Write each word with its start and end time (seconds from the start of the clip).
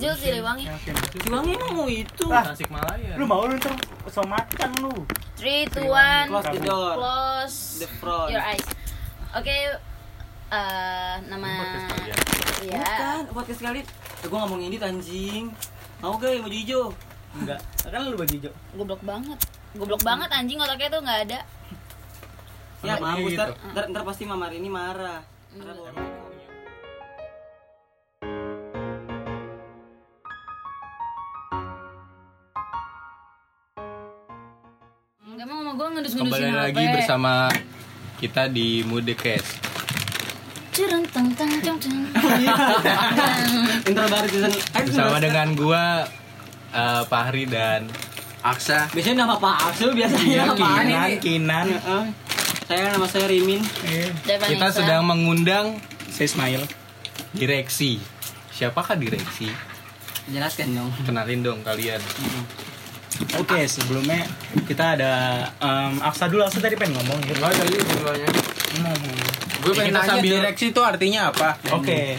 Hasil 0.00 0.16
Siliwangi. 0.16 0.64
Siliwangi 1.12 1.50
emang 1.60 1.72
mau 1.76 1.84
itu. 1.84 2.24
Ah. 2.32 2.40
Tasikmalaya. 2.40 3.20
Lu 3.20 3.28
mau 3.28 3.44
lu 3.44 3.60
ntar 3.60 3.76
so 4.08 4.24
macan 4.24 4.72
lu. 4.80 4.88
3, 5.36 5.68
2, 5.68 5.84
1 5.84 6.32
Close 6.32 6.48
the 6.48 6.60
door. 6.64 6.92
Close 6.96 7.58
The 7.84 7.88
front. 8.00 8.32
your 8.32 8.40
eyes. 8.40 8.64
Oke, 9.36 9.52
eh, 10.48 11.14
nama 11.28 11.48
Iya. 12.64 12.80
Bukan, 12.80 13.20
podcast 13.36 13.60
kali. 13.60 13.80
Eh, 13.84 14.26
gua 14.32 14.36
nggak 14.40 14.48
mau 14.48 14.56
ngedit 14.56 14.80
anjing. 14.80 15.44
Mau 16.00 16.16
gak 16.16 16.32
yang 16.32 16.44
baju 16.48 16.56
hijau? 16.56 16.84
Enggak. 17.36 17.60
Kan 17.84 18.00
lu 18.08 18.16
baju 18.16 18.32
hijau. 18.32 18.52
Goblok 18.72 19.02
banget. 19.04 19.38
Goblok 19.76 20.00
banget 20.00 20.28
anjing 20.32 20.56
otaknya 20.56 20.88
tuh 20.88 21.00
nggak 21.04 21.20
ada. 21.28 21.40
Ya, 22.80 22.96
Kenapa 22.96 23.04
mampus 23.04 23.28
gitu? 23.28 23.36
ntar, 23.36 23.48
ntar, 23.76 23.84
ntar 23.92 24.02
pasti 24.08 24.24
Mama 24.24 24.48
ini 24.48 24.72
marah. 24.72 25.20
Karena 25.52 25.76
gue 35.80 35.88
ngedus-ngedusin 35.96 36.28
Kembali 36.28 36.48
HP. 36.52 36.60
lagi 36.60 36.84
bersama 36.92 37.32
kita 38.20 38.52
di 38.52 38.84
Mudecast. 38.84 39.48
Cereng 40.76 41.08
teng 41.08 41.32
teng 41.32 41.48
teng 41.64 41.76
teng. 41.80 41.96
Intro 43.88 44.04
baru 44.12 44.28
season. 44.28 44.52
Bersama 44.76 45.16
dengan 45.16 45.56
gua 45.56 46.04
eh, 46.68 47.02
Fahri 47.08 47.48
dan 47.48 47.88
Aksa. 48.44 48.92
Biasanya 48.92 49.24
nama 49.24 49.40
Pak 49.40 49.56
Aksul 49.72 49.96
biasanya 49.96 50.24
Iya, 50.28 50.42
apaan 50.52 50.84
Kinan, 50.84 51.08
ini? 51.08 51.16
Kinan. 51.16 51.66
Heeh. 51.72 52.04
Saya 52.68 52.82
nama 52.92 53.06
saya 53.08 53.26
Rimin. 53.32 53.64
Devan 54.28 54.48
kita 54.52 54.66
sedang 54.76 55.08
mengundang 55.08 55.80
Saya 56.12 56.28
Ismail. 56.28 56.60
direksi. 57.32 57.96
Siapakah 58.52 59.00
direksi? 59.00 59.48
Jelaskan 60.28 60.76
dong. 60.76 60.92
Kenalin 61.08 61.40
dong 61.40 61.64
kalian. 61.64 62.04
Oke, 63.32 63.58
sebelumnya 63.64 64.24
kita 64.64 64.96
ada 64.96 65.12
em, 65.56 66.00
Aksa 66.00 66.26
dulu. 66.26 66.42
Aksa 66.42 66.58
tadi 66.58 66.74
pengen 66.74 66.96
ngomong 66.96 67.18
gitu. 67.22 67.36
Enggak 67.36 67.52
tadi 67.56 67.74
sebelumnya. 67.76 68.28
Ngomong. 68.80 69.16
Gue 69.60 69.72
pengen 69.74 69.92
Kita 69.92 70.00
tanya 70.00 70.12
sambil- 70.14 70.34
direksi 70.34 70.64
itu 70.68 70.80
artinya 70.80 71.20
apa? 71.28 71.48
Oke. 71.70 72.16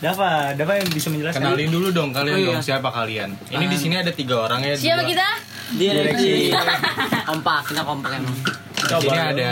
Dava, 0.00 0.56
Dava 0.56 0.72
yang 0.74 0.88
bisa 0.88 1.06
menjelaskan. 1.08 1.44
Kenalin 1.44 1.70
dulu 1.70 1.88
dong 1.90 2.10
kalian 2.10 2.34
Oh, 2.34 2.40
iya. 2.40 2.48
dong 2.50 2.64
siapa 2.64 2.88
kalian. 2.88 3.30
Ini 3.46 3.64
di 3.64 3.76
sini 3.76 3.94
ada 3.94 4.10
tiga 4.10 4.40
orang 4.40 4.64
ya. 4.64 4.72
Siapa 4.74 5.04
dua- 5.04 5.08
kita? 5.08 5.28
Direksi. 5.70 6.50
kompak, 7.28 7.58
kita 7.68 7.82
kompak 7.84 8.10
emang. 8.16 8.36
Di 8.80 8.96
sini 8.98 9.12
ada 9.14 9.50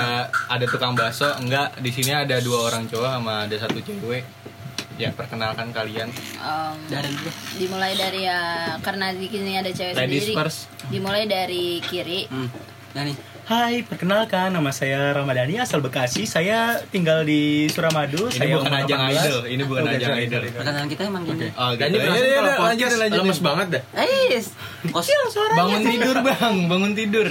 ada 0.49 0.65
tukang 0.67 0.93
bakso, 0.93 1.29
enggak. 1.37 1.79
Di 1.79 1.93
sini 1.93 2.11
ada 2.11 2.41
dua 2.41 2.65
orang 2.65 2.89
cowok 2.89 3.11
sama 3.13 3.45
ada 3.45 3.55
satu 3.55 3.79
cewek. 3.79 4.25
Ya 4.99 5.15
perkenalkan 5.15 5.71
kalian. 5.71 6.11
Em, 6.11 6.77
Dari 6.87 7.07
dulu. 7.09 7.31
dimulai 7.55 7.95
dari 7.95 8.21
ya 8.21 8.41
karena 8.79 9.15
di 9.15 9.27
sini 9.27 9.55
ada 9.55 9.71
cewek 9.71 9.95
Ladies 9.95 10.27
sendiri. 10.27 10.35
first. 10.35 10.67
Dimulai 10.89 11.25
dari 11.25 11.79
kiri. 11.81 12.27
Hmm. 12.27 12.51
Dani. 12.91 13.15
Hai, 13.49 13.81
perkenalkan 13.81 14.53
nama 14.53 14.69
saya 14.69 15.15
Ramadhani 15.15 15.57
asal 15.57 15.81
Bekasi. 15.81 16.27
Saya 16.27 16.85
tinggal 16.85 17.25
di 17.25 17.65
Suramadu. 17.67 18.29
Ini 18.29 18.35
saya 18.35 18.55
bukan 18.59 18.75
ajang 18.77 19.01
18. 19.01 19.09
idol, 19.17 19.41
ini 19.47 19.63
bukan 19.65 19.83
Oke, 19.83 19.95
ajang 19.95 20.11
sorry, 20.11 20.27
idol. 20.27 20.43
Perkenalan 20.53 20.89
kita 20.91 21.03
emang 21.07 21.23
gini. 21.25 21.49
Oh, 21.57 21.71
Dan 21.73 21.87
ini 21.87 21.95
gitu. 21.95 22.05
berasa 22.05 22.19
Ya, 22.19 22.29
kalau 22.29 22.43
udah, 22.45 22.57
podcast 22.59 22.69
lanjutin, 22.69 22.99
lanjutin. 23.01 23.25
lemes 23.25 23.41
banget 23.41 23.67
dah. 23.71 23.83
Eh, 23.97 24.41
kosil 24.91 25.21
suaranya. 25.33 25.59
Bangun 25.59 25.83
tidur 25.87 26.17
bang, 26.21 26.57
bangun 26.69 26.93
tidur. 26.93 27.27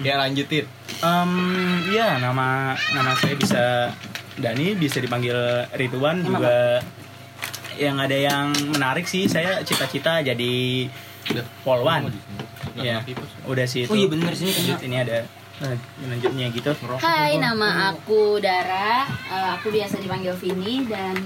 Ya 0.00 0.14
lanjutin. 0.16 0.64
Em, 1.02 1.32
Iya, 1.90 2.08
nama 2.16 2.48
nama 2.94 3.12
saya 3.12 3.34
bisa 3.34 3.64
Dani, 4.34 4.72
bisa 4.74 4.96
dipanggil 4.96 5.36
Ridwan 5.72 6.20
Emang 6.20 6.40
juga. 6.40 6.80
Yang 7.72 7.96
ada 8.04 8.16
yang 8.18 8.46
menarik 8.68 9.08
sih, 9.08 9.24
saya 9.26 9.64
cita-cita 9.64 10.20
jadi 10.20 10.86
polwan. 11.62 12.12
Ya, 12.72 13.00
udah 13.44 13.64
sih 13.64 13.84
itu. 13.84 13.92
Oh 13.92 13.96
iya 13.96 14.08
bener 14.08 14.32
sini 14.32 14.52
Lanjut, 14.52 14.80
ini 14.82 14.96
ada 14.96 15.24
eh, 15.60 15.76
lanjutnya 16.04 16.46
gitu. 16.52 16.72
Hai, 16.98 17.36
nama 17.36 17.92
aku 17.92 18.40
Dara. 18.40 19.04
Eh, 19.08 19.48
aku 19.56 19.68
biasa 19.68 20.00
dipanggil 20.00 20.32
Vini 20.36 20.84
dan 20.84 21.16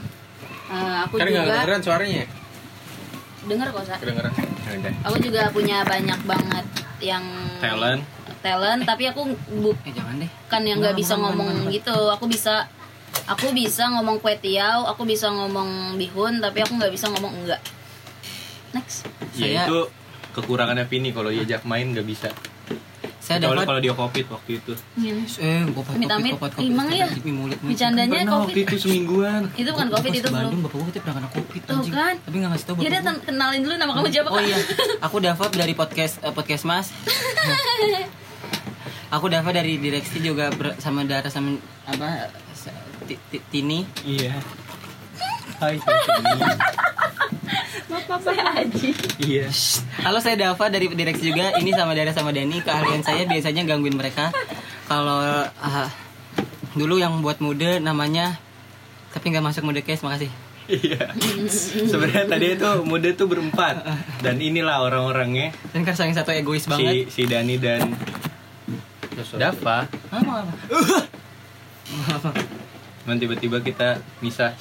eh, 0.71 0.97
aku 1.03 1.19
Kan 1.19 1.27
nggak 1.27 1.35
juga 1.37 1.55
kedengeran 1.57 1.81
suaranya. 1.83 2.25
denger 3.47 3.67
kok 3.71 3.83
Sa. 3.87 3.95
Kedengeran? 3.99 4.33
Aku 5.07 5.17
juga 5.23 5.43
punya 5.51 5.87
banyak 5.87 6.21
banget 6.27 6.67
yang 6.99 7.23
Talent. 7.63 8.03
talent, 8.43 8.83
tapi 8.83 9.07
aku 9.07 9.27
bukan 9.51 9.83
Eh 9.87 9.95
jangan 9.95 10.15
deh. 10.19 10.31
yang 10.63 10.79
nggak 10.79 10.95
bisa 10.95 11.15
ngomong 11.15 11.67
gitu. 11.71 11.95
Aku 12.11 12.27
bisa 12.27 12.67
aku 13.27 13.51
bisa 13.51 13.89
ngomong 13.89 14.19
kue 14.19 14.35
tiaw, 14.37 14.87
aku 14.87 15.03
bisa 15.03 15.27
ngomong 15.29 15.95
bihun, 15.97 16.39
tapi 16.39 16.61
aku 16.61 16.75
nggak 16.75 16.91
bisa 16.91 17.07
ngomong 17.09 17.33
enggak. 17.37 17.61
Next. 18.71 19.07
Ya 19.35 19.63
Saya- 19.63 19.67
itu 19.67 19.79
kekurangannya 20.33 20.85
Vini 20.85 21.11
kalau 21.11 21.29
diajak 21.29 21.65
main 21.65 21.91
nggak 21.91 22.05
bisa. 22.05 22.29
Saya 23.19 23.43
dapat 23.43 23.67
kalau 23.67 23.83
dia 23.83 23.91
covid 23.91 24.27
waktu 24.31 24.63
itu. 24.63 24.73
Eh, 25.37 25.67
gua 25.67 25.83
pakai 25.83 25.99
Amit-amit, 25.99 26.33
kopi, 26.33 26.47
kopi, 26.47 26.55
kopi, 26.55 26.71
emang 26.71 26.89
ya? 26.89 27.07
Bercandanya 27.59 28.23
waktu 28.23 28.31
covid. 28.55 28.65
itu 28.65 28.77
semingguan. 28.79 29.43
Itu 29.59 29.69
bukan 29.69 29.89
covid 29.91 30.13
itu 30.15 30.29
Bandung, 30.31 30.47
belum. 30.47 30.63
bapak 30.63 30.77
gua 30.77 30.87
katanya 30.87 31.03
pernah 31.03 31.17
kena 31.17 31.31
covid 31.35 31.61
Tuh 31.61 31.75
anjing. 31.75 31.91
kan. 31.93 32.15
Tapi 32.23 32.35
nggak 32.39 32.51
ngasih 32.55 32.65
tahu 32.65 32.75
Ya 32.77 32.79
bapak 32.79 32.87
udah 32.87 33.01
gua. 33.01 33.09
ten- 33.11 33.23
kenalin 33.27 33.61
dulu 33.61 33.75
nama 33.75 33.93
kamu 33.99 34.09
siapa 34.13 34.29
Oh 34.31 34.39
iya, 34.41 34.59
aku 35.03 35.17
Dava 35.19 35.45
dari 35.51 35.75
podcast 35.75 36.15
eh, 36.21 36.31
podcast 36.31 36.63
Mas. 36.65 36.87
aku 39.11 39.27
Dava 39.27 39.51
dari 39.51 39.75
direksi 39.77 40.19
juga 40.21 40.51
ber- 40.53 40.79
sama 40.79 41.03
Dara 41.03 41.27
sama 41.27 41.59
apa 41.85 42.31
Tini. 43.53 43.87
Iya. 44.03 44.35
Hai, 45.63 45.79
saya 45.79 46.01
Tini. 46.03 46.33
Bapak 47.87 48.35
Haji. 48.35 48.91
Iya. 49.23 49.47
Halo 50.03 50.19
saya 50.19 50.37
Dava 50.37 50.67
dari 50.69 50.91
direksi 50.91 51.31
juga. 51.31 51.55
Ini 51.57 51.71
sama 51.75 51.95
Dara 51.95 52.11
sama 52.11 52.35
Dani. 52.35 52.59
Keahlian 52.61 53.03
saya 53.07 53.25
biasanya 53.25 53.63
gangguin 53.65 53.95
mereka. 53.95 54.35
Kalau 54.91 55.23
ah, 55.47 55.91
dulu 56.77 56.99
yang 57.01 57.23
buat 57.23 57.39
muda 57.41 57.79
namanya 57.81 58.37
tapi 59.17 59.33
nggak 59.33 59.45
masuk 59.49 59.65
muda 59.65 59.81
case 59.81 60.05
makasih. 60.05 60.31
Iya. 60.67 61.15
Sebenarnya 61.87 62.27
tadi 62.27 62.59
itu 62.59 62.71
muda 62.83 63.09
tuh 63.15 63.31
berempat 63.31 63.87
dan 64.19 64.43
inilah 64.43 64.83
orang-orangnya 64.83 65.55
Dan 65.71 65.87
kan 65.87 65.95
saling 65.95 66.13
satu 66.13 66.35
egois 66.35 66.67
si 66.67 66.71
banget. 66.71 66.95
si 67.09 67.23
Dani 67.23 67.55
dan 67.57 67.95
Dava. 69.39 69.87
Mau 70.11 70.37
apa? 70.37 72.31
Dan 73.07 73.23
tiba-tiba 73.23 73.63
kita 73.63 74.03
misah 74.19 74.53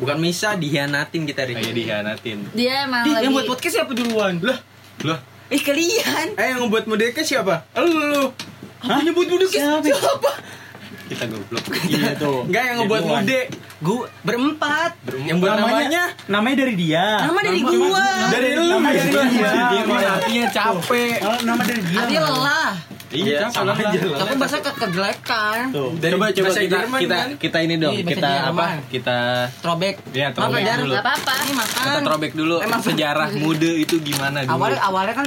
Bukan 0.00 0.16
misa 0.16 0.56
dihianatin 0.56 1.28
kita 1.28 1.44
Ri. 1.44 1.52
kayak 1.52 1.74
dihianatin. 1.76 2.38
Dia 2.56 2.88
emang 2.88 3.04
Ih, 3.04 3.12
lagi 3.12 3.24
yang 3.28 3.34
buat 3.36 3.48
podcast 3.48 3.74
siapa 3.76 3.92
duluan? 3.92 4.40
Lah, 4.40 4.58
Loh, 5.04 5.20
eh 5.52 5.60
kalian. 5.60 6.26
Eh 6.40 6.46
yang 6.56 6.64
ngebuat 6.64 6.84
mudeke 6.88 7.20
siapa? 7.20 7.68
Lu. 7.76 8.32
Hah? 8.80 9.04
nyebut 9.04 9.28
mudik 9.28 9.52
siapa? 9.52 9.84
kita 11.10 11.26
goblok. 11.26 11.64
Iya 11.90 12.14
tuh. 12.14 12.46
Enggak 12.46 12.62
yang 12.70 12.76
ngebuat 12.80 13.02
mude. 13.02 13.40
Gua 13.82 14.06
berempat. 14.22 14.90
Yang 15.26 15.38
buat 15.42 15.52
namanya 15.58 16.02
namanya 16.30 16.56
dari 16.62 16.74
dia. 16.78 17.06
Nama 17.26 17.40
dari 17.42 17.60
gua. 17.66 18.06
dari 18.30 18.48
lu. 18.54 18.66
Nama 18.78 18.88
dari 18.94 19.10
Dia 19.10 19.82
dia. 19.82 20.08
Artinya 20.14 20.46
capek. 20.54 21.16
Oh, 21.26 21.38
nama 21.42 21.62
dari 21.66 21.82
dia. 21.82 21.98
Artinya 21.98 22.22
lelah. 22.30 22.70
Iya, 23.10 23.50
sama 23.50 23.74
sama 23.74 23.90
aja. 23.90 23.98
Tapi 24.16 24.34
bahasa 24.38 24.56
ke 24.58 24.70
kegelekan. 24.70 25.74
Tuh. 25.74 25.90
Dari 25.98 26.14
coba 26.14 26.26
coba 26.30 26.50
kita 26.52 26.62
Jerman, 26.70 27.00
kita 27.00 27.16
kan? 27.16 27.28
kita 27.36 27.58
ini 27.60 27.74
dong 27.76 27.92
Iya, 27.92 28.04
kita 28.06 28.30
apa 28.48 28.66
kita 28.86 29.18
Throwback. 29.58 29.94
Iya, 30.10 30.28
throwback 30.30 30.54
Apa, 30.56 30.68
Dar? 30.68 30.78
dulu. 30.78 30.92
Gak 30.92 31.04
apa-apa. 31.04 31.32
Ini 31.36 31.52
makan. 31.52 31.82
kita 31.82 32.00
throwback 32.00 32.32
dulu 32.32 32.56
Emang 32.60 32.80
sejarah 32.80 33.28
muda 33.34 33.70
itu 33.76 33.94
gimana 33.98 34.38
dulu 34.40 34.54
Awalnya 34.54 34.80
awalnya 34.80 35.14
kan 35.16 35.26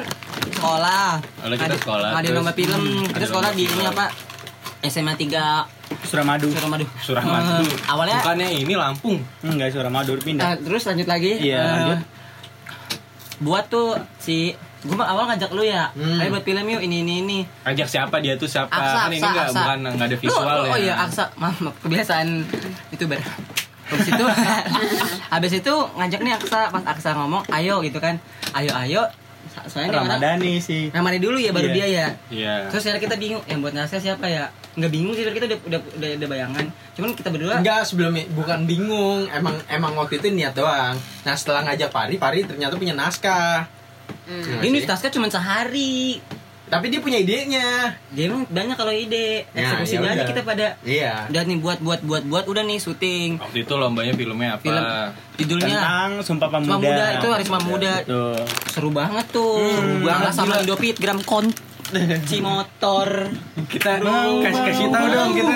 sekolah. 0.50 1.08
Awalnya 1.20 1.58
kita 1.58 1.68
Ada- 1.68 1.82
sekolah, 1.82 2.10
Ada 2.14 2.30
lomba 2.32 2.54
film. 2.54 2.82
Kita 3.04 3.16
ada 3.16 3.26
sekolah 3.28 3.50
di 3.52 3.64
ini 3.66 3.84
apa? 3.84 4.06
SMA 4.82 5.14
3 5.14 5.68
Suramadu. 6.04 6.48
Suramadu. 6.50 6.86
Suramadu 7.00 7.64
Eh, 7.64 7.76
awalnya 7.86 8.18
bukannya 8.20 8.48
ini 8.58 8.74
Lampung 8.74 9.20
Enggak, 9.42 9.72
Suramadu 9.72 10.16
pindah. 10.18 10.44
eh, 10.46 10.56
terus 10.58 10.84
lanjut 10.84 11.06
lagi. 11.06 11.32
Iya, 11.38 11.64
lanjut. 11.64 12.00
Buat 13.40 13.68
tuh 13.68 13.92
si 14.18 14.56
gue 14.84 14.94
mah 14.94 15.08
awal 15.08 15.24
ngajak 15.26 15.50
lu 15.50 15.64
ya. 15.64 15.88
Hmm. 15.92 16.20
Ayo 16.20 16.30
buat 16.30 16.44
film 16.44 16.66
yuk 16.68 16.82
ini 16.82 17.02
ini 17.02 17.14
ini. 17.22 17.40
ajak 17.64 17.88
siapa 17.88 18.20
dia 18.20 18.36
tuh 18.36 18.46
siapa 18.46 18.68
Aksa, 18.70 19.00
kan 19.00 19.10
ini 19.10 19.18
nggak 19.18 19.48
bukan 19.50 19.78
nggak 19.90 20.08
ada 20.08 20.18
visual 20.18 20.44
Lu- 20.44 20.52
ya 20.62 20.70
Oh 20.70 20.78
iya, 20.78 20.94
Aksa. 20.98 21.24
Maaf, 21.34 21.56
kebiasaan 21.80 22.28
itu 22.90 23.04
ber. 23.10 23.20
Habis 23.86 24.08
itu 24.10 24.26
habis 25.30 25.54
itu 25.54 25.74
ngajak 25.94 26.20
nih 26.20 26.34
Aksa, 26.34 26.60
pas 26.68 26.84
Aksa 26.86 27.10
ngomong, 27.14 27.44
"Ayo" 27.50 27.80
gitu 27.80 27.98
kan. 27.98 28.20
Ayo, 28.52 28.76
ayo. 28.76 29.04
Soalnya 29.64 30.02
Ramadhani 30.02 30.58
sih. 30.58 30.90
Ramadhani 30.90 31.20
dulu 31.20 31.38
ya 31.38 31.52
baru 31.52 31.68
Iya. 31.68 31.76
dia 31.76 31.88
ya. 31.88 32.08
iya 32.32 32.54
Terus 32.68 32.84
akhirnya 32.84 33.04
kita 33.04 33.16
bingung, 33.16 33.44
yang 33.46 33.60
buat 33.60 33.72
ngasih 33.72 34.02
siapa 34.02 34.26
ya? 34.26 34.50
Nggak 34.74 34.90
bingung 34.90 35.14
sih, 35.14 35.24
kita 35.24 35.46
udah 35.46 35.60
udah 35.64 35.80
udah, 35.94 36.10
udah 36.18 36.28
bayangan. 36.28 36.66
Cuman 36.94 37.10
kita 37.14 37.30
berdua 37.30 37.54
Enggak 37.56 37.86
sebelumnya 37.86 38.26
bukan 38.34 38.66
bingung 38.66 39.30
emang 39.30 39.54
emang 39.68 39.94
waktu 39.94 40.18
itu 40.18 40.28
niat 40.30 40.52
doang. 40.52 40.96
Nah 41.22 41.34
setelah 41.34 41.62
ngajak 41.64 41.88
Pari, 41.88 42.16
Pari 42.18 42.44
ternyata 42.44 42.74
punya 42.74 42.92
naskah. 42.92 43.68
Hmm. 44.24 44.44
Iya 44.44 44.60
ini 44.64 44.78
sih? 44.78 44.88
tasknya 44.88 45.12
cuma 45.12 45.28
sehari. 45.28 46.22
Tapi 46.64 46.90
dia 46.90 46.98
punya 46.98 47.18
idenya. 47.18 47.94
dia 48.10 48.24
emang 48.26 48.48
banyak 48.48 48.74
kalau 48.74 48.90
ide 48.90 49.46
Ya, 49.52 49.78
eksekusinya 49.78 50.10
ya 50.10 50.14
aja 50.16 50.24
kita 50.26 50.42
pada 50.42 50.68
Iya. 50.82 51.30
udah 51.30 51.42
nih 51.44 51.58
buat 51.60 51.78
buat 51.78 52.02
buat 52.02 52.24
buat 52.24 52.46
udah 52.46 52.64
nih 52.64 52.78
syuting 52.78 53.38
Waktu 53.38 53.62
itu 53.62 53.74
lombanya 53.76 54.14
filmnya 54.14 54.50
apa? 54.54 54.64
film 54.64 54.84
judulnya 55.36 55.70
Tentang 55.76 56.12
Sumpah 56.20 56.48
Pemuda. 56.50 56.66
Sumpah 56.66 56.80
Muda, 56.82 57.06
itu 57.12 57.28
hari 57.30 57.44
Sumpah 57.44 57.64
Muda. 57.64 57.94
Tuh. 58.04 58.42
seru 58.68 58.90
banget 58.90 59.26
tuh 59.30 59.54
Hmm, 59.54 60.02
banget 60.02 60.24
banget, 60.24 60.34
sama. 60.34 60.54
Indopit 60.58 60.96
gram 60.98 61.20
kon 61.22 61.46
si 62.24 62.38
motor 62.40 63.08
Kita 63.66 63.98
kasih 64.00 64.62
kasih 64.64 64.88
tahu 64.90 65.06
dong 65.08 65.30
kita. 65.32 65.54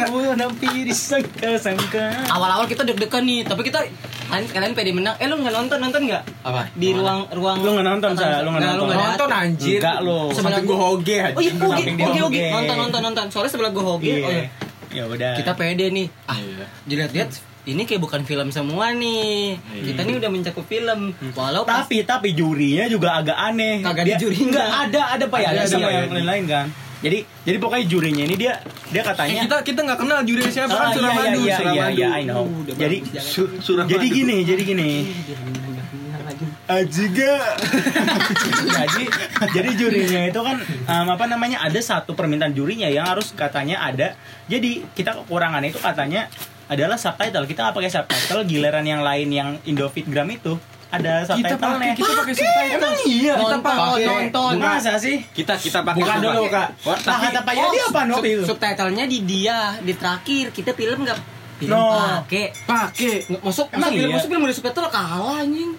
Awal-awal 2.27 2.65
kita 2.65 2.81
deg-degan 2.83 3.23
nih 3.23 3.41
tapi 3.41 3.61
kita 3.63 3.79
kalian 4.27 4.45
kalian 4.45 4.71
pede 4.73 4.91
menang 4.91 5.15
eh 5.17 5.25
lu 5.25 5.35
nggak 5.35 5.55
nonton 5.55 5.77
nonton 5.79 6.01
nggak 6.03 6.23
Apa? 6.43 6.67
di 6.73 6.91
ruang 6.91 7.25
ruang 7.31 7.57
Lu 7.59 7.69
nggak 7.73 7.87
nonton, 7.87 8.11
Sa? 8.13 8.41
Lu 8.41 8.49
nggak 8.49 8.61
Nggak, 8.61 8.75
nonton? 8.75 8.97
Nonton 8.97 9.29
anjir. 9.31 9.79
Enggak 9.79 9.97
lo. 10.01 10.19
Sampai 10.29 10.59
gue 10.59 10.77
hoge 10.77 11.17
oh 11.29 11.41
iya 11.41 11.51
oke 11.55 11.83
oke 12.03 12.19
hoge. 12.21 12.43
nonton 12.51 12.75
nonton 12.77 13.01
nonton 13.03 13.25
soalnya 13.27 13.51
sebelah 13.51 13.71
gue 13.71 13.83
hoge 13.83 14.11
oh 14.19 14.29
iya 14.29 14.45
Ya 14.87 15.03
udah. 15.03 15.35
kita 15.35 15.51
pede 15.53 15.91
nih 15.91 16.07
ah 16.25 16.37
Iya. 16.37 16.65
dilihat-lihat 16.85 17.29
ini 17.67 17.83
kayak 17.83 17.99
bukan 17.99 18.23
film 18.23 18.47
semua 18.47 18.89
nih 18.91 19.59
kita 19.83 20.01
nih 20.01 20.15
udah 20.15 20.29
mencakup 20.29 20.63
film 20.63 21.11
walau 21.33 21.61
pas- 21.61 21.83
tapi 21.83 22.01
tapi 22.01 22.31
jurinya 22.31 22.87
juga 22.87 23.15
agak 23.15 23.35
aneh. 23.35 23.79
Kagak 23.81 24.01
ada 24.01 24.09
Dia- 24.09 24.19
jurinya. 24.19 24.47
Enggak 24.47 24.69
ada 24.81 25.01
ada 25.11 25.25
Pak 25.27 25.37
ya 25.37 25.43
Ada, 25.43 25.51
ada 25.51 25.59
ada, 25.59 25.67
sama 25.69 25.85
ada. 25.85 25.93
yang 25.93 26.13
lain-lain 26.13 26.45
kan. 26.45 26.65
Jadi 26.97 27.17
jadi 27.43 27.57
pokoknya 27.57 27.85
jurinya 27.85 28.23
ini 28.23 28.35
dia 28.35 28.53
dia 28.87 29.01
Eh, 29.01 29.05
katanya 29.05 29.41
kita 29.43 29.57
kita 29.63 29.79
nggak 29.83 29.99
kenal 29.99 30.19
juri 30.23 30.41
siapa 30.47 30.71
kan 30.71 30.87
Ah, 30.87 30.91
Suramadu, 30.91 31.21
iya, 31.37 31.37
iya, 31.37 31.55
Suramadu. 31.55 31.77
iya, 31.93 32.07
iya, 32.07 32.07
I 32.09 32.23
know. 32.25 32.43
udah 32.47 32.73
Jadi. 32.73 32.97
Su- 33.19 33.53
Suramadu. 33.59 33.91
jadi 33.91 34.05
gini, 34.09 34.37
jadi 34.41 34.61
gini. 34.63 34.89
Ajiga. 36.67 37.33
jadi 38.75 39.03
jadi 39.47 39.69
jurinya 39.73 40.21
itu 40.25 40.39
kan 40.41 40.57
um, 40.85 41.07
apa 41.09 41.25
namanya 41.25 41.61
ada 41.61 41.79
satu 41.79 42.11
permintaan 42.11 42.51
jurinya 42.51 42.87
yang 42.87 43.05
harus 43.05 43.31
katanya 43.31 43.79
ada. 43.79 44.17
Jadi 44.45 44.83
kita 44.91 45.15
kekurangannya 45.15 45.69
itu 45.69 45.79
katanya 45.79 46.27
adalah 46.67 46.95
subtitle. 46.95 47.43
Kita 47.43 47.59
nggak 47.61 47.75
pakai 47.75 47.89
subtitle. 47.89 48.41
Giliran 48.43 48.83
yang 48.83 49.01
lain 49.01 49.27
yang 49.29 49.49
Indofitgram 49.63 50.27
itu 50.29 50.55
ada 50.87 51.19
Kita 51.21 51.59
pakai 51.59 51.91
subtitlenya. 51.91 51.93
kita 51.93 52.11
pakai 52.13 52.33
subtitle. 52.33 52.75
Emang 52.77 52.95
iya 53.03 53.33
kita 53.33 53.43
nonton 53.43 53.59
pakai. 53.61 54.05
nonton 54.05 54.53
Masa 54.57 54.93
sih? 54.95 55.17
Kita 55.27 55.53
kita 55.55 55.79
pakai 55.81 55.99
Bukan 55.99 56.17
dulu, 56.17 56.41
subtitle. 56.45 56.53
Kak. 56.53 56.67
Nah, 57.03 57.17
kata 57.21 57.39
Pak 57.41 57.53
Yadi 57.53 57.77
apa 57.81 57.99
no 58.03 58.15
subtitlenya 58.45 59.05
di 59.05 59.19
dia 59.21 59.57
di 59.77 59.93
terakhir 59.93 60.45
kita 60.51 60.71
film 60.71 61.03
nggak 61.03 61.19
film 61.57 61.73
No. 61.73 61.89
pakai 61.89 62.45
pakai. 62.63 63.13
Nggak, 63.25 63.41
masuk 63.41 63.65
Emang 63.69 63.89
film 63.89 64.07
iya? 64.07 64.15
masuk 64.15 64.29
film 64.29 64.41
udah 64.43 64.55
subtitle 64.55 64.87
kalah 64.87 65.37
anjing 65.41 65.71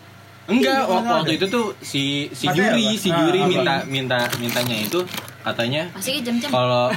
Enggak, 0.49 0.81
Iya, 0.81 1.05
waktu, 1.05 1.33
itu 1.37 1.47
tuh 1.47 1.77
si 1.79 2.33
si 2.33 2.49
juri, 2.49 2.97
si 2.97 3.13
Ah, 3.13 3.21
juri 3.21 3.37
apa? 3.39 3.49
minta 3.53 3.75
minta 3.85 4.19
mintanya 4.37 4.81
itu 4.81 5.05
katanya. 5.49 5.83
Pasti 5.91 6.21
jam-jam. 6.21 6.49
kalau 6.49 6.93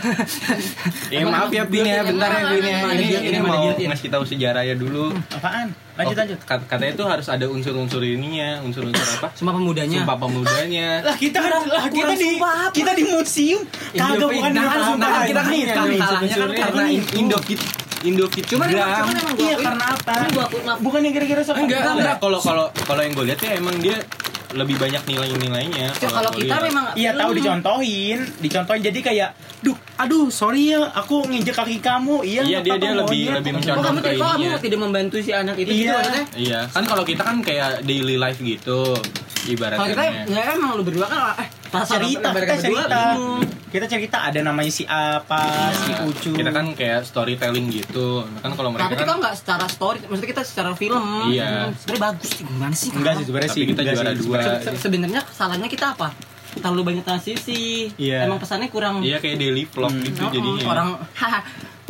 ya 1.14 1.24
maaf 1.24 1.50
ya 1.50 1.64
Pin 1.64 1.84
ya 1.84 2.02
bentar 2.02 2.30
ya 2.30 2.44
Pin 2.50 2.64
ya. 2.64 2.78
Ada 2.84 2.94
ini 2.98 3.16
ini 3.28 3.40
mau 3.40 3.64
ngasih 3.72 4.10
tahu 4.10 4.24
sejarah 4.24 4.62
ya 4.62 4.76
dulu. 4.76 5.12
Apaan? 5.30 5.72
Lanjut 5.92 6.14
Oh, 6.14 6.20
lanjut. 6.20 6.40
kat- 6.42 6.66
katanya 6.66 6.94
tuh 6.96 7.06
harus 7.06 7.28
ada 7.28 7.46
unsur-unsur 7.46 8.02
ininya 8.02 8.60
unsur-unsur 8.62 9.06
apa? 9.18 9.28
Sumpah 9.34 9.54
pemudanya. 9.54 10.00
Sumpah 10.02 10.18
pemudanya. 10.18 10.88
Lah 11.02 11.16
kita 11.16 11.38
kan 11.38 11.52
lah 11.64 11.86
kita 11.88 12.14
di 12.14 12.30
kita 12.72 12.92
di 12.94 13.04
museum. 13.06 13.62
Kagak 13.92 14.28
bukan 14.28 14.52
Nah, 14.52 14.68
sumpah 14.86 15.10
nah, 15.10 15.24
kita 15.24 15.42
kan 15.42 15.52
Ini 15.52 15.66
kan 15.68 15.86
kalahnya 15.92 16.36
kan 16.38 16.50
karena 16.52 16.84
Indofit 17.14 17.60
Indofit 18.02 18.46
cuman 18.48 18.66
emang 18.68 18.90
cuman 18.98 19.16
emang 19.16 19.34
gua 19.36 19.46
Iya 19.46 19.56
karena 19.62 19.86
apa? 19.94 20.14
gua 20.32 20.46
Bukan 20.82 21.00
yang 21.02 21.14
kira-kira 21.14 21.42
sok 21.46 21.54
enggak 21.60 21.86
enggak. 21.86 22.18
Kalau 22.18 22.40
kalau 22.40 22.66
kalau 22.82 23.02
yang 23.04 23.14
gue 23.14 23.26
lihat 23.30 23.40
ya 23.40 23.52
emang 23.56 23.78
dia 23.78 23.98
lebih 24.54 24.76
banyak 24.76 25.04
nilai-nilainya 25.04 25.88
Ya, 25.94 26.10
kalau 26.10 26.32
kita 26.32 26.48
lihat. 26.54 26.64
memang 26.64 26.86
Iya 26.94 27.12
tahu 27.14 27.32
dicontohin, 27.34 28.20
dicontohin 28.38 28.82
jadi 28.82 29.00
kayak, 29.02 29.30
duh, 29.60 29.78
aduh 29.96 30.28
sorry 30.30 30.72
ya, 30.72 30.92
aku 30.92 31.24
nginjek 31.24 31.54
kaki 31.54 31.78
kamu, 31.78 32.22
iya. 32.24 32.42
Iya, 32.42 32.60
dia- 32.60 32.76
dia 32.76 32.92
lebih- 32.94 33.26
monyet." 33.26 33.40
lebih 33.40 33.52
Oh, 33.52 33.58
mencontoh 33.58 33.84
kamu 33.84 33.98
ke 33.98 34.10
tidak 34.10 34.20
kamu 34.22 34.62
tidak 34.62 34.80
membantu 34.80 35.18
si 35.18 35.32
anak 35.32 35.56
itu 35.56 35.72
Iya. 35.72 35.96
gitu 35.98 36.22
Iya, 36.42 36.60
kan 36.68 36.84
kalau 36.84 37.04
kita 37.04 37.22
kan 37.22 37.38
kayak 37.40 37.70
daily 37.82 38.16
life 38.16 38.40
gitu 38.40 38.82
ibaratnya. 39.44 39.80
kalau 39.80 39.90
kita 39.92 40.04
ya 40.28 40.42
emang 40.54 40.72
lu 40.74 40.84
berdua 40.84 41.06
kan 41.06 41.20
eh 41.36 41.50
pas 41.68 41.84
cerita, 41.84 42.28
mereka 42.30 42.54
kita 42.54 42.64
cerita. 42.64 43.02
Kita 43.72 43.86
cerita 43.88 44.18
ada 44.22 44.40
namanya 44.42 44.68
si 44.68 44.84
apa, 44.84 45.48
si 45.72 45.90
Nah, 45.90 46.04
Ucu. 46.04 46.32
Kita 46.34 46.52
kan 46.52 46.76
kayak 46.76 47.02
storytelling 47.02 47.72
gitu. 47.72 48.20
Kan 48.38 48.52
kalau 48.52 48.68
mereka 48.70 48.86
tapi 48.86 48.96
kita 48.98 49.08
kan 49.08 49.18
nggak 49.18 49.32
secara 49.34 49.66
story 49.66 50.04
maksudnya 50.04 50.30
kita 50.30 50.44
secara 50.44 50.72
film 50.74 51.32
Iya. 51.32 51.72
sebenarnya 51.74 52.02
bagus 52.06 52.30
sih 52.30 52.44
gimana 52.44 52.74
sih 52.74 52.90
enggak 52.92 53.14
sih 53.14 53.26
sebenarnya 53.26 53.52
sih. 53.56 53.64
kita 53.66 53.82
juara 53.86 54.12
dua. 54.12 54.20
sebenarnya. 54.20 54.60
Se- 54.68 54.80
sebenarnya 54.82 55.22
salahnya 55.30 55.68
kita 55.68 55.86
apa 55.94 56.12
terlalu 56.54 56.82
banyak 56.86 57.04
transisi 57.06 57.88
Iya. 57.96 58.28
emang 58.28 58.38
pesannya 58.38 58.68
kurang 58.68 59.00
Iya 59.00 59.18
kayak 59.18 59.40
daily 59.40 59.64
vlog 59.64 59.88
Hmm. 59.90 60.04
gitu 60.04 60.20
Oh, 60.20 60.30
jadinya. 60.30 60.66
orang 60.68 60.90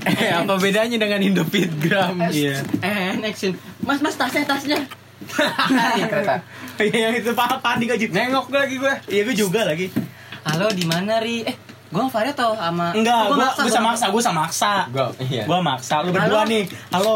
Eh, 0.01 0.30
apa 0.31 0.53
bedanya 0.57 0.98
dengan 0.98 1.18
Indofitgram? 1.19 2.13
Iya. 2.30 2.62
eh 2.77 3.21
action 3.24 3.53
mas 3.80 3.98
mas 4.00 4.13
tasnya 4.13 4.42
tasnya 4.44 4.86
Kereta. 5.33 6.35
Iya 6.81 7.13
itu 7.13 7.29
pak 7.31 7.61
panik 7.61 7.93
aja. 7.93 8.05
Nengok 8.07 8.49
lagi 8.49 8.75
gue. 8.75 8.93
Iya 9.07 9.21
gue 9.23 9.35
juga 9.35 9.61
lagi. 9.63 9.93
halo 10.41 10.67
di 10.69 10.81
mana 10.83 11.21
ri 11.21 11.45
eh 11.45 11.53
gua 11.87 12.01
sama 12.01 12.11
Farid 12.11 12.33
atau 12.33 12.57
sama 12.57 12.89
Enggak, 12.91 13.19
Oh, 13.21 13.27
gua 13.29 13.37
maksa, 13.37 13.53
gua 13.53 13.61
gua- 13.61 13.69
sama 13.71 13.87
maksa, 13.87 14.05
gua 14.07 14.21
sama 14.23 14.39
maksa. 14.41 14.71
Gue, 14.89 15.05
iya. 15.29 15.43
Gua 15.45 15.59
maksa, 15.61 15.95
lu 15.99 16.09
berdua 16.09 16.41
Halo? 16.41 16.49
nih. 16.49 16.63
Halo. 16.89 17.15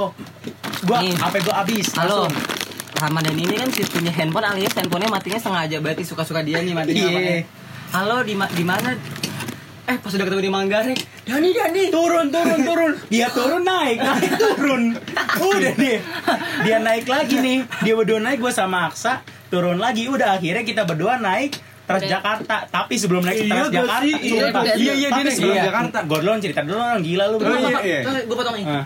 Gua 0.83 0.97
Nih. 1.01 1.13
HP 1.15 1.35
gua 1.41 1.55
habis. 1.57 1.87
halo. 1.95 2.29
Ramadan 2.95 3.33
ini 3.33 3.55
kan 3.55 3.67
si- 3.69 3.83
punya 3.85 4.07
handphone 4.09 4.45
alias 4.45 4.71
handphonenya 4.71 5.09
matinya 5.09 5.35
sengaja 5.37 5.77
berarti 5.79 6.03
suka-suka 6.03 6.39
dia 6.39 6.61
nih 6.61 6.71
matinya 6.71 7.01
Iya. 7.09 7.43
halo 7.91 8.21
di 8.21 8.33
ma- 8.33 8.47
di 8.47 8.63
mana 8.63 8.93
eh 9.85 9.97
pas 9.97 10.09
udah 10.09 10.25
ketemu 10.25 10.41
di 10.41 10.51
Manggarai 10.51 10.95
Dani 11.23 11.49
Dani 11.51 11.83
turun 11.89 12.27
turun 12.27 12.59
turun 12.59 12.91
dia 13.05 13.27
turun 13.29 13.61
naik 13.61 13.97
naik 14.07 14.31
turun 14.33 14.83
udah 15.37 15.73
deh 15.75 15.99
dia 16.61 16.77
naik 16.79 17.05
lagi 17.05 17.37
nih 17.37 17.57
dia 17.79 17.93
berdua 17.93 18.17
naik 18.19 18.39
gue 18.39 18.49
sama 18.49 18.89
Aksa 18.89 19.21
turun 19.47 19.77
lagi 19.77 20.07
udah 20.07 20.33
akhirnya 20.33 20.61
kita 20.61 20.83
berdua 20.83 21.17
naik 21.17 21.53
Transjakarta 21.85 22.65
tapi 22.65 22.97
sebelum 22.97 23.21
naik 23.21 23.37
ke 23.37 23.45
Iya, 23.45 23.69
gak 23.69 23.85
sih? 24.01 24.13
Iya, 24.17 24.49
sumpah. 24.49 24.63
iya, 24.65 24.73
iya, 24.73 24.93
dia 24.95 25.09
tapi 25.11 25.21
naik 25.21 25.35
sebelum 25.37 25.53
Transjakarta. 25.53 25.99
gue 26.01 26.17
dulu 26.17 26.31
cerita 26.41 26.59
dulu 26.65 26.79
orang 26.79 27.01
gila 27.05 27.23
lu 27.27 27.35
berdua 27.37 27.57
iya, 27.61 27.79
iya. 27.83 27.99
gue 28.25 28.35
potong 28.35 28.55
nih 28.57 28.65
Ah. 28.65 28.83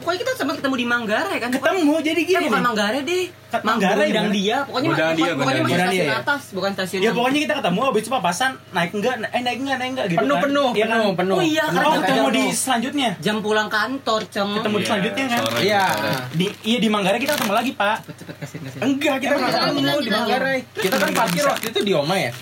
Pokoknya 0.00 0.18
kita 0.18 0.32
sempat 0.34 0.54
ketemu 0.56 0.74
di 0.74 0.86
Manggarai 0.86 1.36
kan 1.36 1.48
ketemu 1.50 1.94
jadi 2.00 2.16
Eh, 2.16 2.26
gini 2.26 2.36
bukan 2.42 2.50
nih. 2.52 2.64
Manggarai 2.64 3.00
deh 3.02 3.24
Kat- 3.50 3.62
Manggarai 3.62 4.06
Gudang 4.06 4.24
mana? 4.24 4.36
dia 4.36 4.56
pokoknya 4.62 4.88
Gudang 4.88 5.10
dia, 5.10 5.32
pokoknya, 5.32 5.60
masih 5.60 5.66
dia. 5.66 5.78
stasiun 5.80 6.06
dia, 6.06 6.16
atas 6.16 6.42
bukan 6.50 6.70
stasiun 6.72 6.98
ya 6.98 7.04
yang- 7.04 7.16
pokoknya 7.16 7.40
kita 7.40 7.54
ketemu 7.56 7.80
habis 7.82 8.00
itu 8.00 8.10
papasan 8.10 8.50
naik 8.70 8.90
enggak 8.92 9.14
eh 9.26 9.40
naik 9.40 9.58
enggak 9.58 9.76
naik 9.76 9.90
enggak 9.90 10.06
gitu 10.06 10.18
Penuh, 10.20 10.30
kan. 10.32 10.42
penuh, 10.44 10.68
Iya 10.70 10.84
kan? 10.84 10.90
penuh, 10.94 11.10
penuh. 11.14 11.34
Oh 11.34 11.44
iya, 11.44 11.60
oh 11.60 11.70
karena 11.72 11.96
ketemu 12.00 12.14
jam- 12.22 12.30
di 12.32 12.44
selanjutnya 12.52 13.08
jam 13.18 13.36
pulang 13.38 13.68
kantor 13.68 14.20
ceng 14.28 14.50
Ketemu 14.54 14.76
di 14.76 14.84
selanjutnya 14.84 15.24
kan? 15.26 15.40
Iya. 15.60 15.84
di 16.32 16.46
iya 16.64 16.78
di 16.78 16.88
Manggarai 16.88 17.18
kita 17.18 17.32
ketemu 17.34 17.52
lagi 17.52 17.70
pak 17.72 17.96
cepet 18.00 18.16
cepet 18.16 18.34
kasih 18.38 18.58
kasih 18.62 18.80
enggak 18.80 19.14
kita 19.18 19.34
ketemu 19.36 19.78
di 20.00 20.10
Manggarai 20.10 20.58
Kita 20.72 20.96
kan 20.96 21.10
parkir 21.12 21.44
waktu 21.44 21.66
itu 21.68 21.80
di 21.82 21.92
Oma 21.92 22.16
ya? 22.16 22.32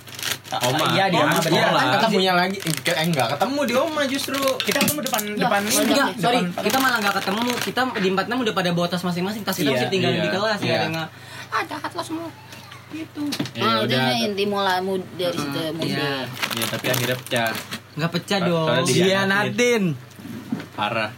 Oma. 0.51 0.85
iya 0.91 1.05
di 1.07 1.17
Oma 1.17 1.37
benar 1.37 1.69
Kan 1.71 1.87
ketemunya 1.95 2.33
lagi. 2.33 2.57
Eh, 2.59 2.73
eh, 2.73 3.05
enggak, 3.05 3.29
ketemu 3.33 3.61
di 3.63 3.75
Oma 3.75 4.03
justru. 4.05 4.41
kita 4.59 4.79
ketemu 4.81 5.01
depan 5.03 5.23
depan 5.35 5.61
ini 5.63 5.77
Enggak, 5.79 6.09
depan- 6.11 6.17
sorry, 6.19 6.41
kita 6.59 6.77
malah 6.79 6.99
nggak 6.99 7.17
ketemu. 7.19 7.43
Kita 7.61 7.81
di 7.95 8.09
empat 8.09 8.25
enam 8.27 8.39
udah 8.41 8.55
pada 8.55 8.71
bawa 8.71 8.87
tas 8.87 9.03
masing-masing. 9.03 9.43
Tas 9.43 9.55
kita 9.55 9.69
Iya, 9.69 9.77
masih 9.77 9.89
tinggal 9.89 10.11
iya, 10.11 10.23
di 10.23 10.29
kelas, 10.31 10.59
ya 10.59 10.65
iya. 10.65 10.77
ada 10.79 10.87
nggak? 10.89 11.09
Ah, 11.49 11.63
jahat 11.65 11.91
lo 11.91 12.03
semua. 12.03 12.29
Gitu. 12.89 13.23
Ya 13.53 13.63
Nah, 13.63 13.77
udah. 13.85 14.01
inti 14.19 14.45
mulai 14.45 14.81
mud 14.81 15.05
dari 15.13 15.37
situ 15.37 15.61
muda. 15.71 15.85
Iya. 15.85 16.13
Ya 16.57 16.65
tapi 16.67 16.87
akhirnya 16.89 17.17
pecah. 17.19 17.51
Nggak 17.95 18.11
pecah 18.15 18.39
dong. 18.41 18.67
dia- 18.87 19.05
Dianatin. 19.05 19.83
Parah. 20.73 21.13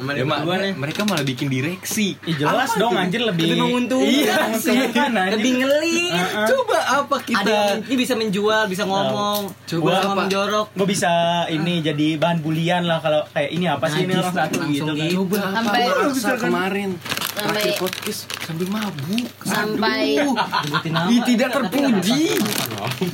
Ya, 0.00 0.24
ma- 0.24 0.40
nih. 0.40 0.72
mereka 0.74 1.04
malah 1.04 1.22
bikin 1.22 1.46
direksi. 1.46 2.16
Ih, 2.20 2.34
jelas 2.34 2.72
dong 2.74 2.94
anjir 2.94 3.20
lebih 3.20 3.46
Lebih 3.46 3.60
menguntungkan 3.60 4.08
iya, 4.10 4.56
sih. 4.56 4.72
menguntungkan, 4.72 5.10
anjir. 5.14 5.32
Lebih 5.36 5.52
ngeli. 5.58 6.00
Coba 6.46 6.78
apa 6.98 7.16
Ada 7.16 7.26
kita? 7.26 7.40
yang 7.46 7.78
ini 7.84 7.96
bisa 7.96 8.14
menjual, 8.14 8.62
bisa 8.66 8.84
ngomong, 8.84 9.40
Coba 9.62 9.84
bisa 9.84 9.94
apa? 9.94 10.06
ngomong 10.08 10.28
jorok. 10.28 10.66
gue 10.72 10.86
bisa 10.88 11.12
ini 11.46 11.74
jadi 11.80 12.16
bahan 12.16 12.38
bulian 12.40 12.82
lah 12.82 12.98
kalau 12.98 13.20
kayak 13.28 13.50
ini 13.50 13.66
apa 13.66 13.86
sih 13.86 14.00
ini 14.00 14.10
Najis, 14.10 14.22
orang 14.22 14.34
satu 14.34 14.58
gitu 14.66 14.82
kan 14.88 14.96
gitu. 14.98 15.14
Coba 15.20 15.38
Sampai- 15.52 15.84
apa 15.84 16.02
Aksa 16.10 16.32
kemarin 16.36 16.90
Sampai- 17.30 17.76
podcast 17.76 18.20
sambil 18.42 18.66
mabuk. 18.68 19.28
Sampai. 19.40 20.04
Ih, 21.06 21.20
tidak 21.24 21.48
terpuji. 21.52 22.22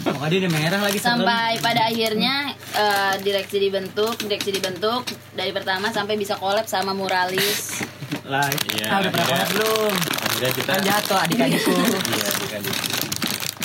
Pokoknya 0.03 0.39
dia 0.39 0.51
merah 0.51 0.81
lagi 0.81 0.99
sampai 0.99 1.59
pada 1.59 1.83
akhirnya 1.85 2.56
eh, 2.77 3.15
direksi 3.21 3.57
dibentuk, 3.59 4.15
direksi 4.21 4.51
dibentuk 4.51 5.03
dari 5.33 5.51
pertama 5.51 5.89
sampai 5.89 6.15
bisa 6.15 6.37
collab 6.37 6.65
sama 6.65 6.93
muralis. 6.93 7.81
lah 8.31 8.47
Iya. 8.71 8.87
Ah, 8.87 8.99
udah 8.99 9.11
pernah 9.11 9.25
akhirnya- 9.25 9.49
collab 9.49 9.49
belum? 9.51 9.95
Akhirnya 10.21 10.51
kita 10.53 10.71
Kan 10.71 10.83
jatuh 10.85 11.19
adik-adikku. 11.21 11.73
Iya, 12.13 12.27
adik-adik. 12.31 12.75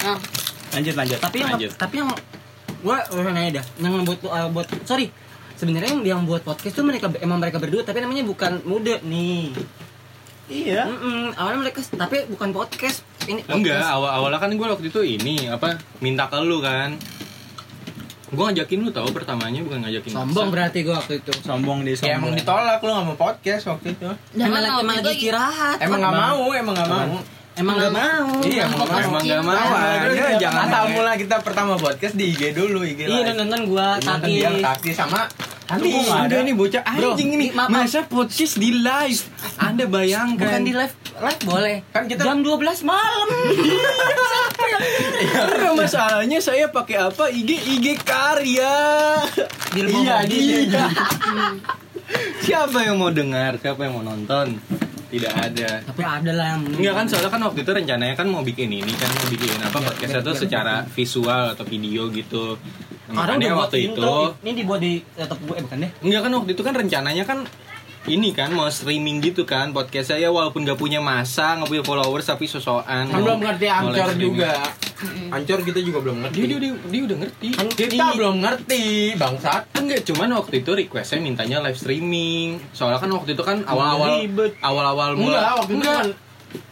Nah, 0.02 0.18
lanjut 0.72 0.96
lanjut 0.96 1.20
tapi 1.20 1.38
yang 1.38 1.52
Lanjut. 1.52 1.72
tapi 1.76 1.96
yang 2.00 2.10
gua 2.80 2.98
gua 3.06 3.30
nanya 3.30 3.60
dah 3.60 3.66
yang 3.78 4.02
buat 4.02 4.18
uh, 4.24 4.50
buat 4.50 4.66
sorry 4.82 5.12
sebenarnya 5.54 5.94
yang, 5.94 6.02
yang 6.02 6.22
buat 6.24 6.42
podcast 6.42 6.74
tuh 6.74 6.82
mereka 6.82 7.06
emang 7.20 7.38
mereka 7.38 7.60
berdua 7.60 7.84
tapi 7.84 8.00
namanya 8.00 8.24
bukan 8.24 8.64
muda 8.64 8.98
nih 9.04 9.52
iya 10.48 10.88
Mm-mm, 10.88 11.38
awalnya 11.38 11.60
mereka 11.62 11.84
tapi 11.86 12.26
bukan 12.26 12.50
podcast 12.50 13.06
ini 13.28 13.46
Enggak, 13.46 13.78
podcast. 13.78 13.94
awal 13.94 14.10
awalnya 14.16 14.40
kan 14.40 14.50
gue 14.50 14.66
waktu 14.66 14.88
itu 14.90 15.02
ini 15.06 15.46
apa 15.46 15.76
minta 16.00 16.26
ke 16.26 16.40
lu 16.40 16.58
kan. 16.58 16.98
Gue 18.32 18.44
ngajakin 18.48 18.80
lu 18.80 18.90
tau 18.96 19.12
pertamanya 19.12 19.60
bukan 19.60 19.84
ngajakin 19.84 20.12
Sombong 20.16 20.48
Aksa. 20.48 20.54
berarti 20.56 20.80
gua 20.88 20.96
waktu 21.04 21.14
itu. 21.20 21.32
sombong 21.44 21.80
dia 21.84 21.96
Ya 22.00 22.16
emang 22.16 22.32
sombong 22.32 22.34
ditolak 22.40 22.80
lu 22.80 22.90
gak 22.96 23.06
mau 23.12 23.18
podcast 23.20 23.64
waktu 23.68 23.88
itu. 23.92 24.08
Jangan 24.08 24.48
Emang 24.48 24.62
lagi, 24.64 24.80
emang 24.80 24.96
lagi 25.04 25.12
istirahat. 25.20 25.78
Emang 25.84 26.00
gak 26.00 26.16
mau, 26.16 26.46
emang 26.56 26.76
gak 26.80 26.88
mau. 26.88 27.20
Emang 27.52 27.76
gak 27.76 27.92
mau. 27.92 28.40
Iya, 28.42 28.64
emang 28.68 28.88
gak 28.88 28.90
mau. 28.90 29.02
Emang 29.02 29.24
gak 29.28 29.44
mau 29.44 29.72
aja, 29.76 30.24
jangan 30.40 30.72
Asal 30.72 30.84
mula 30.96 31.12
kita 31.20 31.36
pertama 31.44 31.76
podcast 31.76 32.16
di 32.16 32.32
IG 32.32 32.56
dulu, 32.56 32.88
IG 32.88 33.12
Iya 33.12 33.36
nonton 33.36 33.68
gua 33.68 34.00
dia 34.24 34.50
kaki 34.56 34.96
sama 34.96 35.28
nggak 35.80 36.20
ada. 36.28 36.38
Nih 36.44 36.56
bocah 36.56 36.84
anjing 36.84 37.30
ini. 37.40 37.48
Masa 37.56 38.04
podcast 38.04 38.60
di 38.60 38.76
live? 38.76 39.24
Anda 39.56 39.88
bayangkan. 39.88 40.52
Bukan 40.52 40.64
di 40.68 40.74
live, 40.76 40.96
live 41.16 41.42
boleh. 41.48 41.76
Kan 41.96 42.04
kita- 42.12 42.24
jam 42.28 42.44
12 42.44 42.84
malam. 42.84 43.28
Karena 45.32 45.70
masalahnya 45.72 46.40
saya 46.44 46.68
pakai 46.68 47.08
apa? 47.08 47.32
IG 47.32 47.50
IG 47.80 47.86
karya. 48.04 48.76
Iya, 49.72 50.16
iya. 50.28 50.86
Siapa 52.44 52.84
yang 52.84 53.00
mau 53.00 53.14
dengar? 53.14 53.56
Siapa 53.56 53.88
yang 53.88 53.96
mau 53.96 54.04
nonton? 54.04 54.60
Tidak 55.12 55.34
ada. 55.36 55.70
Tapi 55.84 56.02
ada 56.08 56.32
lah 56.32 56.46
yang 56.56 56.62
Enggak 56.72 56.94
kan 56.96 57.06
soalnya 57.12 57.30
kan 57.30 57.42
waktu 57.44 57.60
itu 57.68 57.72
rencananya 57.76 58.16
kan 58.16 58.28
mau 58.32 58.42
bikin 58.42 58.72
ini 58.72 58.94
kan 58.96 59.12
mau 59.12 59.28
bikin 59.28 59.60
apa 59.60 59.78
podcastnya 59.84 60.22
tuh 60.24 60.36
secara 60.40 60.88
visual 60.88 61.52
atau 61.52 61.68
video 61.68 62.08
gitu. 62.16 62.56
Makanya 63.12 63.52
buat 63.52 63.68
waktu 63.68 63.92
itu. 63.92 64.12
Ini 64.40 64.52
dibuat 64.56 64.80
di 64.80 65.04
laptop 65.20 65.40
gue, 65.44 65.56
eh 65.60 65.64
bukan 65.68 65.78
deh. 65.84 65.92
enggak 66.00 66.22
kan 66.24 66.32
waktu 66.32 66.52
itu 66.56 66.64
kan 66.64 66.74
rencananya 66.80 67.24
kan 67.28 67.40
ini 68.10 68.34
kan 68.34 68.50
mau 68.50 68.66
streaming 68.66 69.22
gitu 69.22 69.46
kan 69.46 69.70
podcast 69.70 70.10
saya 70.10 70.34
walaupun 70.34 70.66
gak 70.66 70.80
punya 70.82 70.98
masa 70.98 71.54
nggak 71.62 71.70
punya 71.70 71.84
followers 71.86 72.26
tapi 72.26 72.50
sosokan. 72.50 73.14
Kan 73.14 73.22
belum 73.22 73.40
ngerti 73.46 73.68
Ancor 73.70 74.10
juga. 74.18 74.54
Ancor 75.30 75.60
kita 75.62 75.80
juga 75.86 76.02
belum 76.02 76.26
ngerti. 76.26 76.38
dia, 76.42 76.48
dia, 76.50 76.60
dia, 76.60 76.74
dia 76.90 77.02
udah 77.06 77.18
ngerti. 77.22 77.48
Kan 77.54 77.68
kita 77.70 78.06
belum 78.18 78.36
ngerti, 78.42 78.84
bangsat. 79.18 79.62
enggak 79.78 80.02
cuman 80.10 80.30
waktu 80.34 80.66
itu 80.66 80.72
requestnya 80.74 81.20
mintanya 81.22 81.58
live 81.62 81.78
streaming. 81.78 82.58
Soalnya 82.74 82.98
kan 82.98 83.10
waktu 83.14 83.38
itu 83.38 83.44
kan 83.46 83.62
awal-awal 83.70 84.18
awal-awal 84.66 85.10
Enggak, 85.14 85.22
mulai 85.22 85.42
waktu 85.62 85.74
itu 85.74 85.78
enggak. 85.78 85.94
kan 86.02 86.08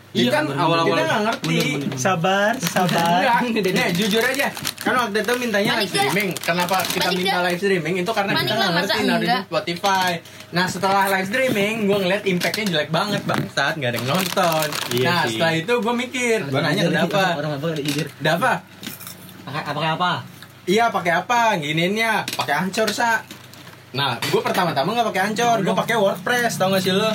iya 0.10 0.30
kan 0.34 0.50
awal-awal 0.50 0.98
kita 0.98 1.06
nggak 1.06 1.24
ngerti. 1.30 1.60
sabar 1.94 2.54
sabar 2.58 3.22
Enggak, 3.22 3.62
nih 3.62 3.90
jujur 3.94 4.24
aja. 4.26 4.50
Kan 4.82 4.94
waktu 4.98 5.22
itu 5.22 5.34
mintanya 5.38 5.78
live 5.78 5.92
streaming. 5.94 6.30
Kenapa 6.34 6.82
kita 6.90 7.10
minta 7.14 7.40
live 7.46 7.60
streaming? 7.62 7.96
Itu 8.02 8.12
karena 8.18 8.32
kita 8.34 8.54
nggak 8.58 8.74
ngerti 8.74 9.00
naruh 9.06 9.22
di? 9.22 9.38
Spotify. 9.46 10.12
Nah 10.50 10.66
setelah 10.66 11.04
live 11.14 11.28
streaming, 11.30 11.74
gue 11.86 11.98
ngeliat 12.02 12.24
impactnya 12.26 12.66
jelek 12.74 12.90
banget 12.90 13.22
bangsat, 13.30 13.74
nggak 13.78 13.90
ada 13.94 13.98
yang 14.02 14.08
nonton. 14.10 14.68
Iya 14.98 15.06
nah 15.06 15.22
sih. 15.22 15.38
setelah 15.38 15.54
itu 15.54 15.74
gue 15.78 15.94
mikir, 15.94 16.38
gue 16.50 16.62
nanya 16.62 16.84
kenapa? 16.90 17.24
Orang 17.38 17.52
apa. 17.62 17.68
Kenapa? 18.18 18.52
Pakai 19.46 19.90
apa? 19.94 20.12
Iya 20.66 20.86
pakai 20.90 21.14
apa? 21.22 21.40
Giniinnya 21.62 22.26
pakai 22.34 22.54
ancor 22.66 22.90
sa. 22.90 23.22
Nah, 23.90 24.22
gue 24.22 24.42
pertama-tama 24.42 24.94
nggak 24.94 25.08
pakai 25.14 25.22
ancor, 25.34 25.58
gue 25.66 25.74
pakai 25.74 25.98
WordPress, 25.98 26.62
tau 26.62 26.70
gak 26.70 26.82
sih 26.86 26.94
lo? 26.94 27.10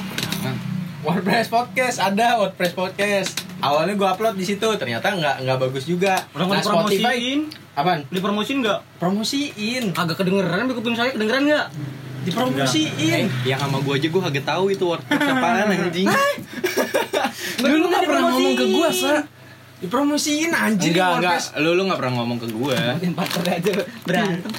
WordPress 1.05 1.53
podcast 1.53 2.01
ada 2.01 2.41
WordPress 2.41 2.73
podcast. 2.73 3.31
Awalnya 3.61 3.93
gue 3.93 4.09
upload 4.09 4.37
di 4.37 4.45
situ, 4.45 4.65
ternyata 4.75 5.13
nggak 5.13 5.45
nggak 5.45 5.59
bagus 5.61 5.85
juga. 5.85 6.25
orang 6.33 6.49
Nah, 6.51 6.65
promosiin 6.65 7.41
apaan? 7.75 8.01
dipromosiin 8.09 8.59
nggak 8.61 8.81
Promosiin, 8.97 9.93
Agak 9.93 10.17
kedengeran, 10.17 10.65
kuping 10.71 10.97
saya 10.97 11.13
kedengeran 11.13 11.45
nggak? 11.45 11.67
dipromosiin. 12.25 13.29
Eh, 13.29 13.45
yang 13.45 13.61
sama 13.61 13.85
gua 13.85 14.01
aja 14.01 14.09
gua 14.09 14.23
kagak 14.25 14.49
tahu 14.49 14.73
itu 14.73 14.81
WordPress 14.83 15.21
apaan 15.23 15.69
anjing. 15.77 16.09
Lu 17.61 17.75
lu 17.75 17.87
nggak 17.87 18.03
pernah 18.03 18.23
ngomong 18.27 18.55
ke 18.57 18.65
gue 18.65 18.89
sa. 18.91 19.15
Dipromosiin 19.75 20.53
anjir 20.57 20.97
Enggak, 20.97 21.21
enggak. 21.21 21.37
WordPress. 21.37 21.47
Lu 21.61 21.71
lu 21.71 21.83
enggak 21.85 21.99
pernah 22.01 22.15
ngomong 22.17 22.39
ke 22.41 22.49
gua. 22.49 22.79
Bikin 22.97 23.13
partner 23.13 23.45
aja 23.53 23.73
berantem. 24.09 24.53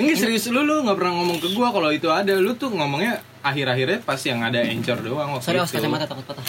Enggak 0.00 0.16
serius 0.16 0.48
lu 0.48 0.64
lu 0.64 0.80
enggak 0.80 0.96
pernah 0.96 1.12
ngomong 1.20 1.36
ke 1.36 1.48
gua 1.52 1.68
kalau 1.68 1.92
itu 1.92 2.08
ada. 2.08 2.32
Lu 2.40 2.56
tuh 2.56 2.72
ngomongnya 2.72 3.20
akhir-akhirnya 3.40 3.98
pas 4.00 4.20
yang 4.20 4.40
ada 4.40 4.60
Anchor 4.60 4.98
doang 5.00 5.30
waktu 5.32 5.46
Sorry, 5.46 5.56
itu. 5.56 5.64
os 5.64 5.72
kacamata 5.72 6.04
takut 6.04 6.24
patah. 6.24 6.46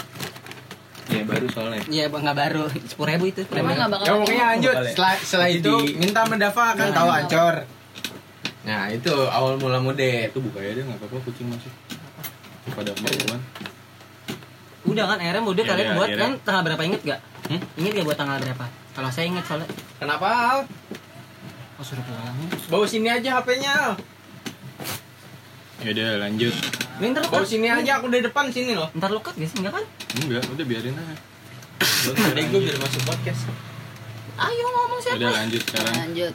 Iya, 1.08 1.22
baru 1.24 1.46
soalnya. 1.48 1.82
Iya, 1.86 2.04
bang 2.08 2.22
nggak 2.22 2.38
baru. 2.38 2.62
Sepuluh 2.90 3.08
ribu 3.10 3.24
itu. 3.28 3.42
Emang 3.50 3.74
nggak 3.74 3.90
bakal 3.90 4.04
Ya 4.04 4.12
pokoknya 4.14 4.46
lanjut. 4.48 4.74
Setelah, 4.86 5.14
setelah 5.18 5.48
Jadi- 5.50 5.60
itu 5.60 5.74
minta 5.96 6.20
mendafa 6.24 6.64
kan 6.72 6.88
Jangan 6.88 6.94
tahu 6.94 7.08
ancor. 7.10 7.54
Nah 8.62 8.82
itu 8.88 9.12
awal 9.28 9.52
mula 9.56 9.78
mudet. 9.78 10.30
Itu 10.30 10.40
buka 10.40 10.58
aja 10.58 10.72
deh 10.72 10.82
enggak 10.82 10.98
apa-apa 10.98 11.16
kucing 11.24 11.48
masuk. 11.48 11.72
Pada 12.70 12.92
bauan. 12.94 13.40
Udah 14.82 15.04
kan, 15.06 15.18
akhirnya 15.18 15.42
udah 15.42 15.54
Ya, 15.58 15.68
kalian 15.68 15.84
ya, 15.84 15.94
buat 15.94 16.08
akhirnya. 16.08 16.22
kan 16.24 16.32
tanggal 16.42 16.62
berapa 16.64 16.82
inget 16.84 17.00
gak? 17.04 17.20
Hmm? 17.46 17.60
Ingat 17.76 17.92
gak 17.94 18.06
buat 18.06 18.18
tanggal 18.18 18.36
berapa? 18.38 18.64
Kalau 18.92 19.10
saya 19.10 19.26
inget 19.26 19.44
soalnya. 19.44 19.68
Kenapa? 19.96 20.28
Oh 21.74 21.84
suruh 21.84 22.02
pulang. 22.02 22.34
Bawa 22.66 22.84
sini 22.84 23.08
aja 23.08 23.38
HP-nya. 23.38 23.94
Ya 25.82 25.90
udah 25.90 26.08
lanjut. 26.22 26.54
Ini 27.02 27.06
ntar 27.10 27.26
lu 27.26 27.42
sini 27.42 27.66
aja 27.66 27.98
aku 27.98 28.06
di 28.06 28.22
depan 28.22 28.46
sini 28.54 28.78
loh. 28.78 28.86
Ntar 28.94 29.10
lu 29.10 29.18
cut 29.18 29.34
gak 29.34 29.48
sih? 29.50 29.58
Enggak 29.58 29.82
kan? 29.82 29.84
Enggak, 30.22 30.42
udah 30.46 30.64
biarin 30.66 30.94
aja. 30.94 31.14
Tadi 32.14 32.40
gue 32.46 32.60
biar 32.62 32.78
masuk 32.78 33.02
podcast. 33.02 33.40
Ayo 34.38 34.66
ngomong 34.70 35.00
siapa? 35.02 35.18
Udah 35.18 35.30
lanjut 35.34 35.62
sekarang. 35.66 35.94
Lanjut. 35.98 36.34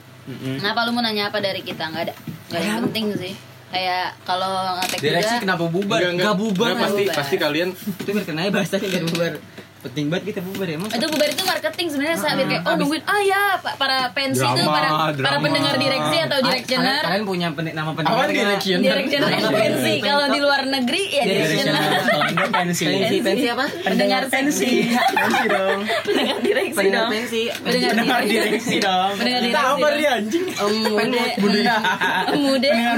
Kenapa 0.60 0.78
lu 0.84 0.90
mau 0.92 1.00
nanya 1.00 1.32
apa 1.32 1.40
dari 1.40 1.64
kita? 1.64 1.88
Nggak 1.88 2.02
ada. 2.12 2.14
Nggak 2.52 2.60
ada 2.60 2.68
yang 2.68 2.82
penting 2.92 3.04
sih. 3.16 3.34
Kayak 3.68 4.16
kalau 4.24 4.80
ngetek 4.80 4.98
Direksi 5.00 5.34
juga. 5.36 5.44
kenapa 5.44 5.64
bubar? 5.68 5.98
Enggak, 6.00 6.08
enggak, 6.08 6.24
Nggak 6.24 6.36
bubar, 6.40 6.68
enggak, 6.68 6.84
pasti 6.84 7.02
nggak 7.04 7.16
pasti 7.16 7.34
bubar. 7.36 7.44
kalian 7.48 7.68
Itu 7.76 8.10
biar 8.16 8.24
kenanya 8.24 8.50
bahasanya 8.52 8.88
biar 8.88 9.04
bubar. 9.08 9.32
Penting 9.78 10.06
banget 10.08 10.24
kita 10.28 10.40
bubar 10.42 10.66
emang. 10.68 10.88
Itu 10.88 11.06
bubar 11.06 11.28
itu 11.28 11.42
marketing 11.44 11.86
sebenarnya 11.88 12.16
Sa. 12.16 12.28
biar 12.30 12.46
kayak 12.46 12.60
oh 12.60 12.68
abis- 12.68 12.80
nungguin 12.80 13.02
ah 13.04 13.20
ya 13.22 13.42
pa- 13.56 13.76
para 13.76 13.98
pensi 14.10 14.40
itu 14.40 14.58
Drama, 14.58 14.66
para 14.68 14.88
para 14.90 15.12
drama. 15.14 15.38
pendengar 15.40 15.74
direksi 15.76 16.16
atau 16.18 16.36
Kalian, 16.36 16.46
directioner. 16.50 17.00
kalian 17.00 17.24
punya 17.24 17.48
pen- 17.52 17.72
nama 17.72 17.90
pendengar 17.92 18.18
Apa? 18.20 18.32
Directioner 18.32 19.30
Nama 19.30 19.50
pensi. 19.52 19.92
Kalau 20.00 20.26
di 20.26 20.38
luar 20.38 20.62
negeri 20.64 21.02
ya 21.08 21.22
enggak 21.22 22.50
pensi 22.50 22.82
Pensi, 22.84 23.16
pensi 23.20 23.46
apa? 23.46 23.64
Pendengar 23.80 24.22
pensi 24.26 24.68
pensi. 24.90 25.46
dong 25.46 25.80
Pendengar 26.02 26.36
direksi 26.40 26.74
Pendengar 26.74 26.98
dong. 26.98 27.10
pensi. 27.12 27.42
Pendengar 27.54 27.90
pendengar 27.92 28.20
direksi. 28.20 28.34
direksi 28.34 28.74
dong 28.80 29.12
Pendengar 29.14 29.40
direksi. 29.40 29.62
apa 29.62 29.78
dong. 29.78 29.94
dia 29.94 30.10
anjing? 30.12 30.44
Mude. 30.88 31.22
Mude. 31.38 31.62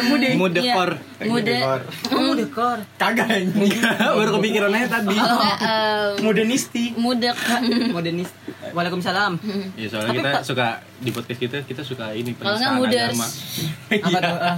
mude. 0.03 0.29
Mude 0.35 0.61
Iya. 0.61 0.75
kor. 0.75 0.91
Mude. 1.21 1.57
Oh, 2.11 2.33
dekor. 2.33 2.79
Kagak. 2.97 3.29
Baru 4.11 4.31
kepikiran 4.39 4.73
aja 4.73 4.89
tadi. 4.91 5.13
Enggak 5.13 5.57
em, 5.61 6.17
modernisti 6.71 6.95
mudek. 6.97 7.37
Modernis. 7.97 8.31
Waalaikumsalam. 8.71 9.33
Ya 9.75 9.87
soalnya 9.91 10.15
kita 10.15 10.31
suka 10.43 10.67
di 10.97 11.11
podcast 11.11 11.41
kita 11.41 11.59
kita 11.67 11.83
suka 11.83 12.15
ini 12.15 12.31
Kalau 12.33 12.55
nggak 12.55 12.71
penistaan 12.71 12.79
muders. 12.79 13.11
agama. 13.11 13.27
Apa 14.07 14.19
tuh? 14.21 14.37
Ah, 14.39 14.57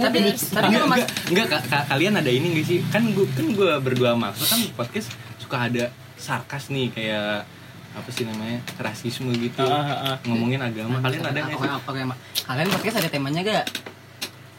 Tapi 0.00 0.18
tapi 0.32 0.66
enggak, 0.66 0.84
mas 0.88 0.96
enggak, 0.96 1.08
enggak 1.28 1.46
ka- 1.52 1.64
ka- 1.68 1.86
kalian 1.86 2.14
ada 2.16 2.30
ini 2.30 2.46
gak 2.54 2.66
sih? 2.66 2.78
Kan 2.88 3.12
gua 3.12 3.26
kan 3.28 3.46
gua 3.52 3.70
berdua 3.76 4.10
Aksa 4.16 4.44
kan 4.48 4.60
podcast 4.74 5.08
suka 5.36 5.68
ada 5.68 5.84
sarkas 6.16 6.72
nih 6.72 6.88
kayak 6.90 7.44
apa 7.92 8.08
sih 8.12 8.24
namanya? 8.24 8.60
rasisme 8.76 9.32
gitu. 9.36 9.60
Ah, 9.62 9.80
ah, 9.80 10.08
ah. 10.12 10.16
Ngomongin 10.24 10.60
agama. 10.60 11.00
Kalian 11.00 11.22
ada 11.22 11.38
nggak 11.38 11.56
sih? 11.56 11.68
Kalian 12.42 12.68
podcast 12.68 12.96
ada 12.98 13.08
temanya 13.08 13.40
gak? 13.42 13.64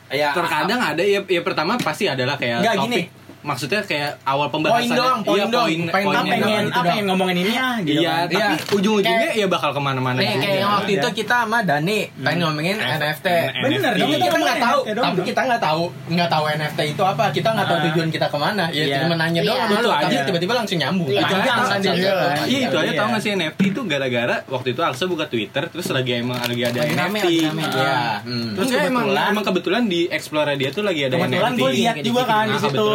Ya, 0.08 0.32
Terkadang 0.32 0.80
ada 0.80 1.04
ya, 1.04 1.20
ya 1.20 1.42
pertama 1.44 1.76
pasti 1.76 2.08
adalah 2.08 2.40
kayak 2.40 2.64
Enggak, 2.64 2.76
topik. 2.78 2.86
gini. 2.88 3.02
Maksudnya 3.48 3.80
kayak 3.82 4.12
awal 4.24 4.48
pembahasan. 4.48 4.76
Poin 4.78 4.90
doang, 4.94 5.20
poin 5.24 5.38
iya, 5.38 5.46
doang. 5.48 5.64
poin, 5.64 5.80
Pengen 5.80 5.88
ah, 5.88 5.94
poinnya 5.96 6.20
pengen- 6.20 6.28
pengen 6.28 6.44
doang. 6.44 6.60
itu 6.60 6.68
ah 6.68 6.76
dong. 6.78 6.88
pengen 6.88 7.06
ngomongin 7.08 7.38
ini 7.38 7.54
ah 7.56 7.76
gitu 7.80 7.98
Iya, 7.98 8.12
kan. 8.12 8.26
tapi 8.28 8.36
Iya. 8.38 8.76
ujung-ujungnya 8.76 9.30
ya 9.34 9.46
bakal 9.48 9.70
ke 9.72 9.82
mana-mana. 9.82 10.18
Nih 10.18 10.34
kayak 10.38 10.58
yang 10.58 10.72
waktu 10.74 10.92
Iya. 10.92 11.00
itu 11.00 11.08
kita 11.18 11.36
sama 11.40 11.58
Dani 11.64 12.00
pengen 12.18 12.40
ngomongin 12.44 12.76
NFT. 12.78 13.28
Bener 13.58 13.80
dong, 13.80 13.96
Tapi 13.98 14.12
kita 14.14 14.26
kita 14.28 14.38
nggak 14.38 14.60
tahu, 14.60 14.80
NFT 14.80 14.92
doang 14.92 15.06
tapi 15.06 15.18
dong. 15.18 15.28
kita 15.28 15.42
nggak 15.42 15.62
tahu, 15.62 15.84
nggak 16.10 16.30
tahu 16.30 16.44
NFT 16.50 16.80
itu 16.88 17.04
apa. 17.04 17.24
Kita 17.30 17.50
nggak 17.50 17.66
tahu 17.66 17.78
Ah. 17.78 17.84
tujuan 17.88 18.10
kita 18.10 18.28
ke 18.28 18.38
mana. 18.38 18.66
Ya 18.70 18.84
Iya. 18.84 18.98
cuma 19.02 19.16
nanya 19.16 19.42
doang 19.42 19.58
Iya. 19.60 19.68
lu 19.78 19.80
Itu 19.80 19.92
aja. 19.94 20.20
tiba-tiba 20.26 20.54
langsung 20.54 20.78
nyambung. 20.78 21.08
Iya. 21.08 21.22
Itu 21.22 21.34
aja 21.34 21.54
Iya. 21.88 22.14
Iya 22.44 22.60
itu 22.68 22.78
aja 22.78 22.86
Iya. 22.88 23.00
tau 23.00 23.08
gak 23.10 23.22
sih 23.22 23.32
NFT 23.34 23.60
itu 23.70 23.82
gara-gara 23.86 24.36
waktu 24.46 24.68
itu 24.70 24.82
Alsa 24.82 25.04
buka 25.06 25.26
Twitter 25.26 25.64
terus 25.66 25.88
lagi 25.88 26.12
emang 26.16 26.38
lagi 26.38 26.64
ada 26.64 26.80
NFT. 26.84 27.26
Ah. 27.48 27.54
Iya. 27.70 27.98
Hmm. 28.22 28.52
Terus 28.54 28.70
emang 28.74 29.06
kebetulan- 29.08 29.30
emang 29.30 29.46
kebetulan 29.46 29.84
di 29.86 30.02
explore 30.08 30.52
dia 30.54 30.70
tuh 30.70 30.84
lagi 30.84 31.02
ada 31.04 31.16
kebetulan 31.16 31.52
NFT. 31.52 31.60
gue 31.60 31.70
lihat 31.74 31.96
juga 32.02 32.22
kan 32.24 32.46
di 32.46 32.52
Nah, 32.54 32.62
situ 32.64 32.86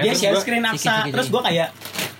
kebetulan 0.00 0.04
dia 0.06 0.14
share 0.16 0.32
gua- 0.32 0.42
screen 0.42 0.64
aksa 0.64 0.94
terus 1.06 1.26
gue 1.28 1.42
kayak 1.42 1.68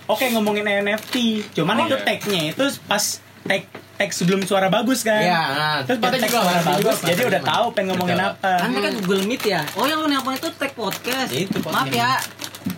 oke 0.05 0.25
ngomongin 0.29 0.65
NFT 0.79 1.15
cuman 1.53 1.75
Oh, 1.75 1.85
itu 1.85 1.95
iya. 1.95 2.03
tagnya 2.03 2.41
itu 2.49 2.63
pas 2.83 3.03
tag 3.41 3.61
tag 3.95 4.09
sebelum 4.11 4.41
suara 4.41 4.67
bagus 4.67 5.01
kan 5.01 5.17
Iya, 5.19 5.41
nah, 5.51 5.77
terus 5.83 5.97
pas 5.97 6.09
tag 6.09 6.21
juga 6.23 6.39
suara 6.39 6.59
juga 6.59 6.69
bagus 6.71 6.85
pasti 6.95 7.05
jadi 7.07 7.21
udah 7.27 7.41
tahu 7.43 7.65
pengen 7.71 7.89
ngomongin 7.91 8.15
Betul. 8.15 8.29
apa 8.31 8.51
Kan 8.55 8.69
mereka 8.71 8.89
Google 8.99 9.23
Meet 9.23 9.43
ya? 9.45 9.61
Oh 9.73 9.85
yang 9.85 9.99
lu 9.99 10.07
nelpon 10.07 10.33
itu 10.33 10.49
tag 10.51 10.71
podcast. 10.73 11.29
Itu 11.29 11.57
podcast. 11.57 11.75
Maaf 11.75 11.89
ya. 11.91 12.11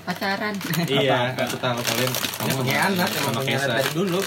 Pacaran. 0.04 0.56
Iya, 0.94 1.32
aku 1.34 1.56
tahu 1.58 1.76
kalian 1.78 2.12
Dia 2.12 2.54
punya 2.54 2.76
anak, 2.86 3.08
sama 3.10 3.30
punya 3.34 3.56
anak 3.56 3.68
Kesa. 3.68 3.74
dari 3.74 3.92
dulu. 3.94 4.20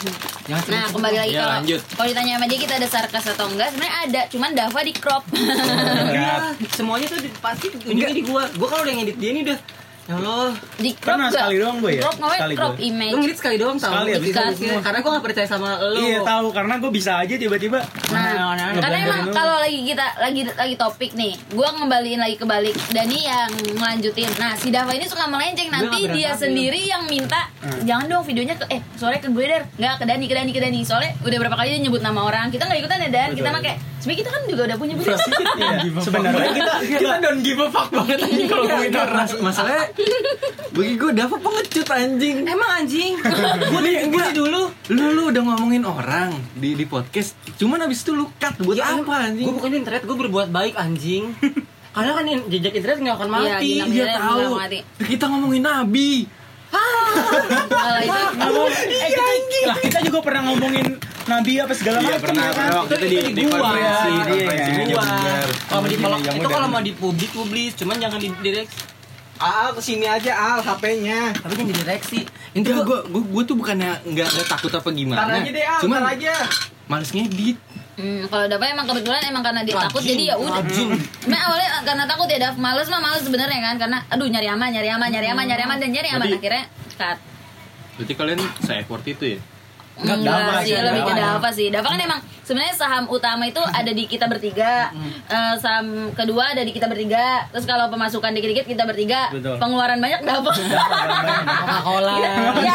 Nah 0.47 0.85
kembali 0.87 1.17
lagi 1.19 1.33
Ya, 1.33 1.41
kalau 1.43 1.53
lanjut. 1.55 1.81
kalau 1.91 2.07
ditanya 2.07 2.33
sama 2.35 2.47
dia 2.47 2.59
kita 2.59 2.75
ada 2.77 2.89
sarkas 2.89 3.25
atau 3.27 3.47
enggak 3.47 3.69
sebenarnya 3.71 3.95
ada 4.03 4.21
cuman 4.27 4.51
Dava 4.53 4.81
di 4.83 4.93
crop 4.95 5.23
Iya, 6.15 6.35
semuanya 6.71 7.07
tuh 7.07 7.19
pasti 7.39 7.67
ujungnya 7.71 8.09
di 8.11 8.23
gua. 8.23 8.45
Gua 8.51 8.69
kalau 8.69 8.83
udah 8.83 8.95
ngedit 8.95 9.17
dia 9.17 9.31
ini 9.31 9.41
udah 9.43 9.59
Ya 10.07 10.15
Allah. 10.17 10.55
Di 10.77 10.91
crop 10.95 11.03
Pernah 11.09 11.27
gak? 11.27 11.35
sekali 11.37 11.57
doang 11.59 11.77
gue 11.79 11.93
ya? 11.93 12.01
Crop 12.01 12.17
ngapain? 12.17 12.39
Sekali 12.39 12.55
crop 12.55 12.73
gue. 12.73 12.87
image. 12.87 13.11
Lu 13.11 13.19
ngedit 13.19 13.37
sekali 13.37 13.57
doang 13.57 13.77
tau 13.77 13.91
Sekali 13.91 14.07
ya, 14.07 14.17
bisa 14.17 14.29
Dikasih. 14.31 14.55
semua. 14.63 14.81
Karena 14.81 14.99
gue 14.99 15.11
gak 15.11 15.25
percaya 15.25 15.47
sama 15.49 15.69
lu 15.85 15.99
Iya 16.01 16.19
tahu 16.23 16.47
karena 16.53 16.75
gue 16.77 16.91
bisa 16.93 17.13
aja 17.17 17.35
tiba-tiba. 17.35 17.79
Nah, 18.07 18.23
ngeblend 18.55 18.75
karena 18.77 18.87
dari 18.93 19.03
emang 19.05 19.21
dulu. 19.21 19.35
kalau 19.35 19.57
lagi 19.59 19.79
kita 19.83 20.07
lagi 20.17 20.41
lagi 20.49 20.75
topik 20.77 21.11
nih, 21.13 21.33
gua 21.51 21.69
ngembaliin 21.73 22.17
lagi 22.17 22.37
ke 22.37 22.47
balik 22.47 22.77
Dani 22.89 23.19
yang 23.21 23.51
ngelanjutin. 23.73 24.31
Nah, 24.37 24.53
si 24.55 24.69
Dava 24.69 24.93
ini 24.93 25.07
suka 25.07 25.27
melenceng 25.27 25.69
nanti 25.69 25.99
dia 26.09 26.31
sendiri 26.33 26.81
yang 26.83 27.03
minta 27.05 27.51
Hmm. 27.59 27.83
jangan 27.83 28.07
dong 28.07 28.23
videonya 28.23 28.55
ke 28.55 28.63
eh 28.71 28.79
sore 28.95 29.19
ke 29.19 29.27
gue 29.27 29.43
der 29.43 29.67
nggak 29.75 29.99
ke 29.99 30.05
Dani 30.07 30.25
ke 30.25 30.35
Dani 30.35 30.51
ke 30.51 30.61
Dani 30.61 30.81
soalnya 30.81 31.19
udah 31.19 31.35
berapa 31.37 31.57
kali 31.57 31.69
dia 31.69 31.81
nyebut 31.81 31.99
nama 31.99 32.23
orang 32.23 32.47
kita 32.47 32.63
nggak 32.63 32.79
ikutan 32.79 32.99
ya 33.01 33.11
Dan 33.11 33.29
kita 33.33 33.49
mah 33.49 33.59
kayak 33.59 33.79
sebenarnya 33.99 34.19
kita 34.19 34.31
kan 34.31 34.43
juga 34.47 34.63
udah 34.63 34.77
punya 34.77 34.95
video 34.99 35.17
Iya, 35.19 35.69
sebenarnya 36.07 36.51
kita 36.53 36.73
kita 36.95 37.15
don't 37.19 37.43
give 37.43 37.59
a 37.59 37.67
fuck 37.67 37.91
banget 37.91 38.23
anjing 38.23 38.47
kalau 38.47 38.63
ngomongin 38.65 38.95
orang 38.95 39.19
Mas- 39.19 39.41
masalahnya 39.43 39.83
bagi 40.69 40.95
gue 40.95 41.11
Dava 41.11 41.37
pengecut 41.37 41.89
anjing. 41.89 42.37
Emang 42.43 42.71
anjing? 42.75 43.17
Gue 43.63 43.81
nih 43.81 43.95
gue 44.07 44.21
nih 44.23 44.35
dulu. 44.35 44.63
Lu 44.89 45.05
lu 45.11 45.23
udah 45.29 45.43
ngomongin 45.43 45.83
orang 45.83 46.31
di 46.53 46.73
di 46.73 46.85
podcast 46.85 47.33
cuman 47.57 47.81
abis 47.83 48.01
itu 48.01 48.13
lu 48.13 48.29
cut. 48.35 48.61
Buat 48.61 48.77
Ya, 48.77 48.93
apa 48.95 49.15
anjing? 49.25 49.43
Gue 49.43 49.55
bukan 49.55 49.71
di 49.71 49.79
internet, 49.79 50.03
gue 50.03 50.17
berbuat 50.19 50.49
baik 50.49 50.75
anjing. 50.75 51.33
Karena 51.97 52.13
kan 52.13 52.25
in- 52.27 52.45
jejak 52.47 52.73
internet 52.73 52.99
gak 53.01 53.17
akan 53.17 53.29
Iya, 53.29 53.37
mati 53.57 53.71
dia 53.73 53.81
Namanya 53.81 54.07
tahu. 54.15 54.37
nggak 54.37 54.61
mati. 54.61 54.79
kita 55.07 55.25
ngomongin 55.27 55.63
nabi. 55.63 56.11
Kalau 56.67 58.01
itu 58.03 58.21
Nggak 58.37 58.51
mau- 58.53 58.69
eh, 58.69 59.09
kita, 59.09 59.23
lah, 59.65 59.77
kita 59.81 59.99
juga 60.03 60.19
pernah 60.21 60.43
ngomongin 60.47 60.87
Nabi 61.27 61.53
apa 61.59 61.73
segala 61.73 61.99
Iya, 61.99 62.07
macam 62.07 62.23
pernah, 62.23 62.39
ya 62.39 62.47
kan? 62.47 62.55
pernah. 62.55 62.77
Waktu 62.79 62.93
itu 62.93 63.03
di- 63.03 63.17
Itu 63.17 63.31
di 63.33 63.43
gua. 63.43 63.51
konferensi, 63.57 64.07
Iya, 64.07 64.35
iya. 64.37 64.67
Kalau 65.67 65.81
mau 65.81 65.89
di 65.89 65.97
kalau 65.97 66.17
itu 66.21 66.49
kalau 66.49 66.69
mau 66.69 66.83
dipublik 66.85 67.31
publis, 67.33 67.73
cuman 67.75 67.97
jangan 67.97 68.19
di 68.21 68.29
direct. 68.39 68.71
Al 69.37 69.77
ke 69.77 69.81
sini 69.85 70.09
aja 70.09 70.33
Al 70.33 70.61
HP-nya 70.65 71.37
Tapi 71.37 71.53
jangan 71.61 71.69
di 71.69 71.77
direksi. 71.77 72.21
Itu 72.57 72.73
gue 72.73 72.99
gue 73.13 73.23
gue 73.23 73.43
tuh 73.45 73.57
bukannya 73.57 74.01
nggak 74.09 74.29
nggak 74.33 74.49
takut 74.49 74.73
apa 74.73 74.89
gimana. 74.93 75.29
Ntar 75.29 75.45
aja 75.45 75.51
deh 75.53 75.65
Al 75.65 75.81
Cuman 75.85 75.99
ntar 76.01 76.13
aja 76.17 76.35
males 76.87 77.11
ngedit. 77.11 77.59
Hmm, 77.97 78.29
kalau 78.29 78.45
Dava 78.45 78.65
emang 78.69 78.85
kebetulan 78.85 79.25
emang 79.25 79.41
karena 79.41 79.65
dia 79.65 79.73
takut 79.73 80.05
jadi 80.05 80.25
ya 80.31 80.35
udah. 80.37 80.61
rajin. 80.61 80.89
Emang 81.25 81.43
awalnya 81.49 81.69
karena 81.81 82.05
takut 82.05 82.29
ya 82.29 82.39
Dav, 82.45 82.55
males 82.61 82.89
mah 82.93 83.01
males 83.01 83.25
sebenarnya 83.25 83.61
kan 83.65 83.75
karena 83.81 83.99
aduh 84.13 84.29
nyari 84.29 84.49
aman, 84.53 84.69
nyari 84.69 84.89
aman, 84.93 85.09
nyari 85.09 85.29
aman, 85.33 85.45
nyari 85.49 85.63
aman 85.65 85.77
dan 85.81 85.89
nyari 85.97 86.09
aman 86.13 86.29
akhirnya 86.29 86.65
cut. 87.01 87.19
Berarti 87.97 88.13
kalian 88.13 88.41
se-effort 88.61 89.05
itu 89.09 89.25
ya? 89.37 89.39
Enggak, 89.97 90.17
Enggak 90.19 90.37
Dava 90.39 90.61
sih, 90.61 90.69
sih, 90.69 90.77
lebih 90.79 91.03
ke 91.03 91.13
Dava. 91.15 91.49
Sih. 91.51 91.67
Dava 91.69 91.89
kan 91.89 91.97
emang 91.99 92.21
sebenarnya 92.41 92.75
saham 92.75 93.05
utama 93.09 93.45
itu 93.45 93.63
ada 93.63 93.89
di 93.89 94.05
kita 94.05 94.27
bertiga. 94.27 94.93
Eh, 95.27 95.55
saham 95.57 95.87
kedua 96.13 96.53
ada 96.53 96.61
di 96.61 96.71
kita 96.71 96.85
bertiga. 96.85 97.49
Terus 97.49 97.65
kalau 97.65 97.89
pemasukan 97.89 98.31
dikit-dikit 98.31 98.67
kita 98.67 98.85
bertiga. 98.85 99.33
Betul. 99.33 99.57
Pengeluaran 99.57 99.97
banyak 99.97 100.21
Dava. 100.23 100.53
Coca-Cola. 100.53 102.15
Iya. 102.57 102.75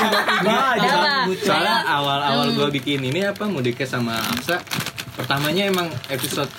Dava. 0.78 1.16
Soalnya 1.32 1.78
awal-awal 1.86 2.46
Hmm. 2.48 2.58
gue 2.58 2.70
bikin 2.74 3.00
ini 3.02 3.22
apa 3.24 3.46
Mudikes 3.46 3.88
sama 3.88 4.18
Aksa 4.18 4.58
Pertamanya 5.14 5.68
emang 5.68 5.88
episode 6.08 6.50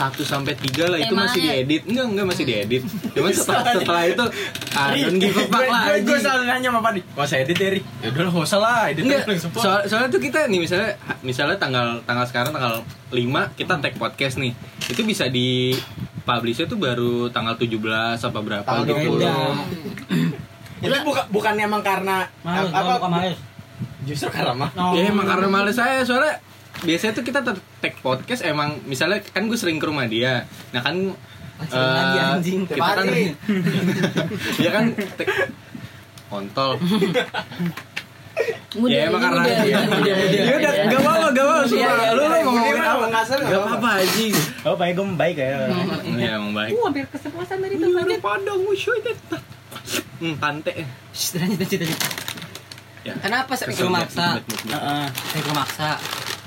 1 0.00 0.16
sampai 0.24 0.56
3 0.56 0.92
lah 0.92 0.98
itu 0.98 1.12
masih 1.12 1.40
diedit. 1.44 1.82
Enggak, 1.84 2.06
enggak 2.08 2.26
masih 2.32 2.44
diedit. 2.48 2.82
Cuman 3.12 3.30
setelah, 3.36 3.62
setelah 3.76 4.02
itu 4.08 4.24
ah, 4.72 4.88
don't 4.96 5.18
give 5.20 5.36
a 5.36 5.44
fuck 5.44 5.66
lah 5.68 5.82
Gue 6.00 6.16
selalu 6.16 6.42
nanya 6.48 6.68
sama 6.72 6.80
Padi 6.80 7.00
Gak 7.04 7.26
usah 7.26 7.38
edit 7.42 7.56
ya 7.58 7.68
Ri 7.74 7.80
Ya 7.82 8.06
udah 8.14 8.22
lah 8.22 8.32
gak 8.32 8.46
usah 8.46 8.60
lah 8.62 8.80
Edit 8.88 9.02
Enggak, 9.04 9.22
soal, 9.60 9.78
soalnya 9.84 10.08
tuh 10.08 10.20
kita 10.22 10.38
nih 10.48 10.60
misalnya 10.62 10.90
misalnya 11.20 11.56
tanggal 11.60 12.00
tanggal 12.08 12.24
sekarang 12.24 12.52
tanggal 12.56 12.80
5 13.10 13.58
kita 13.58 13.72
tag 13.82 13.94
podcast 13.98 14.38
nih. 14.38 14.52
Itu 14.86 15.02
bisa 15.02 15.26
di 15.28 15.74
publishnya 16.22 16.70
tuh 16.70 16.78
baru 16.78 17.28
tanggal 17.34 17.58
17 17.58 17.74
apa 18.22 18.38
berapa 18.40 18.64
Tanggal 18.64 18.86
gitu. 18.86 19.18
20. 19.18 20.86
Itu 20.86 20.96
bukan 21.04 21.24
bukannya 21.28 21.64
emang 21.68 21.82
karena 21.84 22.24
Males, 22.40 22.72
apa, 22.72 22.96
bukan 22.96 23.10
males. 23.10 23.38
Justru 24.06 24.32
karena 24.32 24.54
mah 24.56 24.70
Ya 24.96 25.10
emang 25.12 25.26
karena 25.28 25.48
males 25.50 25.76
saya 25.76 26.06
soalnya 26.06 26.40
biasanya 26.80 27.12
tuh 27.12 27.22
kita 27.22 27.40
tag 27.44 27.94
podcast 28.00 28.42
emang 28.42 28.80
misalnya 28.84 29.20
kan 29.22 29.44
gue 29.44 29.54
sering 29.54 29.76
ke 29.76 29.84
rumah 29.84 30.06
dia. 30.06 30.46
Nah 30.70 30.80
kan 30.80 30.96
lagi, 31.60 31.76
eh, 32.16 32.32
anjing. 32.32 32.60
kita 32.64 32.80
kan 32.96 33.06
ya 34.56 34.70
kan 34.76 34.84
tag- 35.14 35.52
kontol. 36.26 36.80
Mudah 38.72 38.88
Ya, 38.88 39.10
emang 39.10 39.20
karena- 39.20 39.44
iya, 39.60 39.78
mudah. 39.90 40.16
Ya 40.16 40.54
udah 40.56 40.72
gak 40.88 41.00
apa-apa, 41.02 41.26
gak 41.28 41.44
apa-apa. 41.44 41.68
Iya, 41.68 41.90
iya, 41.90 42.08
Lu 42.08 42.16
lu 42.16 42.22
iya, 42.22 42.24
mau 42.24 42.32
iya, 42.32 42.44
ngomongin 42.46 42.72
iya, 42.72 42.88
apa? 42.88 43.04
nggak 43.10 43.24
salah, 43.26 43.44
Gak 43.44 43.60
apa-apa 43.60 43.88
anjing. 44.00 44.32
Oh, 44.64 44.74
baik 44.78 44.92
gue 44.96 45.06
baik 45.12 45.36
ya. 45.36 45.48
Iya 46.06 46.30
emang 46.38 46.52
baik. 46.54 46.70
Uh, 46.72 46.82
hampir 46.86 47.04
kesepuasan 47.10 47.58
dari 47.60 47.74
itu. 47.76 47.86
Iya, 47.90 48.16
padang 48.18 48.60
wusyuy 48.64 48.98
deh. 49.02 49.16
Hmm, 50.20 50.34
pante. 50.38 50.72
Shh, 51.12 51.36
lanjut, 51.36 51.58
lanjut, 51.60 51.78
lanjut. 51.82 52.00
Ya. 53.00 53.12
Kenapa 53.16 53.52
mikro 53.56 53.88
banget, 53.88 54.08
maksa? 54.08 54.26
mikro 55.32 55.52
maksa. 55.52 55.88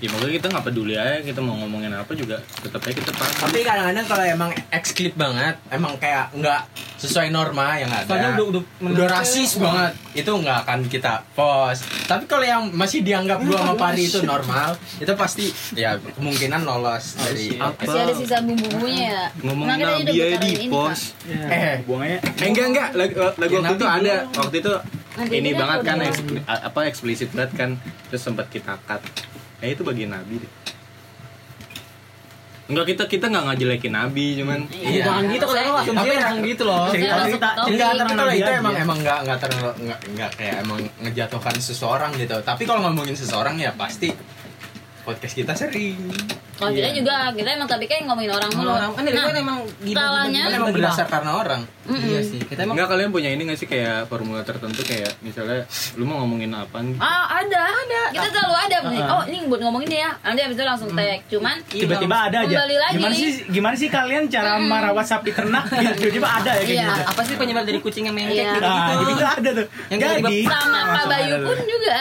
Ya 0.03 0.11
makanya 0.11 0.35
kita 0.35 0.47
nggak 0.51 0.65
peduli 0.65 0.93
aja 0.93 1.23
kita 1.23 1.39
mau 1.39 1.55
ngomongin 1.55 1.87
apa 1.89 2.11
juga 2.11 2.35
tetap 2.59 2.83
aja 2.83 2.91
kita 2.91 3.11
paham. 3.13 3.35
Tapi 3.39 3.63
kadang-kadang 3.63 4.03
kalau 4.05 4.25
emang 4.27 4.51
eksklit 4.67 5.15
banget 5.15 5.55
Emang 5.69 5.95
kayak 5.95 6.27
nggak 6.33 6.61
sesuai 6.99 7.31
norma 7.31 7.75
yang 7.75 7.87
ada 7.87 8.03
Soalnya 8.03 8.35
udah- 8.35 8.47
udah- 8.51 8.65
udah 8.83 9.07
rasis 9.09 9.55
banget 9.55 9.91
Itu 10.13 10.31
nggak 10.33 10.57
akan 10.61 10.79
kita 10.85 11.23
post 11.31 11.87
Tapi 12.03 12.23
kalau 12.25 12.43
yang 12.43 12.67
masih 12.69 12.99
dianggap 12.99 13.39
gua 13.41 13.57
sama 13.57 13.73
Padi 13.77 14.03
itu 14.03 14.19
normal 14.23 14.75
Itu 14.99 15.11
pasti 15.15 15.47
ya 15.71 15.95
kemungkinan 15.95 16.61
lolos 16.61 17.15
dari 17.15 17.55
Apa? 17.55 17.79
Masih 17.79 17.99
ada 18.01 18.13
sisa 18.13 18.37
bumbu-bumbunya. 18.41 19.07
Ya. 19.07 19.23
ngomongin 19.39 19.75
aja 19.79 20.03
bicarain 20.03 20.39
di 20.41 20.67
post. 20.67 21.15
Eh 21.27 21.75
Buangnya. 21.81 22.19
Eh 22.19 22.47
enggak 22.49 22.67
enggak. 22.67 22.89
Lagu, 22.93 23.15
lagu 23.33 23.53
Ya, 23.53 23.59
waktu 23.61 23.73
itu 23.73 23.85
ada. 23.87 24.15
waktu 24.33 24.55
itu 24.59 24.73
Nanti 25.13 25.33
ini 25.37 25.49
banget 25.53 25.79
kan 25.81 25.97
apa 26.45 26.79
eksplisit 26.83 27.29
banget 27.31 27.51
kan. 27.55 27.69
Terus 28.09 28.19
sempat 28.21 28.49
kita 28.49 28.75
cut. 28.83 28.99
Eh 29.63 29.71
itu 29.71 29.81
bagian 29.81 30.11
nabi 30.11 30.43
deh. 30.43 30.51
Enggak 32.63 32.95
kita 32.95 33.03
kita 33.07 33.25
nggak 33.27 33.43
ngajelekin 33.43 33.91
nabi 33.91 34.39
cuman 34.39 34.59
Iya. 34.71 35.03
Jangan 35.03 35.23
gitu 35.27 35.45
kalau 35.45 35.55
Saya- 35.59 35.83
asumsi 35.83 36.09
langsung 36.15 36.39
gitu 36.43 36.63
loh. 36.63 36.83
Cerita 36.89 37.13
cerita 37.27 37.49
Enggak, 37.67 37.89
itu 38.31 38.43
aja. 38.43 38.53
emang 38.55 38.75
emang 38.75 38.97
enggak 39.03 39.19
enggak 39.23 39.37
ter 39.43 39.49
enggak, 39.51 39.99
enggak 40.07 40.31
kayak 40.35 40.55
emang 40.63 40.79
ngejatuhkan 40.99 41.55
seseorang 41.59 42.11
gitu. 42.15 42.35
Tapi 42.39 42.63
kalau 42.63 42.79
ngomongin 42.87 43.15
seseorang 43.15 43.55
ya 43.55 43.75
pasti 43.75 44.11
podcast 45.03 45.35
kita 45.35 45.53
sering. 45.53 45.99
Kalau 46.53 46.71
kita 46.71 46.89
juga 46.91 47.13
kita 47.31 47.49
emang 47.51 47.65
tapi 47.65 47.85
kayak 47.85 48.05
ngomongin 48.05 48.31
orang 48.31 48.51
mulu. 48.51 48.69
Orang 48.69 48.91
kan 48.91 49.03
dari 49.03 49.13
Nah, 49.13 49.25
kan 49.25 49.35
emang 49.35 49.57
Kan 49.83 50.53
emang 50.53 50.69
berdasar 50.69 51.05
karena 51.07 51.31
orang. 51.33 51.61
mm-mm. 51.83 51.99
Iya 52.05 52.21
sih. 52.21 52.39
Kita 52.39 52.59
emang 52.61 52.75
Enggak 52.75 52.89
kalian 52.89 53.09
punya 53.09 53.29
ini 53.29 53.41
nggak 53.43 53.57
sih 53.57 53.65
kayak 53.65 54.05
formula 54.05 54.39
tertentu 54.41 54.81
kayak 54.81 55.17
misalnya 55.19 55.65
lu 55.93 56.03
mau 56.03 56.21
ngomongin 56.21 56.51
apa 56.51 56.79
Ah 56.97 57.39
ada 57.39 57.61
ada. 57.61 58.01
Kita 58.11 58.27
selalu 58.29 58.55
ada. 58.55 58.77
Oh 59.11 59.23
ini 59.25 59.43
buat 59.45 59.61
ngomongin 59.61 59.89
dia. 59.91 60.09
Nanti 60.21 60.39
abis 60.41 60.55
itu 60.55 60.63
langsung 60.63 60.89
tag. 60.89 61.19
Cuman 61.27 61.55
tiba-tiba 61.65 62.15
ada 62.23 62.37
aja. 62.39 62.55
Kembali 62.55 62.77
lagi. 62.77 62.95
Gimana 62.95 63.13
sih 63.13 63.31
gimana 63.47 63.75
sih 63.75 63.89
kalian 63.89 64.23
cara 64.27 64.55
merawat 64.57 65.05
sapi 65.05 65.29
ternak 65.29 65.67
tiba-tiba 65.97 66.27
ada 66.29 66.51
ya 66.53 66.63
kayak 66.63 66.71
Iya. 66.73 66.87
gitu. 66.87 67.03
apa 67.05 67.21
sih 67.23 67.35
penyebab 67.35 67.63
dari 67.63 67.79
kucing 67.79 68.03
yang 68.03 68.15
mengkek 68.15 68.35
Iya. 68.35 68.51
gitu? 68.53 68.63
Nah, 68.63 69.03
gitu 69.03 69.23
ada 69.23 69.49
tuh. 69.53 69.67
Yang 69.89 69.99
Jadi 69.99 70.35
sama 70.45 70.79
Pak 70.93 71.05
Bayu 71.07 71.35
pun 71.41 71.57
juga. 71.63 71.97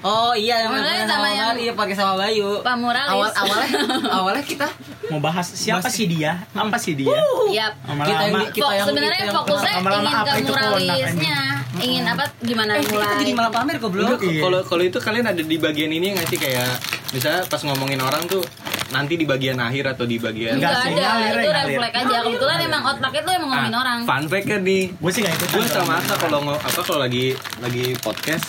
Oh 0.00 0.32
iya 0.32 0.56
yang 0.62 0.72
sama, 1.06 1.28
yang- 1.28 1.58
iya 1.58 1.72
pakai 1.72 1.94
sama 1.94 2.14
Bayu. 2.16 2.60
Pak 2.60 2.76
Muralis. 2.76 3.10
Awal 3.10 3.30
awalnya 3.34 3.77
awalnya 4.16 4.42
kita 4.42 4.66
mau 5.08 5.18
bahas 5.18 5.46
siapa 5.48 5.80
Bahas- 5.80 5.92
sih 5.92 6.06
dia? 6.06 6.32
Apa 6.50 6.76
sih 6.76 6.92
dia? 6.92 7.14
Yap. 7.48 7.72
kita 7.80 8.22
yang 8.22 8.34
kita 8.48 8.60
Fok- 8.60 8.74
yang 8.74 8.86
sebenarnya 8.86 9.14
kita 9.14 9.24
yang- 9.24 9.36
fokusnya 9.38 9.72
ingin 9.72 9.88
apa 10.08 10.30
ke 10.30 10.42
muralisnya, 10.44 11.38
ingin 11.78 12.04
apa 12.04 12.24
gimana 12.38 12.70
Eh, 12.74 12.82
kita 12.82 12.94
mulai. 12.94 13.18
jadi 13.18 13.32
malah 13.32 13.52
pamer 13.52 13.76
goblok. 13.78 14.06
Enggak, 14.14 14.28
Iya. 14.28 14.42
kalau 14.42 14.60
kalau 14.62 14.82
itu 14.82 14.98
kalian 14.98 15.26
ada 15.26 15.42
di 15.42 15.56
bagian 15.56 15.90
ini 15.90 16.06
nggak 16.12 16.26
sih 16.26 16.36
kayak 16.36 16.68
misalnya 17.10 17.42
pas 17.44 17.60
ngomongin 17.62 17.98
orang 17.98 18.22
tuh 18.24 18.42
nanti 18.88 19.14
di 19.14 19.24
bagian 19.24 19.56
akhir 19.58 19.84
atau 19.90 20.04
di 20.04 20.16
bagian 20.16 20.56
Enggak 20.56 20.72
ada, 20.74 20.88
ngalir, 20.88 21.28
itu 21.34 21.50
ngalir. 21.50 21.76
refleks 21.76 21.96
aja. 21.98 22.16
Kebetulan 22.24 22.58
emang 22.62 22.82
otaknya 22.86 23.20
tuh 23.22 23.32
emang 23.34 23.48
ngomongin 23.50 23.74
Ah, 23.74 23.80
orang. 23.80 23.98
Fun 24.02 24.24
fact 24.26 24.46
kan 24.46 24.60
nih. 24.62 24.82
Gue 24.94 25.10
sih 25.10 25.20
gak 25.20 25.34
ikutan. 25.34 25.54
Gue 25.54 25.64
sama 25.66 25.92
Asa 25.98 26.14
kalau 26.16 26.38
apa 26.50 26.80
kalau 26.80 26.98
lagi 26.98 27.24
lagi 27.58 27.84
podcast 27.98 28.48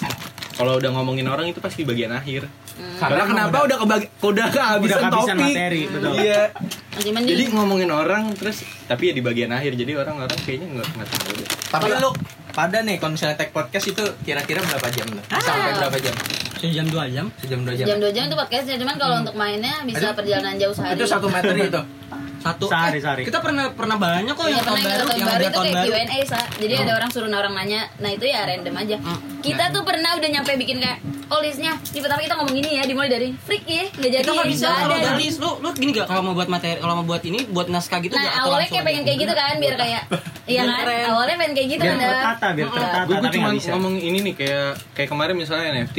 kalau 0.59 0.75
udah 0.75 0.91
ngomongin 0.91 1.23
orang 1.23 1.47
itu 1.47 1.63
pasti 1.63 1.81
di 1.81 1.87
bagian 1.87 2.11
akhir. 2.11 2.43
Karena 2.99 3.23
emang 3.23 3.31
kenapa 3.31 3.57
udah 3.63 3.77
kebagi 3.79 4.05
udah 4.19 4.45
kehabisan 4.51 4.99
Udah 4.99 5.11
topik. 5.15 5.39
materi, 5.39 5.81
betul. 5.87 6.11
Iya. 6.19 6.41
Jadi 6.99 7.43
ngomongin 7.55 7.89
orang 7.89 8.23
terus 8.35 8.67
tapi 8.83 9.07
ya 9.07 9.13
di 9.15 9.23
bagian 9.23 9.55
akhir. 9.55 9.79
Jadi 9.79 9.95
orang-orang 9.95 10.35
kayaknya 10.43 10.67
nggak 10.75 10.87
nggak 10.91 11.07
tahu. 11.07 11.31
Tapi 11.71 11.87
lu 11.95 12.09
pada 12.51 12.83
nih 12.83 12.99
kalau 12.99 13.15
misalnya 13.15 13.39
tag 13.39 13.55
podcast 13.55 13.87
itu 13.87 14.03
kira-kira 14.27 14.59
berapa 14.59 14.87
jam 14.91 15.07
tuh? 15.07 15.23
Sampai 15.31 15.79
berapa 15.79 15.95
jam? 15.95 16.15
Sejam 16.59 16.85
dua 16.91 17.07
jam. 17.07 17.25
Sejam 17.39 17.63
dua 17.63 17.71
jam. 17.71 17.87
jam 17.87 17.97
dua 18.03 18.11
jam 18.11 18.23
itu 18.27 18.35
podcastnya, 18.35 18.75
cuman 18.83 18.95
kalau 18.99 19.15
untuk 19.23 19.35
mainnya 19.39 19.79
bisa 19.87 20.11
Itu- 20.11 20.17
perjalanan 20.19 20.59
jauh 20.59 20.75
sehari. 20.75 20.99
Itu 20.99 21.07
satu 21.07 21.31
materi 21.31 21.71
itu. 21.71 21.81
Satu. 22.39 22.65
Sehari, 22.65 22.97
Eh, 22.97 23.01
sehari. 23.01 23.23
Kita 23.23 23.39
pernah 23.39 23.69
pernah 23.69 23.95
banyak 23.95 24.31
kok 24.31 24.41
Iya 24.41 24.51
yang 24.51 24.59
tahun 24.61 24.77
pernah 24.77 24.87
baru, 24.89 24.99
yang 24.99 25.09
tahun 25.09 25.19
baru 25.19 25.29
ada 25.29 25.43
itu 25.43 25.51
tahun 25.51 25.65
kayak 25.65 25.77
baru. 25.77 25.91
Q&A 25.91 26.19
sa. 26.25 26.39
Jadi 26.55 26.73
ada 26.75 26.91
orang 26.93 27.09
suruh 27.09 27.29
orang 27.29 27.53
nanya. 27.53 27.81
Nah 27.97 28.09
itu 28.09 28.25
ya 28.25 28.39
random 28.43 28.75
aja. 28.75 28.97
Hmm. 28.97 29.19
Kita 29.39 29.63
tuh 29.69 29.83
pernah 29.83 30.11
udah 30.13 30.29
nyampe 30.29 30.51
bikin 30.55 30.77
kayak 30.77 30.97
oh 31.27 31.39
listnya. 31.39 31.73
Di 31.83 31.99
pertama 31.99 32.19
kita 32.19 32.35
ngomong 32.35 32.55
ini 32.55 32.69
ya, 32.73 32.83
dimulai 32.83 33.07
dari 33.07 33.29
freak 33.37 33.63
ya, 33.63 33.85
nggak 33.91 34.09
jadi. 34.09 34.23
Kita 34.23 34.31
nggak 34.33 34.49
bisa 34.49 34.67
kalau 34.67 34.95
ada. 34.95 35.07
dari 35.09 35.27
lu 35.31 35.49
lu 35.59 35.69
gini 35.73 35.89
gak 35.93 36.07
kalau 36.07 36.21
mau 36.21 36.33
buat 36.33 36.49
materi 36.49 36.75
kalau 36.77 36.93
mau 36.95 37.05
buat 37.05 37.21
ini 37.21 37.39
buat 37.45 37.67
naskah 37.67 37.99
gitu 37.99 38.13
Nah 38.13 38.43
awalnya 38.43 38.67
kayak 38.67 38.83
pengen 38.83 39.03
kayak 39.03 39.19
gitu 39.19 39.33
kan 39.33 39.55
biar 39.55 39.75
kayak 39.75 40.03
Iya 40.49 40.61
kan? 40.65 40.85
Awalnya 41.13 41.35
pengen 41.37 41.53
kayak 41.53 41.67
gitu 41.69 41.83
biar 41.83 41.93
kan. 41.93 42.09
Tertata 42.09 42.47
biar 42.51 42.65
Mm. 42.65 42.73
tertata 42.73 42.99
gue 43.05 43.29
cuma 43.31 43.49
ngomong 43.53 43.95
ini 43.95 44.17
nih 44.21 44.33
kayak 44.33 44.67
kayak 44.91 45.09
kemarin 45.09 45.35
misalnya 45.35 45.67
NFT 45.77 45.97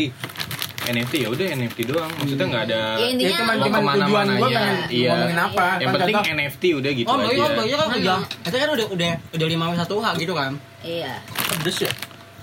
NFT 0.83 1.13
ya 1.21 1.29
udah 1.29 1.47
NFT 1.53 1.79
doang 1.87 2.11
maksudnya 2.15 2.47
nggak 2.47 2.65
ada 2.67 2.83
Ya, 2.97 3.07
intinya 3.07 3.31
Ya 3.31 3.39
cuman 3.39 3.55
tujuan 4.01 4.27
gue 4.27 4.49
pengen 4.51 4.77
Iya. 4.89 5.11
ngomongin 5.11 5.41
apa 5.41 5.67
yang 5.77 5.81
Kan 5.81 5.95
penting 6.01 6.17
NFT 6.39 6.63
udah 6.75 6.91
gitu 6.93 7.07
Oh, 7.07 7.17
aja 7.17 7.27
banyak, 7.27 7.51
banyak 7.55 7.77
kan 7.77 7.89
udah. 7.93 8.19
Itu 8.41 8.57
kan 8.57 8.69
udah 8.71 8.87
udah 8.91 9.11
udah 9.31 9.47
5 9.47 9.81
satu 9.81 9.95
H 9.99 10.07
gitu 10.17 10.33
kan. 10.33 10.53
Iya. 10.81 11.13
pedes 11.53 11.79
ya 11.81 11.93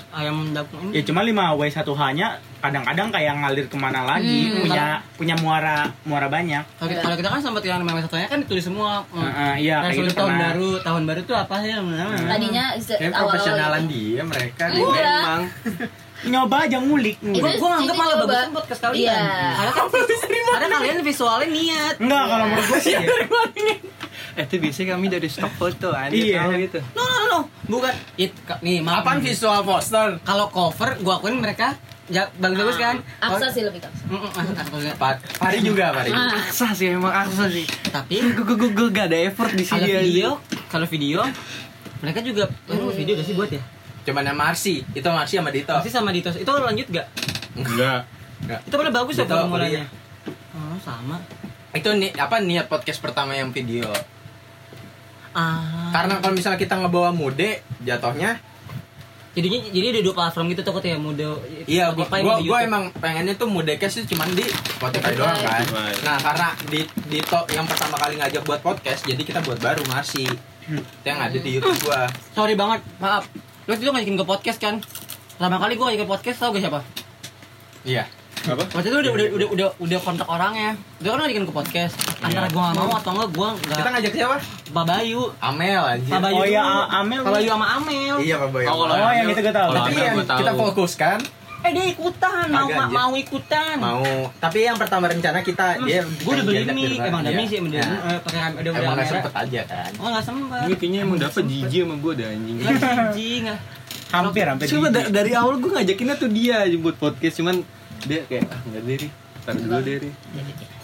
Ayam 0.07 0.49
dapur 0.49 0.79
ya 0.89 1.03
cuma 1.03 1.21
5 1.21 1.35
w 1.53 1.61
1 1.63 1.83
h 1.83 2.01
nya 2.15 2.27
kadang-kadang 2.57 3.11
kayak 3.11 3.33
ngalir 3.37 3.65
ke 3.65 3.75
mana 3.75 4.01
lagi 4.03 4.49
Hmm. 4.49 4.63
punya 4.63 4.85
punya 5.13 5.35
muara 5.35 5.85
muara 6.03 6.25
banyak 6.25 6.63
Kalau 6.73 6.89
kita, 6.89 7.01
kalau 7.01 7.15
kita 7.15 7.29
kan 7.29 7.39
sempat 7.39 7.61
yang 7.61 7.77
5 7.79 8.01
satunya 8.01 8.25
kan 8.25 8.39
ditulis 8.39 8.63
semua. 8.63 9.05
Heeh, 9.11 9.53
iya, 9.61 9.83
kayak 9.83 9.93
gitu 9.99 10.15
tahun 10.15 10.31
pernah. 10.31 10.41
baru, 10.47 10.69
tahun 10.79 11.01
baru 11.05 11.19
itu 11.21 11.33
apa 11.35 11.55
sih 11.59 11.69
namanya? 11.71 12.05
Tadinya 12.25 12.65
awal-awal 12.73 13.13
profesionalan 13.19 13.83
dia 13.85 14.21
mereka 14.23 14.63
Iya. 14.67 14.81
memang 14.81 15.41
nyoba 16.23 16.57
aja 16.63 16.77
ngulik 16.77 17.15
Itu- 17.15 17.29
ngulik. 17.35 17.55
Gue 17.55 17.69
nganggep 17.69 17.95
malah 17.95 18.15
coba. 18.15 18.25
bagus 18.25 18.37
kan 18.39 18.49
podcast 18.51 18.81
kalian. 18.81 19.01
Iya. 19.03 19.19
Karena 19.53 19.71
kan 19.71 19.85
karena 20.49 20.67
kalian 20.73 20.97
visualnya 21.01 21.47
niat. 21.47 21.95
enggak 21.99 22.23
kalau 22.25 22.45
menurut 22.47 22.67
gue 22.67 22.79
sih 22.79 22.93
ya. 22.93 23.01
eh 24.33 24.43
itu 24.43 24.55
biasanya 24.59 24.87
kami 24.91 25.05
dari 25.07 25.27
stok 25.27 25.49
foto 25.51 25.89
aja 25.91 26.09
Iya. 26.09 26.41
tahu 26.43 26.51
gitu 26.59 26.79
No, 26.93 27.01
no, 27.03 27.17
no, 27.27 27.39
bukan. 27.67 27.93
It, 28.15 28.33
nih, 28.59 28.79
maaf. 28.79 29.01
apaan 29.01 29.19
visual 29.19 29.61
poster 29.61 30.21
Kalau 30.21 30.47
cover, 30.47 30.97
gua 30.99 31.17
akuin 31.17 31.35
mereka 31.35 31.73
ya 32.07 32.23
bagus-bagus 32.33 32.77
kan. 32.77 32.95
Aksa 33.19 33.49
sih 33.49 33.61
lebih 33.61 33.81
aksa. 33.81 34.07
Pak 34.95 35.15
Fari 35.35 35.59
juga 35.59 35.91
Fari 35.91 36.09
Ah, 36.09 36.39
aksa 36.39 36.71
sih 36.71 36.87
emang 36.89 37.11
aksa 37.11 37.45
sih 37.47 37.65
Tapi 37.85 38.23
gue 38.23 38.55
gue 38.55 38.69
gue 38.71 38.87
gak 38.89 39.11
ada 39.11 39.19
effort 39.19 39.51
di 39.51 39.61
kalau 39.61 39.81
sini 39.81 39.91
aja. 39.91 40.01
video, 40.01 40.29
kalau 40.67 40.85
video 40.85 41.19
mereka 41.97 42.21
juga 42.21 42.45
eh, 42.67 42.77
video 42.93 43.13
gak 43.13 43.25
sih 43.25 43.33
buat 43.33 43.49
ya? 43.49 43.59
Cuman 44.07 44.23
yang 44.23 44.39
Marsi 44.39 44.79
itu 44.87 45.03
Marsi 45.05 45.35
sama 45.35 45.51
Dito 45.51 45.75
Pasti 45.75 45.91
sama 45.91 46.09
Dito. 46.09 46.31
Itu 46.31 46.47
lanjut 46.47 46.87
gak? 46.87 47.07
enggak 47.53 48.01
Enggak. 48.39 48.59
Itu 48.63 48.73
paling 48.73 48.95
bagus 48.95 49.15
ya 49.15 49.23
Dito 49.23 49.35
formulanya. 49.35 49.83
kuliah. 49.83 49.87
Oh, 50.55 50.77
sama. 50.79 51.19
itu 51.69 51.89
ni 51.93 52.09
apa 52.11 52.39
niat 52.39 52.65
podcast 52.65 52.97
pertama 52.97 53.31
yang 53.31 53.51
video 53.51 53.85
Ah. 55.31 55.93
karena 55.93 56.17
kalau 56.17 56.33
misalnya 56.33 56.57
kita 56.57 56.73
ngebawa 56.73 57.13
mude 57.13 57.61
jatuhnya 57.85 58.41
jadinya 59.31 59.69
jadi 59.69 59.85
ada 59.91 60.01
dua 60.01 60.15
platform 60.17 60.49
gitu 60.49 60.65
takut 60.65 60.81
ya 60.81 60.97
muda 60.97 61.37
Iya, 61.69 61.93
gua, 61.93 62.09
Spotify 62.09 62.25
gua, 62.25 62.33
sama 62.33 62.47
gua 62.49 62.57
emang 62.65 62.83
pengennya 62.91 63.33
tuh 63.37 63.45
Mudecast 63.45 64.01
itu 64.01 64.17
cuman 64.17 64.33
di 64.33 64.41
Spotify 64.49 65.13
doang 65.13 65.37
kan. 65.37 65.61
Nah, 66.01 66.17
karena 66.17 66.47
di 66.65 66.81
di 67.05 67.19
to, 67.21 67.37
yang 67.53 67.69
pertama 67.69 68.01
kali 68.01 68.17
ngajak 68.17 68.41
buat 68.41 68.65
podcast, 68.65 69.05
jadi 69.05 69.21
kita 69.21 69.45
buat 69.45 69.61
baru 69.61 69.85
Marsi. 69.85 70.25
Itu 70.65 71.05
yang 71.05 71.21
ada 71.21 71.37
di 71.37 71.49
YouTube 71.53 71.85
gua. 71.85 72.09
sorry 72.33 72.57
banget 72.57 72.81
maaf 72.97 73.29
lu 73.67 73.73
itu 73.73 73.83
ngajakin 73.85 74.15
ke 74.15 74.25
podcast 74.25 74.57
kan 74.57 74.75
pertama 75.33 75.59
kali 75.59 75.75
gua 75.75 75.85
ngajakin 75.87 76.07
podcast 76.07 76.37
tau 76.39 76.49
gak 76.49 76.63
siapa 76.63 76.79
Iya. 77.83 78.03
apa 78.47 78.63
waktu 78.69 78.87
itu 78.87 78.97
udah 78.97 79.11
udah 79.11 79.27
udah 79.29 79.47
udah, 79.51 79.67
udah 79.77 79.99
kontak 79.99 80.23
orangnya 80.25 80.69
dia 80.97 81.09
kan 81.09 81.19
ngajakin 81.19 81.43
ke 81.43 81.53
podcast 81.53 81.93
antara 82.19 82.47
gua 82.47 82.61
gak 82.65 82.75
mau 82.77 82.91
atau 82.93 83.11
enggak 83.13 83.29
gua 83.31 83.49
Kita 83.55 83.75
enggak 83.75 83.91
ngajak 83.93 84.13
siapa? 84.13 84.37
Pak 84.67 84.85
Bayu 84.85 85.21
Amel 85.37 85.81
anjir. 85.81 86.11
Pak 86.11 86.21
Bayu 86.21 86.35
Oh 86.35 86.45
iya, 86.45 86.63
Amel. 86.93 87.21
Pak 87.21 87.31
Bayu 87.33 87.49
sama 87.49 87.67
Amel 87.73 88.15
Iya, 88.19 88.35
Pak 88.37 88.49
Bayu. 88.51 88.67
Oh, 88.67 88.75
kalau 88.81 88.95
Oh, 88.97 89.11
yang 89.11 89.27
itu 89.27 89.41
gua 89.41 89.53
tahu. 89.53 89.69
Tapi 89.73 89.93
yang 89.95 90.15
kita 90.21 90.51
fokus 90.53 90.91
kan 90.95 91.19
eh 91.59 91.71
dia 91.71 91.85
ikutan 91.87 92.45
mau 92.47 92.65
ma- 92.65 92.77
anjir. 92.79 92.93
mau 92.93 93.11
ikutan 93.13 93.75
mau. 93.77 94.05
Tapi 94.37 94.59
yang 94.61 94.77
pertama 94.77 95.05
rencana 95.05 95.41
kita 95.41 95.81
dia 95.81 96.01
gue 96.01 96.31
udah 96.31 96.45
beli 96.45 96.63
di- 96.63 96.99
emang 96.99 97.21
ada 97.21 97.29
iya. 97.29 97.37
mic 97.37 97.47
sih 97.47 97.59
udah 97.59 97.81
Nah, 97.81 97.99
eh, 98.07 98.19
pakai 98.19 98.39
kam- 98.39 98.57
udah 98.57 98.69
udah 98.69 98.79
Emang 98.79 98.95
nggak 98.95 99.09
sempet 99.09 99.33
aja 99.33 99.61
kan. 99.65 99.91
oh 99.95 100.07
nggak 100.07 100.25
sempet 100.25 100.61
Ini 100.63 100.75
kayaknya 100.75 100.99
emang 101.01 101.17
dapet 101.17 101.43
jijik 101.45 101.81
sama 101.81 101.95
gue 101.97 102.13
dah 102.13 102.27
anjing 102.27 102.57
jijik 102.59 103.41
hampir 104.07 104.45
hampir 104.45 104.67
da- 104.87 105.11
dari 105.11 105.31
awal 105.33 105.55
gue 105.57 105.71
ngajakinnya 105.73 106.15
tuh 106.15 106.29
dia 106.29 106.55
aja 106.61 106.77
buat 106.77 106.95
podcast 106.95 107.35
Cuman 107.35 107.55
dia 108.03 108.21
kayak 108.23 108.47
ah 108.47 108.59
nggak 108.63 108.83
deh 108.85 109.11
Ntar 109.43 109.53
dulu 109.57 109.79
deh 109.79 109.95
Ri." 109.97 110.11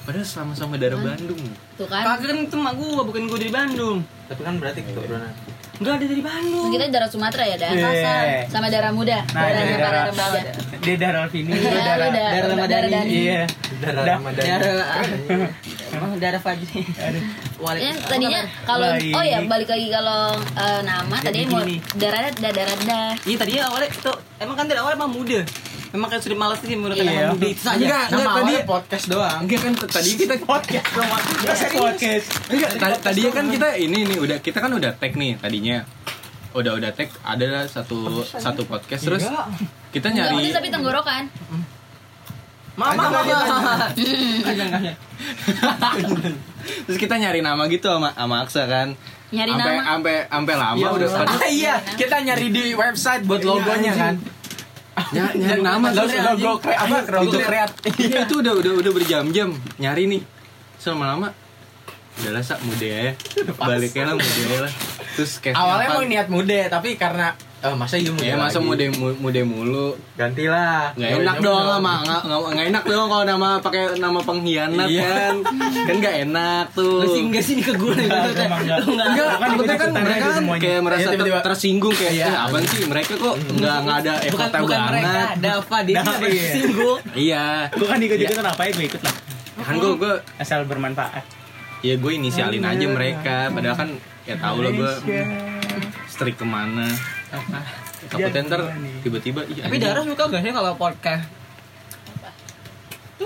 Padahal 0.04 0.24
sama-sama 0.26 0.76
darah 0.76 0.96
Bandung 0.98 1.40
Tuh 1.76 1.86
kan. 1.86 2.04
kagak 2.06 2.28
kan 2.28 2.38
itu 2.42 2.56
mak 2.58 2.76
gua 2.76 3.04
bukan 3.04 3.24
gua 3.24 3.38
dari 3.38 3.52
Bandung 3.52 4.04
Tapi 4.26 4.42
kan 4.42 4.56
berarti 4.58 4.82
keturunan. 4.82 5.32
Enggak 5.76 5.94
ada 5.96 6.06
dari 6.06 6.22
Bandung 6.22 6.70
Kita 6.70 6.86
darah 6.88 7.10
Sumatera 7.10 7.44
ya, 7.44 7.56
darah 7.56 7.74
Iya. 7.74 7.86
kasar 7.88 8.24
sama 8.48 8.68
darah 8.68 8.92
muda. 8.92 9.18
Nah, 9.28 9.42
darah 9.42 9.64
darah 9.64 9.92
darah- 10.06 10.14
muda. 10.14 10.52
dia 10.80 10.96
darah 10.96 11.22
lu 11.24 11.30
darah 11.32 11.56
darah 11.56 12.10
darah 12.10 12.32
darah 12.32 12.48
Ramadhani. 12.50 13.10
Iya 13.10 13.42
Darah 13.80 14.02
Dah. 14.02 14.16
Ramadan. 14.16 14.46
darah 14.46 14.88
oh 15.96 16.14
darah 16.18 16.40
Fajri 16.40 16.82
Waalaikumsalam. 17.56 17.96
Ya, 17.96 18.08
tadinya 18.08 18.42
kalau 18.64 18.90
oh 18.92 19.24
ya 19.24 19.40
balik 19.44 19.70
lagi 19.70 19.88
kalau 19.90 20.22
eh, 20.40 20.82
nama 20.82 21.16
tadinya 21.18 21.46
gini 21.48 21.78
mau 21.78 21.96
darah 21.96 22.22
darah 22.34 22.54
darah. 22.54 23.10
Iya 23.22 23.36
tadinya 23.38 23.62
awalnya 23.68 23.90
itu 23.90 24.12
emang 24.38 24.56
kan 24.56 24.66
dari 24.66 24.80
awal 24.80 24.92
emang 24.94 25.12
muda. 25.12 25.42
Emang 25.94 26.10
kan 26.10 26.18
sudah 26.18 26.34
malas 26.36 26.58
sih 26.58 26.74
menggunakan 26.74 27.06
Iya. 27.06 27.30
muda 27.30 27.48
itu 27.48 27.62
saja. 27.62 27.78
Enggak, 27.78 28.04
enggak 28.10 28.34
tadi 28.34 28.54
podcast 28.66 29.06
doang. 29.08 29.40
Enggak 29.46 29.60
kan 29.62 29.72
tadi 29.88 30.10
kita 30.20 30.36
podcast 30.42 30.90
podcast 31.72 32.26
Enggak, 32.50 32.72
ta- 32.76 33.00
tadinya 33.04 33.32
kan 33.32 33.46
kita 33.48 33.68
ini 33.78 34.00
nih 34.04 34.18
udah 34.18 34.38
kita 34.40 34.58
kan 34.58 34.72
udah 34.72 34.92
tag 34.92 35.14
nih 35.14 35.38
tadinya. 35.38 35.86
Udah 36.52 36.74
udah 36.74 36.90
tag 36.92 37.14
ada 37.22 37.66
satu 37.66 37.98
satu 38.26 38.66
podcast 38.66 39.02
terus 39.04 39.22
kita 39.90 40.10
Enggak 40.10 40.28
nyari 40.28 40.36
pedes 40.42 40.54
tapi 40.56 40.68
tenggorokan. 40.68 41.24
Enggak, 42.74 42.90
enggak, 42.98 44.66
enggak. 44.74 44.98
terus 46.86 46.98
kita 46.98 47.16
nyari 47.16 47.40
nama 47.40 47.64
gitu 47.68 47.86
sama 47.88 48.10
sama 48.12 48.36
Aksa 48.42 48.66
kan. 48.66 48.98
Nyari 49.30 49.50
Sampai 49.52 49.66
nama. 49.72 49.84
sampai 49.88 50.16
sampai 50.28 50.56
lama 50.56 50.78
Iya, 50.78 50.90
udah. 50.90 51.10
Ah, 51.20 51.48
iya, 51.48 51.74
kita 51.98 52.18
nyari 52.20 52.48
di 52.50 52.64
website 52.72 53.26
buat 53.26 53.42
logonya 53.42 53.94
kan. 53.94 54.14
Ny- 54.94 55.36
nyari 55.36 55.62
nama 55.62 55.88
terus 55.90 56.14
logo, 56.14 56.62
apa, 56.62 56.98
logo 57.10 57.34
kreat. 57.36 57.72
Iya 57.98 58.26
itu 58.26 58.36
udah 58.40 58.54
udah 58.54 58.72
udah 58.78 58.92
berjam-jam 58.94 59.50
nyari 59.78 60.06
nih. 60.06 60.22
Terus 60.78 60.94
lama-lama 60.94 61.34
udahlah 62.14 62.44
sak 62.46 62.62
muda 62.62 62.86
ya. 62.86 63.12
Baliknya 63.58 64.04
lah 64.06 64.16
muda 64.16 64.56
lah. 64.64 64.72
Terus 65.14 65.32
kayak 65.38 65.56
Awalnya 65.56 65.88
apa- 65.88 65.96
mau 65.96 66.06
niat 66.06 66.28
mude, 66.30 66.60
tapi 66.68 66.94
karena 66.94 67.34
eh, 67.64 67.74
masa 67.74 67.96
iya 67.96 68.12
mude 68.12 68.24
Ya 68.24 68.36
masa 68.36 68.58
lagi? 68.58 68.68
muda 68.68 68.86
mu- 68.94 69.18
muda 69.18 69.42
mulu. 69.42 69.88
Gantilah. 70.14 70.92
Nggak 70.94 71.12
enak 71.18 71.36
dong 71.40 71.64
sama 71.64 71.94
nggak 72.04 72.68
enak 72.70 72.84
dong 72.84 73.08
kalau 73.08 73.24
nama 73.24 73.50
pakai 73.58 73.84
nama 73.98 74.20
pengkhianat 74.20 74.86
Iya. 74.86 75.08
kan. 75.08 75.36
Kan 75.82 75.96
nggak 75.98 76.16
enak 76.24 76.66
tuh. 76.72 77.00
Lu 77.00 77.08
sih 77.10 77.22
enggak 77.24 77.42
sih 77.42 77.56
ke 77.58 77.72
gue. 77.72 77.96
Enggak, 77.96 78.36
emang 78.38 78.62
enggak. 78.62 78.80
Kan 79.34 79.48
takutnya 79.50 79.78
kan 79.78 79.90
mereka 79.94 80.26
kan 80.30 80.44
kayak 80.54 80.80
merasa 80.82 81.02
Iya, 81.02 81.12
tiba-tiba. 81.14 81.38
ter- 81.38 81.46
tersinggung 81.50 81.94
kayak 81.94 82.14
Iya. 82.14 82.26
"Eh, 82.26 82.36
apaan 82.38 82.64
sih 82.66 82.80
mereka 82.84 83.14
kok 83.16 83.36
nggak 83.40 83.78
nggak 83.80 83.98
ada 83.98 84.14
Bukan 84.28 84.50
bukan 84.60 84.80
mereka, 84.86 85.08
banget. 85.08 85.36
Dava 85.40 85.78
dia 85.82 85.96
tuh 85.98 86.14
iya. 86.22 86.44
tersinggung. 86.44 87.00
Iya. 87.16 87.46
gue 87.72 87.88
kan 87.88 87.98
ikut 87.98 88.18
ikutan 88.20 88.46
apa 88.46 88.62
ya 88.62 88.72
gue 88.74 88.86
ikut 88.86 89.02
lah 89.02 89.16
Kan 89.56 89.76
gue 89.78 89.92
gue 89.96 90.14
asal 90.36 90.60
bermanfaat 90.64 91.24
ya 91.80 91.96
gue 91.96 92.12
inisialin 92.12 92.60
aja 92.62 92.86
mereka 92.86 93.48
padahal 93.50 93.76
kan 93.78 93.90
ya 94.22 94.36
tau 94.36 94.58
lah 94.58 94.72
gue 94.72 94.92
strik 96.06 96.36
ke 96.36 96.44
mana 96.44 96.88
takutnya 98.08 98.42
ntar 98.46 98.62
tiba-tiba 99.02 99.42
iya 99.50 99.66
Tapi 99.66 99.76
anjing. 99.76 99.90
Dara 99.90 100.02
suka 100.06 100.24
gak 100.30 100.42
sih 100.42 100.52
kalau 100.52 100.74
podcast? 100.76 101.26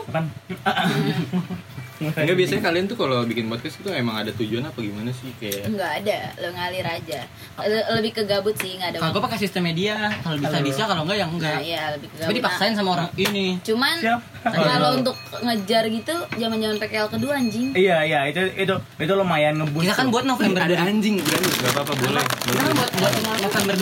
kan 0.08 0.24
Enggak 1.98 2.36
biasanya 2.36 2.62
kalian 2.64 2.86
tuh 2.86 2.94
kalau 2.96 3.24
bikin 3.24 3.46
podcast 3.46 3.76
itu 3.76 3.90
emang 3.90 4.16
ada 4.18 4.30
tujuan 4.32 4.62
apa 4.62 4.78
gimana 4.78 5.10
sih 5.10 5.34
kayak 5.36 5.66
Enggak 5.66 5.92
ada, 5.98 6.18
lo 6.38 6.50
ngalir 6.52 6.86
aja. 6.86 7.20
Le- 7.60 7.88
Lebih 7.92 8.12
ke 8.14 8.24
gabut 8.24 8.54
sih, 8.54 8.76
enggak 8.76 8.90
ada. 8.92 8.98
Kalau 9.00 9.12
gue 9.12 9.24
pakai 9.24 9.40
sistem 9.40 9.66
media, 9.66 9.96
kalau 10.20 10.38
bisa 10.38 10.58
bisa, 10.60 10.82
kalau 10.84 11.02
enggak 11.04 11.18
ya 11.18 11.26
Nah, 11.26 11.34
enggak. 11.34 11.58
iya 11.60 11.84
lebih 11.92 12.08
ke 12.08 12.16
Tapi 12.16 12.24
gabut. 12.24 12.38
dipaksain 12.40 12.74
sama 12.74 12.90
orang 12.94 13.10
ini. 13.16 13.48
Nah, 13.50 13.64
cuman 13.64 13.96
Siap. 13.98 14.20
kalau 14.46 14.90
untuk 14.96 15.16
ngejar 15.40 15.84
gitu 15.88 16.16
zaman-zaman 16.34 16.76
PKL 16.78 17.08
kedua 17.10 17.34
anjing. 17.36 17.68
iya 17.74 17.98
iya 18.02 18.20
itu 18.26 18.42
itu 18.56 18.74
itu 18.96 19.14
lumayan 19.14 19.58
ngebus 19.58 19.82
Kita 19.82 19.96
kan 19.96 20.08
buat 20.08 20.24
November 20.24 20.62
ada 20.62 20.78
anjing 20.80 21.18
berani 21.18 21.50
nggak 21.50 21.72
apa-apa 21.72 21.94
boleh 21.96 22.24
Kita 22.24 22.60
kan 22.60 22.74
buat 22.74 22.92
buat 22.96 23.14
November 23.42 23.76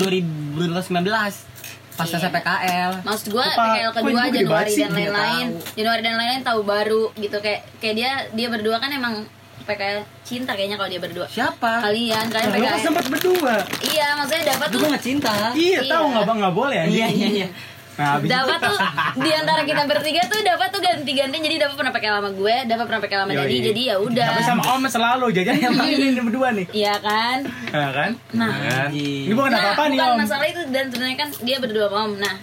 2019 0.56 1.55
pas 1.96 2.04
Iya. 2.04 2.12
selesai 2.14 2.32
PKL. 2.34 2.92
Maksud 3.02 3.28
gua 3.30 3.46
Apa? 3.46 3.64
PKL 3.72 3.92
kedua 3.94 4.22
Januari 4.28 4.72
dan 4.74 4.92
lain-lain. 4.92 5.48
Januari 5.74 6.02
dan 6.02 6.14
lain-lain 6.16 6.44
tahu 6.44 6.60
baru 6.62 7.04
gitu 7.16 7.38
kayak 7.40 7.62
kayak 7.78 7.96
dia 7.96 8.10
dia 8.30 8.48
berdua 8.48 8.78
kan 8.78 8.90
emang 8.90 9.24
PKL 9.62 9.98
cinta 10.22 10.54
kayaknya 10.54 10.76
kalau 10.76 10.88
dia 10.88 11.00
berdua. 11.00 11.26
Siapa? 11.26 11.82
Kalian 11.82 12.26
kalian 12.28 12.48
Nah, 12.48 12.54
lu 12.54 12.66
kan 12.66 12.74
PKL. 12.74 12.86
sempat 12.86 13.06
berdua 13.08 13.56
Iya, 13.82 14.08
maksudnya 14.14 14.44
dapat 14.52 14.68
tuh 14.68 14.78
gue 14.78 14.90
nggak 14.92 15.06
cinta. 15.06 15.34
iya 15.54 15.80
Iya. 15.80 15.90
tahu 15.90 16.06
nggak 16.12 16.26
bang 16.26 16.38
nggak 16.38 16.56
boleh. 16.56 16.82
Iya 16.86 17.08
iya 17.10 17.28
iya. 17.34 17.48
Nah 17.96 18.20
dapat 18.20 18.60
tuh 18.60 18.78
di 19.18 19.32
antara 19.32 19.62
kita 19.64 19.84
bertiga 19.86 20.22
tuh 20.28 20.40
dapat 20.42 20.68
tuh 20.68 20.82
ganti-ganti 20.84 21.38
jadi 21.40 21.56
dapat 21.64 21.76
pernah 21.76 21.92
PKL 21.92 22.16
sama 22.18 22.32
gue, 22.32 22.56
dapat 22.68 22.86
pernah 22.86 23.02
sama 23.02 23.32
Yoi. 23.32 23.40
Dadi 23.40 23.58
jadi 23.64 23.82
ya 23.86 23.96
udah. 23.98 24.26
tapi 24.30 24.42
sama 24.44 24.62
om 24.68 24.84
selalu 24.86 25.26
jajan 25.32 25.56
yang 25.56 25.74
ini 25.96 26.20
berdua 26.20 26.48
nih 26.52 26.66
Iya 26.70 26.96
kan? 27.00 27.38
nah, 27.72 27.90
kan 27.92 28.12
Nah, 28.36 28.52
kan 28.52 28.90
ini 28.92 29.32
bukan 29.32 29.50
nah, 29.50 29.60
apa 29.62 29.70
apa 29.74 29.84
nih 29.88 29.98
bukan 29.98 30.12
om 30.12 30.18
masalah 30.20 30.46
itu 30.46 30.62
dan 30.70 30.86
sebenarnya 30.92 31.18
kan 31.18 31.30
dia 31.40 31.58
berdua 31.58 31.86
sama 31.88 31.98
om. 32.04 32.12
Nah, 32.16 32.36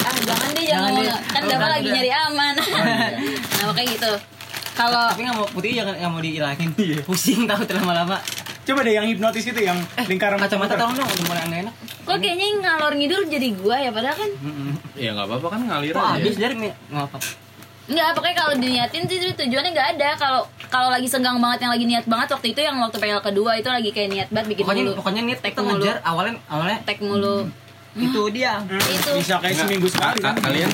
ah 0.00 0.14
jangan 0.18 0.48
deh 0.50 0.64
jangan, 0.66 0.90
Jangan 0.90 1.04
deh. 1.04 1.18
kan 1.28 1.40
Oh, 1.40 1.48
Dava 1.48 1.60
kan 1.60 1.70
lagi 1.70 1.86
udah. 1.86 1.94
nyari 1.94 2.10
aman. 2.12 2.54
nah, 3.54 3.64
makanya 3.66 3.88
gitu. 3.94 4.12
Kalau 4.74 5.06
Tapi 5.10 5.22
nggak 5.22 5.36
mau 5.36 5.48
putih 5.48 5.70
jangan 5.74 5.94
nggak 5.94 6.10
mau 6.10 6.22
dihilangin. 6.22 6.70
Iya. 6.74 6.98
Pusing 7.02 7.46
tahu 7.46 7.62
lama-lama. 7.66 8.18
Coba 8.68 8.80
deh 8.80 8.92
yang 8.92 9.06
hipnotis 9.06 9.44
itu 9.44 9.56
yang 9.58 9.78
lingkaran 10.02 10.36
Kacamata 10.36 10.68
muter. 10.68 10.78
tolong 10.78 10.94
dong, 10.94 11.08
udah 11.08 11.24
mulai 11.24 11.42
nggak 11.42 11.60
enak. 11.62 11.74
Kok 12.04 12.16
kayaknya 12.18 12.46
yang 12.46 12.58
ngalor 12.60 12.92
ngidur 12.94 13.20
jadi 13.24 13.48
gua 13.54 13.76
ya 13.78 13.90
padahal 13.90 14.16
kan 14.18 14.30
Ya 14.94 15.10
nggak 15.10 15.26
apa-apa 15.26 15.46
kan 15.48 15.60
ngalir 15.62 15.94
aja. 15.94 16.12
habis 16.14 16.36
dari 16.36 16.54
nggak 16.58 16.74
apa. 16.92 17.18
Enggak, 17.88 18.08
pokoknya 18.12 18.36
kalau 18.36 18.52
diniatin 18.54 19.02
sih 19.02 19.16
tujuannya 19.34 19.70
nggak 19.72 19.88
ada. 19.96 20.08
Kalau 20.14 20.40
kalau 20.68 20.88
lagi 20.90 21.04
senggang 21.04 21.36
banget 21.38 21.64
yang 21.64 21.72
lagi 21.72 21.84
niat 21.86 22.04
banget 22.04 22.28
waktu 22.30 22.52
itu 22.52 22.60
yang 22.60 22.76
waktu 22.76 22.96
PL 22.98 23.16
kedua 23.18 23.56
itu 23.56 23.64
lagi 23.66 23.88
kayak 23.88 24.08
niat 24.10 24.28
banget 24.28 24.46
bikin 24.52 24.62
Pokoknya 24.62 24.84
mulu. 24.84 24.92
pokoknya 25.00 25.20
nih 25.22 25.36
Tek 25.38 25.54
mulu. 25.56 25.68
ngejar 25.74 25.96
awalnya 26.02 26.34
awalnya 26.46 26.78
Tek 26.84 26.98
mulu. 27.00 27.36
itu 27.96 28.22
dia. 28.30 28.60
Hmm, 28.60 28.76
Itu. 28.78 29.10
Bisa 29.16 29.40
kayak 29.40 29.56
seminggu 29.58 29.88
sekali 29.88 30.20
ka- 30.20 30.30
kan. 30.30 30.44
Kalian 30.44 30.68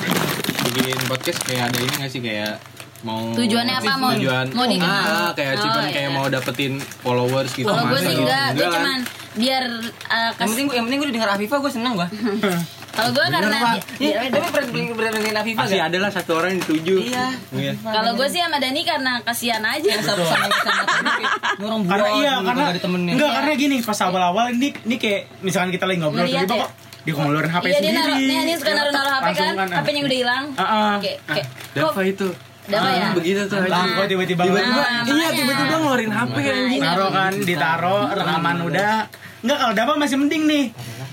bikin 0.67 0.99
podcast 1.07 1.39
kayak 1.41 1.71
ada 1.71 1.77
ini 1.79 1.93
nggak 1.95 2.11
sih 2.11 2.19
kayak 2.19 2.59
mau 3.05 3.21
Tujuannya 3.31 3.75
apa? 3.75 3.91
Mau- 3.95 4.11
tujuan 4.11 4.45
mau 4.49 4.65
dikenal? 4.65 5.05
ah, 5.05 5.31
kayak 5.31 5.53
Oh, 5.53 5.61
cuman 5.63 5.83
iya. 5.83 5.93
kayak 5.93 6.09
mau 6.11 6.25
dapetin 6.27 6.73
followers 6.99 7.51
gitu 7.51 7.65
Kalau 7.65 7.83
gue 7.83 7.93
masa 7.93 8.03
sih 8.03 8.15
enggak, 8.17 8.47
gue 8.51 8.63
kan? 8.63 8.73
cuman 8.75 8.99
biar 9.35 9.63
uh, 10.07 10.31
Yang 10.33 10.49
penting 10.49 10.65
yang 10.69 10.83
penting 10.85 10.97
gue 10.97 11.09
denger 11.11 11.29
Afifa 11.29 11.55
gue 11.57 11.71
seneng 11.71 11.93
gue. 11.93 12.07
kalau 12.95 13.11
gue 13.11 13.25
karena 13.27 13.57
Iya, 13.97 14.15
tapi 14.29 14.47
pernah 14.49 14.67
pernah 14.89 15.11
dengerin 15.13 15.37
Afifa 15.37 15.59
pasti 15.61 15.75
gak? 15.75 15.85
ada 15.85 15.97
lah 15.99 16.09
satu 16.09 16.31
orang 16.33 16.49
yang 16.49 16.61
dituju 16.61 16.95
Iya. 17.05 17.25
Iya. 17.51 17.71
kalau 17.83 18.11
gue 18.13 18.27
sih 18.27 18.39
sama 18.39 18.57
Dani 18.57 18.81
karena 18.81 19.11
kasihan 19.21 19.61
aja. 19.61 19.91
Satu 20.01 20.23
sama 20.23 20.45
ini 20.47 21.25
orang 21.61 21.79
Karena 21.85 22.07
iya, 22.15 22.33
karena 22.37 22.51
kagak 22.57 22.71
ada 22.71 22.81
temennya. 22.81 23.13
enggak 23.13 23.31
karena 23.33 23.51
gini 23.53 23.75
pas 23.81 23.99
awal-awal 24.01 24.45
ini 24.49 24.67
ini 24.81 24.95
kayak 24.95 25.21
misalkan 25.41 25.69
kita 25.69 25.85
lagi 25.85 25.99
ngobrol 25.99 26.23
tiba-tiba 26.23 26.55
ya? 26.55 26.65
kok 26.65 26.71
dia 27.05 27.13
ngeluarin 27.13 27.51
HP 27.51 27.63
Iya 27.63 27.69
dia 27.69 27.77
sendiri. 27.85 28.01
naruh, 28.01 28.17
nih 28.17 28.39
dia 28.41 28.57
suka 28.57 28.71
naruh 28.73 28.89
naruh 28.91 29.13
HP 29.13 29.27
kan, 29.29 29.53
ah. 29.53 29.77
HP-nya 29.77 30.01
udah 30.01 30.17
hilang. 30.17 30.45
Ah, 30.51 30.63
ah. 30.65 30.93
Kayak 30.97 31.17
kayak 31.27 31.47
Dava 31.75 32.01
itu 32.03 32.27
Dava 32.65 32.89
ya? 32.89 32.97
Ah, 32.99 33.11
begitu 33.13 33.41
tuh 33.45 33.57
anjing. 33.59 33.93
kok 33.93 34.07
tiba-tiba 34.07 34.41
Nah, 34.41 34.49
ngeluarin- 34.49 35.05
iya 35.11 35.29
tiba-tiba 35.31 35.75
ngeluarin 35.77 36.11
HP 36.11 36.35
Nah, 36.35 36.55
anjing. 36.57 36.81
Taruh 36.81 37.09
kan, 37.09 37.33
ditaro 37.39 37.97
rekaman 38.09 38.57
udah. 38.63 38.95
Enggak 39.39 39.57
kalau 39.59 39.73
Dava 39.73 39.93
masih 39.95 40.17
mending 40.17 40.43
nih. 40.43 40.65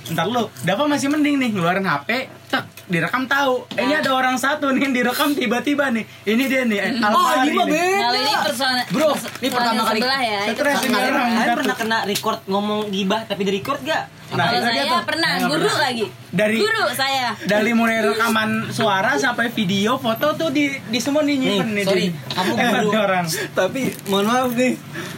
Ntar 0.08 0.26
lu, 0.26 0.44
Dava 0.62 0.84
masih 0.86 1.08
mending 1.08 1.36
nih 1.36 1.50
ngeluarin 1.52 1.84
HP, 1.84 2.08
tek, 2.48 2.64
direkam 2.92 3.24
tahu. 3.24 3.64
Eh, 3.72 3.82
Ini 3.82 3.94
ada 3.98 4.10
orang 4.12 4.36
satu 4.36 4.68
nih 4.68 4.80
yang 4.82 4.92
direkam 4.92 5.32
tiba-tiba 5.32 5.88
nih. 5.88 6.04
Ini 6.22 6.44
dia 6.44 6.62
nih, 6.62 6.78
Oh, 7.00 7.08
Alfari 7.08 7.48
ini 7.48 7.56
mah 7.56 7.66
beda. 7.66 7.96
Kalau 7.98 8.18
ini 8.18 8.32
personal 8.38 8.74
Bro, 8.86 9.08
ini 9.34 9.48
pertama 9.48 9.72
personal 9.72 9.86
kali 9.88 9.98
sebelah 9.98 10.20
ya. 10.22 10.40
Stres 10.46 10.78
ini 10.82 10.94
orang. 10.94 11.28
Pernah 11.56 11.76
kena 11.76 11.98
record 12.04 12.38
ngomong 12.44 12.80
gibah 12.88 13.20
tapi 13.24 13.42
di 13.42 13.52
record 13.54 13.80
gak? 13.82 14.04
Nah, 14.32 14.48
Kalau 14.48 14.60
saya 14.62 14.82
tuh. 14.86 15.00
pernah 15.04 15.30
nggak 15.34 15.50
guru 15.50 15.60
pernah. 15.62 15.80
lagi. 15.82 16.06
Dari- 16.30 16.56
guru 16.58 16.84
saya. 16.90 17.28
Dari 17.38 17.70
mulai 17.72 18.00
rekaman 18.02 18.48
suara 18.68 19.12
sampai 19.14 19.48
video, 19.48 19.96
foto 19.96 20.32
tuh 20.34 20.48
di 20.48 20.72
di 20.82 20.98
semua 20.98 21.20
nih 21.20 21.36
nyimpen 21.36 21.68
Nih, 21.70 21.84
sorry, 21.84 22.06
kamu 22.30 22.50
Eh, 22.62 22.68
guru. 22.80 22.96
orang. 22.98 23.24
Tapi 23.28 23.80
mohon 24.06 24.24
maaf 24.24 24.52
nih, 24.52 24.72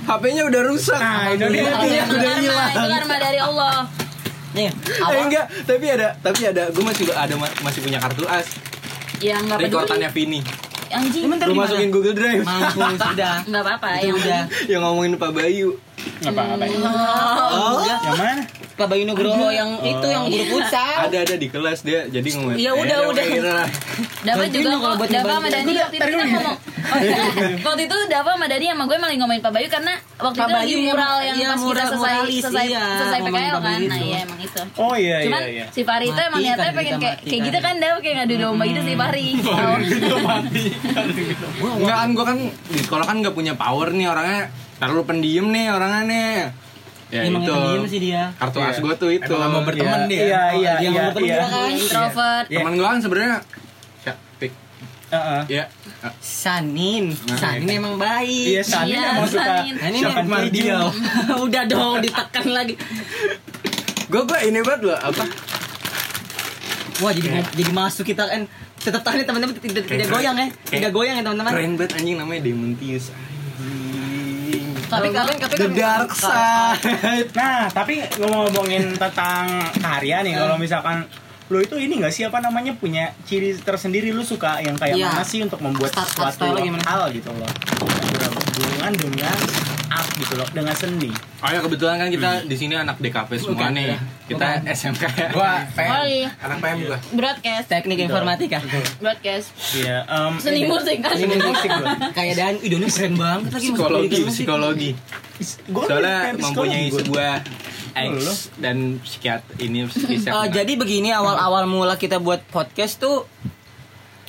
HP-nya 0.05 0.43
udah 0.45 0.63
rusak. 0.65 0.99
Nah, 0.99 1.31
itu 1.31 1.47
dia. 1.47 1.63
Udah 2.03 2.33
hilang. 2.37 2.71
itu 2.73 2.89
karma 2.91 3.17
dari 3.17 3.39
Allah. 3.39 3.75
Nih, 4.55 4.71
Eh, 4.71 5.03
awal 5.03 5.27
enggak, 5.27 5.47
tapi 5.63 5.87
ada 5.87 6.15
tapi 6.17 6.41
ada 6.45 6.71
gue 6.71 6.81
masih 6.81 7.05
ada 7.11 7.35
masih 7.59 7.81
punya 7.81 7.99
kartu 7.99 8.23
as 8.25 8.47
Ya 9.19 9.37
enggak 9.37 9.59
peduli. 9.59 9.69
rekordannya 9.69 10.11
Vini 10.11 10.41
Anjing. 10.87 11.27
Lu 11.27 11.55
masukin 11.55 11.91
Google 11.91 12.15
Drive. 12.15 12.47
mampus 12.47 13.03
sudah. 13.05 13.43
Enggak 13.43 13.63
apa-apa 13.67 13.99
yang 13.99 14.15
udah. 14.15 14.43
yang 14.71 14.81
ngomongin 14.81 15.19
Pak 15.19 15.31
Bayu. 15.33 15.75
Apa 16.25 16.43
apa? 16.57 16.65
Oh, 16.69 17.81
udah. 17.81 17.99
Yang 18.05 18.19
mana? 18.21 18.43
Pak 18.75 18.91
Bayu 18.91 19.07
Nugroho 19.07 19.55
yang 19.55 19.79
itu 19.87 20.07
yang 20.11 20.27
guru 20.27 20.59
futsal. 20.59 21.07
ada 21.07 21.23
ada 21.23 21.39
di 21.39 21.47
kelas 21.47 21.87
dia 21.87 22.11
jadi 22.11 22.27
ngomong 22.35 22.59
Ya 22.59 22.75
udah, 22.75 23.07
eh, 23.07 23.39
udah. 23.39 23.71
Dava 24.27 24.43
Bantuin 24.43 24.67
juga 24.67 24.83
kalau 24.83 24.83
kok 24.83 24.99
buat 24.99 25.15
Dava 25.15 25.39
sama 25.39 25.47
Dani 25.47 25.79
waktu 25.79 25.95
itu 25.95 26.11
kita 26.11 26.27
ngomong 26.27 26.59
oh, 26.59 26.99
iya. 26.99 27.23
waktu 27.71 27.87
itu 27.87 27.95
Dava 28.11 28.35
sama 28.35 28.51
Dani 28.51 28.67
sama 28.67 28.83
gue 28.91 28.99
malah 28.99 29.15
ngomongin 29.15 29.47
Pak 29.47 29.55
Bayu 29.55 29.71
karena 29.71 29.95
waktu 30.19 30.43
Pak 30.43 30.51
itu 30.51 30.59
lagi 30.59 30.75
mural 30.91 31.23
yang 31.23 31.39
iya, 31.39 31.55
pas 31.55 31.63
kita 31.63 31.87
selesai 31.87 32.19
selesai 32.43 32.67
iya, 32.67 32.99
selesai 32.99 33.23
PKL 33.23 33.63
kan 33.63 33.79
nah 33.87 33.99
iya 34.03 34.27
emang 34.27 34.43
itu 34.43 34.59
Oh 34.75 34.99
iya 34.99 35.23
iya 35.23 35.39
iya. 35.47 35.71
si 35.71 35.87
Fahri 35.87 36.11
itu 36.11 36.19
emang 36.19 36.43
niatnya 36.43 36.67
kan, 36.67 36.75
pengen 36.75 36.99
kita 36.99 36.99
kayak 36.99 37.23
kayak 37.23 37.39
kan. 37.39 37.47
gitu 37.47 37.63
kan 37.63 37.79
Dava 37.79 38.03
kayak 38.03 38.27
ngadu 38.27 38.43
domba 38.43 38.67
gitu 38.67 38.83
sih 38.83 38.99
Fahri 38.99 39.27
Oh. 39.55 39.79
Enggak 41.79 41.97
kan 42.03 42.11
gue 42.11 42.27
kan 42.27 42.39
di 42.51 42.83
sekolah 42.83 43.07
kan 43.07 43.23
nggak 43.23 43.39
punya 43.39 43.55
power 43.55 43.95
nih 43.95 44.11
orangnya 44.11 44.51
terlalu 44.77 45.03
pendiam 45.05 45.47
nih 45.49 45.67
orangnya 45.69 46.03
nih 46.05 46.29
ya 47.07 47.21
Emang 47.23 47.41
itu 47.41 47.53
pendiam 47.53 47.85
sih 47.87 48.01
dia. 48.03 48.23
kartu 48.35 48.59
Iya. 48.59 48.69
as 48.69 48.79
gue 48.79 48.95
tuh 48.97 49.11
itu 49.13 49.33
Emang 49.33 49.51
mau 49.51 49.63
berteman 49.63 50.01
Iya, 50.01 50.09
dia. 50.09 50.19
Iya 50.19 50.43
iya 50.53 50.73
Dia 50.75 50.83
iya 50.83 50.91
mau 50.91 51.03
berteman 51.07 51.25
iya. 51.25 51.37
juga 51.37 51.47
kan? 51.47 51.69
introvert 51.71 52.45
Iya. 52.45 52.59
teman 52.59 52.73
gue 52.75 52.87
kan 52.87 52.99
sebenarnya 52.99 53.37
ya 54.01 54.13
pik 54.37 54.53
Heeh. 55.07 55.41
ya 55.49 55.65
Sanin, 56.21 57.05
Sanin 57.33 57.69
emang 57.71 57.97
baik. 57.97 58.47
Iya, 58.51 58.63
Sanin 58.63 58.93
Iya, 58.93 59.05
emang 59.15 59.25
suka. 59.27 59.41
Sanin. 59.41 59.75
Nah, 59.75 59.89
nih, 59.89 60.03
Mardial? 60.27 60.85
Udah 61.47 61.65
dong 61.65 61.97
ditekan 61.99 62.47
lagi. 62.47 62.75
Gue 64.07 64.23
gue 64.23 64.39
ini 64.45 64.61
banget 64.61 64.81
loh 64.85 64.99
apa? 64.99 65.25
Wah, 66.97 67.11
jadi 67.11 67.27
jadi 67.49 67.73
masuk 67.73 68.05
kita 68.05 68.23
kan 68.23 68.45
tetap 68.77 69.01
tahan 69.01 69.17
nih 69.17 69.27
teman-teman 69.27 69.55
tidak 69.57 69.83
tidak 69.83 70.07
goyang 70.09 70.37
ya. 70.37 70.47
Tidak 70.69 70.91
goyang 70.91 71.17
ya 71.17 71.23
teman-teman. 71.23 71.53
keren 71.53 71.73
banget 71.75 71.93
anjing 71.95 72.17
namanya 72.17 72.41
Demontius 72.43 73.05
anjing 73.11 73.34
Tapi 74.85 75.09
tapi 75.11 75.33
tapi 75.37 75.55
The 75.57 75.69
Dark 75.71 76.11
Side. 76.13 77.29
Nah, 77.33 77.67
tapi 77.69 77.99
ngomong-ngomongin 78.15 78.95
tentang 78.95 79.47
karya 79.75 80.23
nih, 80.23 80.35
kalau 80.35 80.57
misalkan 80.57 81.05
lu 81.45 81.61
itu 81.61 81.77
ini 81.77 82.01
gak 82.01 82.09
sih 82.09 82.25
apa 82.25 82.41
namanya 82.41 82.73
punya 82.73 83.13
ciri 83.23 83.53
tersendiri 83.55 84.09
lu 84.09 84.25
suka 84.25 84.59
yang 84.59 84.73
kayak 84.75 84.97
Iya. 84.97 85.09
mana 85.11 85.21
sih 85.23 85.45
untuk 85.45 85.61
membuat 85.61 85.93
Start- 85.93 86.09
sesuatu 86.33 86.57
hal 86.57 87.13
gitu 87.13 87.29
loh 87.31 87.51
berhubungan 88.15 88.93
dengan 88.97 89.37
art 89.95 90.11
gitu 90.13 90.35
loh 90.35 90.49
dengan 90.51 90.73
seni 90.73 91.11
oh 91.39 91.49
ya 91.49 91.61
kebetulan 91.61 91.97
kan 91.97 92.09
kita 92.09 92.31
di 92.43 92.57
sini 92.57 92.75
anak 92.75 92.99
DKP 92.99 93.31
semua 93.37 93.55
Bukan, 93.55 93.71
nih 93.73 93.85
ya. 93.87 93.99
kita 94.27 94.47
Bukan. 94.59 94.75
SMK 94.75 95.03
ya 95.15 95.29
Gua 95.31 95.53
PM. 95.71 95.91
Oh, 95.91 96.05
iya. 96.05 96.29
Anak 96.41 96.59
PM 96.59 96.77
gua. 96.83 96.99
broadcast 97.13 97.67
teknik 97.67 97.99
informatika. 98.01 98.59
broadcast 98.99 99.47
iya 99.75 100.03
em, 100.05 100.33
seni 100.37 100.61
musik 100.65 100.99
kan 100.99 101.15
seni 101.15 101.37
musik 101.37 101.71
Kayak 102.13 102.35
dan 102.35 102.53
Doni 102.59 102.87
keren 102.87 103.15
banget 103.15 103.49
lagi 103.49 103.61
psikologi 103.65 104.19
psikologi 104.27 104.91
gua 105.69 105.85
soalnya 105.87 106.19
mempunyai 106.35 106.91
sebuah 106.91 107.33
Oh? 107.95 108.11
X 108.11 108.51
dan 108.59 108.99
psikiat 108.99 109.47
ini 109.57 109.87
psikiat 109.87 110.27
Eh, 110.27 110.47
jadi 110.53 110.73
begini 110.75 111.15
awal-awal 111.15 111.63
mula 111.65 111.95
kita 111.95 112.19
buat 112.19 112.43
podcast 112.45 112.99
tuh 112.99 113.23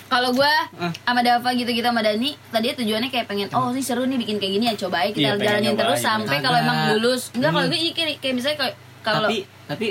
Kalau 0.06 0.30
gue 0.32 0.54
Ah. 0.76 0.94
sama 1.02 1.20
Dava 1.20 1.50
gitu-gitu 1.52 1.82
sama 1.82 2.00
Dani, 2.00 2.38
tadi 2.48 2.68
tujuannya 2.72 3.10
kayak 3.10 3.26
pengen, 3.26 3.50
oh 3.52 3.70
ini 3.70 3.82
seru 3.82 4.04
nih 4.04 4.18
bikin 4.18 4.38
kayak 4.38 4.54
gini 4.54 4.66
ya 4.66 4.76
coba 4.78 5.02
aja 5.02 5.12
kita 5.12 5.28
Iya, 5.28 5.42
jalanin 5.42 5.74
terus 5.74 5.98
aja. 5.98 6.06
sampai 6.12 6.38
kalau 6.40 6.58
emang 6.58 6.78
lulus. 6.92 7.22
Enggak 7.32 7.52
kalau 7.52 7.68
gue 7.68 7.80
kayak, 7.92 8.10
kayak 8.20 8.34
misalnya 8.34 8.58
kalau 9.02 9.26
tapi 9.26 9.38
tapi 9.66 9.86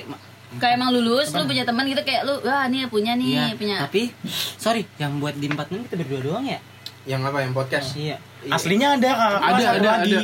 kayak 0.55 0.75
emang 0.77 0.91
lulus, 0.93 1.29
lu 1.31 1.43
punya 1.45 1.63
teman 1.63 1.83
gitu 1.85 1.99
kayak 2.01 2.23
lu, 2.23 2.35
wah 2.41 2.63
ini 2.65 2.87
punya 2.87 3.13
nih, 3.13 3.27
iya, 3.29 3.45
punya. 3.53 3.77
tapi 3.81 4.15
sorry 4.57 4.87
yang 4.97 5.19
buat 5.19 5.35
di 5.35 5.47
empat 5.47 5.67
kita 5.67 5.95
berdua 5.99 6.21
doang 6.23 6.47
ya 6.47 6.63
Yang 7.05 7.21
apa 7.27 7.39
yang 7.41 7.53
podcast? 7.53 7.89
iya 7.95 8.17
aslinya 8.47 8.95
ada 8.95 9.11
kakak 9.11 9.41
Ada, 9.45 9.65
ada, 9.69 9.91
lagi. 9.99 10.15
ada. 10.15 10.21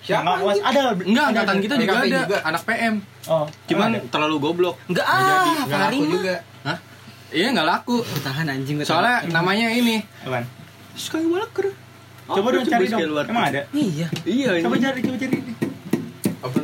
Siapa? 0.00 0.30
Kakak 0.30 0.56
ada 0.62 0.80
enggak 0.94 1.24
ada, 1.24 1.30
angkatan 1.32 1.48
ada. 1.50 1.64
kita 1.64 1.74
juga 1.76 1.92
ada 1.92 2.06
juga. 2.22 2.36
anak 2.44 2.62
PM 2.62 2.94
oh 3.26 3.44
cuman 3.66 3.88
ada? 3.90 3.98
terlalu 4.08 4.36
goblok 4.38 4.76
enggak 4.86 5.04
Nggak 5.04 5.16
ah 5.16 5.26
jadi, 5.26 5.50
nggak 5.50 5.66
Fahri 5.66 5.82
laku 5.90 6.00
mah. 6.00 6.12
juga. 6.14 6.34
Iya 7.34 7.50
nggak 7.50 7.66
laku. 7.66 7.98
Tahan 8.22 8.46
anjing 8.46 8.78
gua 8.78 8.86
soalnya 8.86 9.26
tahan. 9.26 9.34
namanya 9.34 9.66
ini. 9.74 9.98
Apaan? 10.22 10.46
Skywalker. 10.94 11.74
Coba 12.30 12.48
dong 12.54 12.64
cari 12.70 12.86
dong. 12.86 13.02
Emang 13.26 13.50
ada? 13.50 13.66
Iya. 13.74 14.06
Iya 14.22 14.62
coba 14.62 14.78
cari 14.78 14.98
coba 15.02 15.16
cari. 15.18 15.36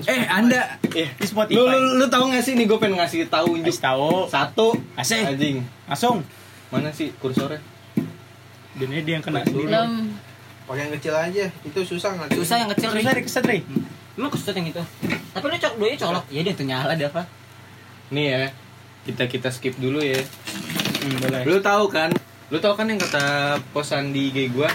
Eh 0.06 0.22
anda. 0.30 0.78
Di 0.94 1.26
Spotify. 1.26 1.58
Lu, 1.58 1.66
lu, 1.66 1.98
lu 1.98 2.06
tahu 2.06 2.30
nggak 2.30 2.42
sih? 2.46 2.54
Nih 2.54 2.70
gue 2.70 2.78
pengen 2.78 3.02
ngasih 3.02 3.26
tahu 3.26 3.58
unjuk 3.58 3.74
tahu. 3.82 4.30
satu. 4.30 4.78
Asik. 4.94 5.26
anjing. 5.26 5.66
Langsung 5.90 6.22
mana 6.70 6.94
sih 6.94 7.10
kursornya? 7.18 7.58
Dan 8.78 8.88
ini 8.94 9.02
dia 9.02 9.18
yang 9.18 9.24
kena. 9.26 9.42
Sendiri 9.42 9.66
belum. 9.66 9.90
Pakai 10.70 10.86
yang 10.86 10.92
kecil 10.94 11.14
aja. 11.18 11.44
Itu 11.66 11.82
susah 11.82 12.14
nggak? 12.14 12.38
susah 12.38 12.56
yang 12.62 12.70
kecil 12.70 12.94
susah 12.94 13.10
Ri. 13.10 13.18
dikeset 13.26 13.44
Ri. 13.50 13.58
Emang 14.14 14.30
kesusah 14.30 14.54
yang 14.54 14.70
itu. 14.70 14.82
Tapi 15.34 15.44
lu 15.50 15.56
cok 15.58 15.74
dua 15.82 15.88
colok. 15.98 16.24
Iya 16.30 16.40
dia 16.46 16.54
tuh 16.54 16.66
nyala 16.70 16.94
deh 16.94 17.10
apa? 17.10 17.26
Nih 18.14 18.26
ya 18.30 18.38
kita 19.10 19.26
kita 19.26 19.48
skip 19.50 19.74
dulu 19.76 19.98
ya. 19.98 20.22
Hmm, 20.22 21.14
boleh. 21.18 21.42
Lu 21.42 21.58
tahu 21.58 21.90
kan? 21.90 22.14
Lu 22.50 22.58
tahu 22.62 22.74
kan 22.78 22.86
yang 22.86 22.98
kata 22.98 23.58
posan 23.74 24.14
di 24.14 24.30
IG 24.30 24.54
gua? 24.54 24.70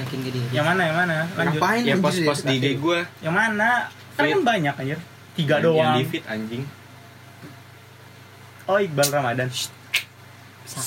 Yang 0.51 0.65
mana 0.67 0.81
yang 0.87 0.97
mana? 0.99 1.15
Lanjut. 1.39 1.59
Ngapain? 1.59 1.83
ya 1.87 1.95
ya, 1.95 2.51
di 2.51 2.55
IG 2.59 2.67
gua. 2.83 2.99
Yang 3.23 3.35
mana? 3.35 3.69
Kan, 4.15 4.23
Fit. 4.27 4.31
kan 4.35 4.41
banyak 4.43 4.73
anjir. 4.75 4.99
Tiga 5.35 5.59
yang 5.59 5.67
doang. 5.67 5.95
di 5.99 6.03
feed 6.07 6.23
anjing. 6.27 6.63
Oh 8.65 8.79
Iqbal 8.79 9.09
Ramadan. 9.11 9.49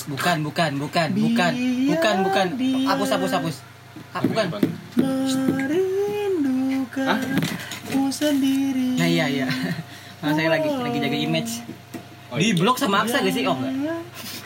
Bukan 0.09 0.37
bukan 0.45 0.71
bukan 0.77 1.09
bukan. 1.13 1.51
Bukan 1.89 2.15
bukan. 2.25 2.45
Hapus 2.89 3.09
hapus 3.17 3.31
hapus. 3.37 3.55
Ah, 4.13 4.21
bukan. 4.25 4.45
Merindukan 4.97 7.17
sendiri. 8.09 8.97
Nah 8.97 9.05
iya 9.05 9.29
iya 9.29 9.45
nah, 10.19 10.35
saya 10.35 10.49
lagi 10.51 10.67
lagi 10.67 10.97
jaga 10.99 11.17
image 11.17 11.51
Oh, 12.29 12.37
di 12.37 12.47
iya. 12.47 12.57
blok 12.57 12.77
sama 12.77 13.01
Aksa 13.01 13.19
gak 13.19 13.33
sih 13.33 13.41
oh 13.43 13.57
enggak 13.57 14.01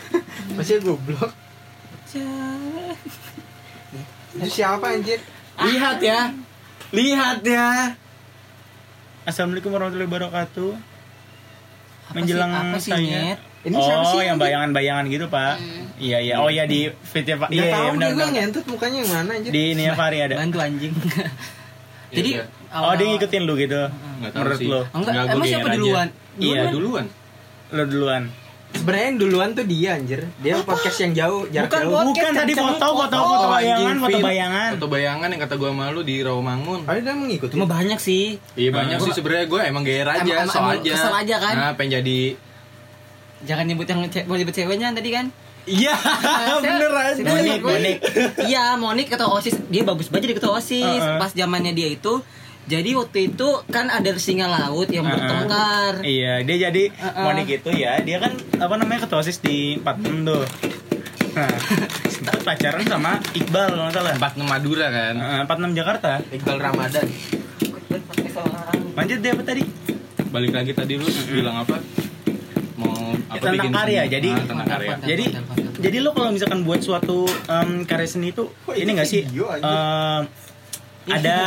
Masih 0.56 0.80
goblok. 0.80 1.32
Itu 4.34 4.50
siapa 4.50 4.86
anjir? 4.90 5.20
lihat 5.54 5.98
ya 6.00 6.34
lihat 6.90 7.46
ya 7.46 7.94
Assalamualaikum 9.24 9.72
warahmatullahi 9.72 10.10
wabarakatuh. 10.10 10.72
Apa 12.04 12.14
Menjelang 12.14 12.52
sih- 12.52 12.92
apa 12.92 13.00
sih? 13.00 13.40
Ini 13.64 13.78
siapa 13.80 14.04
oh, 14.04 14.12
sih 14.12 14.28
yang 14.28 14.36
bayangan-bayangan 14.36 15.08
gitu, 15.08 15.32
Pak. 15.32 15.56
Hmm. 15.56 15.88
Iya, 15.96 16.18
iya. 16.20 16.36
Oh, 16.44 16.52
iya 16.52 16.68
di 16.68 16.92
fitnya 16.92 17.40
Pak. 17.40 17.48
Iya, 17.48 17.64
Iya, 17.64 17.72
tahu 17.72 17.80
iya, 17.80 17.92
benar 17.96 18.10
gue 18.12 18.28
ngentut 18.36 18.66
mukanya 18.68 18.98
yang 19.00 19.12
mana 19.16 19.32
anjir. 19.40 19.52
Di 19.56 19.62
ini 19.72 19.84
ya 19.88 19.94
Fahri 19.96 20.20
ada. 20.20 20.36
bantu 20.36 20.58
anjing 20.60 20.92
jadi 22.18 22.30
Iya. 22.36 22.44
Oh, 22.76 22.94
dia 23.00 23.06
ngikutin 23.08 23.42
lu 23.48 23.54
gitu. 23.56 23.82
Menurut 24.20 24.58
sih. 24.60 24.68
lu. 24.68 24.82
enggak 24.92 25.14
emang 25.32 25.48
siapa 25.48 25.68
duluan 25.72 26.08
Iya, 26.36 26.62
Duluan. 26.68 27.06
Duluan 27.74 27.80
Lu 27.80 27.90
duluan. 27.90 28.24
Sebenarnya 28.74 29.06
yang 29.08 29.20
duluan 29.20 29.50
tuh 29.52 29.66
dia 29.66 29.90
anjir. 29.94 30.22
Dia 30.40 30.58
podcast 30.60 30.98
yang 31.00 31.14
jauh, 31.14 31.46
jarak 31.48 31.70
Bukan 31.70 31.78
jauh. 31.80 31.94
podcast, 31.94 32.10
Bukan 32.10 32.32
tadi 32.36 32.54
foto, 32.56 32.74
foto, 32.74 32.90
foto. 33.00 33.18
foto 33.20 33.38
Oh, 33.40 33.52
bayangan, 33.52 33.96
foto 34.00 34.18
bayangan. 34.20 34.70
atau 34.74 34.88
bayangan 34.88 35.28
yang 35.28 35.42
kata 35.44 35.56
gua 35.56 35.72
malu 35.72 36.02
di 36.02 36.16
Rawamangun 36.20 36.80
Oh, 36.82 36.92
dia 36.92 37.14
mengikuti. 37.14 37.54
cuma 37.54 37.66
banyak 37.68 37.98
sih 37.98 38.42
Iya 38.56 38.70
banyak 38.72 38.98
Gua- 38.98 39.06
sih 39.06 39.14
sebenarnya 39.16 39.46
gue 39.48 39.62
emang 39.64 39.84
gair 39.84 40.08
aja, 40.08 40.26
Emang- 40.26 40.50
so 40.50 40.58
emang 40.60 40.74
aja. 40.76 40.90
kesel 40.92 41.14
aja 41.16 41.36
kan? 41.40 41.54
Nah, 41.56 41.72
pengen 41.74 41.92
jadi 41.96 42.20
jangan 43.44 43.66
nyebut 43.68 43.86
yang 43.86 44.00
ce- 44.08 44.26
mau 44.26 44.36
nyebut 44.36 44.54
ceweknya 44.54 44.90
tadi 44.92 45.10
kan 45.12 45.26
Iya, 45.64 45.96
bener 46.60 46.92
aja. 46.92 47.22
Monik, 47.24 47.62
Monik. 47.62 47.98
iya 48.44 48.76
Monik 48.76 49.08
ketua 49.08 49.32
osis 49.32 49.56
dia 49.66 49.82
bagus 49.82 50.10
banget 50.10 50.28
jadi 50.28 50.36
ketua 50.36 50.58
osis 50.58 50.82
Uh-uh. 51.00 51.16
pas 51.18 51.30
zamannya 51.30 51.72
dia 51.72 51.88
itu 51.90 52.20
jadi 52.64 52.90
waktu 52.94 53.18
itu 53.28 53.48
kan 53.68 53.88
ada 53.88 54.12
singa 54.16 54.48
laut 54.48 54.88
yang 54.88 55.04
Uh-uh. 55.04 55.14
bertengkar 55.14 55.94
Iya, 56.00 56.42
dia 56.42 56.58
jadi 56.64 56.84
Uh-uh. 56.90 57.24
Monik 57.26 57.48
itu 57.54 57.70
ya, 57.70 58.00
dia 58.00 58.18
kan 58.18 58.32
apa 58.56 58.74
namanya 58.76 59.04
ketua 59.04 59.20
OSIS 59.20 59.40
di 59.40 59.76
46 59.78 60.24
tuh. 60.24 60.44
Nah, 61.34 61.50
sempat 62.14 62.40
pacaran 62.42 62.86
sama 62.86 63.18
Iqbal 63.32 63.68
kalau 63.70 63.84
nggak 63.84 63.96
salah. 63.96 64.14
empat 64.14 64.34
Madura 64.40 64.88
kan. 64.88 65.14
Uh, 65.18 65.42
46 65.44 65.76
Jakarta. 65.76 66.12
Iqbal 66.30 66.58
Ramadan. 66.58 67.06
Lanjut 68.94 69.18
dia 69.20 69.32
apa 69.32 69.44
tadi? 69.44 69.64
Balik 70.30 70.52
lagi 70.52 70.72
tadi 70.72 70.94
lu 70.96 71.06
bilang 71.28 71.58
apa? 71.60 71.78
Mau 72.76 72.90
apa 73.28 73.34
tentang 73.36 73.54
bikin 73.60 73.72
karya. 73.72 74.02
seni? 74.02 74.12
Jadi 74.12 74.30
Ah, 74.30 74.38
tentang 74.40 74.68
karya. 74.68 74.94
jadi 75.04 75.26
jadi 75.76 75.98
lo 76.00 76.10
kalau 76.12 76.30
misalkan 76.32 76.62
buat 76.62 76.80
suatu 76.80 77.18
em, 77.28 77.84
karya 77.84 78.08
seni 78.08 78.30
itu 78.30 78.48
Kok 78.48 78.72
ini 78.72 78.82
itu 78.84 78.92
nggak 78.94 79.10
sih 79.10 79.22
em, 79.28 80.22
ada 81.06 81.38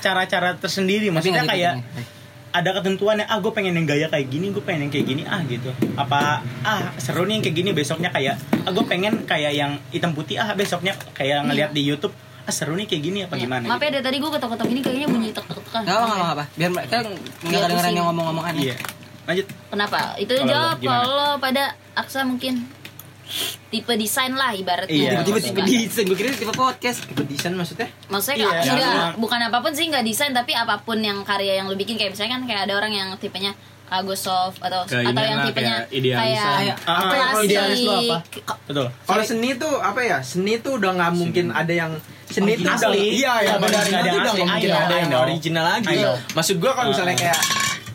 cara-cara 0.00 0.56
tersendiri. 0.56 1.08
Maksudnya 1.08 1.44
nggak 1.44 1.52
kayak 1.52 1.74
gitu, 1.78 2.02
ada 2.50 2.70
ketentuannya 2.74 3.24
ah 3.24 3.38
gue 3.38 3.52
pengen 3.54 3.78
yang 3.78 3.86
gaya 3.86 4.10
kayak 4.10 4.26
gini 4.26 4.50
gue 4.50 4.58
pengen 4.58 4.88
yang 4.88 4.92
kayak 4.92 5.06
gini 5.06 5.22
ah 5.22 5.38
gitu. 5.46 5.70
Apa 5.94 6.42
ah 6.64 6.90
seru 6.98 7.22
nih 7.22 7.38
yang 7.38 7.44
kayak 7.46 7.56
gini 7.56 7.70
besoknya 7.70 8.10
kayak 8.10 8.34
ah 8.66 8.70
gue 8.72 8.84
pengen 8.84 9.22
kayak 9.22 9.52
yang 9.54 9.78
hitam 9.88 10.10
putih 10.10 10.40
ah 10.40 10.50
besoknya 10.52 10.98
kayak 11.14 11.46
ngeliat 11.46 11.70
di 11.70 11.84
YouTube 11.84 12.10
ah 12.40 12.50
seru 12.50 12.74
nih 12.74 12.88
kayak 12.88 13.02
gini 13.04 13.18
apa 13.22 13.36
Iya. 13.36 13.42
gimana 13.46 13.64
Maaf 13.68 13.78
gitu. 13.78 13.84
ya 13.86 13.90
dari 13.94 14.04
tadi 14.04 14.16
gue 14.18 14.30
ketok-ketok 14.32 14.68
ini 14.72 14.80
kayaknya 14.80 15.06
bunyi 15.06 15.28
tek-tekan. 15.30 15.82
nggak 15.84 15.94
apa 15.94 16.06
nggak 16.10 16.32
apa 16.32 16.44
biar 16.56 16.70
mereka 16.72 16.96
nggak 17.04 17.20
Biar 17.46 17.60
kedengeran 17.62 17.92
yang 17.94 18.06
ngomong-ngomong 18.10 18.44
aneh 18.48 18.62
iya. 18.66 18.76
Lanjut. 19.28 19.46
Kenapa? 19.70 19.98
Itu 20.18 20.32
jawab 20.42 20.80
kalau 20.82 21.30
pada 21.38 21.76
Aksa 21.94 22.26
mungkin 22.26 22.66
tipe 23.66 23.92
desain 23.94 24.32
lah 24.32 24.50
ibaratnya. 24.52 24.90
Iya. 24.90 25.22
Suka. 25.22 25.40
tipe 25.40 25.60
desain 25.62 26.04
gue 26.04 26.16
kira 26.16 26.30
tipe 26.30 26.50
podcast 26.52 26.98
Tipe 27.02 27.22
desain 27.24 27.52
maksudnya? 27.52 27.88
Maksudnya 28.06 28.36
Iya, 28.36 28.48
nggak- 28.66 28.76
iya. 28.76 29.06
bukan 29.14 29.40
apa 29.42 29.58
pun 29.58 29.70
sih 29.70 29.86
nggak 29.86 30.02
desain 30.02 30.30
tapi 30.30 30.52
apa 30.52 30.78
pun 30.78 30.98
yang 30.98 31.22
karya 31.22 31.58
yang 31.58 31.66
lu 31.66 31.74
bikin 31.74 31.94
kayak 31.94 32.10
misalnya 32.10 32.34
kan 32.34 32.42
kayak 32.44 32.62
ada 32.64 32.74
orang 32.74 32.90
yang 32.90 33.08
tipenya 33.16 33.54
Agus 33.88 34.22
soft 34.22 34.58
atau 34.60 34.86
Kayak 34.86 35.10
atau 35.10 35.22
yang 35.24 35.38
tipenya 35.44 35.76
kayak 35.82 35.90
idealis 35.92 36.22
kayak 36.22 36.46
Kayak 36.54 36.76
Ah, 36.84 36.94
apa 36.96 37.10
ya, 37.12 37.24
kalau 37.26 37.42
idealis 37.42 37.78
lo 37.80 37.90
apa 37.90 37.98
klasik. 38.22 38.44
betul 38.62 38.86
Kalau 39.02 39.22
seni 39.24 39.50
tuh 39.56 39.74
apa 39.80 40.00
ya? 40.00 40.18
Seni 40.22 40.52
tuh 40.56 40.72
udah 40.78 40.90
nggak 40.92 41.12
mungkin 41.12 41.46
ada 41.50 41.72
yang 41.72 41.92
seni 42.24 42.54
tuh 42.54 42.62
Original. 42.62 42.78
udah 42.78 42.86
Asli. 42.86 43.02
iya 43.02 43.10
Iya, 43.10 43.34
yang 43.44 43.58
benar, 43.58 43.82
nggak 43.82 43.98
ada 43.98 44.06
yang 44.06 44.14
udah 44.16 44.22
nggak 44.22 44.36
mungkin 44.46 44.62
Iya, 44.64 44.78
ada 44.78 44.94
yang 44.96 45.10
iya. 45.10 45.18
original 45.20 45.64
lagi. 45.68 45.94
Iya. 45.96 46.12
Maksud 46.30 46.56
gua 46.56 46.72
kalau 46.72 46.88
misalnya 46.88 47.10
Ah. 47.10 47.18
kayak 47.18 47.40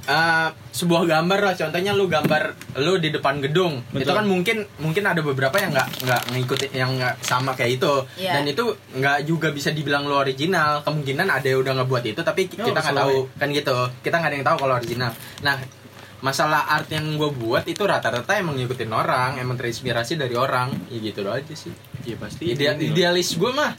eh, 0.05 0.47
sebuah 0.75 1.07
gambar 1.07 1.39
lah. 1.39 1.55
Contohnya 1.55 1.95
lu 1.95 2.05
gambar 2.05 2.51
lu 2.75 2.99
di 2.99 3.07
depan 3.07 3.39
gedung. 3.39 3.79
Betul. 3.87 4.03
itu 4.03 4.11
kan 4.11 4.25
mungkin 4.27 4.57
mungkin 4.77 5.03
ada 5.07 5.23
beberapa 5.23 5.55
yang 5.55 5.71
nggak 5.71 6.03
nggak 6.03 6.21
ngikutin 6.35 6.71
yang 6.75 6.91
nggak 6.93 7.15
sama 7.23 7.55
kayak 7.55 7.79
itu. 7.79 7.93
Iya. 8.19 8.35
dan 8.35 8.43
itu 8.43 8.63
nggak 8.91 9.17
juga 9.23 9.47
bisa 9.49 9.71
dibilang 9.71 10.03
lu 10.03 10.13
original. 10.13 10.83
Kemungkinan 10.83 11.31
ada 11.31 11.47
yang 11.47 11.63
udah 11.63 11.73
ngebuat 11.79 12.03
itu 12.05 12.19
tapi 12.19 12.51
Oh, 12.59 12.67
kita 12.67 12.79
nggak 12.83 12.97
tahu. 12.99 13.17
kan 13.39 13.47
gitu. 13.49 13.77
Kita 14.03 14.15
nggak 14.19 14.29
ada 14.29 14.35
yang 14.35 14.45
tahu 14.45 14.57
kalau 14.59 14.73
original. 14.75 15.11
Nah 15.39 15.55
masalah 16.19 16.65
art 16.67 16.89
yang 16.89 17.05
gue 17.15 17.29
buat 17.29 17.63
itu 17.63 17.85
rata-rata 17.85 18.33
emang 18.35 18.57
ngikutin 18.57 18.89
orang 18.89 19.37
emang 19.37 19.55
terinspirasi 19.55 20.17
dari 20.17 20.35
orang. 20.35 20.75
Ya 20.89 20.99
gitu 20.99 21.23
doang 21.23 21.39
aja 21.39 21.55
sih. 21.55 21.71
Iya 22.03 22.19
pasti. 22.19 22.51
Ideal, 22.51 22.75
ini 22.75 22.83
loh. 22.83 22.91
idealis 22.91 23.29
gue 23.33 23.51
mah 23.51 23.71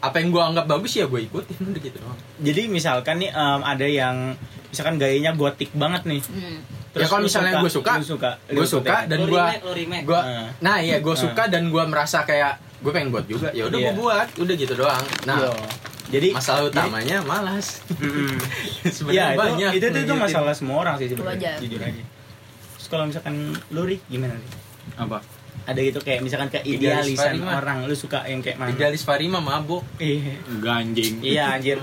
apa 0.00 0.20
yang 0.20 0.28
gue 0.30 0.42
anggap 0.42 0.68
bagus 0.68 1.00
ya 1.00 1.08
gue 1.08 1.16
ikutin 1.16 1.64
udah 1.64 1.80
gitu 1.80 1.96
doang 1.96 2.18
jadi 2.36 2.68
misalkan 2.68 3.24
nih 3.24 3.32
em, 3.32 3.60
ada 3.64 3.86
yang 3.88 4.16
misalkan 4.74 4.98
gayanya 4.98 5.30
gotik 5.32 5.70
banget 5.72 6.02
nih 6.04 6.22
Hmm. 6.24 6.58
Ya, 6.94 7.06
kalau 7.06 7.22
misalnya 7.22 7.58
gua 7.58 7.66
suka, 7.68 7.92
lu 7.96 8.06
suka 8.08 8.30
gue 8.44 8.54
lu 8.56 8.62
suka 8.64 8.96
dan 9.04 9.18
gue 9.22 9.42
Ah. 10.14 10.46
nah 10.58 10.78
iya 10.78 10.98
gue 10.98 11.14
suka 11.16 11.46
dan 11.46 11.66
gue 11.66 11.82
merasa 11.84 12.22
kayak 12.22 12.54
gue 12.78 12.90
pengen 12.90 13.10
buat 13.10 13.24
juga 13.24 13.50
ya 13.50 13.66
udah 13.66 13.74
Iya. 13.76 13.86
gue 13.88 13.94
buat 13.96 14.28
udah 14.36 14.54
gitu 14.54 14.74
doang 14.76 15.02
nah 15.24 15.38
Yo. 15.40 15.50
jadi 16.08 16.30
masalah 16.32 16.62
utamanya 16.64 17.18
malas 17.20 17.82
Mm-mm. 17.92 18.38
sebenarnya 18.94 19.14
ya 19.16 19.26
itu, 19.26 19.40
banyak 19.40 19.70
itu, 19.72 19.86
itu, 20.00 20.14
masalah 20.16 20.52
semua 20.52 20.76
orang 20.80 20.94
sih 20.96 21.06
sebenarnya 21.08 21.34
Wajar. 21.50 21.56
jujur 21.60 21.80
aja 21.80 22.02
terus 22.74 22.86
kalau 22.88 23.04
misalkan 23.06 23.34
lu 23.68 23.82
Rik, 23.82 24.02
gimana 24.06 24.34
nih 24.34 24.50
apa? 24.94 25.18
ada 25.64 25.80
gitu 25.80 25.98
kayak 25.98 26.20
misalkan 26.20 26.46
kayak 26.48 26.62
Idealis 26.62 27.10
idealisan 27.10 27.40
Farima. 27.40 27.50
orang 27.56 27.76
lu 27.82 27.96
suka 27.96 28.22
yang 28.22 28.38
kayak 28.38 28.54
mana 28.54 28.70
idealis 28.70 29.02
Farima 29.02 29.40
mabuk 29.40 29.82
iya 29.96 30.36
Ganjing. 30.60 31.14
iya 31.24 31.44
anjir 31.50 31.80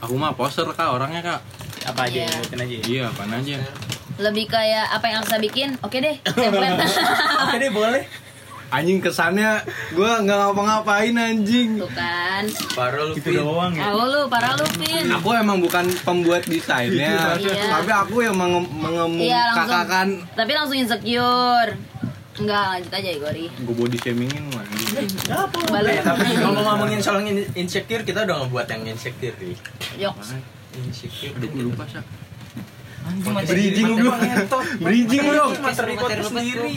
Aku 0.00 0.14
mah 0.14 0.32
poser 0.32 0.66
kak 0.68 0.88
orangnya 0.88 1.20
kak. 1.20 1.40
apa 1.80 2.04
aja 2.04 2.20
Iya. 2.20 2.28
sebutin 2.28 2.58
aja 2.60 2.76
Iya, 2.84 3.02
apaan 3.08 3.32
aja. 3.32 3.56
Lebih 4.18 4.44
kayak 4.46 4.86
apa 4.90 5.06
yang 5.06 5.18
Aksa 5.22 5.38
bikin? 5.38 5.68
Oke 5.80 5.98
deh, 5.98 6.16
template. 6.20 6.84
oke 7.44 7.56
deh 7.56 7.70
boleh 7.70 8.02
Anjing 8.68 9.00
kesannya 9.00 9.64
gue 9.90 10.10
nggak 10.18 10.36
ngapa-ngapain 10.36 11.14
anjing. 11.14 11.80
Tuh 11.80 11.88
kan. 11.90 12.44
baru 12.74 13.08
lu 13.08 13.12
gitu 13.16 13.32
doang 13.32 13.72
ya 13.72 13.88
Oh 13.88 14.04
lu, 14.04 14.28
parah 14.28 14.52
lu, 14.54 14.66
Vin. 14.76 15.08
Aku 15.10 15.32
emang 15.32 15.56
bukan 15.58 15.88
pembuat 15.98 16.44
desainnya, 16.44 17.32
Iya. 17.34 17.64
tapi 17.72 17.88
aku 17.88 18.20
yang 18.20 18.36
menge- 18.36 18.68
Iya, 19.18 19.40
langsung. 19.48 19.64
mengemukakan 19.64 20.08
Tapi 20.36 20.52
langsung 20.52 20.76
insecure. 20.76 21.70
Enggak, 22.38 22.64
lanjut 22.70 22.92
aja 22.94 23.08
ya, 23.10 23.18
Gori. 23.18 23.46
Gue 23.50 23.74
body 23.74 23.98
shamingin 23.98 24.42
mah. 24.54 24.62
anjing. 24.62 25.10
Balik. 25.68 25.94
Eh, 25.98 26.02
tapi 26.06 26.26
kalau 26.38 26.62
ngomongin 26.62 26.98
soal 27.02 27.20
in- 27.26 27.50
insecure 27.54 28.02
kita 28.02 28.22
udah 28.24 28.46
ngebuat 28.46 28.66
yang 28.70 28.82
insecure 28.88 29.34
nih 29.36 29.56
Yoks. 29.98 30.38
insecure 30.78 31.34
Aduh, 31.34 31.48
gue 31.50 31.62
lupa 31.66 31.84
sih. 31.84 31.98
Bridging 33.08 33.88
lu. 33.96 34.10
Bridging 34.84 35.22
lu 35.24 35.32
dong. 35.32 35.52
materi 35.64 35.96
podcast 35.96 36.28
sendiri 36.28 36.76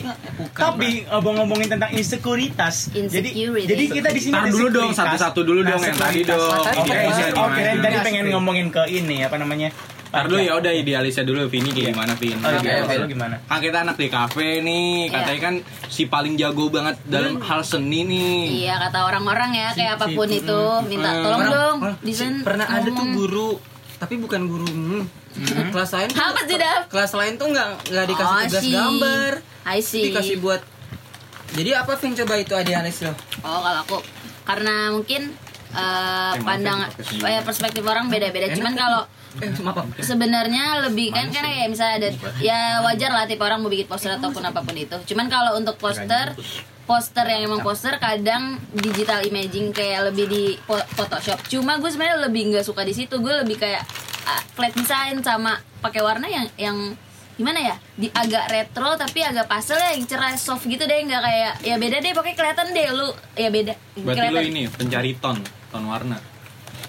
tapi 0.55 1.03
abang 1.11 1.35
ngomongin 1.43 1.67
tentang 1.75 1.91
insekuritas 1.91 2.87
jadi 2.87 3.29
jadi 3.67 3.83
kita 3.91 4.09
di 4.15 4.21
sini 4.23 4.39
dulu 4.47 4.67
dong, 4.71 4.91
satu-satu 4.95 5.43
dulu 5.43 5.59
dong 5.67 5.81
yang 5.83 5.97
tadi 5.97 6.23
dong. 6.23 6.63
Idealisnya 6.71 7.35
oh, 7.35 7.51
gimana? 7.51 7.55
kirain 7.59 7.79
tadi 7.83 7.97
pengen 7.99 8.25
ngomongin 8.31 8.67
ke 8.71 8.83
ini 8.87 9.27
apa 9.27 9.35
namanya 9.43 9.75
Ntar 10.11 10.27
dulu 10.27 10.39
ya 10.39 10.53
udah 10.53 10.71
idealisnya 10.71 11.23
dulu 11.23 11.47
Vini 11.47 11.71
kayak 11.71 11.79
Iya. 11.81 11.91
gimana 11.93 12.13
Vin? 12.13 12.37
Oh, 12.37 12.51
oke. 12.51 12.93
lu 12.93 13.07
gimana 13.07 13.35
Kan 13.41 13.57
kita 13.57 13.77
anak 13.79 13.95
di 13.95 14.07
kafe 14.07 14.59
nih, 14.59 15.07
Iya. 15.07 15.13
katanya 15.13 15.39
kan 15.41 15.55
si 15.87 16.03
paling 16.05 16.35
jago 16.35 16.67
banget 16.67 16.99
dalam 17.07 17.39
hal 17.39 17.61
seni 17.61 18.03
nih. 18.03 18.67
Iya 18.67 18.75
kata 18.81 18.99
orang-orang 19.01 19.51
ya 19.53 19.67
kayak 19.71 19.95
apa 19.95 20.05
pun 20.11 20.27
itu 20.27 20.61
minta 20.85 21.09
Hmm. 21.09 21.23
tolong 21.23 21.41
Orang- 21.41 21.53
dong 21.53 21.77
orang- 21.81 21.97
desain 22.01 22.35
pernah 22.41 22.67
ada 22.67 22.83
tuh 22.85 23.07
guru 23.09 23.49
tapi 23.97 24.15
bukan 24.17 24.41
guru 24.45 24.67
hmm. 24.67 25.01
kelas 25.71 25.91
lain 25.93 26.09
tuh- 26.09 26.19
Apa 26.19 26.41
sih, 26.43 26.57
Dav? 26.57 26.81
kelas 26.87 27.11
lain 27.13 27.33
tuh 27.37 27.47
nggak 27.47 27.67
nggak 27.87 28.05
dikasih 28.05 28.27
Oh, 28.29 28.43
tugas 28.43 28.61
sih. 28.61 28.73
gambar 28.73 29.31
I 29.63 29.79
see. 29.79 30.03
dikasih 30.05 30.37
buat 30.37 30.59
jadi 31.51 31.69
apa 31.77 31.95
Vin 31.95 32.11
coba 32.15 32.35
itu 32.35 32.51
idealis 32.53 32.99
lo 32.99 33.15
Oh 33.41 33.59
kalau 33.61 33.79
aku 33.81 33.97
karena 34.43 34.91
mungkin 34.91 35.31
ya, 35.71 36.35
pandangan 36.37 36.91
eh, 37.23 37.39
perspektif 37.41 37.79
orang 37.81 38.07
beda-beda. 38.07 38.51
Cuman 38.51 38.75
kan? 38.75 38.83
kalau 38.83 39.01
eh 39.39 40.03
sebenarnya 40.03 40.91
lebih 40.91 41.15
kan 41.15 41.31
karena 41.31 41.49
kayak 41.55 41.69
misalnya 41.71 41.95
ada 42.03 42.09
ya 42.43 42.83
wajar 42.83 43.15
lah 43.15 43.23
tipe 43.23 43.39
orang 43.39 43.63
mau 43.63 43.71
bikin 43.71 43.87
poster 43.87 44.11
ataupun 44.11 44.43
apa 44.43 44.59
pun 44.59 44.75
itu. 44.75 44.97
Cuman 45.07 45.31
kalau 45.31 45.55
untuk 45.55 45.79
poster 45.79 46.35
poster 46.83 47.23
yang 47.23 47.47
emang 47.47 47.63
poster 47.63 47.95
kadang 48.01 48.59
digital 48.75 49.23
imaging 49.23 49.71
kayak 49.71 50.11
lebih 50.11 50.27
di 50.27 50.43
Photoshop. 50.67 51.39
Cuma 51.47 51.79
gue 51.79 51.87
sebenarnya 51.87 52.27
lebih 52.27 52.51
nggak 52.51 52.65
suka 52.67 52.83
di 52.83 52.91
situ. 52.91 53.15
Gue 53.23 53.31
lebih 53.39 53.55
kayak 53.55 53.87
ah, 54.27 54.41
flat 54.51 54.75
design 54.75 55.23
sama 55.23 55.55
pakai 55.79 56.03
warna 56.03 56.27
yang 56.27 56.51
yang 56.59 56.77
gimana 57.39 57.63
ya? 57.63 57.75
Di 57.95 58.11
agak 58.11 58.51
retro 58.51 58.99
tapi 58.99 59.23
agak 59.23 59.47
pastel 59.47 59.79
ya 59.79 59.95
yang 59.95 60.03
cerah 60.03 60.35
soft 60.35 60.67
gitu 60.67 60.83
deh. 60.83 60.99
Nggak 61.07 61.21
kayak 61.23 61.53
ya 61.63 61.75
beda 61.79 61.97
deh 62.03 62.11
pokoknya 62.11 62.35
kelihatan 62.35 62.67
deh 62.75 62.87
lu. 62.91 63.09
Ya 63.39 63.47
beda 63.47 63.73
Berarti 63.95 64.19
kelihatan. 64.19 64.35
lo 64.35 64.41
ini 64.43 64.61
pencari 64.67 65.11
ton, 65.15 65.37
ton 65.71 65.83
warna. 65.87 66.30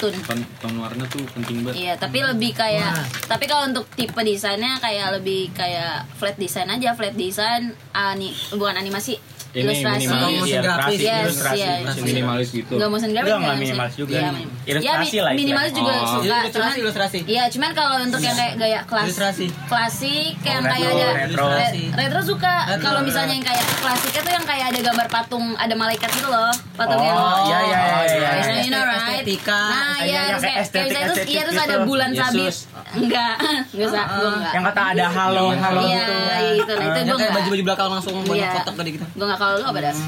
Tun 0.02 0.14
Ton, 0.26 0.40
ton 0.58 0.74
warna 0.82 1.06
tuh 1.06 1.22
penting 1.30 1.62
banget. 1.62 1.78
Iya, 1.78 1.94
tapi 1.94 2.18
lebih 2.26 2.50
kayak 2.58 2.90
tapi 3.30 3.46
kalau 3.46 3.70
untuk 3.70 3.86
tipe 3.94 4.18
desainnya 4.18 4.82
kayak 4.82 5.22
lebih 5.22 5.54
kayak 5.54 6.10
flat 6.18 6.34
design 6.34 6.74
aja, 6.74 6.90
flat 6.98 7.14
design 7.14 7.70
ani 7.94 8.34
bukan 8.50 8.74
animasi. 8.74 9.22
Ini 9.52 9.60
ilustrasi. 9.62 10.00
minimalis. 10.02 10.32
Motion 10.32 10.48
Iya, 10.48 10.60
grafis. 10.62 10.80
ilustrasi, 10.80 11.02
Yes, 11.02 11.20
ilustrasi. 11.22 11.58
iya. 11.58 11.72
ilustrasi. 11.76 12.00
minimalis 12.02 12.48
gitu 12.50 12.72
Enggak 12.72 12.88
motion 12.88 13.08
Enggak, 13.12 13.22
nggak 13.22 13.38
nggak 13.38 13.56
minimalis 13.58 13.94
juga. 13.94 14.12
Iya, 14.14 14.28
minim- 14.32 14.50
Ilustrasi 14.62 15.12
ya, 15.12 15.22
lah, 15.22 15.32
minimalis 15.34 15.72
juga 15.72 15.92
Oh. 15.92 16.00
suka. 16.00 16.22
Ilustrasi, 16.22 16.52
cuman- 16.54 16.78
ilustrasi. 16.78 17.18
Iya, 17.26 17.42
cuman 17.48 17.70
kalau 17.72 17.96
untuk 18.00 18.20
yang 18.22 18.32
kayak 18.34 18.54
gaya 18.56 18.80
kelas 18.82 19.04
Ilustrasi. 19.04 19.46
klasik 19.68 20.34
yang 20.42 20.62
retro, 20.62 20.72
kayak 20.72 20.88
ada 20.88 21.08
retro. 21.20 21.46
re- 21.48 21.72
retro 21.94 22.20
suka. 22.22 22.54
Kalau 22.78 23.00
misalnya 23.02 23.34
yang 23.34 23.44
kayak 23.44 23.64
klasiknya 23.76 24.20
tuh 24.22 24.32
yang 24.32 24.46
kayak 24.46 24.66
ada 24.68 24.80
gambar 24.82 25.06
patung, 25.08 25.46
ada 25.54 25.74
malaikat 25.74 26.10
gitu 26.10 26.28
loh. 26.28 26.52
Patung 26.72 26.96
Oh, 26.96 27.04
yang 27.04 27.16
iya, 27.44 27.58
iya, 27.60 27.80
iya, 28.08 28.30
iya. 28.40 28.54
You 28.58 28.70
know, 28.70 28.80
right? 28.80 29.20
Estetika. 29.20 29.52
Nah, 29.52 29.76
Iya, 29.98 30.00
iya, 30.00 30.00
kayak 30.00 30.24
kayak, 30.32 30.40
kayak 30.40 30.56
estetik- 30.62 30.88
misalnya 30.88 31.06
terus 31.12 31.28
iya 31.28 31.40
terus 31.42 31.58
ada 31.58 31.76
gitu. 31.76 31.84
bulan 31.84 32.10
sabit. 32.10 32.54
Enggak, 32.94 33.34
enggak 33.68 33.88
usah, 33.88 34.04
gua 34.10 34.30
enggak. 34.32 34.52
Yang 34.52 34.64
kata 34.68 34.82
ada 34.86 35.06
halo 35.08 35.44
halo 35.50 35.80
Iya, 35.82 35.96
gitu. 35.98 36.12
iya, 36.12 36.50
itu. 36.54 36.72
Nah, 36.72 36.84
itu 36.84 36.92
kayak 36.92 37.06
enggak. 37.08 37.30
baju-baju 37.32 37.62
belakang 37.64 37.88
langsung 37.90 38.14
banyak 38.18 38.36
Iya. 38.38 38.50
kotak 38.54 38.74
gede 38.76 38.90
gitu. 38.92 39.06
Gua 39.12 39.24
enggak 39.24 39.40
kalau 39.40 39.54
lu 39.54 39.64
apa 39.64 39.80
das? 39.82 39.98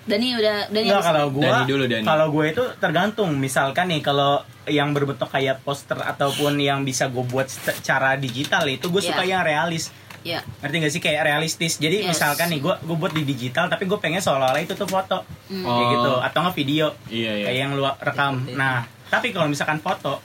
Dani 0.00 0.28
udah 0.32 0.56
Dani 0.66 0.86
Enggak 0.86 1.04
kalau 1.04 1.26
gua 1.30 1.44
Dani 1.44 1.64
dulu, 1.66 1.84
Dani. 1.84 2.04
kalau 2.04 2.26
gue 2.30 2.44
itu 2.48 2.64
tergantung 2.76 3.30
misalkan 3.36 3.86
nih 3.86 4.00
kalau 4.00 4.32
yang 4.66 4.90
berbentuk 4.90 5.28
kayak 5.28 5.60
poster 5.60 5.94
ataupun 5.96 6.56
yang 6.58 6.82
bisa 6.82 7.06
gue 7.06 7.20
buat 7.22 7.46
secara 7.46 8.16
digital 8.16 8.64
itu 8.66 8.88
gue 8.88 8.98
suka 9.00 9.20
Iya. 9.20 9.30
yang 9.30 9.42
realis 9.44 9.92
Iya. 10.20 10.40
ngerti 10.58 10.76
gak 10.78 10.92
sih 10.92 11.00
kayak 11.00 11.22
realistis 11.22 11.76
jadi 11.76 12.02
Yes. 12.02 12.16
misalkan 12.16 12.48
nih 12.48 12.58
gue 12.58 12.74
gue 12.80 12.96
buat 12.98 13.08
di 13.10 13.22
digital 13.24 13.68
tapi 13.68 13.84
gue 13.84 13.96
pengen 13.96 14.18
seolah-olah 14.18 14.58
itu 14.58 14.72
tuh 14.72 14.84
foto 14.84 15.20
Hmm. 15.46 15.62
kayak 15.62 15.78
Oh. 15.78 15.90
gitu 15.92 16.12
atau 16.18 16.38
nggak 16.40 16.56
video 16.56 16.86
iya 17.06 17.32
iya 17.36 17.44
kayak 17.46 17.58
yang 17.58 17.70
lu 17.72 17.84
rekam 17.98 18.34
nah 18.52 18.82
tapi 19.06 19.30
kalau 19.30 19.46
misalkan 19.46 19.78
foto 19.78 20.18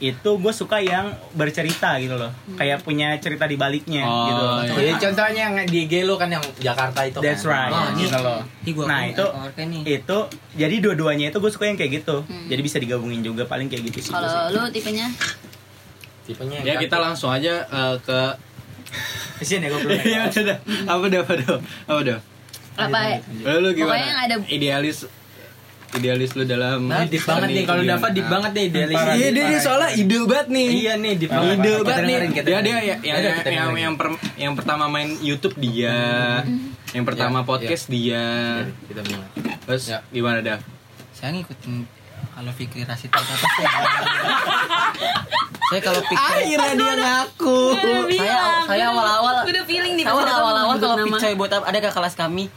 itu 0.00 0.30
gue 0.32 0.48
suka 0.50 0.80
yang 0.80 1.06
bercerita 1.32 1.94
gitu 1.96 2.16
loh. 2.16 2.32
Hmm. 2.32 2.56
kayak 2.56 2.80
punya 2.80 3.12
cerita 3.16 3.44
di 3.44 3.54
baliknya 3.54 4.00
Oh, 4.00 4.24
gitu 4.24 4.42
iya. 4.42 4.72
Jadi 4.74 4.92
contohnya 4.98 5.40
yang 5.44 5.56
di 5.62 5.78
IG 5.84 6.02
lu 6.02 6.16
kan 6.16 6.26
yang 6.26 6.40
Jakarta 6.56 7.04
itu 7.04 7.18
That's 7.18 7.44
kan. 7.44 7.68
right. 7.68 7.70
Oh, 7.70 7.84
ini- 7.90 8.02
gitu 8.02 8.18
loh. 8.18 8.40
Ih, 8.62 8.72
gua 8.72 8.84
nah 8.86 9.00
itu 9.04 9.24
itu 9.86 10.18
jadi 10.54 10.74
dua-duanya 10.78 11.28
itu 11.28 11.38
gue 11.38 11.50
suka 11.50 11.64
yang 11.64 11.76
kayak 11.76 12.00
gitu. 12.00 12.16
Hmm. 12.22 12.48
jadi 12.48 12.60
bisa 12.60 12.76
digabungin 12.76 13.20
juga 13.20 13.44
paling 13.44 13.66
kayak 13.66 13.86
gitu 13.86 14.08
sih 14.08 14.10
Kalau 14.10 14.48
lu 14.48 14.64
tipenya? 14.70 15.12
Tipenya 16.22 16.58
ya 16.62 16.74
kita 16.76 16.96
langsung 16.96 17.28
aja 17.28 17.60
eh, 17.62 17.96
ke 17.98 18.18
Kasian 19.36 19.60
ya 19.60 19.68
gue 19.68 19.80
belum 19.84 20.00
Iya. 20.00 20.20
Apa 20.86 21.04
dah 21.06 21.20
apa 21.20 21.32
dah 21.36 21.48
apa? 21.86 22.00
Dah 22.02 22.18
apa 22.78 22.98
ya? 23.04 23.18
Lalu 23.42 23.58
lu 23.58 23.70
gimana? 23.74 23.92
Pokoknya 23.92 24.08
yang 24.08 24.20
ada- 24.22 24.48
idealis 24.48 24.98
idealis 25.92 26.30
lu 26.32 26.44
dalam 26.44 26.84
Nah, 26.84 27.02
deep 27.04 27.22
banget 27.22 27.48
nih 27.50 27.64
kalau 27.64 27.82
Iya. 27.82 27.90
Dava 27.92 28.08
deep 28.08 28.26
banget 28.26 28.50
deh 28.52 28.64
idealis. 28.64 28.96
Iya 28.96 29.10
deep 29.10 29.32
dia, 29.32 29.44
dia 29.48 29.58
soalnya 29.58 29.90
ide 29.92 30.18
banget 30.22 30.48
nih. 30.48 30.68
Iya 30.70 30.92
nih 30.96 31.12
di 31.12 31.26
Ide 31.26 31.30
Kita 31.30 31.36
banget 31.80 31.98
nih. 31.98 32.06
dengerin, 32.06 32.30
kita 32.30 32.46
dia 32.46 32.58
dia 32.60 32.72
ya, 32.72 32.78
yang 32.78 33.16
Ada, 33.16 33.26
yang 33.26 33.36
kita 33.36 33.50
yang, 33.50 34.52
pertama 34.54 34.84
main 34.86 35.08
YouTube 35.20 35.56
dia 35.56 35.98
yang 36.90 37.04
pertama 37.04 37.38
Ya, 37.38 37.46
podcast 37.46 37.84
dia 37.86 38.24
terus 39.62 39.84
Ya. 39.86 39.98
gimana 40.08 40.38
dah 40.40 40.58
Saya 41.10 41.30
ngikutin 41.32 41.86
kalau 42.32 42.52
Fikri 42.52 42.82
Rasid 42.82 43.10
apa 43.10 43.20
sih? 43.20 43.46
saya 45.62 45.80
kalau 45.80 46.00
Fikri 46.00 46.18
Akhirnya 46.18 46.72
dia 46.74 46.94
ngaku. 46.96 47.58
saya 48.10 48.36
saya 48.64 48.84
awal-awal 48.88 49.34
udah 49.44 49.64
feeling 49.64 49.94
nih 49.94 50.04
awal-awal 50.04 50.74
kalau. 50.76 51.04
Picoy 51.04 51.34
buat 51.34 51.50
apa 51.52 51.64
ada 51.64 51.78
ke 51.78 51.90
kelas 51.90 52.14
kami 52.14 52.48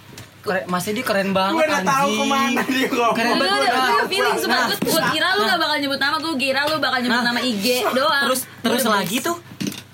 keren, 0.43 0.63
masnya 0.67 0.91
dia 0.93 1.05
keren 1.05 1.29
banget 1.31 1.55
Gue 1.55 1.65
udah 1.65 1.81
tahu 1.81 2.03
anjing. 2.05 2.19
ke 2.19 2.25
mana 2.27 2.61
dia 2.67 2.87
ngomong. 2.89 3.13
Keren 3.13 3.31
Gue 3.31 3.39
banget 3.41 3.59
gue 3.63 3.79
udah 3.89 4.07
feeling 4.07 4.35
sumpah 4.37 4.53
Nah, 4.53 4.67
Gue 4.69 4.91
gue 4.91 5.01
kira 5.09 5.27
lu 5.31 5.41
gak 5.43 5.57
bakal 5.57 5.77
nyebut 5.77 5.99
nama 5.99 6.15
Gue 6.17 6.33
kira 6.35 6.61
lu 6.65 6.75
bakal 6.77 6.99
nyebut 6.99 7.15
Nah. 7.15 7.25
nama 7.25 7.39
IG 7.41 7.65
doang 7.89 8.23
terus 8.23 8.41
terus 8.59 8.83
lagi 8.85 9.17
tuh 9.19 9.37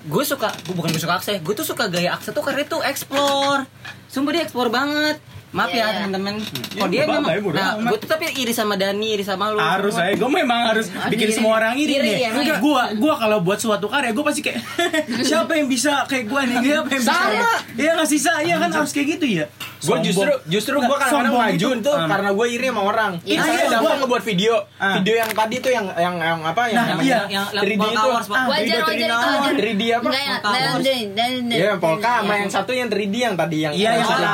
gue 0.02 0.24
suka 0.24 0.50
gue 0.60 0.74
bukan 0.74 0.90
gue 0.90 0.98
suka 1.00 1.16
akse 1.16 1.38
gue 1.38 1.54
tuh 1.54 1.64
suka 1.64 1.86
gaya 1.86 2.10
akse 2.12 2.30
tuh 2.30 2.42
karena 2.42 2.66
tuh 2.66 2.82
explore 2.82 3.70
sumpah 4.06 4.32
dia 4.32 4.42
explore 4.42 4.68
banget 4.68 5.22
maaf 5.52 5.68
Iya, 5.68 5.76
ya 5.76 5.82
iya. 5.82 5.94
teman-teman 5.98 6.36
Ya, 6.70 6.80
oh 6.80 6.88
dia 6.88 7.02
memang 7.04 7.24
amat, 7.24 7.42
bodo 7.42 7.56
nah 7.56 7.70
gue 7.80 7.98
tuh 7.98 8.08
tapi 8.08 8.24
iri 8.32 8.52
sama 8.52 8.74
Dani 8.74 9.08
iri 9.10 9.24
sama 9.24 9.50
lu 9.50 9.58
harus 9.58 9.92
saya 9.92 10.14
gue 10.14 10.30
memang 10.32 10.60
harus 10.68 10.88
bikin 11.08 11.28
iri. 11.28 11.34
semua 11.34 11.58
orang 11.58 11.74
iri, 11.76 11.94
Iri 11.96 12.06
nih 12.06 12.16
ya, 12.20 12.30
enggak 12.32 12.58
gue 12.60 12.82
gue 12.96 13.14
kalau 13.16 13.38
buat 13.40 13.58
suatu 13.58 13.86
karya 13.86 14.12
gue 14.12 14.24
pasti 14.24 14.42
kayak 14.42 14.62
siapa 15.28 15.52
yang 15.54 15.66
bisa 15.66 16.06
kayak 16.06 16.26
gue 16.26 16.42
nih 16.44 16.58
siapa 16.62 16.88
yang 16.88 17.02
bisa 17.02 17.12
Sama. 17.12 17.54
iya 17.76 17.92
nggak 17.94 18.08
sih 18.08 18.20
iya 18.42 18.56
kan 18.58 18.70
harus 18.72 18.92
kayak 18.92 19.08
gitu 19.16 19.28
ya 19.36 19.48
Gue 19.80 19.96
justru 20.04 20.28
justru 20.46 20.76
gue 20.76 20.92
kadang-kadang 20.92 21.32
sombong 21.32 21.56
maju 21.56 21.70
tuh 21.80 21.96
Ah. 21.96 22.04
karena 22.06 22.30
gue 22.36 22.48
iri 22.52 22.68
sama 22.68 22.82
orang. 22.84 23.12
Iya, 23.24 23.40
iya, 23.42 23.64
Dava 23.70 23.80
gua- 23.80 23.96
ngebuat 23.98 24.24
video, 24.26 24.54
Ah. 24.76 25.00
video 25.00 25.16
yang 25.16 25.32
tadi 25.32 25.56
tuh 25.58 25.72
yang 25.72 25.88
yang 25.96 26.16
yang 26.20 26.40
apa 26.44 26.68
yang 26.68 26.76
Nah, 26.76 26.86
namanya 26.92 27.08
iya. 27.08 27.20
yang 27.32 27.46
3D 27.48 27.80
Polka 27.80 27.96
itu. 27.96 28.12
Ah, 28.30 28.46
Wajar, 28.46 28.80
wajar, 28.82 29.08
itu 29.08 29.28
wajar 29.32 29.54
3D 29.56 29.82
apa? 29.90 30.04
Enggak 30.06 30.20
ya 30.22 30.36
Polka 30.36 30.60
dan- 31.16 31.48
Iya, 31.48 31.66
yang 31.66 31.80
polka 31.80 32.12
sama 32.12 32.28
Iya. 32.28 32.36
yang 32.36 32.52
satu 32.52 32.72
yang 32.74 32.90
3D 32.92 33.16
yang 33.18 33.36
tadi 33.40 33.58
yang 33.58 33.72
Iya, 33.74 33.90
yang 33.94 34.04
sudah 34.04 34.32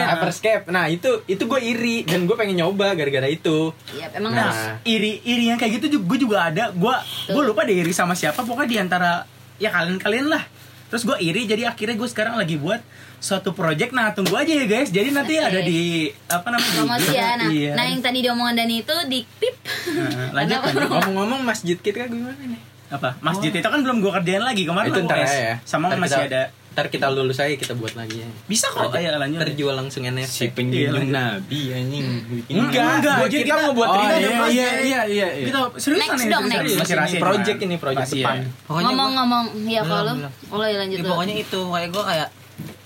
oh, 0.00 0.06
oh, 0.06 0.10
Hyperscape. 0.10 0.62
Hyperscape. 0.62 0.62
Hyperscape. 0.62 0.64
Nah, 0.70 0.84
itu 0.86 1.10
itu 1.26 1.42
gue 1.42 1.60
iri 1.60 1.96
dan 2.02 2.20
gue 2.22 2.34
pengen 2.34 2.56
nyoba 2.56 2.92
gara-gara 2.92 3.26
itu. 3.26 3.70
Iya 3.90 4.06
emang 4.12 4.32
Nah. 4.32 4.42
harus 4.44 4.58
iri 4.84 5.20
iri 5.22 5.44
yang 5.46 5.56
kayak 5.56 5.78
gitu 5.78 5.86
juga 5.92 6.04
gue 6.06 6.18
juga 6.20 6.36
ada 6.46 6.64
gue 6.70 6.94
gue 7.26 7.42
lupa 7.42 7.62
deh 7.62 7.76
iri 7.76 7.90
sama 7.90 8.12
siapa 8.12 8.40
pokoknya 8.40 8.66
di 8.66 8.78
antara 8.78 9.10
ya 9.56 9.68
kalian 9.68 9.96
kalian 9.96 10.26
lah 10.26 10.42
terus 10.86 11.04
gue 11.04 11.14
iri 11.18 11.44
jadi 11.44 11.66
akhirnya 11.66 11.94
gue 11.94 12.06
sekarang 12.06 12.34
lagi 12.34 12.56
buat 12.56 12.80
suatu 13.18 13.52
project 13.52 13.92
nah 13.92 14.10
tunggu 14.10 14.32
aja 14.34 14.50
ya 14.50 14.64
guys 14.64 14.88
jadi 14.88 15.12
nanti 15.12 15.36
Oke. 15.36 15.44
ada 15.44 15.60
di 15.60 15.80
apa 16.26 16.48
namanya 16.48 16.66
di- 16.66 16.74
promosi 16.74 17.10
ya 17.12 17.28
nah, 17.36 17.48
iya. 17.48 17.72
nah 17.74 17.84
yang 17.84 18.00
tadi 18.00 18.18
diomongin 18.20 18.56
Dani 18.56 18.76
itu 18.78 18.96
di 19.06 19.20
pip 19.36 19.54
Nah, 19.86 20.32
lanjut. 20.40 20.58
Ngomong-ngomong 20.82 21.40
masjid 21.42 21.76
kita 21.76 22.04
gimana 22.06 22.34
nih? 22.34 22.58
apa 22.90 23.14
masjid 23.20 23.52
itu 23.52 23.62
kan 23.62 23.78
belum 23.78 24.00
gue 24.00 24.10
kerjain 24.12 24.42
lagi 24.42 24.66
kemarin 24.66 24.90
itu 24.90 25.00
ntar 25.04 25.18
ya. 25.20 25.62
sama 25.62 25.86
Ntar 25.88 25.98
masih 26.00 26.18
kita- 26.18 26.26
ada 26.26 26.42
Ntar 26.70 26.86
kita 26.86 27.06
lulus 27.08 27.36
aja 27.36 27.50
kita 27.52 27.74
buat 27.74 27.92
lagi 27.92 28.22
ya. 28.22 28.30
bisa 28.46 28.70
kok 28.70 28.90
ayo 28.90 29.10
lanjut 29.12 29.42
Terjual 29.42 29.74
langsung 29.74 30.02
si 30.02 30.08
NFT. 30.08 30.54
penjunjung 30.54 31.02
Iya, 31.02 31.10
nabi 31.10 31.60
anjing 31.68 32.06
Enggak, 32.48 32.88
enggak. 32.96 33.16
Jadi 33.26 33.34
kita 33.36 33.44
kita- 33.44 33.58
mau 33.60 33.72
buat 33.72 33.88
oh 33.88 33.96
ini 33.96 34.06
iya 34.06 34.14
iya 34.14 34.38
iya 34.46 34.70
iya 34.78 35.00
iya 35.04 35.28
gitu 35.44 35.58
seriusan 35.76 35.98
Next 36.06 36.14
nih 36.16 36.28
dong, 36.30 36.44
next. 36.46 36.74
masih 36.78 36.94
rahasia 36.96 37.20
project 37.20 37.58
ini 37.60 37.74
project 37.76 38.06
Rahasia. 38.06 38.22
depan. 38.22 38.38
ngomong-ngomong 38.70 39.44
ya 39.66 39.82
kalau 39.82 40.12
oh 40.48 40.62
ya 40.62 40.76
lanjut 40.78 40.96
Ya, 40.96 41.06
pokoknya 41.06 41.34
itu 41.36 41.60
kayak 41.64 41.88
gue 41.90 42.04
kayak 42.06 42.28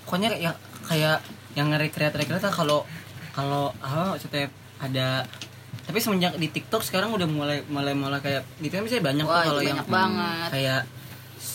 pokoknya 0.04 0.28
kayak 0.32 0.54
kayak 0.84 1.16
yang 1.52 1.66
nge-recreate 1.68 2.16
recreate 2.16 2.48
kalau 2.50 2.78
kalau 3.30 3.70
apa 3.78 4.12
maksudnya 4.12 4.48
ada 4.76 5.28
tapi 5.82 5.98
semenjak 5.98 6.32
di 6.34 6.48
TikTok 6.48 6.80
sekarang 6.80 7.12
udah 7.12 7.26
mulai 7.26 7.60
mulai 7.66 7.92
mulai 7.92 8.16
kayak 8.18 8.42
gitu 8.58 8.72
kan 8.72 8.82
misalnya 8.82 9.04
banyak 9.04 9.24
Wah, 9.24 9.34
tuh 9.36 9.44
kalau 9.46 9.62
yang 9.62 9.76
banyak 9.76 9.88
banget. 9.88 10.48
kayak 10.50 10.80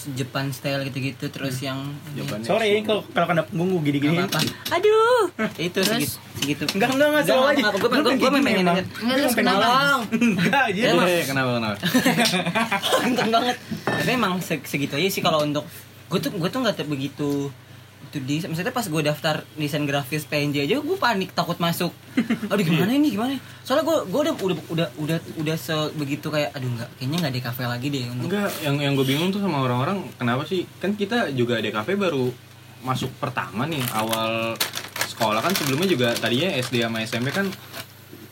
Jepang 0.10 0.50
style 0.50 0.84
gitu-gitu 0.84 1.28
terus 1.28 1.60
yang 1.60 1.92
Jawabannya 2.14 2.44
sorry 2.44 2.68
ini 2.72 2.82
kalau 2.84 3.02
kalau 3.06 3.28
kena 3.28 3.44
punggung 3.44 3.80
gue 3.80 3.92
gini-gini. 3.92 4.16
Apa, 4.18 4.38
apa 4.38 4.48
aduh. 4.76 5.24
Itu 5.60 5.80
Terus? 5.80 6.20
segitu, 6.36 6.64
segitu 6.64 6.64
enggak 6.72 6.90
enggak 6.92 7.08
enggak 7.10 7.24
selalu 7.26 7.46
aja 7.50 7.62
gue 7.70 7.90
gue 7.90 8.14
gue 8.16 8.30
pengen 8.32 8.66
inget 8.66 8.86
Enggak, 8.98 9.18
terus 9.18 9.34
pengen 9.34 9.48
kenapa? 9.52 9.68
enggak 10.10 10.62
aja 10.70 10.80
Iya, 10.80 10.92
iya, 11.06 11.24
kenapa 11.26 11.50
kenapa? 11.56 11.78
Kenceng 13.00 13.30
banget 13.30 13.58
tapi 13.84 14.10
emang 14.12 14.34
se- 14.40 14.66
segitu 14.66 14.94
aja 14.96 15.10
sih 15.10 15.20
kalau 15.20 15.42
untuk 15.42 15.64
gue 16.08 16.20
tuh 16.20 16.32
gue 16.32 16.50
tuh 16.50 16.60
nggak 16.60 16.86
begitu 16.86 17.52
itu 18.10 18.18
di 18.26 18.42
maksudnya 18.42 18.74
pas 18.74 18.88
gue 18.88 19.02
daftar 19.06 19.46
desain 19.54 19.86
grafis 19.86 20.26
PNJ 20.26 20.66
aja 20.66 20.82
gue 20.82 20.98
panik 20.98 21.36
takut 21.36 21.60
masuk. 21.62 21.94
Aduh 22.50 22.64
gimana 22.66 22.96
ini 22.96 23.14
gimana 23.14 23.38
soalnya 23.62 23.86
gue 23.86 23.98
gue 24.10 24.20
udah 24.26 24.36
udah 24.40 24.58
udah 24.74 24.88
udah 24.98 25.18
udah 25.38 25.56
sebegitu 25.60 26.34
kayak 26.34 26.56
aduh 26.58 26.74
nggak 26.74 26.90
kayaknya 26.98 27.18
nggak 27.22 27.34
ada 27.38 27.42
kafe 27.52 27.64
lagi 27.70 27.88
deh 27.94 28.04
untuk 28.10 28.26
enggak 28.34 28.50
yang 28.66 28.76
yang 28.82 28.94
gue 28.98 29.06
bingung 29.06 29.30
tuh 29.30 29.42
sama 29.44 29.62
orang-orang 29.62 30.10
kenapa 30.18 30.42
sih? 30.50 30.66
Kan 30.82 30.98
kita 30.98 31.30
juga 31.38 31.62
ada 31.62 31.70
kafe 31.70 31.94
baru 31.94 32.34
masuk 32.82 33.12
pertama 33.20 33.68
nih 33.68 33.84
awal 33.92 34.56
sekolah 35.06 35.44
kan 35.44 35.52
sebelumnya 35.52 35.88
juga 35.92 36.08
tadinya 36.16 36.48
SD 36.56 36.80
sama 36.80 37.04
SMP 37.04 37.30
kan 37.36 37.46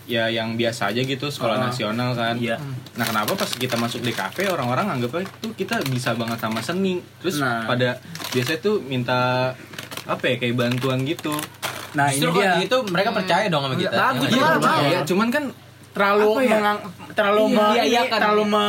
ya 0.08 0.26
yang 0.26 0.56
biasa 0.56 0.90
aja 0.90 1.02
gitu 1.02 1.28
sekolah 1.28 1.60
Ah. 1.60 1.64
nasional 1.68 2.12
kan 2.14 2.36
Iya. 2.36 2.56
nah 2.96 3.04
kenapa 3.04 3.36
pas 3.36 3.46
kita 3.46 3.76
masuk 3.76 4.00
di 4.02 4.12
kafe 4.12 4.48
orang-orang 4.48 4.88
anggap 4.90 5.20
itu 5.20 5.52
kita 5.54 5.84
bisa 5.86 6.12
banget 6.14 6.40
sama 6.40 6.60
seni 6.60 7.04
terus 7.20 7.38
Nah. 7.38 7.68
pada 7.68 8.00
biasanya 8.32 8.60
tuh 8.60 8.80
minta 8.82 9.52
apa 10.04 10.24
ya 10.26 10.36
kayak 10.38 10.56
bantuan 10.56 11.04
gitu 11.04 11.36
nah 11.92 12.08
ini 12.08 12.18
Justru 12.18 12.32
dia 12.34 12.48
kalau 12.48 12.64
gitu 12.64 12.78
mereka 12.88 13.10
percaya 13.12 13.46
dong 13.48 13.64
sama 13.64 13.76
kita. 13.76 13.92
Bagus, 13.92 14.30
iya, 14.30 14.48
bagus. 14.58 14.88
ya 14.88 15.00
cuman 15.04 15.28
kan 15.28 15.44
terlalu 15.90 16.30
ya? 16.40 16.50
mengang, 16.54 16.80
terlalu 17.12 17.42
Iya, 17.44 17.52
me, 17.52 17.66
iya, 17.68 17.82
ini, 17.82 17.90
iya, 17.90 18.02
kan. 18.06 18.20
terlagu 18.22 18.44
me, 18.46 18.66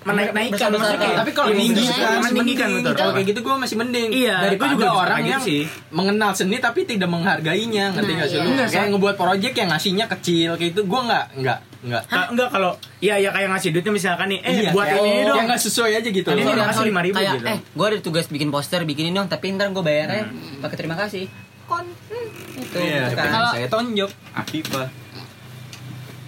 menaik 0.00 0.30
naikkan 0.30 0.56
Besar-besarkan. 0.70 0.80
maksudnya 0.96 1.18
Tapi 1.18 1.30
kalau 1.32 1.48
meninggikan 1.48 2.24
mending. 2.68 2.70
betul 2.78 2.94
Kalau 2.94 3.12
kayak 3.12 3.26
gitu 3.26 3.40
gue 3.40 3.54
masih 3.56 3.76
mending. 3.76 4.08
Iya, 4.10 4.36
daripada 4.40 4.66
gua 4.66 4.74
juga 4.74 4.88
orang 4.96 5.18
gitu 5.18 5.30
yang 5.30 5.42
sih. 5.42 5.62
mengenal 5.90 6.30
seni 6.32 6.56
tapi 6.58 6.80
tidak 6.82 7.08
menghargainya, 7.08 7.84
ngerti 7.90 8.06
Nah, 8.06 8.16
nggak 8.16 8.28
sih 8.28 8.34
iya. 8.34 8.42
lu? 8.42 8.50
Enggak, 8.50 8.68
Kayak 8.70 8.86
ngebuat 8.90 9.16
project 9.16 9.54
yang 9.54 9.68
ngasihnya 9.68 10.06
kecil 10.08 10.50
kayak 10.54 10.70
itu 10.70 10.82
gue 10.82 11.00
nggak 11.02 11.24
nggak 11.38 11.58
nggak. 11.80 12.02
Enggak 12.28 12.48
kalau 12.50 12.70
iya 12.98 13.14
ya 13.16 13.30
kayak 13.30 13.48
ngasih 13.48 13.68
duitnya 13.70 13.92
misalkan 13.92 14.26
nih 14.28 14.40
eh 14.40 14.52
Iya, 14.58 14.70
buat 14.70 14.84
kayak- 14.84 15.04
ini 15.04 15.20
dong 15.22 15.36
Yang 15.36 15.46
nggak 15.46 15.62
sesuai 15.62 15.92
aja 15.94 16.08
gitu. 16.10 16.28
Ini 16.28 16.42
udah 16.48 16.66
kasih 16.68 16.84
5.000 16.84 17.14
kayak 17.14 17.32
gitu. 17.34 17.46
eh 17.46 17.58
gue 17.62 17.86
ada 17.86 17.98
tugas 18.00 18.26
bikin 18.26 18.48
poster 18.48 18.80
bikinin 18.82 19.12
dong 19.12 19.26
tapi 19.26 19.50
ntar 19.50 19.68
gue 19.68 19.80
bayarnya 19.80 20.26
pakai 20.58 20.76
terima 20.76 20.96
kasih 20.96 21.30
kon 21.64 21.84
hmm, 21.84 22.62
itu 22.62 22.76
Iya. 22.76 23.12
Kalau 23.12 23.50
saya 23.50 23.68
tonjok. 23.68 24.10
Afifah 24.34 24.88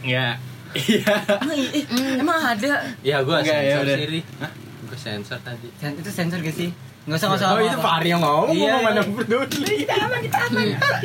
ya 0.01 0.37
iya 0.77 1.15
Emang, 1.37 1.59
emang 2.17 2.41
ada 2.47 2.73
Ya 3.01 3.21
gue 3.21 3.33
Enggak, 3.35 3.57
ya 3.57 3.63
sensor 3.73 3.83
udah. 3.83 3.97
sendiri. 3.97 4.21
Hah? 4.39 4.51
Gue 4.83 4.99
sensor 4.99 5.39
tadi. 5.41 5.69
Sen- 5.77 5.97
itu 5.97 6.11
sensor 6.11 6.39
gak 6.39 6.53
sih 6.53 6.71
Nggak 7.01 7.17
usah 7.17 7.27
nggak 7.27 7.41
usah. 7.41 7.49
Oh 7.49 7.59
itu. 7.59 7.79
Fahri 7.81 8.09
yang 8.09 8.21
ngomong, 8.21 8.53
Iya, 8.53 8.75
mana 8.79 9.01
iya. 9.01 9.09
peduli. 9.09 9.77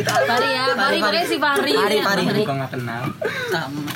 Fahri 0.03 0.49
ya 0.51 0.63
Fahri 0.75 0.97
pokoknya 0.99 1.23
si 1.23 1.37
Fahri 1.37 1.71
Fahri, 1.71 1.97
Fahri. 1.99 2.23
Fahri. 2.25 2.41
Gua 2.43 2.55
nggak 2.57 2.71
kenal. 2.73 3.03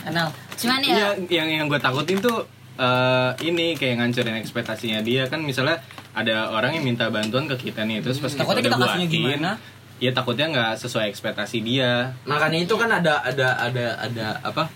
Kenal. 0.02 0.28
cuman 0.56 0.80
Iya, 0.82 0.96
ya 0.96 1.10
yang 1.30 1.48
yang 1.50 1.66
gue 1.68 1.78
takutin 1.78 2.20
tuh 2.20 2.44
eh, 2.76 3.30
ini 3.44 3.76
kayak 3.76 4.00
ngancurin 4.00 4.36
ekspektasinya 4.38 5.00
dia 5.00 5.28
kan 5.28 5.40
misalnya 5.40 5.80
ada 6.12 6.50
orang 6.50 6.72
yang 6.74 6.84
minta 6.86 7.08
bantuan 7.08 7.46
ke 7.46 7.56
kita 7.62 7.84
nih 7.84 8.00
terus 8.00 8.18
pas 8.18 8.32
Takutnya 8.32 8.60
kita 8.62 8.68
kita 8.70 8.76
udah 8.76 8.88
kasihnya 8.90 9.08
buatin, 9.08 9.20
gimana? 9.36 9.52
ya 10.00 10.12
takutnya 10.14 10.46
nggak 10.48 10.72
sesuai 10.78 11.06
ekspektasi 11.08 11.58
dia 11.60 12.16
Makanya 12.24 12.60
itu 12.62 12.72
kan 12.74 12.88
ada 12.90 13.20
ada 13.20 13.48
ada 13.58 13.86
ada 14.00 14.26
apa? 14.42 14.72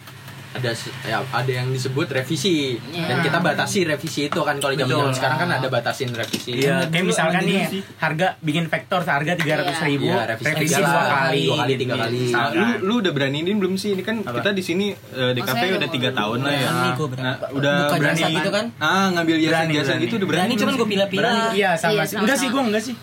Ada 0.54 0.70
ya, 1.04 1.18
ada 1.24 1.52
yang 1.52 1.68
disebut 1.68 2.06
revisi 2.08 2.78
Iya. 2.78 3.06
dan 3.08 3.18
kita 3.20 3.38
batasi 3.40 3.80
revisi 3.84 4.28
itu 4.28 4.38
kan 4.38 4.58
kalau 4.58 4.74
zaman 4.74 4.86
Betul. 4.86 5.14
sekarang 5.14 5.38
kan 5.40 5.50
ada 5.52 5.68
batasin 5.68 6.10
revisi. 6.10 6.52
Iya, 6.56 6.84
kayak 6.84 6.94
dulu, 6.94 7.10
misalkan 7.10 7.42
nih 7.44 7.62
harga 7.98 8.28
bikin 8.40 8.66
vektor 8.68 9.02
harga 9.02 9.34
tiga 9.34 9.54
ratus 9.60 9.78
ribu, 9.82 10.08
Iya, 10.08 10.30
revisi 10.30 10.50
revisi 10.52 10.78
dua 10.80 11.04
kali, 11.04 11.44
dua 11.44 11.58
kali, 11.58 11.74
tiga 11.76 11.96
kali. 11.98 12.20
Misalkan. 12.24 12.54
lu 12.54 12.68
lu 12.84 12.94
udah 13.02 13.12
beraniin 13.12 13.56
belum 13.56 13.74
sih 13.76 13.90
ini 13.92 14.02
kan 14.02 14.22
Apa? 14.22 14.40
kita 14.40 14.50
di 14.52 14.62
sini 14.62 14.86
eh, 14.94 15.32
di 15.32 15.42
Oh, 15.44 15.50
udah 15.50 15.90
tiga 15.90 16.10
tahun 16.12 16.40
lah 16.40 16.54
ya 16.54 16.70
Berani 16.70 16.90
berani. 16.94 17.24
Nah, 17.24 17.36
udah 17.52 17.76
Buka 17.84 17.96
berani 17.98 18.22
gitu 18.32 18.50
kan? 18.50 18.66
ah 18.78 19.06
ngambil 19.10 19.36
jasa 19.38 19.50
Berani, 19.50 19.74
jasa 19.74 19.84
berani. 19.86 20.04
gitu 20.04 20.14
udah 20.14 20.28
berani 20.28 20.42
Berani 20.44 20.54
cuman 20.60 20.74
gue 20.74 20.88
pilih-pilih. 20.88 21.22
Berani, 21.24 21.44
iya 21.54 21.72
sama 21.74 21.94
Iya, 21.94 22.04
sih. 22.04 22.16
Enggak 22.20 22.38
sih, 22.38 22.48
gua 22.50 22.62
enggak 22.64 22.84
sih. 22.84 22.96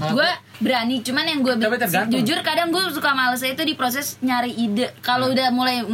Gue 0.00 0.28
berani 0.60 1.04
cuman 1.04 1.24
yang 1.28 1.40
gue 1.44 1.54
jujur 2.08 2.38
kadang 2.40 2.72
gue 2.72 2.80
suka 2.92 3.12
malesnya 3.12 3.52
itu 3.52 3.62
di 3.64 3.74
proses 3.76 4.16
nyari 4.24 4.52
ide. 4.52 4.92
Kalau 5.04 5.32
udah 5.32 5.52
mulai 5.52 5.84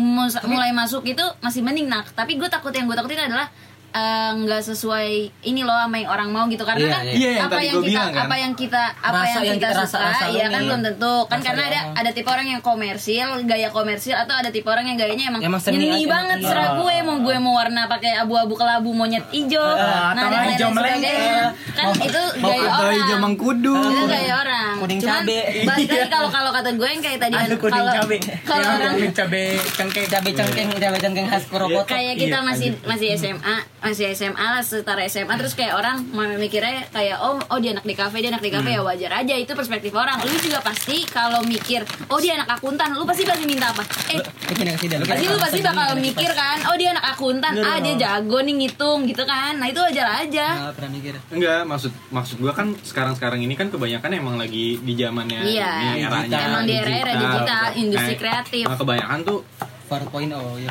mulai 0.46 0.70
masuk 0.70 1.02
itu 1.06 1.22
masih 1.42 1.62
mending 1.66 1.90
nah 1.90 2.06
tapi 2.06 2.38
gue 2.38 2.46
takut 2.46 2.70
yang 2.70 2.86
gue 2.86 2.94
takutin 2.94 3.26
adalah 3.26 3.50
eh, 3.88 4.30
nggak 4.36 4.62
sesuai 4.64 5.08
ini 5.42 5.60
loh 5.60 5.76
sama 5.76 5.96
yang 5.96 6.10
orang 6.10 6.28
mau 6.28 6.44
gitu 6.46 6.62
karena 6.62 6.82
Iya, 6.82 6.92
kan 6.92 7.02
iya. 7.02 7.14
Iya, 7.16 7.30
yang 7.32 7.46
apa 7.46 7.60
yang 7.60 7.74
gua 7.74 7.82
kita 7.82 7.90
bilang 7.90 8.10
kan. 8.10 8.24
apa 8.24 8.36
yang 8.36 8.52
kita 8.54 8.82
apa 8.96 9.16
Rasa 9.16 9.28
yang, 9.28 9.42
yang 9.42 9.56
kita, 9.56 9.68
kita 9.68 9.78
rasa- 9.78 9.90
suka 9.92 10.06
rasa 10.06 10.24
ya 10.30 10.46
kan 10.46 10.60
belum 10.62 10.80
tentu 10.82 11.14
kan 11.24 11.36
Rasa 11.36 11.46
karena 11.46 11.62
ada 11.62 11.78
orang. 11.82 11.94
ada 11.96 12.10
tipe 12.12 12.28
orang 12.28 12.46
yang 12.48 12.60
komersil 12.60 13.26
gaya 13.44 13.68
komersil 13.68 14.14
atau 14.14 14.34
ada 14.34 14.48
tipe 14.48 14.66
orang 14.66 14.86
yang 14.86 14.96
gayanya 14.96 15.24
emang, 15.28 15.40
Emang 15.42 15.60
seni 15.60 15.86
banget 16.04 16.38
iya. 16.38 16.46
serah 16.46 16.68
gue 16.76 16.96
mau 17.02 17.16
gue 17.18 17.36
mau 17.38 17.54
warna 17.54 17.82
pakai 17.86 18.12
abu-abu 18.16 18.54
kelabu 18.54 18.90
monyet 18.90 19.24
hijau 19.30 19.62
atau 19.62 20.12
nah 20.12 20.22
dan 20.22 20.30
lain 20.32 20.48
hijau 20.52 20.68
melengke. 20.70 21.08
sebagainya 21.08 21.44
kan 21.72 21.86
itu 21.98 22.22
mau 22.36 22.48
gaya 22.48 22.66
atau 22.66 22.82
orang 22.82 22.96
hijau 22.96 23.18
mengkudu 23.18 23.76
itu 23.86 24.04
gaya 24.06 24.34
orang 24.36 24.74
Kuning 24.76 24.98
Cuman, 24.98 25.22
cabe. 25.22 25.40
balik 25.64 25.88
lagi 25.88 26.06
kalau 26.06 26.28
kalau 26.28 26.50
kata 26.50 26.70
gue 26.70 26.84
yang 26.86 27.00
kayak 27.00 27.18
tadi 27.18 27.34
kalau 27.56 27.90
cabe. 27.90 28.16
kalau 28.42 28.60
Yang 28.60 28.76
orang 28.76 28.92
kuning 28.94 29.14
cabe 29.14 29.44
cengkeh. 29.72 30.04
Cabe 30.06 30.30
cengkeng, 30.32 30.68
cabe 30.72 30.96
cengkeng 30.98 31.26
khas 31.26 31.44
Purwokerto. 31.46 31.88
kayak 31.88 32.14
kita 32.14 32.36
Iya, 32.36 32.44
masih 32.44 32.68
masih 32.82 33.08
SMA 33.16 33.56
masih 33.86 34.10
SMA 34.10 34.34
lah 34.34 34.58
setara 34.60 35.06
SMA 35.06 35.30
terus 35.36 35.54
kayak 35.54 35.78
orang 35.78 36.02
mikirnya 36.34 36.90
kayak 36.90 37.22
oh 37.22 37.38
oh 37.38 37.58
dia 37.58 37.70
anak 37.70 37.86
di 37.86 37.94
kafe 37.94 38.18
dia 38.18 38.28
anak 38.28 38.42
di 38.42 38.50
kafe 38.50 38.68
ya 38.68 38.74
Hmm. 38.76 38.88
wajar 38.88 39.12
aja. 39.16 39.34
Itu 39.36 39.54
perspektif 39.54 39.94
orang. 39.94 40.18
Lu 40.20 40.34
juga 40.36 40.58
pasti 40.58 41.06
kalau 41.06 41.46
mikir 41.46 41.80
oh 42.06 42.18
dia 42.18 42.34
anak 42.34 42.50
akuntan 42.52 42.92
lu 42.92 43.06
pasti 43.06 43.22
pasti 43.22 43.46
minta 43.46 43.70
apa? 43.70 43.86
Eh 44.10 44.18
Lu 44.18 45.06
pasti 45.06 45.24
lu 45.24 45.38
pasti 45.38 45.60
bakal 45.60 45.94
mikir 45.96 46.30
kan 46.32 46.66
oh 46.66 46.74
dia 46.74 46.90
anak 46.90 47.14
akuntan. 47.14 47.52
Ah 47.56 47.78
dia 47.78 47.94
jago 47.94 48.42
nih 48.42 48.54
ngitung 48.56 49.06
gitu 49.06 49.22
kan. 49.22 49.54
Nah 49.54 49.70
itu 49.70 49.78
wajar 49.78 50.26
aja. 50.26 50.46
Nggak 50.58 50.74
pernah 50.74 50.90
mikir. 50.90 51.14
Enggak, 51.30 51.60
maksud 51.62 51.92
maksud 52.10 52.36
gua 52.38 52.50
kan 52.50 52.74
sekarang-sekarang 52.76 53.38
ini 53.38 53.54
kan 53.54 53.70
kebanyakan 53.70 54.10
emang 54.12 54.34
lagi 54.34 54.76
di 54.78 54.92
zamannya 54.94 55.46
Iya, 55.46 55.70
ini 55.78 56.02
eranya 56.02 56.38
emang 56.42 56.64
di 56.64 56.74
era-era 56.74 57.12
digital, 57.14 57.64
industri 57.76 58.14
kreatif. 58.16 58.64
Nah, 58.66 58.74
kebanyakan 58.74 59.18
tuh 59.22 59.38
4.0 59.86 60.26
ya. 60.58 60.70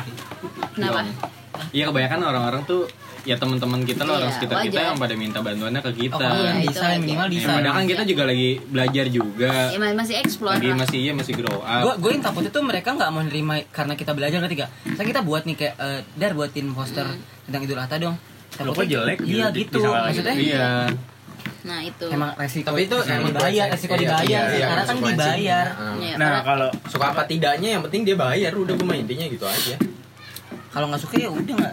Kenapa? 0.76 1.00
Iya 1.72 1.88
kebanyakan 1.88 2.20
orang-orang 2.22 2.62
tuh 2.64 2.84
ya 3.26 3.34
teman-teman 3.34 3.82
kita 3.82 4.00
loh 4.00 4.14
orang 4.14 4.30
Iya, 4.30 4.36
sekitar 4.36 4.56
kita 4.62 4.80
yang 4.84 4.96
pada 4.96 5.14
minta 5.14 5.38
bantuannya 5.38 5.82
ke 5.82 5.92
kita. 5.98 6.14
Oh, 6.16 6.46
Iya, 6.46 6.62
desain 6.62 6.98
minimal 6.98 7.26
Ya, 7.26 7.32
desain. 7.34 7.56
padahal 7.58 7.74
kan 7.74 7.86
kita 7.86 8.02
juga 8.06 8.22
lagi 8.24 8.48
belajar 8.64 9.04
juga. 9.08 9.52
ya 9.66 9.78
ma- 9.78 9.96
masih 9.96 10.14
explore 10.16 10.54
Lagi 10.56 10.70
masih 10.72 10.98
iya 11.00 11.12
masih 11.12 11.34
grow 11.34 11.58
up. 11.58 11.82
gue 11.82 11.94
gue 11.98 12.10
yang 12.12 12.22
takut 12.22 12.42
itu 12.42 12.58
mereka 12.60 12.88
nggak 12.92 13.10
mau 13.10 13.20
nerima 13.20 13.54
karena 13.68 13.92
kita 13.92 14.12
belajar 14.12 14.38
ketiga 14.40 14.66
saya 14.88 15.04
kita 15.04 15.20
buat 15.20 15.42
nih 15.42 15.56
kayak 15.56 15.74
eh, 15.76 16.00
dar 16.14 16.32
buatin 16.32 16.70
poster 16.70 17.06
tentang 17.42 17.60
idul 17.60 17.76
adha 17.76 17.98
dong 17.98 18.16
Loh, 18.56 18.72
kok 18.72 18.86
jelek 18.86 19.20
iya 19.20 19.50
gitu, 19.50 19.76
bisa 19.76 19.90
maksudnya 20.02 20.32
Iya. 20.32 20.70
nah 21.60 21.78
itu 21.80 22.06
emang 22.06 22.30
resiko 22.32 22.66
Tapi 22.68 22.82
itu 22.84 22.96
emang 23.02 23.26
dibayar 23.28 23.66
resiko 23.68 23.92
iya, 23.92 24.00
dibayar 24.00 24.22
iya, 24.24 24.40
iya, 24.54 24.66
karena 24.66 24.82
kan 24.82 24.86
konsekuensinya. 24.94 25.26
dibayar 25.26 25.66
Ah. 25.68 25.94
Ya, 25.98 26.14
Nah, 26.14 26.30
karena- 26.30 26.42
kalau 26.42 26.68
Suka 26.86 27.06
apa 27.10 27.22
tidaknya 27.24 27.68
yang 27.68 27.82
penting 27.82 28.02
dia 28.02 28.16
bayar 28.16 28.52
udah 28.54 28.72
gue 28.72 28.96
intinya 28.96 29.26
gitu 29.26 29.44
aja. 29.44 29.74
kalau 30.68 30.86
nggak 30.86 31.00
suka 31.00 31.14
ya 31.16 31.28
udah 31.28 31.54
nggak 31.56 31.72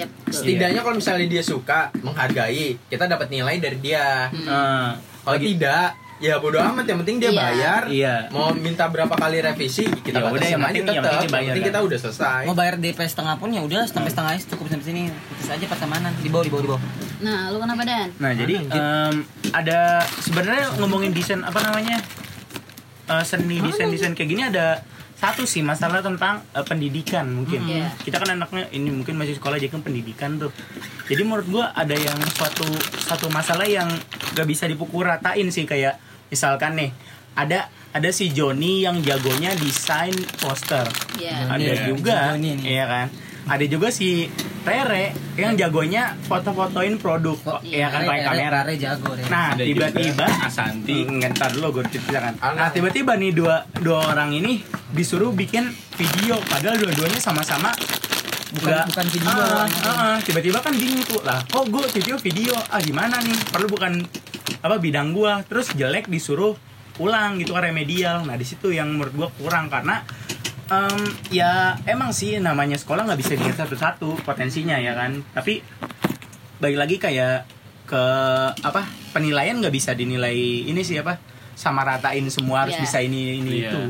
ya, 0.00 0.06
betul. 0.06 0.32
Setidaknya 0.34 0.80
kalau 0.80 0.96
misalnya 0.96 1.26
dia 1.26 1.42
suka 1.42 1.80
menghargai, 1.96 2.80
kita 2.82 3.04
dapat 3.06 3.28
nilai 3.28 3.56
dari 3.56 3.78
dia. 3.78 4.28
eh, 4.30 4.90
Kalau 5.20 5.36
tidak, 5.38 5.92
ya 6.18 6.36
bodo 6.36 6.56
amat 6.58 6.84
yang 6.84 6.98
penting 6.98 7.16
dia 7.18 7.28
Iya. 7.28 7.36
bayar. 7.38 7.80
Iya. 7.86 8.14
Mau 8.28 8.50
minta 8.50 8.84
berapa 8.86 9.12
kali 9.12 9.38
revisi, 9.38 9.84
kita 9.84 10.16
Ya 10.16 10.26
udah, 10.26 10.40
yang 10.42 10.58
penting- 10.58 10.84
yang 10.86 10.96
tetap. 10.98 11.12
penting 11.14 11.28
Yang 11.28 11.32
penting 11.34 11.52
kan? 11.54 11.68
kita 11.68 11.78
udah 11.82 11.98
selesai. 11.98 12.40
mau 12.42 12.54
bayar 12.54 12.74
DP 12.76 12.98
setengah 13.02 13.34
pun 13.36 13.48
ya 13.48 13.60
udah 13.60 13.82
sampai 13.84 14.08
setengah 14.08 14.30
aja 14.32 14.44
cukup 14.48 14.66
sampai 14.66 14.86
sini 14.86 15.02
putus 15.08 15.48
aja 15.50 15.66
pertemanan 15.66 16.12
di 16.14 16.28
bawah 16.28 16.40
di 16.40 16.50
bawah 16.50 16.62
di 16.62 16.70
bawah 16.70 16.82
nah 17.20 17.40
lu 17.48 17.56
kenapa 17.58 17.82
dan 17.84 18.08
Nah, 18.16 18.32
jadi 18.32 18.54
em, 18.64 19.14
ada 19.50 19.78
sebenarnya 20.18 20.66
ngomongin 20.74 21.10
desain 21.10 21.40
apa 21.42 21.60
namanya? 21.62 22.00
Eh, 23.06 23.22
seni 23.22 23.58
desain-desain 23.58 24.14
kayak 24.14 24.28
gini 24.30 24.42
ada 24.42 24.80
satu 25.20 25.44
sih 25.44 25.60
masalah 25.60 26.00
tentang 26.00 26.40
eh, 26.50 26.64
pendidikan 26.64 27.28
mungkin. 27.28 27.60
Iya. 27.62 27.92
Kita 27.94 28.16
kan 28.16 28.32
anaknya 28.32 28.72
ini 28.72 28.88
mungkin 28.90 29.14
masih 29.14 29.36
sekolah 29.36 29.56
jadi 29.56 29.68
kan 29.68 29.80
pendidikan 29.80 30.36
tuh. 30.36 30.48
Jadi 31.06 31.20
menurut 31.20 31.46
gua 31.46 31.64
ada 31.70 31.92
yang 31.92 32.16
suatu 32.30 32.64
satu 32.98 33.28
masalah 33.28 33.64
yang 33.64 33.86
gak 34.32 34.46
bisa 34.46 34.64
dipukul 34.64 35.04
ratain 35.04 35.48
sih 35.48 35.62
kayak 35.62 36.00
misalkan 36.26 36.72
nih 36.74 36.90
ada 37.32 37.68
ada 37.90 38.08
si 38.08 38.30
Joni 38.30 38.80
yang 38.80 39.02
jagonya 39.02 39.52
desain 39.54 40.14
poster. 40.38 40.86
ya 41.16 41.44
ada 41.44 41.58
Iya, 41.60 41.84
juga 41.84 42.16
iya 42.62 42.84
kan 42.86 43.06
ada 43.42 43.64
juga 43.66 43.90
si 43.90 44.30
Rere 44.60 45.10
yang 45.34 45.56
jagonya 45.56 46.14
foto-fotoin 46.22 46.96
produk 46.96 47.34
kok 47.34 47.60
Iya, 47.60 47.82
ya 47.82 47.86
kan 47.88 48.00
pakai 48.04 48.22
kamera 48.22 48.58
Rere 48.62 48.74
jago 48.78 49.10
Rere. 49.10 49.26
nah 49.26 49.52
tiba-tiba 49.52 50.26
Asanti. 50.38 51.02
ngentar 51.02 51.50
dulu 51.50 51.80
gue 51.80 51.84
ceritakan 51.90 52.38
nah 52.38 52.70
tiba-tiba 52.70 53.16
nih 53.16 53.32
dua 53.32 53.66
dua 53.76 54.06
orang 54.06 54.30
ini 54.32 54.62
disuruh 54.90 55.30
bikin 55.30 55.68
video 55.94 56.38
padahal 56.42 56.76
dua-duanya 56.76 57.16
sama-sama 57.16 57.70
Bukan- 58.50 58.66
nggak- 58.66 58.86
bukan 58.90 59.06
video. 59.08 59.30
Ah, 59.30 59.62
ah, 59.62 59.66
ah. 59.86 60.16
tiba-tiba 60.18 60.58
kan 60.58 60.74
bingung 60.74 61.02
tuh 61.02 61.22
lah 61.22 61.38
kok 61.44 61.64
gue 61.64 61.84
video 61.92 62.16
video 62.16 62.50
ah 62.66 62.78
gimana 62.78 63.18
nih 63.18 63.38
perlu 63.46 63.66
bukan 63.68 64.02
apa 64.60 64.76
bidang 64.76 65.10
gua 65.10 65.40
terus 65.42 65.70
jelek 65.70 66.04
disuruh 66.04 66.58
ulang 66.98 67.38
gitu 67.38 67.54
kan 67.54 67.64
remedial 67.64 68.22
nah 68.22 68.34
di 68.34 68.42
situ 68.42 68.68
yang 68.68 68.90
menurut 68.90 69.14
gua 69.14 69.28
kurang 69.32 69.66
karena 69.66 70.02
em, 70.66 71.00
ya 71.30 71.78
emang 71.84 72.10
sih 72.10 72.36
namanya 72.38 72.74
sekolah 72.74 73.06
nggak 73.06 73.20
bisa 73.20 73.32
dilihat 73.32 73.56
satu-satu 73.56 74.18
potensinya 74.20 74.74
ya 74.76 74.92
kan 74.92 75.22
tapi 75.30 75.62
balik 76.58 76.76
lagi 76.76 76.96
kayak 76.98 77.46
ke 77.86 78.02
apa 78.58 78.82
penilaian 79.10 79.56
nggak 79.56 79.72
bisa 79.72 79.94
dinilai 79.94 80.34
ini 80.66 80.82
sih 80.82 80.98
apa 80.98 81.22
sama 81.54 81.82
ratain 81.82 82.26
semua 82.26 82.64
harus 82.64 82.74
Iya. 82.74 82.82
bisa 82.82 82.98
ini 82.98 83.38
ini 83.38 83.50
Iya. 83.56 83.70
itu 83.70 83.80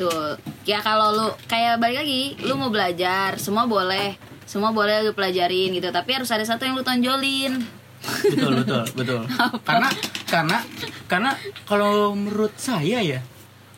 Tuh, 0.00 0.32
ya 0.64 0.80
kalau 0.80 1.12
lu 1.12 1.28
kayak 1.44 1.76
balik 1.76 2.00
lagi, 2.00 2.32
lu 2.40 2.56
mau 2.56 2.72
belajar, 2.72 3.36
semua 3.36 3.68
boleh, 3.68 4.16
semua 4.48 4.72
boleh 4.72 5.04
lu 5.04 5.12
pelajarin 5.12 5.76
gitu, 5.76 5.92
tapi 5.92 6.16
harus 6.16 6.32
ada 6.32 6.40
satu 6.40 6.64
yang 6.64 6.72
lu 6.72 6.80
tonjolin. 6.80 7.60
betul 8.00 8.64
betul 8.64 8.82
betul. 8.96 9.20
Karena 9.68 9.92
karena 10.24 10.58
karena 11.04 11.30
kalau 11.68 12.16
menurut 12.16 12.56
saya 12.56 13.04
ya 13.04 13.20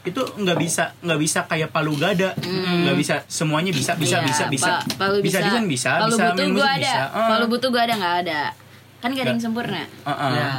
itu 0.07 0.19
nggak 0.19 0.59
bisa 0.63 0.95
nggak 1.03 1.19
bisa 1.19 1.43
kayak 1.51 1.75
palu 1.75 1.99
gada. 1.99 2.39
Nggak 2.39 2.97
bisa 3.03 3.15
semuanya 3.27 3.75
bisa 3.75 3.99
bisa 3.99 4.23
Iya, 4.23 4.27
bisa 4.31 4.45
bisa. 4.47 4.71
Pa- 4.79 4.87
palu 4.95 5.19
bisa 5.19 5.43
desain 5.43 5.67
bisa 5.67 6.07
palu 6.07 6.15
bisa 6.15 6.25
butuh 6.31 6.47
musik 6.55 6.71
ada, 6.71 6.79
bisa. 6.79 7.03
Ah. 7.11 7.29
palu 7.35 7.45
butuh 7.51 7.69
gua 7.75 7.83
ada 7.83 7.95
nggak 7.99 8.17
ada, 8.23 8.43
kan 9.03 9.11
gak 9.11 9.25
ada 9.27 9.31
yang 9.35 9.43
sempurna. 9.43 9.83
Ah, 10.07 10.11
ah. 10.15 10.31
ya 10.31 10.51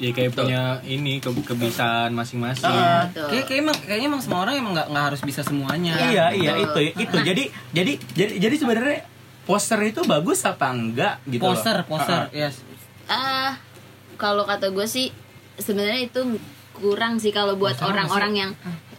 Ya 0.00 0.10
kayak 0.10 0.32
punya 0.32 0.62
ini 0.82 1.20
ke 1.20 1.28
kebiasaan 1.28 2.10
masing-masing. 2.10 2.64
Ah. 2.66 3.04
Betul. 3.06 3.28
kayak 3.28 3.44
kayak 3.46 3.60
emang 3.60 3.76
kayaknya 3.78 4.06
emang 4.08 4.22
semua 4.22 4.38
orang 4.42 4.54
emang 4.56 4.72
nggak 4.72 4.88
nggak 4.88 5.04
harus 5.06 5.20
bisa 5.20 5.40
semuanya 5.42 5.92
iya 6.08 6.32
iya 6.32 6.52
betul. 6.56 6.80
itu 6.82 7.04
itu 7.04 7.14
Nah. 7.14 7.24
jadi 7.26 7.42
jadi 7.70 7.92
jadi 8.10 8.32
jadi 8.40 8.54
sebenarnya 8.56 8.98
poster 9.42 9.78
itu 9.82 10.00
bagus 10.02 10.40
apa 10.42 10.66
enggak 10.70 11.14
gitu 11.24 11.42
loh. 11.42 11.52
poster 11.52 11.76
poster 11.84 12.16
Ah, 12.16 12.24
ah. 12.24 12.32
yes 12.32 12.54
Ah, 13.06 13.52
kalau 14.16 14.42
kata 14.42 14.70
gue 14.70 14.86
sih 14.86 15.12
sebenarnya 15.54 16.06
itu 16.06 16.20
kurang 16.72 17.18
sih 17.18 17.28
kalau 17.28 17.54
buat 17.54 17.76
orang-orang 17.76 18.32
yang 18.34 18.50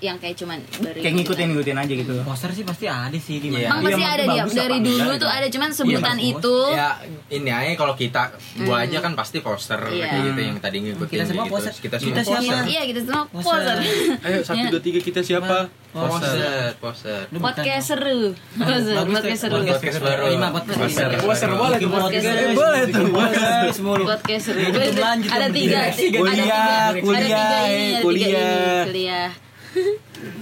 yang 0.02 0.18
kayak 0.18 0.34
cuman 0.34 0.58
baru 0.78 0.98
kayak 0.98 1.14
ngikutin 1.14 1.46
ngikutin 1.48 1.78
aja 1.78 1.94
gitu 1.96 2.14
Poster 2.22 2.50
sih 2.52 2.66
pasti 2.66 2.86
ada 2.86 3.14
sih 3.14 3.38
di 3.38 3.48
Iya. 3.48 3.70
mana. 3.70 3.70
Emang 3.70 3.82
pasti 3.86 4.02
Iya, 4.02 4.10
ada 4.12 4.24
bagus 4.26 4.52
dia 4.52 4.62
dari 4.64 4.78
dulu 4.82 4.98
Iya, 5.08 5.16
tuh 5.16 5.30
iya. 5.30 5.38
ada 5.38 5.48
cuman 5.48 5.70
sebutan 5.72 6.16
bagus. 6.18 6.32
itu 6.34 6.56
Ya 6.72 6.90
ini 7.30 7.50
aja 7.50 7.72
kalau 7.76 7.94
kita 7.94 8.22
gua 8.60 8.78
aja 8.82 8.98
kan 8.98 9.14
pasti 9.14 9.38
poster 9.40 9.78
Iya. 9.86 10.06
kayak 10.08 10.24
gitu 10.26 10.40
yang 10.44 10.58
tadi 10.58 10.78
ngikutin 10.82 11.14
Kita 11.14 11.26
semua 11.28 11.44
gitu. 11.44 11.54
poster. 11.54 11.74
Kita 11.76 11.96
Kita 11.96 12.20
semua 12.20 12.40
siapa? 12.40 12.50
poster. 12.52 12.66
Iya, 12.68 12.82
kita 12.84 13.00
semua 13.00 13.22
poser. 13.30 13.78
Ayo 14.26 14.38
satu 14.42 14.66
dua 14.70 14.82
tiga 14.82 15.00
kita 15.00 15.22
siapa? 15.22 15.58
Poster, 15.92 17.28
bukan. 17.28 17.44
Podcast 17.44 17.86
seru. 17.86 18.32
Podcast 18.56 19.42
seru. 19.44 19.60
Podcast 19.60 20.00
baru. 20.00 20.24
Lima 20.32 20.48
podcast. 20.50 20.80
Poster. 20.80 21.04
lima. 21.06 21.20
Poster 21.22 21.50
boleh 21.52 21.78
tuh, 21.78 21.90
podcast. 21.92 22.26
Eh, 22.26 22.56
Boleh 22.56 22.82
tuh. 22.88 23.06
Podcast 23.12 23.80
mulu. 23.82 24.04
Podcast 24.08 24.44
seru. 24.48 24.60
Ada 24.64 25.48
tiga, 25.52 25.80
ada 25.84 25.92
kuliah, 25.92 25.92
tiga, 25.92 26.20
ada 26.24 26.96
kuliah, 26.96 27.44
ada 27.60 28.00
kuliah. 28.00 28.82
kuliah. 28.88 29.51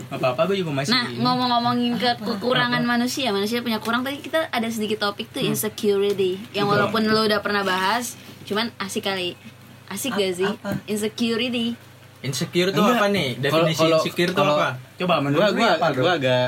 Apa 0.09 0.33
apa 0.33 0.41
gue 0.45 0.57
juga 0.57 0.73
masih 0.73 0.91
Nah, 0.91 1.05
ngomong-ngomongin 1.13 1.95
ke 1.95 2.17
kekurangan 2.17 2.81
manusia, 2.81 3.29
manusia 3.29 3.61
punya 3.61 3.77
kurang 3.77 4.01
tadi 4.01 4.19
kita 4.19 4.49
ada 4.49 4.67
sedikit 4.67 4.99
topik 4.99 5.29
tuh 5.29 5.39
insecurity. 5.39 6.41
Yang 6.51 6.67
walaupun 6.67 7.05
lo 7.05 7.23
udah 7.23 7.39
pernah 7.39 7.61
bahas, 7.61 8.17
cuman 8.43 8.73
asik 8.77 9.05
kali. 9.05 9.37
Asik 9.85 10.13
gak 10.13 10.33
sih? 10.35 10.49
Apa? 10.51 10.81
Insecurity. 10.85 11.73
Insecure 12.19 12.69
tuh 12.69 12.83
Enggak. 12.83 12.99
apa 12.99 13.07
nih? 13.09 13.29
Definisi 13.37 13.79
kalau- 13.79 13.95
insecure 13.97 14.31
tuh 14.33 14.43
apa? 14.43 14.67
coba 14.99 15.15
menurut 15.23 15.55
gua 15.55 15.69
apa 15.73 15.87
bro? 15.89 16.03
gua 16.03 16.13
agak 16.19 16.47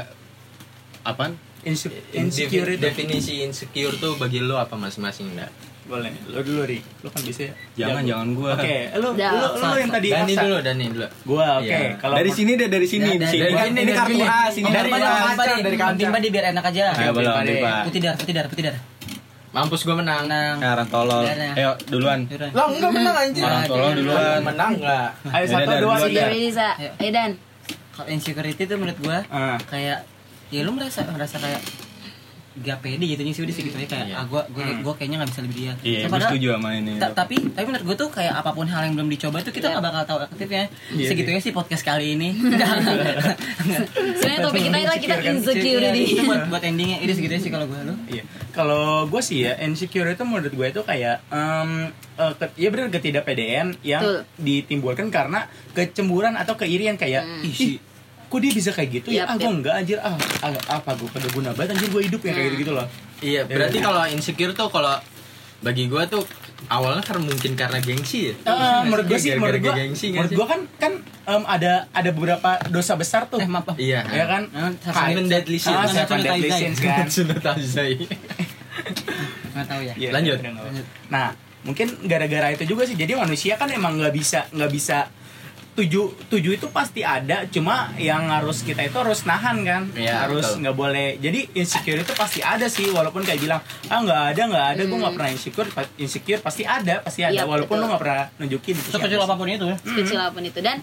apaan? 1.02 1.32
Inse- 1.62 1.94
In- 2.12 2.28
insecure 2.28 2.76
Definisi 2.76 3.40
insecure 3.40 3.96
tuh 3.96 4.18
bagi 4.18 4.42
lo 4.42 4.58
apa 4.58 4.76
masing-masing 4.76 5.32
enggak? 5.32 5.48
Boleh 5.92 6.12
lo 6.26 6.40
dulu 6.40 6.62
ri 6.64 6.80
lo 7.04 7.08
kan 7.08 7.22
bisa 7.22 7.42
ya 7.44 7.54
Jangan, 7.76 8.02
Jago. 8.02 8.10
jangan 8.10 8.28
gua. 8.32 8.52
oke 8.56 8.76
lo 8.96 9.10
Dah. 9.12 9.32
lo 9.36 9.48
lo 9.60 9.76
yang 9.76 9.92
tadi 9.92 10.08
Dani 10.08 10.24
maksa. 10.26 10.42
dulu, 10.42 10.58
Dani 10.64 10.86
dulu. 10.88 11.08
gua 11.28 11.46
oke 11.60 11.68
Iya. 11.68 11.90
kalau 12.00 12.16
dari 12.16 12.32
sini 12.32 12.52
deh 12.56 12.68
dari 12.68 12.88
sini 12.88 13.06
Dari- 13.06 13.20
di 13.20 13.28
sini. 13.28 13.42
dari- 13.42 13.54
dari- 13.54 13.72
ini 13.78 13.92
kartu 13.92 14.16
dari- 14.16 14.24
A 14.24 14.40
sini 14.48 14.66
dari- 14.66 14.74
dari 14.74 14.90
dari- 14.90 15.78
kaca, 15.78 16.08
dari 16.10 16.28
biar 16.32 16.46
enak 16.50 16.64
aja. 16.66 16.86
Ya 16.96 17.12
boleh 17.12 17.32
Pak. 17.60 17.82
Putih 17.86 18.00
dar, 18.00 18.16
putih 18.16 18.34
dar, 18.34 18.46
putih 18.48 18.64
dar. 18.64 18.76
Mampus 19.52 19.84
gua 19.84 20.00
menang. 20.00 20.24
Menang. 20.26 20.56
Nah, 20.58 20.70
orang 20.74 20.88
tolol. 20.88 21.24
Ayo 21.28 21.76
duluan. 21.86 22.24
Lo 22.56 22.64
enggak 22.72 22.88
menang 22.90 23.16
anjir. 23.18 23.44
Orang 23.44 23.64
tolol 23.68 23.92
duluan. 23.94 24.40
Menang 24.42 24.72
enggak? 24.80 25.10
ayo 25.28 25.46
satu 25.46 25.72
dua 25.78 25.96
tiga 26.02 26.24
Insecurity, 26.24 26.50
Sa. 26.50 26.68
Ayo. 26.74 26.92
Eh, 26.98 27.12
Dan. 27.12 27.32
Kalau 27.92 28.08
insecurity 28.08 28.64
tuh 28.64 28.78
menurut 28.80 28.96
gua 28.98 29.20
Ah. 29.28 29.60
kayak 29.68 30.08
ya 30.48 30.62
lu 30.64 30.72
merasa 30.72 31.04
merasa 31.06 31.36
kayak 31.36 31.60
gak 32.54 32.78
pede 32.80 33.06
gitu 33.06 33.24
sih 33.26 33.42
udah 33.42 33.56
segitu 33.56 33.76
aja 33.76 33.88
kayak 33.88 34.06
Iya. 34.06 34.16
ah 34.18 34.26
gua 34.26 34.44
gua, 34.48 34.64
gua 34.82 34.94
kayaknya 34.94 35.18
gak 35.20 35.30
bisa 35.30 35.42
lebih 35.42 35.56
dia. 35.58 35.74
Iya, 35.82 36.00
gue 36.02 36.12
padahal- 36.12 36.32
setuju 36.32 36.48
sama 36.52 36.70
ini. 36.74 36.92
Ta- 36.98 37.16
tapi 37.16 37.36
tapi 37.48 37.66
menurut 37.66 37.86
gue 37.86 37.96
tuh 37.98 38.10
kayak 38.10 38.34
apa 38.36 38.52
pun 38.52 38.66
hal 38.66 38.82
yang 38.82 38.94
belum 38.94 39.08
dicoba 39.08 39.40
tuh 39.40 39.50
kita 39.50 39.66
Iya. 39.66 39.74
nggak 39.74 39.86
bakal 39.86 40.02
tahu 40.06 40.20
aktifnya 40.26 40.64
Iya, 40.92 41.08
segitunya 41.08 41.40
sih 41.40 41.52
podcast 41.52 41.80
kali 41.82 42.06
ini 42.14 42.30
Nggak, 42.52 42.70
nggak. 42.78 43.16
Sebenarnya 44.14 44.40
topik 44.42 44.62
kita 44.62 44.78
adalah 44.78 44.98
kita 44.98 45.16
Insecure 45.16 45.24
kan? 45.24 45.34
insecurity. 45.34 46.04
Itu 46.10 46.24
buat 46.26 46.42
buat 46.48 46.62
endingnya 46.62 46.98
ini 47.00 47.12
segitunya 47.12 47.42
sih 47.42 47.50
kalau 47.50 47.66
gue 47.66 47.80
lu 47.82 47.96
Iya. 48.10 48.24
Kalau 48.52 48.84
gue 49.08 49.22
sih 49.22 49.38
ya 49.42 49.56
insecure 49.58 50.08
itu 50.08 50.24
menurut 50.24 50.52
gue 50.52 50.68
itu 50.68 50.82
kayak 50.82 51.24
em, 51.28 51.88
eh, 52.14 52.34
ke- 52.36 52.56
ya 52.58 52.68
benar 52.68 52.92
ketidakpedean 52.92 53.80
yang 53.82 54.02
Betul. 54.02 54.18
ditimbulkan 54.38 55.08
karena 55.08 55.40
kecemburuan 55.72 56.36
atau 56.36 56.54
keirian 56.54 56.96
kayak 56.96 57.24
ih 57.42 57.56
sih 57.56 57.76
kok 58.32 58.40
dia 58.40 58.52
bisa 58.52 58.72
kayak 58.72 58.90
gitu 58.94 59.08
ya 59.12 59.24
Yap, 59.24 59.28
ah 59.28 59.36
gue 59.36 59.44
yap. 59.44 59.54
enggak 59.54 59.74
anjir 59.76 59.98
ah, 60.00 60.16
ah, 60.40 60.52
apa 60.72 60.92
gue 60.96 61.10
pada 61.10 61.28
guna 61.28 61.50
banget 61.52 61.76
anjir 61.76 61.90
gue 61.90 62.02
hidup 62.08 62.22
ya 62.22 62.32
kayak 62.32 62.48
gitu 62.50 62.60
gitu 62.62 62.72
loh 62.74 62.88
Iya, 63.20 63.46
berarti 63.46 63.78
kalau 63.78 64.02
insecure 64.08 64.50
tuh 64.52 64.66
kalau 64.68 64.98
bagi 65.62 65.86
gua 65.86 66.10
tuh 66.10 66.26
awalnya 66.66 67.06
karena 67.06 67.22
mungkin 67.22 67.54
karena 67.54 67.78
gengsi 67.78 68.34
ya. 68.34 68.34
Eh, 68.34 68.82
menurut 68.82 69.06
gue 69.06 69.14
sih 69.14 69.38
menurut 69.38 69.62
gue 69.62 69.74
gengsi 69.76 70.10
menurut 70.10 70.34
gue 70.34 70.48
kan 70.48 70.60
kan 70.80 70.92
em, 71.28 71.44
ada 71.46 71.86
ada 71.92 72.10
beberapa 72.10 72.58
dosa 72.68 72.98
besar 72.98 73.30
tuh 73.30 73.38
eh 73.38 73.46
maaf 73.46 73.70
maaf. 73.70 73.78
Iya. 73.78 74.02
ya 74.10 74.26
kan 74.26 74.50
Seven 74.82 75.30
Deadly 75.30 75.62
Sins. 75.62 75.78
ah, 75.78 75.86
Seven 75.86 76.18
deadly 76.18 76.50
sins 76.50 76.78
kan 76.80 77.06
Sunat 77.06 77.46
Azai. 77.46 77.94
nggak 79.54 79.66
tahu 79.68 79.82
ya 79.84 79.94
Iya, 79.94 80.10
Lanjut. 80.12 80.38
apa-apa. 80.40 80.82
Nah, 81.10 81.28
mungkin 81.62 81.88
gara-gara 82.06 82.48
itu 82.50 82.64
juga 82.66 82.84
sih. 82.88 82.96
Jadi 82.96 83.14
manusia 83.14 83.54
kan 83.54 83.70
emang 83.70 84.00
nggak 84.00 84.14
bisa 84.14 84.48
nggak 84.50 84.72
bisa 84.72 85.12
tujuh 85.72 86.28
tujuh 86.28 86.52
itu 86.54 86.68
pasti 86.68 87.00
ada. 87.02 87.48
Cuma 87.48 87.96
yang 87.96 88.28
harus 88.28 88.60
kita 88.60 88.82
itu 88.82 88.94
harus 88.94 89.24
nahan 89.24 89.62
kan. 89.62 89.82
Iya, 89.92 90.26
harus 90.26 90.54
nggak 90.54 90.74
boleh. 90.74 91.16
Jadi 91.18 91.48
insecure 91.54 91.98
itu 91.98 92.12
pasti 92.14 92.40
ada 92.40 92.68
sih. 92.68 92.88
Walaupun 92.88 93.22
kayak 93.22 93.40
bilang 93.40 93.60
ah 93.88 94.00
nggak 94.00 94.22
ada 94.32 94.42
nggak 94.46 94.66
ada. 94.70 94.82
Gue 94.84 94.98
nggak 95.00 95.16
pernah 95.16 95.32
insecure. 95.32 95.70
Insecure 95.96 96.40
pasti 96.40 96.64
ada 96.64 97.00
pasti 97.00 97.22
ada. 97.22 97.34
Iya, 97.34 97.44
walaupun 97.46 97.72
betul. 97.74 97.82
lo 97.82 97.90
nggak 97.90 98.02
pernah 98.02 98.22
nunjukin. 98.38 98.74
itu 98.74 98.90
sekecil 98.90 99.10
siapa. 99.14 99.26
apa 99.26 99.36
pun 99.36 99.48
itu 99.48 99.66
ya 99.66 99.78
Sekecil 99.78 100.18
apa 100.18 100.32
pun 100.32 100.44
itu 100.44 100.60
dan 100.60 100.78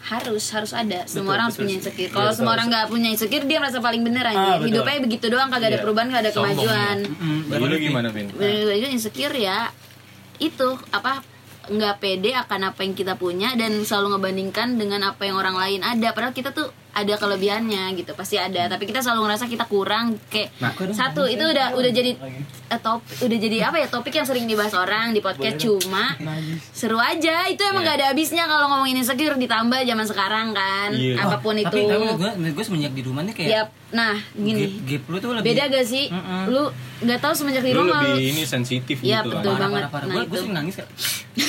harus 0.00 0.44
harus 0.50 0.72
ada 0.72 1.04
semua 1.04 1.12
Betul, 1.12 1.28
orang 1.30 1.44
harus 1.44 1.52
betul. 1.52 1.62
punya 1.62 1.74
insecure 1.76 2.00
Iya, 2.00 2.10
kalau 2.10 2.24
betul. 2.24 2.38
semua 2.40 2.52
orang 2.56 2.66
nggak 2.66 2.86
punya 2.88 3.08
insecure 3.10 3.44
dia 3.44 3.58
merasa 3.60 3.78
paling 3.78 4.00
bener 4.00 4.24
aja 4.24 4.40
Ah, 4.40 4.56
betul. 4.56 4.66
hidupnya 4.66 4.98
begitu 4.98 5.26
doang 5.28 5.48
kagak 5.48 5.60
ada 5.60 5.70
Iya. 5.70 5.84
perubahan 5.84 6.08
kagak 6.08 6.22
ada 6.22 6.32
Sombong, 6.32 6.48
kemajuan 6.56 6.96
Bagi 7.46 7.66
lu 7.68 7.76
gimana, 7.78 8.08
Vin? 8.08 8.26
Bener-bener 8.32 8.76
juga 8.76 8.88
insecure 8.90 9.36
ya 9.36 9.58
itu 10.40 10.68
apa 10.88 11.20
nggak 11.70 12.02
pede 12.02 12.34
akan 12.34 12.74
apa 12.74 12.82
yang 12.82 12.98
kita 12.98 13.14
punya 13.14 13.54
dan 13.54 13.78
selalu 13.86 14.18
ngebandingkan 14.18 14.74
dengan 14.74 15.14
apa 15.14 15.22
yang 15.22 15.38
orang 15.38 15.54
lain 15.54 15.80
ada. 15.86 16.10
Padahal 16.10 16.34
kita 16.34 16.50
tuh 16.50 16.74
ada 16.92 17.14
kelebihannya 17.14 17.94
gitu 17.94 18.12
pasti 18.12 18.34
ada 18.34 18.66
tapi 18.66 18.82
kita 18.82 18.98
selalu 18.98 19.24
ngerasa 19.24 19.46
kita 19.46 19.64
kurang 19.64 20.18
kayak 20.26 20.50
Nah. 20.56 20.74
satu 20.90 21.24
itu 21.24 21.40
udah 21.40 21.72
udah 21.72 21.90
jadi 21.90 22.12
eh, 22.66 22.78
top 22.78 22.98
udah 23.20 23.38
jadi 23.38 23.56
apa 23.64 23.76
ya 23.76 23.86
topik 23.86 24.10
yang 24.12 24.22
sering 24.22 24.44
dibahas 24.44 24.72
orang 24.72 25.10
di 25.10 25.20
podcast 25.20 25.56
cuma 25.56 26.18
seru 26.72 26.96
aja 26.96 27.46
itu 27.46 27.62
emang 27.62 27.82
gak 27.82 27.96
ada 27.96 28.06
habisnya 28.10 28.44
kalau 28.44 28.66
ngomongin 28.68 28.98
insecure 28.98 29.34
ditambah 29.34 29.80
zaman 29.80 30.04
sekarang 30.04 30.46
kan 30.50 30.90
Iya. 30.92 31.14
apa 31.20 31.38
pun 31.38 31.54
itu 31.54 31.70
tapi 31.70 32.10
gue 32.10 32.50
gue 32.50 32.64
semenjak 32.64 32.90
di 32.90 33.02
rumah 33.02 33.22
nih 33.22 33.34
kayak 33.34 33.50
Yap. 33.50 33.68
nah 33.90 34.14
gap, 34.14 34.36
gini 34.36 34.62
gap 34.82 35.02
lu 35.04 35.16
tuh 35.16 35.30
lebih 35.32 35.46
beda 35.48 35.62
gak 35.68 35.84
sih 35.84 36.06
Mm-mm. 36.06 36.42
lu 36.48 36.62
nggak 37.00 37.18
tahu 37.18 37.32
semenjak 37.32 37.62
di 37.62 37.70
Lu 37.70 37.80
rumah 37.82 38.02
lebih 38.02 38.12
lu- 38.12 38.30
ini 38.30 38.42
sensitif 38.44 38.96
Iya, 39.00 39.22
gitu 39.22 39.36
betul. 39.36 39.52
kan. 39.52 39.60
banget. 39.62 39.80
parah, 39.84 39.90
parah. 39.90 40.06
Nah, 40.10 40.24
gue 40.24 40.36
sering 40.36 40.52
nangis 40.52 40.74
kak 40.76 40.88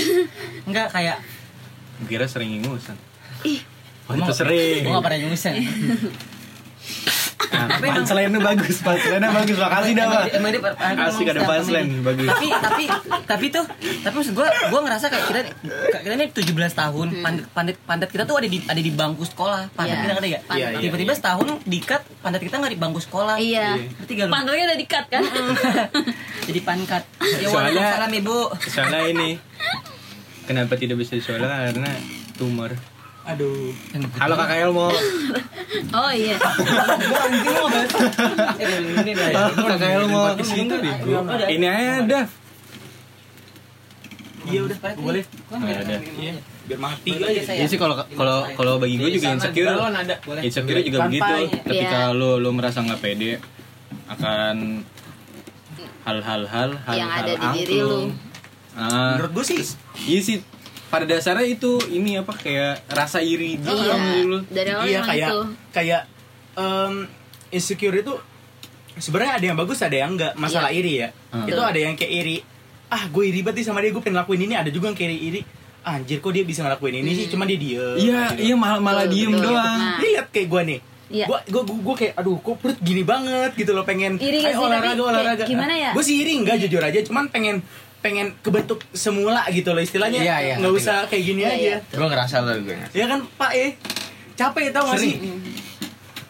enggak 0.67 0.87
kayak 0.89 1.17
Kira 2.01 2.25
sering 2.25 2.49
ingusan. 2.55 2.97
ih 3.43 3.61
Oh, 4.11 4.19
itu 4.19 4.33
sering. 4.33 4.81
gue 4.81 4.91
gak 4.91 5.01
pernah 5.01 5.19
nyusen 5.21 5.55
Nah, 7.51 7.67
punchline-nya 7.77 8.39
bagus, 8.39 8.79
punchline-nya 8.79 9.27
bagus. 9.29 9.57
Makasih 9.59 9.93
dah, 9.93 10.05
Pak. 10.07 10.23
Emang 10.33 10.49
dia- 10.49 11.03
Asik 11.03 11.27
ada 11.27 11.41
punchline, 11.43 11.99
bagus. 11.99 12.25
tapi 12.25 12.47
tapi 12.49 12.83
tapi 13.21 13.45
tuh 13.49 13.65
tapi 14.01 14.13
maksud 14.15 14.33
gue 14.33 14.47
gue 14.47 14.79
ngerasa 14.81 15.05
kayak 15.05 15.25
kita 15.27 15.39
kita 15.99 16.13
ini 16.15 16.25
17 16.31 16.47
tahun 16.73 17.07
pandat 17.19 17.45
pandat 17.51 17.75
pandat 17.83 18.09
kita 18.09 18.23
tuh 18.23 18.39
ada 18.39 18.47
di 18.47 18.63
ada 18.63 18.79
di 18.79 18.89
bangku 18.89 19.27
sekolah. 19.27 19.67
Pandat 19.69 19.93
Iya. 19.93 20.01
kita 20.01 20.13
ngerti 20.15 20.29
gak 20.29 20.43
Iya, 20.49 20.67
iya. 20.69 20.79
tiba-tiba 20.79 21.13
setahun 21.13 21.47
dikat 21.61 22.01
pandat 22.19 22.39
kita 22.39 22.55
nggak 22.55 22.71
di 22.71 22.79
bangku 22.79 22.99
sekolah. 22.99 23.35
Iya. 23.37 23.67
Ngerti 23.99 24.11
gak 24.15 24.25
lu? 24.25 24.31
Pantatnya 24.31 24.63
udah 24.65 24.79
dikat 24.79 25.05
kan? 25.07 25.23
Jadi 26.47 26.59
pankat 26.61 27.03
ya 27.19 27.45
Soalnya- 27.45 27.53
waalaikumsalam 27.77 28.11
ibu. 28.15 28.39
Soalnya 28.63 29.01
ini 29.07 29.29
kenapa 30.43 30.73
tidak 30.75 30.97
bisa 30.97 31.13
disoalnya 31.13 31.67
karena 31.67 31.91
tumor. 32.33 32.71
Aduh. 33.21 33.69
Halo 34.17 34.33
Kakak 34.33 34.57
Elmo. 34.59 34.89
oh 35.97 36.11
iya 36.11 36.37
Kakak 39.61 39.89
Elmo. 39.93 40.21
Ini 41.45 41.65
aja 41.69 42.01
dah. 42.01 42.25
Iya 44.41 44.59
udah 44.65 44.77
boleh. 44.97 45.23
ada. 45.53 45.95
Iya. 46.17 46.33
Biar 46.65 46.79
mati 46.81 47.11
Boleh 47.13 47.29
aja. 47.29 47.41
saya. 47.45 47.57
Iya 47.61 47.65
sih 47.69 47.77
kalau 47.77 47.93
kalau 48.09 48.37
kalau 48.57 48.73
bagi 48.81 48.97
gue 48.97 49.09
juga 49.13 49.37
insecure. 49.37 49.69
Insecure 50.41 50.81
juga 50.81 50.99
begitu. 51.05 51.33
Ketika 51.61 51.99
Iya. 52.09 52.17
lu 52.17 52.41
lu 52.41 52.49
merasa 52.49 52.81
nggak 52.81 52.99
pede 52.99 53.37
akan 54.09 54.81
hal-hal 56.01 56.41
hal 56.49 56.69
hal 56.81 56.95
Yang 56.97 57.11
ada 57.13 57.31
di 57.31 57.47
diri 57.55 57.77
lu. 57.79 57.99
Ah, 58.71 59.19
Menurut 59.19 59.31
gue 59.35 59.45
sih 59.45 59.57
iya 60.09 60.19
sih 60.23 60.37
pada 60.91 61.05
dasarnya 61.07 61.47
itu 61.47 61.79
ini 61.87 62.19
apa 62.19 62.35
kayak 62.35 62.83
rasa 62.85 63.23
iri 63.23 63.55
gitu 63.55 63.71
iya 63.73 63.89
sama 63.89 64.05
diri 64.05 64.21
lu. 64.21 64.37
dari 64.45 64.69
awal 64.69 64.85
iya 64.85 64.99
kayak 65.01 65.29
itu 65.29 65.39
kayak 65.71 66.01
em, 66.53 66.93
insecure 67.49 67.95
itu 67.95 68.13
sebenarnya 68.93 69.33
ada 69.33 69.45
yang 69.45 69.57
bagus 69.57 69.79
ada 69.79 69.95
yang 69.95 70.11
enggak 70.13 70.35
masalah 70.35 70.67
Iya. 70.67 70.77
iri 70.77 70.93
ya 70.97 71.07
Hmm. 71.31 71.47
itu 71.47 71.61
ada 71.61 71.79
yang 71.79 71.95
kayak 71.95 72.11
iri 72.13 72.37
ah 72.87 73.03
gue 73.07 73.23
iri 73.25 73.39
banget 73.39 73.63
sama 73.63 73.79
dia 73.79 73.89
gue 73.89 73.99
pengen 73.99 74.19
lakuin 74.19 74.41
ini 74.41 74.53
ada 74.53 74.67
juga 74.67 74.91
yang 74.91 74.97
kayak 74.97 75.15
iri 75.15 75.41
anjir 75.81 76.19
kok 76.19 76.29
dia 76.29 76.43
bisa 76.43 76.61
ngelakuin 76.61 76.95
ini 76.97 77.11
sih 77.15 77.25
cuma 77.25 77.43
dia 77.43 77.55
diem 77.55 77.95
Iya, 77.97 78.21
iya 78.37 78.53
malah 78.53 78.77
malah 78.77 79.03
Betul, 79.03 79.15
diem 79.17 79.31
betul. 79.31 79.47
doang. 79.49 79.79
Nah. 79.79 79.97
dia 79.97 80.09
lihat 80.11 80.27
kayak 80.29 80.47
gue 80.47 80.61
nih 80.67 80.79
Iya. 81.11 81.25
gue 81.25 81.39
gue 81.45 81.77
gue 81.81 81.95
kayak 81.97 82.13
aduh 82.15 82.35
kok 82.37 82.55
perut 82.57 82.79
gini 82.79 83.01
banget 83.01 83.51
gitu 83.53 83.71
loh 83.71 83.83
pengen 83.83 84.15
Iri 84.17 84.43
"Ayo 84.45 84.59
olahraga 84.61 84.79
Tapi 84.85 84.91
kayak 84.93 85.09
olahraga 85.09 85.43
gimana 85.45 85.73
ya? 85.73 85.91
gue 85.91 86.03
sih 86.03 86.15
iri 86.17 86.33
enggak 86.37 86.55
jujur 86.61 86.79
aja 86.79 86.99
cuman 87.01 87.27
pengen 87.27 87.59
pengen 88.01 88.33
kebentuk 88.39 88.81
semula 88.91 89.45
gitu 89.47 89.71
loh 89.71 89.79
istilahnya. 89.79 90.19
Iya, 90.19 90.35
iya, 90.41 90.53
nggak 90.57 90.73
usah 90.73 91.05
kayak 91.05 91.23
gini 91.23 91.41
Iya, 91.41 91.49
aja. 91.49 91.61
iya. 91.61 91.77
Gue 91.87 92.07
ngerasa 92.07 92.35
lo 92.39 92.53
gue. 92.59 92.77
ya 92.91 93.05
kan 93.05 93.19
pak 93.31 93.51
eh. 93.53 93.71
Capek 94.31 94.71
tau 94.71 94.87
gak 94.87 94.97
sih? 94.97 95.21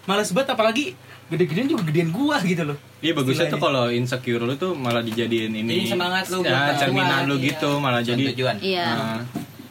Males 0.04 0.30
banget 0.30 0.50
apalagi 0.52 0.86
gede-gedean 1.28 1.68
juga 1.70 1.84
gedean 1.86 2.12
gua 2.12 2.44
gitu 2.44 2.64
loh. 2.66 2.76
Iya 3.00 3.16
bagusnya 3.16 3.48
tuh 3.48 3.56
kalau 3.58 3.88
insecure 3.88 4.42
lu 4.42 4.56
tuh 4.56 4.76
malah 4.76 5.00
dijadiin 5.00 5.54
ini. 5.54 5.72
Jadi 5.80 5.96
semangat 5.96 6.28
lu 6.28 6.44
Ya, 6.44 6.52
buat 6.68 6.76
cerminan 6.76 7.22
lu 7.26 7.36
iya. 7.38 7.46
gitu 7.48 7.70
malah 7.80 8.02
jadi 8.04 8.24
tujuan. 8.36 8.56
iya. 8.60 8.86
Nah, 8.86 9.22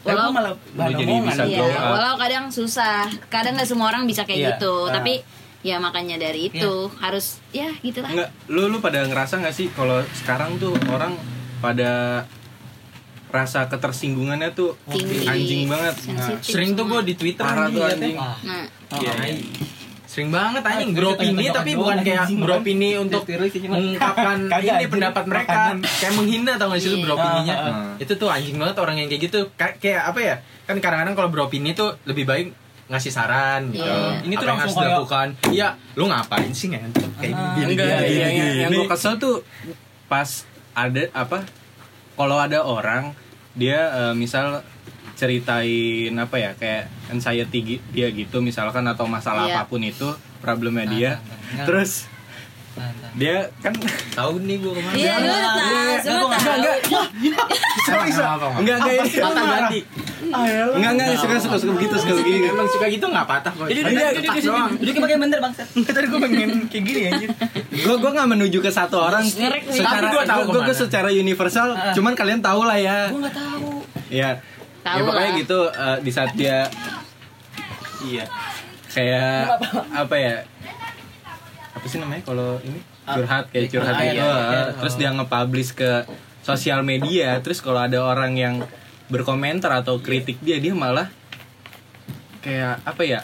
Tapi 0.01 0.17
walau 0.17 0.33
malah 0.33 0.53
Lu 0.57 0.93
jadi 0.97 1.13
bisa 1.21 1.43
iya, 1.45 1.61
glow 1.61 1.69
up. 1.69 1.93
walau 1.93 2.15
kadang 2.17 2.45
susah. 2.49 3.05
Kadang 3.29 3.53
nggak 3.55 3.69
semua 3.69 3.93
orang 3.93 4.09
bisa 4.09 4.25
kayak 4.25 4.41
Iya, 4.41 4.49
gitu. 4.57 4.89
Ah. 4.89 4.97
tapi 4.97 5.21
ya 5.61 5.77
makanya 5.77 6.17
dari 6.19 6.49
itu 6.49 6.73
harus 6.97 7.37
ya 7.53 7.69
gitulah 7.79 8.09
Enggak, 8.09 8.33
lu 8.49 8.73
lu 8.73 8.81
pada 8.81 9.05
ngerasa 9.05 9.37
nggak 9.37 9.53
sih 9.53 9.69
kalau 9.69 10.01
sekarang 10.17 10.57
tuh 10.57 10.73
orang 10.89 11.13
pada 11.61 12.25
rasa 13.31 13.63
ketersinggungannya 13.65 14.51
tuh 14.51 14.75
Tinggi. 14.87 15.23
anjing 15.23 15.63
banget. 15.65 15.95
Sensitif 15.97 16.51
Sering 16.51 16.75
tuh 16.75 16.85
gue 16.85 17.01
di 17.05 17.15
Twitter 17.15 17.41
Parah 17.41 17.65
anjing 17.65 17.77
tuh 17.77 17.85
anjing. 17.87 18.17
nah 18.19 18.35
Iya, 18.93 19.13
iya. 19.23 19.39
Sering 20.03 20.29
banget 20.29 20.59
anjing 20.61 20.91
Ah, 20.91 20.97
beropini 20.97 21.31
tonjok-tonjokan 21.47 21.55
tapi 21.55 21.71
bukan 21.73 21.97
kayak 22.03 22.21
anjing, 22.21 22.39
beropini 22.41 22.89
untuk 22.99 23.23
mengungkapkan 23.63 24.39
ini 24.51 24.59
anjing. 24.69 24.91
pendapat 24.91 25.25
mereka 25.25 25.55
Makanan. 25.71 25.77
kayak 25.95 26.13
menghina 26.13 26.53
tau 26.57 26.67
gak 26.69 26.81
sih 26.81 26.91
Iya. 26.91 26.99
beropininya 27.01 27.55
Ah, 27.55 27.63
ah, 27.63 27.71
ah. 27.71 27.95
itu 27.97 28.13
tuh 28.13 28.29
anjing 28.29 28.57
banget 28.57 28.77
orang 28.77 28.97
yang 28.97 29.07
kayak 29.07 29.23
gitu 29.23 29.39
kayak 29.55 29.75
kayak 29.79 30.03
apa 30.05 30.19
ya 30.21 30.35
kan 30.67 30.77
kadang-kadang 30.77 31.15
kalau 31.15 31.31
beropini 31.31 31.71
tuh 31.71 31.95
lebih 32.05 32.27
baik 32.27 32.51
ngasih 32.91 33.13
saran 33.13 33.71
gitu 33.71 33.87
Iya. 33.87 34.19
Ini 34.21 34.35
tuh 34.35 34.43
Apa 34.43 34.51
yang 34.51 34.59
langsung 34.59 34.75
harus 34.75 34.91
dilakukan 34.91 35.27
iya 35.49 35.69
lu 35.95 36.05
ngapain 36.05 36.51
sih 36.51 36.67
nggak 36.67 36.83
kayak 37.15 37.31
Ah. 37.31 37.55
gini 37.55 37.71
Enggak, 37.71 37.87
yang, 37.87 38.03
gini, 38.03 38.19
yang, 38.19 38.33
yang 38.35 38.51
gini. 38.67 38.77
gue 38.77 38.87
kesel 38.91 39.15
tuh 39.17 39.47
pas 40.05 40.27
ada 40.73 41.03
apa 41.13 41.43
kalau 42.15 42.37
ada 42.37 42.61
orang 42.61 43.13
dia 43.53 43.79
eh, 43.91 44.15
misal 44.15 44.63
ceritain 45.15 46.15
apa 46.15 46.37
ya 46.37 46.51
kayak 46.55 46.89
anxiety 47.09 47.61
dia 47.89 48.09
gitu 48.09 48.41
misalkan 48.41 48.83
atau 48.85 49.05
masalah 49.05 49.45
Iya. 49.45 49.55
apa 49.59 49.69
pun 49.69 49.83
itu 49.83 50.09
problemnya 50.41 50.87
dia 50.89 51.11
Nah, 51.13 51.21
nah. 51.55 51.67
terus 51.69 51.91
Nah, 52.03 52.09
nah. 52.09 52.20
Dia 53.13 53.37
kan 53.59 53.75
tahu 54.13 54.39
nih 54.41 54.57
gue 54.57 54.71
ke 54.71 54.81
mana 54.81 54.95
iya 54.95 55.15
lu 55.19 55.35
tahu 55.35 55.95
semua 55.99 56.37
tahu 56.37 56.63
Emang 57.91 58.07
kenapa, 58.07 58.45
Mak? 58.47 58.59
enggak 58.61 58.77
enggak 58.79 58.95
ini 58.97 59.19
patah 59.19 59.45
ganti 59.45 59.81
enggak 60.71 60.91
enggak 60.93 61.07
suka 61.17 61.35
suka 61.39 61.57
suka 61.57 61.73
begitu 61.75 61.95
suka 61.97 62.13
begini 62.17 62.47
emang 62.47 62.69
suka 62.69 62.87
gitu 62.87 63.05
nggak 63.05 63.27
patah 63.27 63.53
kok 63.53 63.67
Jadi 63.67 63.81
duduk, 63.83 64.35
doang. 64.41 64.71
duduk 64.73 64.95
pakai 65.01 65.17
bener 65.19 65.39
bangsat. 65.41 65.67
Tadi 65.75 66.07
gue 66.07 66.19
pengen 66.21 66.51
kayak 66.67 66.85
gini 66.85 67.01
anjir. 67.05 67.29
gue 67.69 67.95
gue 67.97 68.11
nggak 68.11 68.29
menuju 68.29 68.59
ke 68.59 68.71
satu 68.71 68.97
orang 69.01 69.25
secara 69.25 69.59
Tapi 69.59 70.07
gua 70.09 70.23
tahu 70.25 70.43
gue 70.61 70.77
secara 70.77 71.09
universal 71.11 71.69
cuman 71.93 72.13
kalian 72.15 72.41
tahu 72.41 72.63
lah 72.63 72.79
ya 72.79 72.99
Gue 73.09 73.21
nggak 73.21 73.35
tahu. 73.35 73.71
ya 74.09 74.31
ya 74.81 75.01
pokoknya 75.03 75.19
lah. 75.27 75.37
gitu 75.37 75.59
eh, 75.67 75.99
di 76.01 76.11
saat 76.11 76.31
dia 76.33 76.71
Iya. 78.01 78.25
kayak 78.89 79.61
apa 79.95 80.15
ya 80.17 80.35
apa 81.71 81.85
sih 81.87 81.97
namanya 81.97 82.23
kalau 82.25 82.59
ini 82.61 82.81
curhat 83.05 83.45
kayak 83.51 83.69
curhat 83.73 83.95
Ah, 83.95 84.03
gitu 84.05 84.21
eh, 84.21 84.29
iya. 84.29 84.63
terus 84.77 84.95
dia 84.97 85.11
nge-publish 85.11 85.71
ke 85.75 85.91
sosial 86.41 86.81
media 86.83 87.39
terus 87.41 87.61
kalau 87.61 87.81
ada 87.81 88.01
orang 88.01 88.37
yang 88.37 88.55
berkomentar 89.11 89.73
atau 89.83 89.99
kritik 89.99 90.39
dia 90.41 90.63
dia 90.63 90.73
malah 90.73 91.11
kayak 92.41 92.81
apa 92.87 93.03
ya 93.05 93.21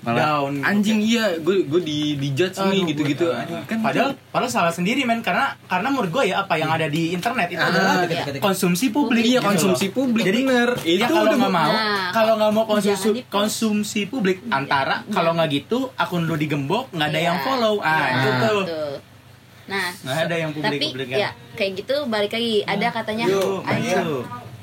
malah 0.00 0.16
Down. 0.40 0.52
anjing 0.62 0.98
iya 0.98 1.36
gue 1.36 1.62
gue 1.62 1.80
di 1.80 1.98
di 2.14 2.28
judge 2.32 2.56
nih 2.56 2.88
gitu 2.88 3.04
gitu 3.04 3.26
kan 3.28 3.78
Padahal 3.80 4.10
padahal 4.26 4.48
salah 4.48 4.70
sendiri 4.70 5.02
men. 5.02 5.20
Karena 5.20 5.52
karena 5.64 5.88
menurut 5.88 6.08
gue 6.10 6.24
ya 6.26 6.40
apa 6.40 6.54
yang 6.54 6.68
ada 6.68 6.86
di 6.86 7.10
internet 7.10 7.48
itu 7.48 7.58
Ah, 7.58 7.68
adalah 7.68 7.94
ketika- 8.04 8.40
konsumsi 8.42 8.88
publik. 8.88 9.22
iya 9.22 9.38
gitu 9.38 9.46
konsumsi 9.46 9.86
publik 9.88 10.24
Jadi 10.24 10.40
bener. 10.42 10.70
Ya 10.80 10.92
itu 10.96 11.04
kalau 11.06 11.24
udah 11.26 11.36
nggak 11.38 11.54
mau, 11.54 11.70
Nah, 11.70 12.08
kalau 12.10 12.32
nggak 12.34 12.50
mau 12.50 12.64
konsumsi 12.66 13.08
konsumsi 13.26 14.00
publik 14.04 14.40
antara 14.48 15.04
kalau 15.08 15.32
nggak 15.32 15.48
gitu 15.54 15.92
akun 15.94 16.24
lu 16.24 16.34
digembok 16.34 16.88
nggak 16.90 17.06
ada 17.06 17.14
Iya. 17.14 17.26
yang 17.26 17.38
follow, 17.42 17.74
ah 17.78 17.92
Nah, 17.92 18.08
itu 18.16 18.30
tuh. 18.64 18.94
Nah, 19.66 19.86
Nggak 19.94 20.18
ada 20.24 20.34
yang 20.34 20.50
tapi 20.50 20.58
publik-publik 20.58 21.06
kan. 21.06 21.18
ya 21.18 21.30
kayak 21.54 21.72
gitu 21.76 21.96
balik 22.06 22.32
lagi. 22.32 22.56
Ada 22.64 22.86
katanya 22.90 23.24
Yuk, 23.28 23.62
Anjir. 23.62 24.00
ayo. 24.00 24.16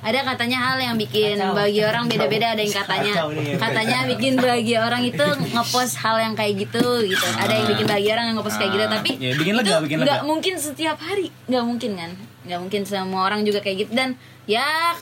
Ada 0.08 0.24
katanya 0.24 0.58
hal 0.64 0.78
yang 0.80 0.96
bikin 0.96 1.36
Kacau. 1.36 1.52
bagi 1.52 1.84
orang 1.84 2.08
beda-beda 2.08 2.56
ada 2.56 2.62
yang 2.62 2.72
katanya. 2.72 3.14
Katanya 3.60 3.98
bikin 4.08 4.34
bagi 4.36 4.74
orang 4.74 5.04
itu 5.04 5.26
ngepost 5.54 6.00
hal 6.00 6.16
yang 6.18 6.32
kayak 6.32 6.64
gitu 6.64 6.84
gitu. 7.04 7.28
Ada 7.36 7.52
yang 7.52 7.68
bikin 7.68 7.86
bagi 7.86 8.08
orang 8.08 8.26
yang 8.32 8.36
ngepost 8.40 8.56
kayak 8.56 8.72
gitu 8.72 8.86
tapi 8.88 9.10
Ya, 9.20 9.32
bikin 9.36 9.54
lega, 9.54 9.68
itu 9.70 9.84
bikin 9.84 9.98
nggak 10.00 10.20
lega. 10.20 10.24
mungkin 10.24 10.54
setiap 10.56 10.98
hari. 10.98 11.28
Nggak 11.46 11.64
mungkin 11.66 11.92
kan? 11.94 12.12
Nggak 12.48 12.60
mungkin 12.64 12.82
semua 12.84 13.22
orang 13.22 13.44
juga 13.44 13.60
kayak 13.60 13.78
gitu. 13.84 13.92
Dan 13.92 14.16
ya 14.48 14.96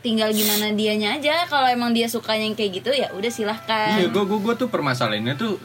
tinggal 0.00 0.28
gimana 0.30 0.76
dianya 0.76 1.16
aja. 1.16 1.48
Kalau 1.48 1.64
emang 1.64 1.96
dia 1.96 2.04
sukanya 2.04 2.44
yang 2.44 2.54
kayak 2.54 2.84
gitu 2.84 2.92
ya 2.92 3.08
udah 3.12 3.32
silahkan. 3.32 3.96
Iya, 3.96 4.12
gue 4.12 4.24
gue 4.24 4.54
tuh 4.54 4.68
permasalahannya 4.68 5.34
tuh 5.34 5.56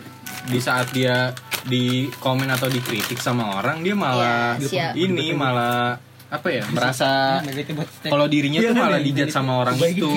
di 0.45 0.57
saat 0.57 0.87
dia 0.89 1.35
di 1.65 2.07
komen 2.15 2.47
atau 2.47 2.69
dikritik 2.69 3.17
sama 3.17 3.57
orang 3.57 3.81
dia 3.81 3.97
malah 3.97 4.53
siap. 4.61 4.93
ini 4.93 5.33
malah 5.33 5.97
apa 6.39 6.47
ya 6.51 6.63
merasa 6.75 7.39
kalau 8.05 8.25
dirinya 8.27 8.59
Iya, 8.59 8.71
tuh 8.71 8.75
kan, 8.75 8.83
malah 8.87 8.99
ya, 9.01 9.05
dijat 9.07 9.29
sama 9.31 9.53
orang 9.63 9.75
itu 9.79 9.91
gitu. 9.95 10.09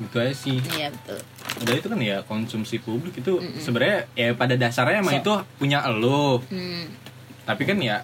gitu 0.00 0.16
aja 0.16 0.34
sih 0.34 0.58
iya 0.76 0.88
betul 0.88 1.18
udah 1.60 1.74
itu 1.76 1.86
kan 1.92 1.98
ya 2.00 2.16
konsumsi 2.24 2.76
publik 2.80 3.20
itu 3.20 3.36
sebenarnya 3.60 4.08
ya 4.16 4.32
pada 4.32 4.54
dasarnya 4.56 5.04
emang 5.04 5.20
itu 5.20 5.32
punya 5.60 5.84
elo 5.84 6.40
hmm. 6.48 6.84
tapi 7.44 7.62
kan 7.68 7.76
ya 7.78 8.00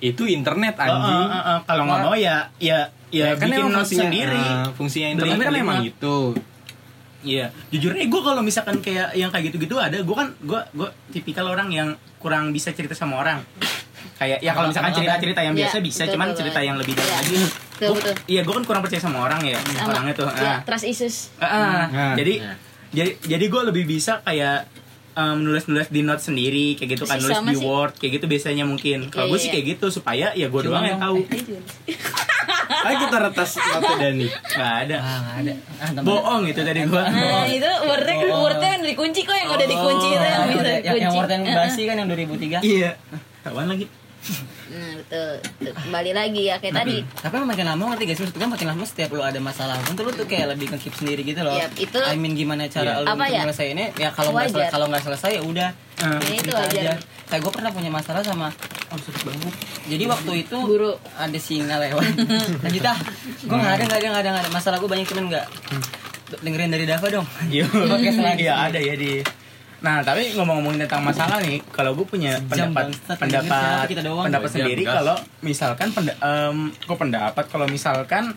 itu 0.00 0.24
internet 0.24 0.80
Oh, 0.80 0.84
anjing 0.88 1.24
oh, 1.28 1.28
oh, 1.28 1.42
oh. 1.52 1.58
Kalau 1.68 1.82
nggak 1.84 2.00
mau 2.08 2.16
ya 2.16 2.48
ya 2.56 2.88
ya, 3.12 3.36
kan 3.36 3.52
bikin 3.52 3.68
fungsinya 3.68 4.08
sendiri. 4.08 4.38
eh, 4.40 4.66
fungsinya 4.72 5.08
internet 5.12 5.36
kan 5.44 5.54
emang 5.54 5.78
lima. 5.82 5.88
gitu 5.92 6.16
Iya, 7.20 7.52
jujur 7.68 7.92
nih 7.92 8.08
gue 8.08 8.16
kalau 8.24 8.40
misalkan 8.40 8.80
kayak 8.80 9.12
yang 9.12 9.28
kayak 9.28 9.52
gitu-gitu 9.52 9.76
ada, 9.76 10.00
gue 10.00 10.16
kan 10.16 10.32
gue 10.40 10.60
gue 10.72 10.88
tipikal 11.12 11.52
orang 11.52 11.68
yang 11.68 11.92
kurang 12.16 12.48
bisa 12.48 12.72
cerita 12.72 12.96
sama 12.96 13.20
orang. 13.20 13.44
Kayak 14.14 14.38
ya 14.38 14.52
kalau 14.52 14.68
misalkan 14.68 14.92
cerita-cerita 14.92 15.40
yang 15.40 15.52
Iya, 15.52 15.60
biasa 15.62 15.76
bisa, 15.78 16.02
betul, 16.02 16.12
cuman 16.12 16.26
betul. 16.26 16.38
cerita 16.40 16.60
yang 16.60 16.76
lebih 16.76 16.92
dalam 16.92 17.08
Iya. 17.08 17.16
lagi. 17.16 17.36
Betul, 17.40 17.86
Gua- 17.86 17.96
betul. 17.96 18.14
Iya, 18.26 18.40
gue 18.40 18.54
kan 18.54 18.64
kurang 18.64 18.82
percaya 18.82 19.00
sama 19.00 19.18
orang 19.22 19.40
ya, 19.42 19.58
sama 19.58 19.90
orangnya 19.90 20.14
tuh. 20.14 20.28
ya, 20.28 20.44
Ah. 20.46 20.58
trust 20.62 20.84
issues 20.84 21.16
Ah, 21.36 21.44
ah. 21.44 21.82
Nah. 21.86 22.14
Jadi 22.14 22.34
Nah. 22.38 22.56
jadi 22.90 23.10
jadi 23.18 23.44
gue 23.46 23.62
lebih 23.66 23.84
bisa 23.86 24.20
kayak 24.20 24.68
um, 25.12 25.36
nulis-nulis 25.40 25.88
di 25.88 26.00
note 26.00 26.20
sendiri 26.20 26.74
kayak 26.74 26.90
gitu 26.92 27.04
kan 27.04 27.18
nulis 27.18 27.34
di 27.44 27.56
sih. 27.56 27.62
word 27.62 27.92
kayak 27.94 28.12
gitu 28.14 28.26
biasanya 28.26 28.62
mungkin 28.62 29.08
kalau 29.08 29.26
Iya, 29.26 29.30
gue 29.30 29.36
iya, 29.36 29.36
sih 29.36 29.48
iya. 29.48 29.54
kayak 29.54 29.66
gitu 29.70 29.86
supaya 29.90 30.26
ya 30.32 30.46
gue 30.46 30.60
doang 30.62 30.80
yang 30.82 30.98
tahu 30.98 31.18
ayo 32.80 32.96
kita 33.02 33.16
retas 33.20 33.50
mata 33.58 33.92
Dani 33.96 34.26
nggak 34.26 34.72
ada 34.80 34.96
Ah, 34.96 35.22
ada. 35.36 35.52
Ah, 35.78 35.90
bohong 36.00 36.46
itu 36.46 36.60
tadi 36.60 36.80
gue 36.82 37.02
Nah 37.02 37.42
itu 37.44 37.70
wordnya 37.82 38.14
Oh. 38.28 38.44
wordnya 38.44 38.70
yang 38.70 38.84
dikunci 38.86 39.20
kok 39.22 39.34
yang 39.34 39.50
udah 39.50 39.66
dikunci 39.66 40.08
itu 40.08 40.24
yang 40.24 40.30
Ah, 40.32 40.46
bisa 40.46 40.62
yang, 40.62 40.78
dikunci. 40.78 41.02
yang 41.02 41.12
Warten 41.12 41.40
Heeh. 41.42 41.56
basi 41.58 41.82
kan 41.84 41.96
yang 41.96 42.08
2003. 42.08 42.58
iya 42.62 42.90
kawan 43.42 43.68
lagi 43.68 43.86
Nah 44.68 45.00
betul. 45.00 45.32
Kembali 45.72 46.12
lagi 46.12 46.52
ya 46.52 46.60
kayak 46.60 46.76
tadi. 46.76 47.00
Tapi 47.00 47.40
makin 47.40 47.64
lama 47.64 47.82
ngerti 47.96 48.04
guys, 48.04 48.20
maksudnya 48.20 48.44
kan 48.44 48.50
makin 48.52 48.66
lama 48.68 48.84
setiap 48.84 49.16
lu 49.16 49.24
ada 49.24 49.40
masalah 49.40 49.80
pun 49.80 49.96
tuh 49.96 50.04
lu 50.04 50.12
tuh 50.12 50.28
kayak 50.28 50.52
lebih 50.52 50.68
nge-keep 50.68 50.92
sendiri 50.92 51.24
gitu 51.24 51.40
loh. 51.40 51.56
Yap, 51.56 51.72
itu- 51.80 52.04
I 52.04 52.20
mean 52.20 52.36
gimana 52.36 52.68
cara 52.68 53.00
lu 53.00 53.08
Apa 53.08 53.16
untuk 53.16 53.32
ya? 53.32 53.48
nyelesainnya? 53.48 53.96
Ya 53.96 54.12
kalau 54.12 54.36
nggak 54.36 54.68
kalau 54.68 54.92
nggak 54.92 55.02
selesai 55.08 55.40
ya 55.40 55.42
udah. 55.42 55.70
Ah. 56.04 56.20
Ya, 56.20 56.36
itu 56.36 56.52
cerita 56.52 56.60
wajar. 56.60 56.84
aja. 56.84 56.94
Kayak 57.32 57.40
gue 57.48 57.52
pernah 57.56 57.70
punya 57.72 57.90
masalah 57.90 58.20
sama 58.20 58.48
oh 58.90 58.98
sakit 58.98 59.22
banget 59.22 59.54
jadi 59.86 60.04
waktu 60.10 60.32
itu 60.42 60.56
Guru. 60.68 60.92
ada 61.16 61.38
singa 61.40 61.76
lewat. 61.80 62.12
Lanjut 62.68 62.84
ah. 62.84 62.98
Gue 63.40 63.56
nggak 63.56 63.72
ada 63.72 63.84
nggak 63.88 63.98
ada 63.98 64.06
nggak 64.12 64.20
ada 64.20 64.30
nggak 64.36 64.44
ada. 64.44 64.50
Masalah 64.52 64.76
gue 64.84 64.90
banyak 64.92 65.06
cuman 65.08 65.24
nggak 65.32 65.46
dengerin 66.44 66.68
dari 66.68 66.84
Dava 66.84 67.08
dong. 67.08 67.26
Iya, 67.48 67.64
Podcast 67.66 68.20
lagi. 68.20 68.44
Iya 68.44 68.54
ada 68.68 68.76
ya 68.78 68.94
di. 69.00 69.24
Nah 69.80 70.00
tapi 70.00 70.32
ngomong-ngomongin 70.32 70.84
tentang 70.84 71.00
masalah 71.02 71.40
nih, 71.40 71.60
kalau 71.68 71.92
gue 71.92 72.04
punya 72.04 72.36
Sejam 72.38 72.68
pendapat 72.68 72.84
bangsat, 72.92 73.16
pendapat 73.16 73.86
kita 73.88 74.02
doang. 74.02 74.24
pendapat 74.24 74.48
sendiri 74.50 74.82
gas. 74.82 74.94
kalau 74.94 75.16
misalkan 75.40 75.88
penda, 75.90 76.12
em, 76.14 76.56
gue 76.70 76.96
pendapat 76.98 77.44
kalau 77.46 77.64
misalkan 77.64 78.36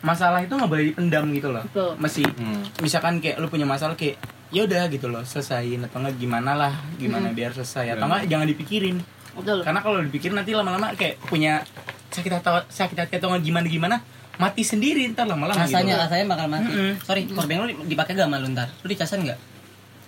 masalah 0.00 0.38
itu 0.38 0.50
nggak 0.50 0.66
boleh 0.68 0.84
dipendam 0.88 1.24
gitu 1.30 1.48
loh. 1.48 1.62
Betul. 1.64 1.90
Mesti 1.96 2.22
Hmm. 2.32 2.62
misalkan 2.78 3.18
kayak 3.18 3.38
lu 3.38 3.46
punya 3.46 3.62
masalah 3.64 3.94
kayak 3.94 4.18
ya 4.50 4.62
udah 4.62 4.84
gitu 4.86 5.06
loh 5.06 5.22
selesaiin 5.22 5.80
atau 5.82 5.98
enggak 5.98 6.14
gimana 6.16 6.52
lah 6.52 6.72
gimana 6.94 7.30
biar 7.30 7.50
selesai 7.52 7.96
atau 7.96 8.04
enggak 8.04 8.28
jangan 8.28 8.44
dipikirin 8.44 9.00
Betul. 9.32 9.64
karena 9.64 9.80
kalau 9.80 9.98
dipikirin 9.98 10.36
nanti 10.36 10.52
lama-lama 10.52 10.92
kayak 10.92 11.16
punya 11.22 11.64
sakit 12.10 12.28
hati 12.30 12.68
sakit 12.68 12.96
hati 12.98 13.14
atau 13.16 13.32
nggak 13.32 13.40
gimana 13.42 13.64
gimana 13.66 13.96
mati 14.36 14.60
sendiri 14.60 15.08
ntar 15.08 15.24
lama-lama 15.24 15.56
Rasanya 15.58 15.96
gitu. 15.96 16.02
rasanya 16.04 16.24
bakal 16.28 16.46
mati. 16.48 16.68
Mm-mm. 16.68 16.92
Sorry, 17.00 17.20
korban 17.26 17.56
lu 17.62 17.72
dipakai 17.82 18.12
gak 18.12 18.26
sama 18.26 18.36
lu 18.36 18.48
ntar? 18.50 18.68
Lu 18.76 18.86
dicasan 18.86 19.24
gak? 19.24 19.40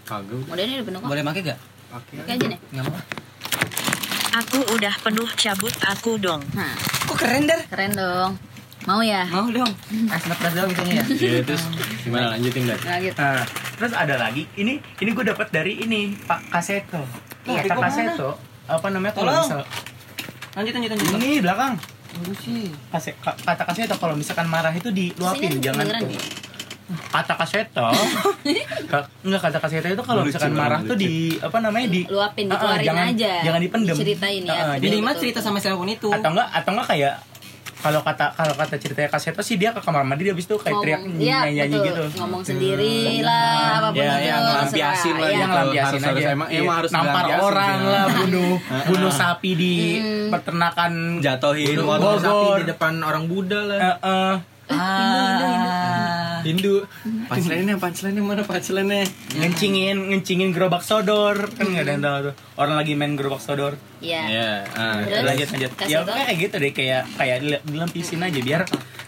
Kagak 0.05 0.45
Modelnya 0.45 0.75
udah 0.79 0.87
penuh 0.87 0.99
kok. 1.01 1.09
Boleh 1.09 1.23
pakai 1.25 1.43
gak? 1.45 1.59
Oke 1.93 2.15
aja 2.27 2.47
nih. 2.47 2.59
Nggak 2.71 2.85
mau. 2.85 3.01
Aku 4.35 4.59
udah 4.71 4.95
penuh 4.99 5.29
cabut 5.33 5.75
aku 5.81 6.19
dong. 6.19 6.43
Nah, 6.53 6.75
Kok 7.07 7.17
keren 7.17 7.47
dar? 7.47 7.61
keren 7.65 7.95
dong. 7.95 8.35
Mau 8.85 9.01
ya? 9.01 9.25
Mau 9.27 9.47
dong. 9.49 9.71
Ah, 10.07 10.19
snap 10.19 10.37
plus 10.37 10.53
doang 10.53 10.69
itunya 10.69 10.95
ya. 11.01 11.05
Iya 11.25 11.41
terus 11.41 11.63
gimana 12.03 12.35
lanjutin 12.35 12.67
Nah, 12.67 12.99
gitu. 12.99 13.15
Nah, 13.17 13.41
terus 13.75 13.93
ada 13.95 14.15
lagi 14.19 14.45
ini 14.55 14.77
ini 14.99 15.11
gue 15.11 15.25
dapat 15.25 15.49
dari 15.49 15.79
ini 15.79 16.13
Pak 16.19 16.51
Kaseto. 16.51 17.01
Iya, 17.47 17.65
gua 17.65 17.89
Kaseto 17.89 18.29
apa 18.65 18.87
namanya 18.89 19.13
kalau 19.13 19.29
Tolong. 19.29 19.45
misal 19.45 19.61
Lanjut 20.55 20.73
lanjut 20.73 20.91
lanjut. 20.95 21.09
ini 21.17 21.31
belakang 21.41 21.75
Bagus 22.15 22.39
sih. 22.41 22.71
Kata 23.19 23.63
Kaseto 23.65 23.95
kalau 23.97 24.15
misalkan 24.15 24.47
marah 24.47 24.71
itu 24.71 24.89
diluapin 24.89 25.51
Sini, 25.51 25.63
jangan 25.63 25.85
tuh. 25.97 26.11
Kata 26.85 27.35
Kaseto 27.35 27.89
ka- 28.93 29.09
enggak 29.20 29.41
kata 29.43 29.59
Kaseto 29.59 29.89
itu 29.89 30.03
kalau 30.03 30.20
misalkan 30.22 30.53
marah 30.53 30.78
lucu. 30.78 30.91
tuh 30.91 30.97
di 30.99 31.12
apa 31.39 31.57
namanya 31.59 31.89
di 31.89 32.05
Luapin, 32.05 32.45
dikeluarin 32.47 32.85
jangan, 32.85 33.07
aja. 33.11 33.32
Jangan 33.43 33.61
dipendem. 33.61 33.95
Diceritain 33.95 34.43
ya. 34.43 34.53
Ah, 34.53 34.76
Jadi 34.76 34.93
Betul, 34.95 35.01
mah 35.03 35.14
cerita 35.14 35.39
sama 35.39 35.59
siapa 35.59 35.74
pun 35.74 35.89
itu. 35.89 36.09
atau 36.09 36.28
enggak 36.30 36.49
atau 36.51 36.70
enggak 36.70 36.89
kayak 36.91 37.14
kalau 37.76 38.01
kata 38.01 38.32
kalau 38.32 38.55
kata 38.55 38.74
ceritanya 38.76 39.09
Kaseto 39.11 39.41
sih 39.41 39.57
dia 39.57 39.68
ke 39.70 39.78
kamar 39.78 40.01
mandi 40.03 40.22
dia 40.22 40.32
habis 40.32 40.45
itu 40.45 40.57
kayak 40.57 40.76
teriak 40.78 41.01
nyanyi, 41.05 41.28
nyanyi 41.55 41.72
betul 41.74 41.85
gitu 41.87 42.05
ngomong 42.16 42.41
sendiri 42.43 42.97
lah 43.20 43.76
apa 43.76 43.89
pun 43.91 44.01
Ya, 44.01 44.09
itu 44.11 44.24
ya, 44.24 44.37
ngelampiasin 44.39 45.14
lah 45.14 45.28
yang 45.30 45.41
ngelampiasin 45.47 45.85
Harus- 45.95 46.05
harus 46.07 46.16
aja 46.18 46.32
emang- 46.32 46.51
emang 46.51 46.76
harus 46.78 46.91
nampar 46.91 47.24
orang 47.39 47.76
sih. 47.76 47.85
lah 47.87 48.05
bunuh 48.11 48.53
bunuh 48.87 49.12
sapi 49.14 49.51
di 49.55 49.74
Hmm. 49.95 50.28
peternakan 50.30 50.93
Jatohin 51.18 51.76
Bunuh 51.76 51.89
Bogor. 51.91 52.16
sapi 52.18 52.49
di 52.57 52.66
depan 52.66 52.93
orang 52.99 53.24
Buddha 53.24 53.61
lah. 53.62 53.80
Ah. 54.67 56.41
Hindu. 56.41 56.85
Punchline-nya, 57.25 57.77
punchline-nya 57.77 58.21
mana 58.21 58.43
punchline-nya? 58.43 59.05
ngencingin 59.35 60.12
ngencingin 60.12 60.51
gerobak 60.51 60.81
sodor 60.81 61.49
kan 61.51 61.65
nggak 61.67 61.83
ada 61.83 61.91
yang 61.91 62.03
tahu 62.03 62.19
tuh 62.23 62.35
orang 62.55 62.75
lagi 62.77 62.93
main 62.95 63.12
gerobak 63.15 63.41
sodor 63.41 63.75
Iya. 63.99 64.23
Iya. 64.25 64.51
ah. 64.71 65.01
Lanjut 65.25 65.49
lanjut 65.51 65.71
ya 65.85 66.01
kayak 66.03 66.37
gitu 66.39 66.55
deh 66.55 66.73
kayak 66.73 67.03
kayak 67.15 67.37
dil- 67.41 67.65
dilempisin 67.65 68.21
aja 68.21 68.39
biar 68.39 68.62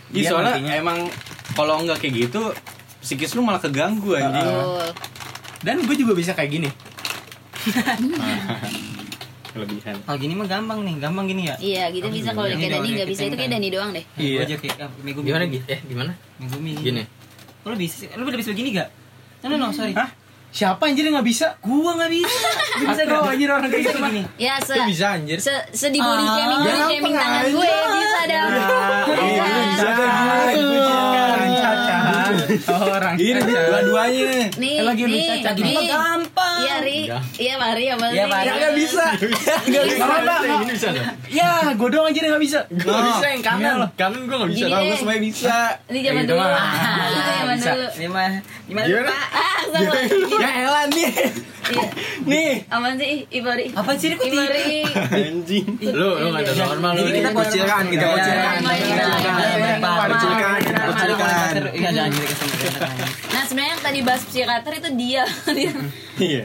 Iya 0.09 0.29
soalnya 0.29 0.57
nantinya 0.57 0.75
emang 0.77 0.99
kalau 1.53 1.81
nggak 1.83 1.99
kayak 2.01 2.15
gitu 2.27 2.53
psikis 2.99 3.33
lu 3.33 3.41
malah 3.41 3.61
keganggu 3.61 4.13
anjing. 4.13 4.49
Dan 5.61 5.83
gue 5.83 5.95
juga 5.95 6.13
bisa 6.13 6.33
kayak 6.33 6.51
gini 6.51 6.69
Kelebihan. 9.57 9.95
Kalau 9.99 10.19
gini 10.19 10.33
mah 10.33 10.47
gampang 10.47 10.79
nih, 10.83 10.95
gampang 10.99 11.25
gini 11.27 11.43
ya. 11.45 11.57
Iya, 11.57 11.85
gitu 11.91 12.07
bisa 12.09 12.31
kalau 12.31 12.45
Ini 12.47 12.55
kayak 12.55 12.71
Dani 12.71 12.85
ya, 12.85 12.95
nggak 12.95 13.09
bisa 13.09 13.21
kita 13.21 13.27
itu 13.27 13.37
kayak 13.37 13.51
Dani 13.51 13.69
doang 13.69 13.91
deh. 13.91 14.05
Iya. 14.15 14.31
Gua 14.31 14.45
aja 14.45 14.57
kayak 14.59 14.77
Megumi. 15.01 15.27
Gimana 15.27 15.45
gitu? 15.47 15.65
Eh, 15.67 15.81
gimana? 15.83 16.13
Megumi. 16.37 16.71
Gini. 16.77 17.03
Oh, 17.63 17.69
lu 17.69 17.77
bisa? 17.77 18.07
Lu 18.13 18.23
udah 18.23 18.37
bisa 18.37 18.51
begini 18.51 18.69
gak? 18.73 18.89
No, 19.43 19.47
no, 19.49 19.57
no, 19.59 19.69
sorry. 19.71 19.91
Hah? 19.93 20.11
Siapa 20.49 20.87
anjir 20.87 21.03
yang 21.03 21.19
nggak 21.19 21.27
bisa? 21.27 21.47
Gua 21.61 21.93
gak 21.97 22.09
bisa. 22.09 22.31
Gua 22.79 22.89
bisa 22.89 23.03
gak? 23.05 23.27
anjir 23.27 23.49
orang 23.51 23.67
kayak 23.67 23.83
gitu 23.83 23.99
mah. 23.99 24.09
gini. 24.09 24.23
Ya, 24.39 24.55
se 24.59 24.73
Itu 24.73 24.83
bisa 24.87 25.07
anjir. 25.13 25.39
se, 25.39 25.53
se 25.71 25.87
di 25.89 25.99
body 25.99 26.23
Ah, 26.23 26.33
shaming 26.33 26.57
body 26.57 26.71
gampang 26.71 26.89
shaming 26.89 27.15
tangan 27.15 27.41
aja. 27.41 27.51
gue 27.51 27.69
bisa 27.91 28.21
dah. 28.25 28.45
Iya, 29.17 29.45
Bisa. 29.67 29.89
Orang 31.27 31.53
cacat. 31.53 32.05
Orang 32.67 33.15
Ini 33.17 33.41
dua-duanya. 33.43 34.25
Nih, 34.57 34.75
lagi 34.81 35.03
lu 35.03 35.11
nih. 35.11 35.43
Mah 35.43 35.85
gampang. 35.85 36.46
Iya, 36.67 36.77
Ri. 36.83 36.99
Iya, 37.39 37.55
Mari, 37.57 37.85
apa 37.89 38.05
Iya, 38.11 38.25
sih? 38.27 38.33
Mari. 38.35 38.49
Nggak 38.51 38.75
bisa. 38.75 39.05
Nggak 39.71 39.85
bisa. 39.87 40.03
Apa-apa. 40.03 40.35
Ini 40.67 40.73
bisa 40.75 40.89
nggak? 40.91 41.07
Ya, 41.31 41.51
gue 41.73 41.89
doang 41.89 42.11
yang 42.11 42.27
nggak 42.35 42.43
bisa. 42.43 42.59
Gue 42.67 42.99
bisa 43.07 43.27
yang 43.31 43.43
kanan. 43.47 43.77
Kanan 43.95 44.21
gue 44.27 44.37
nggak 44.37 44.51
bisa. 44.51 44.65
Gue 44.67 44.97
semuanya 44.99 45.23
bisa. 45.23 45.57
Ini 45.87 45.99
zaman 46.03 46.23
gitu 46.27 46.33
dulu. 46.35 46.47
Itu 46.47 47.21
zaman 47.23 47.57
Bisa. 47.57 47.71
dulu. 47.73 47.87
Ini 47.97 48.09
mah 48.11 48.31
gimana? 48.67 48.87
Pak? 49.07 49.27
Ah, 49.31 49.61
sama. 49.71 49.95
Ya 50.43 50.51
elah 50.67 50.85
nih. 50.91 51.11
Iya. 51.67 51.85
Nih. 52.25 52.53
Apaan 52.67 52.95
sih? 52.95 53.27
Ibari. 53.29 53.65
Apa 53.71 53.91
sih 53.95 54.07
ini 54.07 54.15
kok 54.15 54.27
Ibari. 54.27 54.71
Anjing. 55.11 55.67
Lu 55.89 56.09
lu 56.17 56.27
nggak 56.29 56.43
ada 56.45 56.55
normal 56.65 56.91
lu. 56.93 57.01
Jadi 57.03 57.11
kita 57.17 57.27
Ini 57.27 57.37
kucilkan, 57.37 57.85
kita 57.87 58.05
Iya, 58.05 58.13
iya, 58.13 58.23
iya, 58.23 58.51
Kita 58.57 58.95
iya, 58.95 59.07
kucilkan. 59.07 59.35
iya, 59.37 59.57
iya, 59.57 59.75
Kita 59.77 59.91
iya. 59.91 59.97
Iya, 61.77 61.89
ada 61.91 62.27
kesempatan. 62.27 63.07
Nah, 63.27 63.43
sebenarnya 63.45 63.71
yang 63.71 63.83
tadi 63.83 63.99
bahas 64.01 64.23
psikiater 64.25 64.73
itu 64.75 64.91
dia. 64.95 65.25
Dia. 65.49 65.73
Iya. 66.17 66.41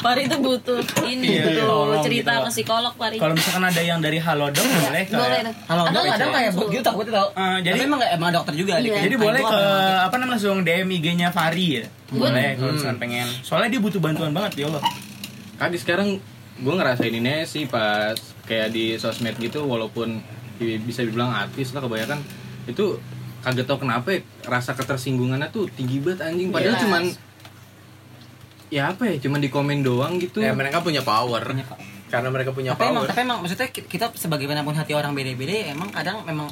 Pari 0.00 0.24
itu 0.24 0.36
butuh 0.38 0.80
ini 1.04 1.26
Iya, 1.30 1.44
butuh 1.44 1.64
tolong 1.66 2.00
cerita 2.00 2.32
gitu. 2.32 2.42
ke 2.42 2.50
psikolog 2.50 2.92
Pari. 2.96 3.16
Kalau 3.20 3.34
misalkan 3.34 3.60
ada 3.62 3.82
yang 3.82 4.00
dari 4.00 4.16
Halodoc 4.16 4.64
boleh 4.64 5.04
ke 5.04 5.12
Boleh 5.12 5.40
enggak 5.44 6.04
kadang 6.08 6.32
langsung. 6.32 6.32
kayak 6.32 6.72
gitu 6.72 6.80
takutnya 6.82 7.12
tau. 7.14 7.28
Eh, 7.34 7.56
jadi 7.60 7.78
emang 7.82 7.98
nggak- 8.00 8.12
emang 8.14 8.30
dokter 8.32 8.54
juga. 8.54 8.72
Iya. 8.78 8.98
Jadi 9.02 9.14
boleh 9.16 9.40
ke 9.40 9.52
apa- 9.52 10.00
apa 10.02 10.14
namanya 10.16 10.32
langsung 10.34 10.64
DM 10.64 10.88
IG-nya 10.90 11.28
Fari 11.28 11.66
ya. 11.74 11.84
Boleh 12.12 12.60
kalau 12.60 12.72
misalkan 12.76 12.98
pengen. 13.00 13.28
Soalnya 13.40 13.76
dia 13.76 13.80
butuh 13.80 14.00
bantuan 14.00 14.32
banget 14.36 14.64
ya 14.64 14.66
Allah. 14.68 14.82
Kan 15.56 15.68
di 15.72 15.78
sekarang 15.80 16.20
gue 16.60 16.74
ngerasain 16.76 17.14
ini 17.14 17.48
sih 17.48 17.64
pas 17.64 18.14
kayak 18.44 18.70
di 18.70 19.00
sosmed 19.00 19.34
gitu 19.40 19.64
walaupun 19.64 20.20
bisa 20.60 21.02
dibilang 21.02 21.32
artis 21.32 21.72
lah 21.74 21.82
kebanyakan 21.82 22.20
itu 22.70 23.00
kaget 23.42 23.66
tau 23.66 23.78
kenapa 23.82 24.14
ya, 24.14 24.20
rasa 24.46 24.78
ketersinggungannya 24.78 25.50
tuh 25.50 25.66
tinggi 25.74 25.98
banget 25.98 26.30
anjing 26.30 26.54
padahal 26.54 26.78
Jelas. 26.78 26.82
cuman 26.86 27.02
ya 28.70 28.82
apa 28.94 29.02
ya 29.10 29.16
cuman 29.18 29.40
di 29.42 29.50
komen 29.50 29.82
doang 29.82 30.22
gitu 30.22 30.38
Ya 30.38 30.54
mereka 30.54 30.80
punya 30.80 31.02
power. 31.02 31.42
Karena 32.12 32.28
mereka 32.28 32.50
punya 32.50 32.70
tapi 32.72 32.84
emang 32.86 33.04
tapi 33.04 33.20
emang 33.22 33.38
maksudnya 33.40 33.66
ki- 33.66 33.88
kita 33.88 34.12
sebagaimanapun 34.12 34.74
hati 34.74 34.92
orang 34.92 35.12
beda-beda 35.12 35.48
ya 35.50 35.66
emang 35.70 35.88
kadang 35.88 36.20
memang 36.22 36.44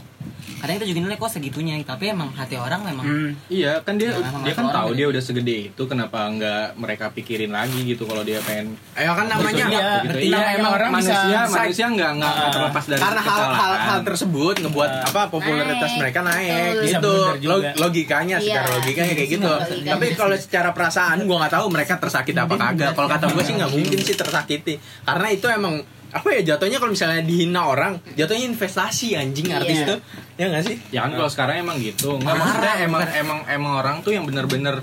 kadang 0.57 0.77
kita 0.77 0.87
juga 0.87 1.01
nilai 1.03 1.17
kok 1.17 1.29
segitunya 1.31 1.77
tapi 1.83 2.09
emang 2.09 2.29
hati 2.31 2.55
orang 2.55 2.81
memang 2.83 3.01
Hmm. 3.03 3.31
Iya 3.47 3.81
kan 3.81 3.97
dia 3.97 4.09
Ya, 4.11 4.21
dia 4.43 4.55
kan 4.55 4.69
tahu 4.71 4.93
dia 4.93 5.07
udah 5.07 5.19
segede 5.19 5.69
itu 5.69 5.83
kenapa 5.85 6.29
nggak 6.29 6.77
mereka 6.77 7.09
pikirin 7.11 7.49
lagi 7.51 7.81
gitu 7.83 8.05
kalau 8.05 8.21
dia 8.21 8.41
pengen 8.41 8.77
Ya 8.95 9.09
kan 9.11 9.25
namanya 9.27 9.57
Iya, 9.59 9.67
gitu. 9.67 9.89
ngerti 10.07 10.21
Iya, 10.23 10.33
namanya 10.35 10.53
emang 10.55 10.73
orang 10.75 10.91
manusia 10.91 11.17
bisa- 11.17 11.49
manusia 11.51 11.87
nggak 11.89 12.11
nggak 12.15 12.33
nggak 12.35 12.51
terlepas 12.51 12.85
dari 12.87 13.01
karena 13.01 13.21
hal, 13.23 13.43
hal, 13.81 13.99
tersebut 14.03 14.55
ngebuat 14.59 14.91
apa 15.07 15.21
popularitas 15.29 15.81
Naik. 15.87 15.99
mereka 15.99 16.21
naik 16.23 16.51
Betul. 16.51 16.83
Bisa 16.83 16.99
gitu. 16.99 17.15
Log- 17.47 17.75
logikanya 17.79 18.37
Iya. 18.39 18.45
secara 18.47 18.69
logikanya 18.75 19.13
kayak 19.15 19.31
gitu 19.31 19.51
Logikanya. 19.51 19.91
tapi 19.91 20.07
kalau 20.15 20.37
secara 20.37 20.69
perasaan 20.71 21.19
gua 21.23 21.37
nggak 21.39 21.55
tahu 21.55 21.67
mereka 21.69 21.93
tersakiti 21.97 22.37
apa 22.39 22.55
kagak 22.55 22.91
kalau 22.93 23.09
kata 23.09 23.25
gue 23.29 23.43
sih 23.43 23.55
nggak 23.55 23.71
mungkin 23.71 23.99
sih 23.99 24.15
tersakiti 24.15 24.75
karena 25.03 25.27
itu 25.31 25.47
emang 25.53 25.75
apa 26.11 26.27
ya 26.35 26.55
jatuhnya 26.55 26.83
kalau 26.83 26.91
misalnya 26.91 27.23
dihina 27.23 27.63
orang 27.65 28.03
jatuhnya 28.13 28.51
investasi 28.51 29.15
anjing 29.15 29.55
artis 29.55 29.79
Iya. 29.79 29.95
tuh 29.95 29.99
ya 30.35 30.45
nggak 30.51 30.65
sih 30.67 30.77
Ya 30.91 31.07
kan 31.07 31.15
kalau 31.15 31.31
sekarang 31.31 31.57
emang 31.63 31.77
gitu. 31.79 32.19
Nggak 32.19 32.35
maksudnya 32.35 32.75
emang 32.83 33.03
emang 33.15 33.39
emang 33.47 33.73
orang 33.79 33.97
tuh 34.03 34.11
yang 34.11 34.27
bener-bener 34.27 34.83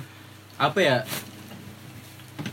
apa 0.55 0.79
ya? 0.79 0.97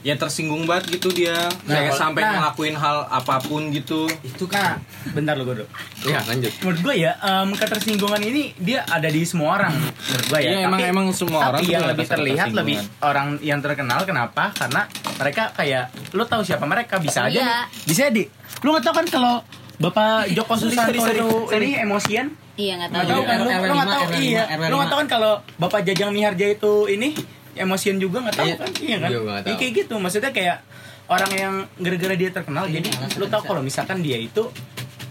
Ya 0.01 0.15
tersinggung 0.15 0.65
banget 0.65 0.93
gitu 0.93 1.09
dia. 1.11 1.33
Kayak 1.65 1.91
kalau- 1.91 1.97
sampai 1.99 2.21
nah. 2.21 2.33
ngelakuin 2.37 2.75
hal 2.75 3.09
apa 3.09 3.41
pun 3.41 3.69
gitu. 3.69 4.05
Itu 4.21 4.45
kan 4.45 4.77
bentar 5.11 5.33
lo 5.33 5.45
gue 5.45 5.65
ya 6.05 6.21
lanjut 6.23 6.53
Menurut 6.61 6.81
gue 6.83 6.95
ya 6.99 7.13
em, 7.17 7.49
ketersinggungan 7.51 8.21
ini 8.21 8.53
dia 8.55 8.85
ada 8.85 9.07
di 9.07 9.25
semua 9.25 9.57
orang 9.57 9.73
menurut 9.73 10.27
gue 10.27 10.39
ya. 10.39 10.51
Iya, 10.51 10.59
emang- 10.67 10.81
emang 10.83 11.07
semua 11.11 11.41
orang 11.47 11.61
tapi 11.61 11.73
yang 11.73 11.85
lebih 11.87 12.05
terlihat 12.05 12.49
lebih 12.53 12.77
orang 13.01 13.29
yang 13.41 13.59
terkenal 13.59 14.01
kenapa? 14.03 14.53
Karena 14.53 14.85
mereka 15.15 15.53
kayak 15.53 15.85
lo 16.13 16.25
tahu 16.25 16.43
siapa 16.43 16.65
mereka 16.65 16.97
bisa 16.99 17.25
aja 17.25 17.41
Iya. 17.41 17.57
Bisa 17.83 18.09
di. 18.09 18.29
Lo 18.61 18.73
nggak 18.73 18.85
tahu 18.85 18.95
kan 18.95 19.07
kalau 19.09 19.35
Bapak 19.75 20.31
Joko 20.31 20.55
Susanto 20.55 20.93
itu 20.93 21.29
ini 21.51 21.75
emosian? 21.77 22.29
Iya 22.55 22.79
nggak 22.79 22.89
Nggak 22.89 23.03
tahu. 23.03 23.11
tahu 23.11 23.23
kan? 23.25 23.37
Lo 23.37 23.45
RW5, 23.45 23.65
lo 23.65 23.73
nggak 23.75 23.89
tahu 23.89 24.05
RW5, 24.05 24.21
iya. 24.23 24.43
RW5. 24.47 24.69
Lo 24.69 24.75
nggak 24.77 24.87
tahu 24.87 24.99
kan 25.01 25.09
kalau 25.11 25.33
Bapak 25.57 25.81
Jajang 25.83 26.11
Miharja 26.13 26.47
itu 26.49 26.73
ini 26.87 27.09
emosian 27.57 27.97
juga 27.97 28.23
nggak 28.23 28.37
tahu 28.37 28.47
Iya. 28.47 28.57
kan? 28.57 28.71
Iya 28.77 28.97
kan? 28.99 29.11
Iya, 29.11 29.21
Ya, 29.47 29.55
kayak 29.57 29.73
gitu. 29.75 29.95
Maksudnya 29.97 30.31
kayak 30.31 30.59
orang 31.05 31.31
yang 31.33 31.55
gara-gara 31.77 32.15
dia 32.15 32.31
terkenal 32.31 32.65
jadi 32.67 32.89
lo 33.15 33.27
tau 33.27 33.43
kalau 33.43 33.61
misalkan 33.61 34.01
dia 34.01 34.17
itu 34.17 34.49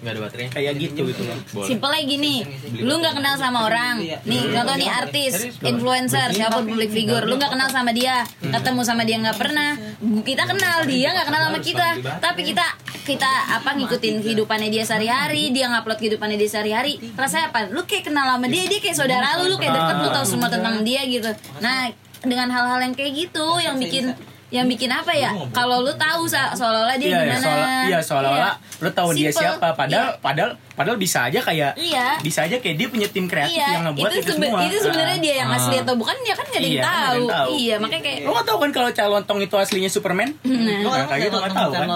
nggak 0.04 0.20
ada 0.20 0.22
baterainya 0.22 0.52
kayak 0.52 0.74
gitu 0.76 1.02
gitu 1.08 1.24
loh. 1.24 1.64
Simpelnya 1.64 2.04
gini, 2.04 2.44
lu 2.76 3.00
nggak 3.00 3.16
kenal 3.16 3.39
sama 3.39 3.72
orang, 3.72 4.04
nih 4.04 4.41
contoh 4.52 4.76
nih 4.76 4.91
artis, 4.91 5.32
influencer, 5.64 6.28
siapa 6.36 6.60
public 6.60 6.91
figure, 6.91 7.24
lu 7.24 7.39
nggak 7.39 7.56
kenal 7.56 7.72
sama 7.72 7.96
dia, 7.96 8.28
ketemu 8.44 8.82
sama 8.84 9.08
dia 9.08 9.24
nggak 9.24 9.39
pernah, 9.39 9.80
kita 10.28 10.44
kenal 10.44 10.84
dia 10.84 11.08
nggak 11.08 11.28
kenal 11.32 11.41
sama 11.48 11.60
kita, 11.64 11.88
tapi 12.20 12.41
kita 12.44 12.66
kita 13.04 13.32
apa 13.56 13.76
ngikutin 13.76 14.20
kehidupannya 14.20 14.68
dia 14.68 14.84
sehari-hari, 14.84 15.56
dia 15.56 15.72
ngupload 15.72 15.96
kehidupannya 15.96 16.36
dia 16.36 16.52
sehari-hari, 16.52 17.00
rasanya 17.16 17.56
apa? 17.56 17.72
Lu 17.72 17.88
kayak 17.88 18.12
kenal 18.12 18.28
sama 18.28 18.48
dia, 18.48 18.68
dia 18.68 18.80
kayak 18.80 18.96
saudara 18.96 19.39
lu, 19.39 19.52
lu 19.52 19.56
kayak 19.56 19.72
deket, 19.72 19.96
lu 20.04 20.10
tahu 20.12 20.26
semua 20.28 20.52
tentang 20.52 20.84
dia 20.84 21.00
gitu. 21.08 21.32
Nah 21.60 21.88
dengan 22.24 22.47
hal-hal 22.49 22.80
yang 22.82 22.93
kayak 22.93 23.13
gitu, 23.13 23.45
yang 23.57 23.76
bikin 23.76 24.15
yang 24.49 24.69
bikin 24.69 24.86
apa 24.88 25.09
ya? 25.11 25.34
Kalau 25.49 25.82
lu 25.82 25.89
tahu 25.91 26.24
sa- 26.24 26.53
seolah-olah 26.53 26.93
dia 26.93 27.09
Iya, 27.09 27.17
ya, 27.17 27.24
gimana? 27.26 27.41
seolah, 27.41 27.69
iya 27.84 27.99
seolah-olah 27.99 28.53
lo 28.80 28.89
tahu 28.91 29.09
dia 29.11 29.28
Simple. 29.28 29.41
siapa 29.49 29.67
padahal 29.74 30.07
Iya. 30.11 30.21
padahal 30.21 30.49
padahal 30.71 30.97
bisa 30.99 31.26
aja 31.26 31.39
kayak 31.41 31.74
Iya. 31.74 32.21
bisa 32.21 32.45
aja 32.45 32.57
kayak 32.57 32.76
dia 32.76 32.88
punya 32.88 33.07
tim 33.07 33.26
kreatif 33.26 33.55
Iya, 33.55 33.67
yang 33.74 33.84
ngebuat 33.88 34.11
itu, 34.11 34.19
itu, 34.19 34.32
semua. 34.32 34.59
itu 34.61 34.78
sebenarnya 34.78 35.17
dia 35.17 35.36
yang 35.41 35.49
asli 35.49 35.76
atau 35.76 35.95
bukan 35.95 36.13
dia 36.21 36.36
kan 36.36 36.45
nggak 36.45 36.53
ada 36.53 36.63
yang 36.63 36.69
Iya, 36.69 36.84
kan 36.84 36.86
ada 36.86 37.01
tahu. 37.01 37.17
yang 37.17 37.32
tahu. 37.34 37.49
Iya, 37.57 37.76
makanya 37.80 38.03
kayak 38.03 38.19
Lo 38.19 38.30
nggak 38.30 38.45
tahu 38.45 38.57
kan 38.59 38.69
kalau 38.71 38.89
calontong 38.93 39.39
itu 39.41 39.55
aslinya 39.57 39.89
Superman? 39.89 40.30
Nah. 40.43 40.80
Nah, 40.86 41.05
kayak 41.07 41.21
gitu 41.24 41.38
nggak 41.39 41.53
tahu 41.55 41.71
kan? 41.74 41.88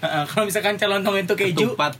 Kalau 0.28 0.44
misalkan 0.44 0.74
calontong 0.76 1.16
itu 1.16 1.32
keju, 1.32 1.66
Ketupat. 1.72 1.92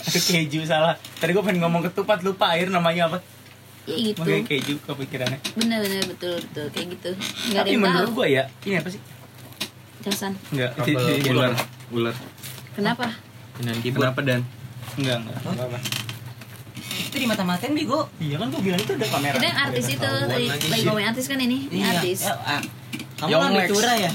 Keju 0.32 0.64
salah. 0.64 0.96
Tadi 1.20 1.30
gue 1.30 1.44
pengen 1.44 1.60
ngomong 1.60 1.84
ketupat 1.84 2.24
lupa 2.24 2.56
air 2.56 2.72
namanya 2.72 3.04
apa? 3.06 3.20
Ya 3.90 3.98
gitu. 4.14 4.20
Makanya 4.22 4.44
keju 4.46 4.74
kepikirannya. 4.86 5.38
Bener-bener 5.58 6.02
betul 6.06 6.34
betul 6.38 6.66
kayak 6.70 6.86
gitu. 6.94 7.10
Nggak 7.50 7.60
ada 7.60 7.68
Tapi 7.68 7.76
menurut 7.76 8.10
gue 8.14 8.26
ya, 8.30 8.42
ini 8.66 8.74
apa 8.78 8.88
sih? 8.88 9.00
Jasan. 10.00 10.32
Enggak, 10.54 10.70
Kabel 10.80 11.04
Ular. 11.28 11.52
Ular. 11.92 12.16
Kenapa? 12.72 13.06
Kenapa 13.60 14.20
dan? 14.24 14.40
Enggak, 14.96 15.16
enggak. 15.20 15.38
enggak 15.44 15.66
apa. 15.68 15.78
Itu 17.10 17.16
di 17.18 17.26
mata-matain 17.26 17.72
bego. 17.74 18.06
Iya 18.22 18.36
kan 18.38 18.46
gue 18.54 18.62
bilang 18.62 18.80
itu 18.80 18.92
ada 18.94 19.06
kamera. 19.10 19.36
Itu 19.36 19.46
yang 19.46 19.60
artis 19.60 19.86
itu 19.90 20.10
tadi 20.30 20.46
lagi 20.46 20.82
ngomongin 20.86 21.08
artis 21.10 21.26
kan 21.26 21.38
ini? 21.42 21.58
Ini 21.68 21.80
artis. 21.84 22.18
Ya, 22.24 22.34
ah. 22.38 22.62
Kamu 23.20 23.36
kan 23.36 23.50
Lex. 23.52 23.68
Ventura 23.68 23.92
ya? 23.98 24.10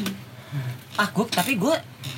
Ah, 0.95 1.07
gue 1.11 1.25
tapi 1.27 1.53
gue 1.59 1.75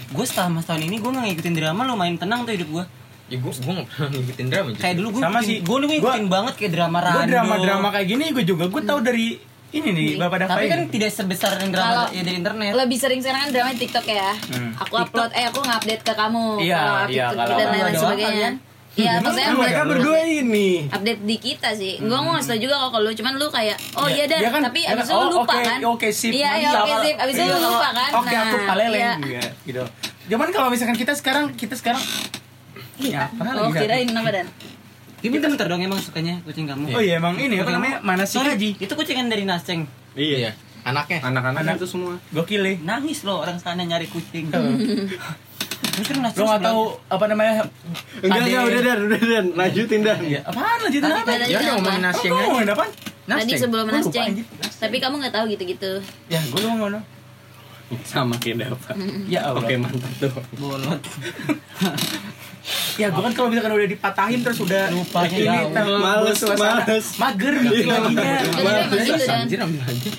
gue 0.07 0.25
selama 0.29 0.61
setahun 0.63 0.85
ini 0.85 1.01
gue 1.01 1.09
nggak 1.11 1.25
ngikutin 1.33 1.55
drama 1.57 1.81
lo 1.83 1.99
main 1.99 2.15
tenang 2.15 2.45
tuh 2.47 2.53
hidup 2.55 2.69
gue. 2.71 2.85
Ya 3.27 3.37
gue 3.37 3.51
gue 3.51 3.73
pernah 3.85 4.09
ngikutin 4.09 4.47
drama 4.47 4.67
Kayak 4.73 4.95
dulu 4.95 5.07
gue 5.09 5.21
Sama 5.21 5.39
sih. 5.41 5.57
gue 5.59 5.75
dulu 5.75 5.87
ngikutin 5.89 6.03
Gua- 6.21 6.33
banget 6.33 6.53
kayak 6.55 6.71
drama 6.73 6.97
Gue 6.97 7.07
random. 7.09 7.27
drama-drama 7.29 7.87
kayak 7.91 8.07
gini 8.07 8.25
gue 8.31 8.45
juga 8.45 8.65
gue 8.65 8.81
tahu 8.81 8.99
dari 9.01 9.27
ini 9.67 9.89
nih 9.89 10.07
Nih. 10.07 10.15
Bapak 10.17 10.47
Tapi 10.47 10.63
ini. 10.63 10.71
kan 10.71 10.81
tidak 10.87 11.11
sebesar 11.11 11.51
yang 11.57 11.69
drama 11.69 11.91
Kalau- 12.07 12.09
ya 12.09 12.21
dari 12.23 12.35
internet. 12.37 12.71
Lebih 12.73 12.97
sering 12.97 13.19
sekarang 13.19 13.41
kan 13.41 13.51
drama 13.51 13.69
TikTok 13.73 14.05
ya. 14.05 14.31
Hmm. 14.31 14.71
Aku 14.79 14.93
upload 14.95 15.31
eh 15.33 15.43
aku 15.43 15.59
ngupdate 15.59 16.01
ke 16.01 16.13
kamu 16.13 16.45
Iya, 16.57 16.79
kalau 16.79 17.07
iya, 17.09 17.25
kalau 17.29 17.51
dan 17.53 17.67
doang 17.69 17.95
sebagainya. 17.97 18.49
Iya, 18.97 19.11
maksudnya 19.19 19.53
mereka 19.53 19.83
berdua 19.85 20.19
ini 20.23 20.69
update 20.87 21.21
di 21.21 21.35
kita 21.37 21.69
sih. 21.75 21.99
Gua 21.99 22.17
mau 22.17 22.31
ngasih 22.33 22.49
tau 22.49 22.59
juga 22.59 22.75
kok 22.79 22.89
kalau 22.89 23.05
lu 23.05 23.13
cuman 23.13 23.33
lu 23.35 23.47
kayak 23.47 23.77
oh 23.93 24.07
iya 24.07 24.23
dah, 24.25 24.39
Dia 24.39 24.49
kan- 24.49 24.63
tapi 24.63 24.79
abis 24.81 25.03
kan, 25.03 25.05
itu 25.05 25.13
lu 25.13 25.19
oh, 25.19 25.29
lupa 25.37 25.53
oke, 25.53 25.61
kan. 25.61 25.79
Oke, 25.85 26.07
sip. 26.09 26.31
Iya, 26.31 26.49
iya, 26.57 26.69
oke 26.73 26.93
sip. 27.03 27.15
Abis 27.19 27.33
itu 27.35 27.43
Iya, 27.43 27.53
lu 27.53 27.67
lupa 27.67 27.89
kan. 27.91 28.11
Oke, 28.15 28.33
aku 28.33 28.55
Nah, 28.55 28.65
paleleng 28.65 28.97
iya. 28.97 29.13
iya, 29.21 29.41
gitu. 29.61 29.83
Cuman 30.27 30.47
kalau 30.49 30.71
misalkan 30.71 30.95
kita 30.95 31.11
sekarang 31.11 31.51
kita 31.53 31.75
sekarang 31.75 31.99
Iya, 32.97 33.29
apa 33.29 33.51
Oh, 33.59 33.69
kirain 33.69 34.09
apa 34.09 34.29
dan? 34.31 34.47
Ini 35.17 35.29
bentar-bentar 35.29 35.65
dong 35.65 35.81
emang 35.81 35.97
sukanya 35.97 36.37
kucing 36.41 36.65
kamu. 36.65 36.89
Oh 36.89 36.99
iya, 36.99 37.17
emang 37.17 37.33
ini 37.35 37.57
apa 37.57 37.69
namanya? 37.71 37.97
Mana 38.01 38.23
sih 38.23 38.37
Sorry, 38.37 38.53
Haji? 38.53 38.69
itu 38.77 38.89
kucingan 38.91 39.27
dari 39.27 39.43
Nasceng. 39.43 39.85
Iya. 40.13 40.53
Anaknya. 40.83 41.19
Anak-anak 41.21 41.61
Anak. 41.63 41.75
itu 41.75 41.87
semua. 41.87 42.15
Gokil 42.31 42.61
ya. 42.61 42.73
Nangis 42.79 43.21
loh 43.21 43.41
orang 43.41 43.57
sana 43.57 43.81
nyari 43.81 44.05
kucing. 44.05 44.47
Kan 44.47 44.61
Lo 45.97 46.21
nggak 46.21 46.31
sebelah- 46.31 46.61
tahu 46.61 46.81
apa 47.07 47.25
namanya? 47.27 47.65
enggak 48.19 48.43
enggak 48.43 48.63
udah 48.63 48.81
dan 48.83 48.97
udah 49.03 49.19
dan 49.19 49.45
lanjutin 49.51 50.01
dan 50.01 50.17
Iya, 50.21 50.39
apaan 50.43 50.77
lanjutin 50.79 51.09
apa? 51.11 51.31
Ya 51.43 51.59
ngomongin 51.67 51.97
Oh, 51.97 52.01
nasi 52.03 52.25
kamu 52.27 52.37
ngomongin 52.39 52.69
apa? 52.71 52.85
Tadi 53.27 53.53
sebelum 53.57 53.85
nasceng. 53.87 54.29
Tapi 54.77 54.95
kamu 54.97 55.13
nggak 55.17 55.33
tahu 55.33 55.45
gitu-gitu. 55.49 55.91
Ya, 56.29 56.39
gue 56.39 56.59
lu 56.59 56.69
ngomong. 56.71 57.01
Sama 58.03 58.37
kayak 58.37 58.67
Dava. 58.67 58.91
Ya 59.25 59.41
Allah. 59.43 59.59
Oke, 59.59 59.73
mantap 59.75 60.11
tuh. 60.19 60.31
bolot. 60.55 61.01
Ya, 62.97 63.07
gue 63.07 63.21
kan 63.21 63.31
kalau 63.31 63.47
misalkan 63.47 63.71
udah 63.71 63.87
dipatahin 63.87 64.39
terus 64.41 64.59
udah 64.59 64.91
Lupanya 64.91 65.37
ini 65.37 65.57
ter- 65.69 65.87
Males, 65.97 66.35
suasana. 66.35 66.83
males. 66.83 67.05
Mager 67.15 67.53
laginya. 67.55 68.33
Gitu. 68.43 69.23
Anjir 69.25 69.59
ambil 69.61 69.81
aja. 69.83 70.09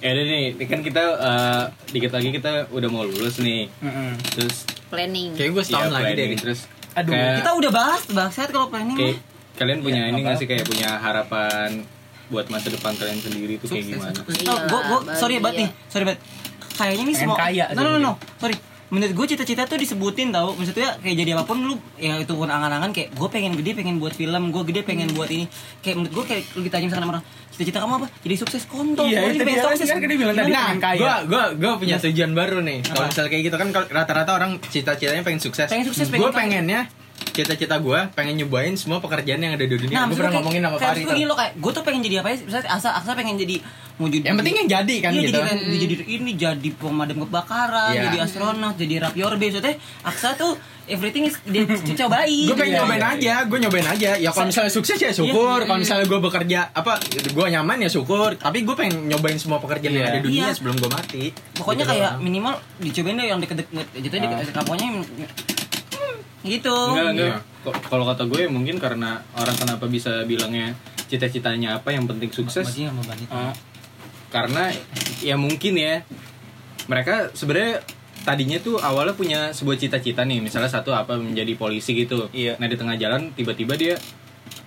Ya 0.00 0.08
udah 0.10 0.24
nih, 0.24 0.44
ini 0.54 0.64
kan 0.64 0.80
kita 0.80 1.02
eh, 1.12 1.62
dikit 1.90 2.10
lagi 2.10 2.28
kita 2.30 2.50
udah 2.70 2.88
mau 2.88 3.02
lulus 3.02 3.36
nih. 3.38 3.68
Heeh. 3.68 4.12
Terus 4.32 4.56
Planning. 4.88 5.34
Kayak 5.34 5.50
gue 5.52 5.62
setahun 5.62 5.86
ya, 5.86 5.92
lagi 5.92 6.12
deh. 6.14 6.26
Terus 6.36 6.60
Aduh, 6.92 7.12
kayak- 7.12 7.36
Kita 7.38 7.50
udah 7.52 7.70
bahas 7.70 8.02
bangsat 8.04 8.48
kalau 8.48 8.66
planning. 8.66 8.96
kayak 8.96 9.16
mah. 9.16 9.28
kalian 9.54 9.78
punya 9.80 10.00
Ya, 10.00 10.08
ini 10.08 10.20
nggak 10.20 10.36
sih 10.36 10.46
kayak 10.46 10.64
punya 10.64 10.88
harapan 10.96 11.84
buat 12.26 12.48
masa 12.48 12.70
depan 12.70 12.94
kalian 12.94 13.18
sendiri 13.18 13.54
itu 13.54 13.66
kayak 13.66 13.86
gimana? 13.86 14.16
Iya, 14.24 14.48
Oh, 14.48 14.58
gua, 14.66 14.80
gua, 14.80 14.98
sorry 15.12 15.36
bahagia. 15.36 15.44
banget 15.44 15.58
nih, 15.60 15.70
sorry 15.86 16.04
banget. 16.06 16.20
Kayaknya 16.72 16.96
nih 16.96 17.12
Pengen 17.12 17.28
semua. 17.28 17.36
kaya 17.36 17.64
no, 17.68 17.80
no, 17.82 17.88
no, 17.90 17.98
no, 18.00 18.12
sorry. 18.36 18.56
Menurut 18.90 19.12
gue 19.14 19.26
cita-cita 19.34 19.62
tuh 19.70 19.78
disebutin 19.78 20.34
tau 20.34 20.50
Maksudnya 20.58 20.98
kayak 20.98 21.16
jadi 21.22 21.30
apa 21.38 21.46
pun 21.46 21.62
lu 21.62 21.78
Ya 21.94 22.18
itu 22.18 22.34
pun 22.34 22.50
angan-angan 22.50 22.90
kayak 22.90 23.14
Gue 23.14 23.30
pengen 23.30 23.54
gede 23.54 23.78
pengen 23.78 24.02
buat 24.02 24.10
film 24.10 24.50
Gue 24.50 24.66
gede 24.66 24.82
pengen 24.82 25.14
buat 25.14 25.30
ini 25.30 25.46
Kayak 25.78 26.02
menurut 26.02 26.12
gue 26.18 26.24
kayak 26.26 26.42
Lu 26.58 26.60
ditanya 26.66 26.90
misalkan 26.90 27.06
sama 27.06 27.12
orang 27.14 27.24
Cita-cita 27.50 27.78
kamu 27.84 27.94
apa? 28.00 28.08
Jadi 28.24 28.34
sukses 28.40 28.62
kontol 28.64 29.04
Iya, 29.04 29.20
itu 29.36 29.44
pengen 29.44 29.60
dia 29.60 29.68
sukses. 29.68 29.88
kan 29.92 30.00
dia 30.00 30.16
bilang 30.16 30.32
tadi 30.32 30.48
Gimana? 30.48 30.64
pengen 30.64 30.80
kaya. 30.80 30.96
Gua 30.96 31.14
gua 31.28 31.44
gua 31.60 31.72
punya 31.76 31.96
tujuan 32.00 32.32
baru 32.32 32.58
nih. 32.64 32.78
Kalau 32.88 33.04
misalnya 33.10 33.30
kayak 33.36 33.42
gitu 33.44 33.56
kan 33.60 33.68
kalau 33.68 33.86
rata-rata 33.92 34.30
orang 34.32 34.50
cita-citanya 34.72 35.22
pengen 35.26 35.42
sukses. 35.44 35.68
Pengen 35.68 35.84
sukses, 35.84 36.08
kaya. 36.08 36.32
pengennya 36.32 36.80
cita-cita 37.42 37.76
gua 37.76 38.08
pengen 38.10 38.38
nyobain 38.38 38.74
semua 38.74 38.98
pekerjaan 38.98 39.38
yang 39.38 39.52
ada 39.52 39.62
di 39.62 39.72
dunia. 39.72 39.90
Nah, 39.90 40.04
maksudnya 40.04 40.14
pernah 40.14 40.30
kayak, 40.30 40.38
ngomongin 40.38 40.60
sama 40.62 40.76
kayak 40.76 40.90
Fari. 40.90 41.00
tuh 41.00 41.10
gini 41.10 41.24
lo 41.24 41.34
kayak 41.34 41.52
gue 41.56 41.72
tuh 41.72 41.82
pengen 41.82 42.00
jadi 42.02 42.16
apa 42.18 42.28
ya? 42.28 42.36
Misalnya 42.40 42.68
Asa, 42.70 42.88
Asa 42.92 43.10
pengen 43.12 43.36
jadi 43.36 43.56
mau 43.96 44.06
jadi 44.06 44.24
Yang 44.24 44.36
penting 44.38 44.54
yang 44.56 44.68
jadi 44.70 44.94
kan 44.98 45.10
iya, 45.12 45.20
gitu. 45.22 45.38
jadi, 45.38 45.76
jadi 45.78 45.94
ini 46.10 46.30
jadi 46.34 46.68
pemadam 46.72 47.16
kebakaran, 47.20 47.92
Iya. 47.92 48.02
jadi 48.06 48.16
astronot, 48.22 48.74
jadi 48.74 48.94
rapi 49.02 49.20
orbe. 49.20 49.44
Maksudnya 49.46 49.76
Aksa 50.00 50.32
tuh 50.34 50.56
everything 50.86 51.24
is 51.24 51.36
dia 51.44 51.68
cobain. 52.00 52.48
gue 52.48 52.56
pengen 52.56 52.72
Iya, 52.72 52.80
nyobain 52.80 52.98
iya. 52.98 53.12
aja, 53.12 53.34
gue 53.44 53.58
nyobain 53.58 53.86
aja. 53.86 54.10
Ya 54.16 54.30
kalau 54.30 54.48
misalnya 54.48 54.70
sukses 54.70 54.96
ya 54.96 55.10
syukur, 55.10 55.58
Iya. 55.58 55.66
kalau 55.66 55.78
misalnya 55.78 56.06
gue 56.06 56.18
bekerja 56.18 56.60
apa, 56.70 56.92
gue 57.06 57.46
nyaman 57.50 57.76
ya 57.78 57.88
syukur. 57.88 58.34
Tapi 58.34 58.62
gue 58.62 58.72
pengen 58.74 59.04
nyobain 59.06 59.36
semua 59.36 59.58
pekerjaan 59.58 59.92
yang 59.92 60.02
Iya. 60.02 60.10
ada 60.10 60.18
di 60.18 60.26
dunia 60.26 60.44
Iya. 60.46 60.54
sebelum 60.54 60.76
gue 60.76 60.90
mati. 60.90 61.24
Pokoknya 61.54 61.84
Gitu 61.84 61.92
kayak 61.94 62.12
minimal 62.18 62.52
dicobain 62.78 63.16
deh 63.16 63.26
yang 63.26 63.38
deket-deket 63.38 63.68
Jatuhnya 64.00 64.26
Ah. 64.26 64.40
deket 64.40 64.54
kaponya 64.54 64.84
yang- 64.86 65.04
gitu. 66.42 66.72
Enggak, 66.72 67.08
enggak. 67.12 67.36
Iya. 67.36 67.70
Kalau 67.92 68.04
kata 68.08 68.24
gue 68.24 68.48
mungkin 68.48 68.80
karena 68.80 69.20
orang 69.36 69.56
kenapa 69.56 69.84
bisa 69.84 70.24
bilangnya 70.24 70.72
cita-citanya 71.06 71.76
apa 71.76 71.92
yang 71.92 72.08
penting 72.08 72.32
sukses. 72.32 72.64
Eh, 73.28 73.52
karena 74.30 74.70
ya 75.20 75.34
mungkin 75.36 75.74
ya 75.76 76.00
mereka 76.86 77.28
sebenarnya 77.34 77.82
tadinya 78.22 78.58
tuh 78.60 78.76
awalnya 78.78 79.16
punya 79.16 79.40
sebuah 79.50 79.76
cita-cita 79.80 80.22
nih 80.28 80.44
misalnya 80.44 80.68
satu 80.68 80.92
apa 80.92 81.16
menjadi 81.16 81.56
polisi 81.56 81.96
gitu 81.96 82.28
Iya. 82.30 82.60
nah 82.60 82.68
di 82.68 82.76
tengah 82.76 82.94
jalan 83.00 83.32
tiba-tiba 83.32 83.74
dia 83.80 83.96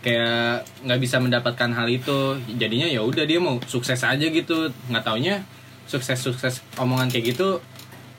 kayak 0.04 0.68
nggak 0.84 1.00
bisa 1.00 1.22
mendapatkan 1.22 1.70
hal 1.72 1.88
itu 1.88 2.36
jadinya 2.60 2.90
ya 2.90 3.06
udah 3.06 3.24
dia 3.24 3.40
mau 3.40 3.62
sukses 3.64 4.02
aja 4.04 4.26
gitu 4.26 4.74
nggak 4.90 5.06
taunya 5.06 5.46
sukses-sukses 5.88 6.60
omongan 6.76 7.08
kayak 7.08 7.36
gitu 7.38 7.62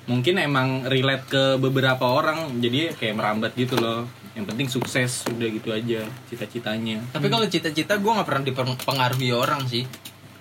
mungkin 0.04 0.36
emang 0.36 0.84
relate 0.84 1.24
ke 1.28 1.42
beberapa 1.56 2.04
orang 2.04 2.60
jadi 2.60 2.92
kayak 2.96 3.14
merambat 3.16 3.52
gitu 3.56 3.76
loh. 3.80 4.04
Yang 4.34 4.46
penting 4.50 4.68
sukses 4.68 5.22
udah 5.30 5.48
gitu 5.48 5.70
aja 5.70 6.02
cita-citanya. 6.26 6.98
Tapi 7.14 7.30
kalau 7.30 7.46
cita-cita 7.46 7.94
gue 7.96 8.10
nggak 8.10 8.26
pernah 8.26 8.42
dipengaruhi 8.42 9.30
orang 9.30 9.62
sih. 9.70 9.86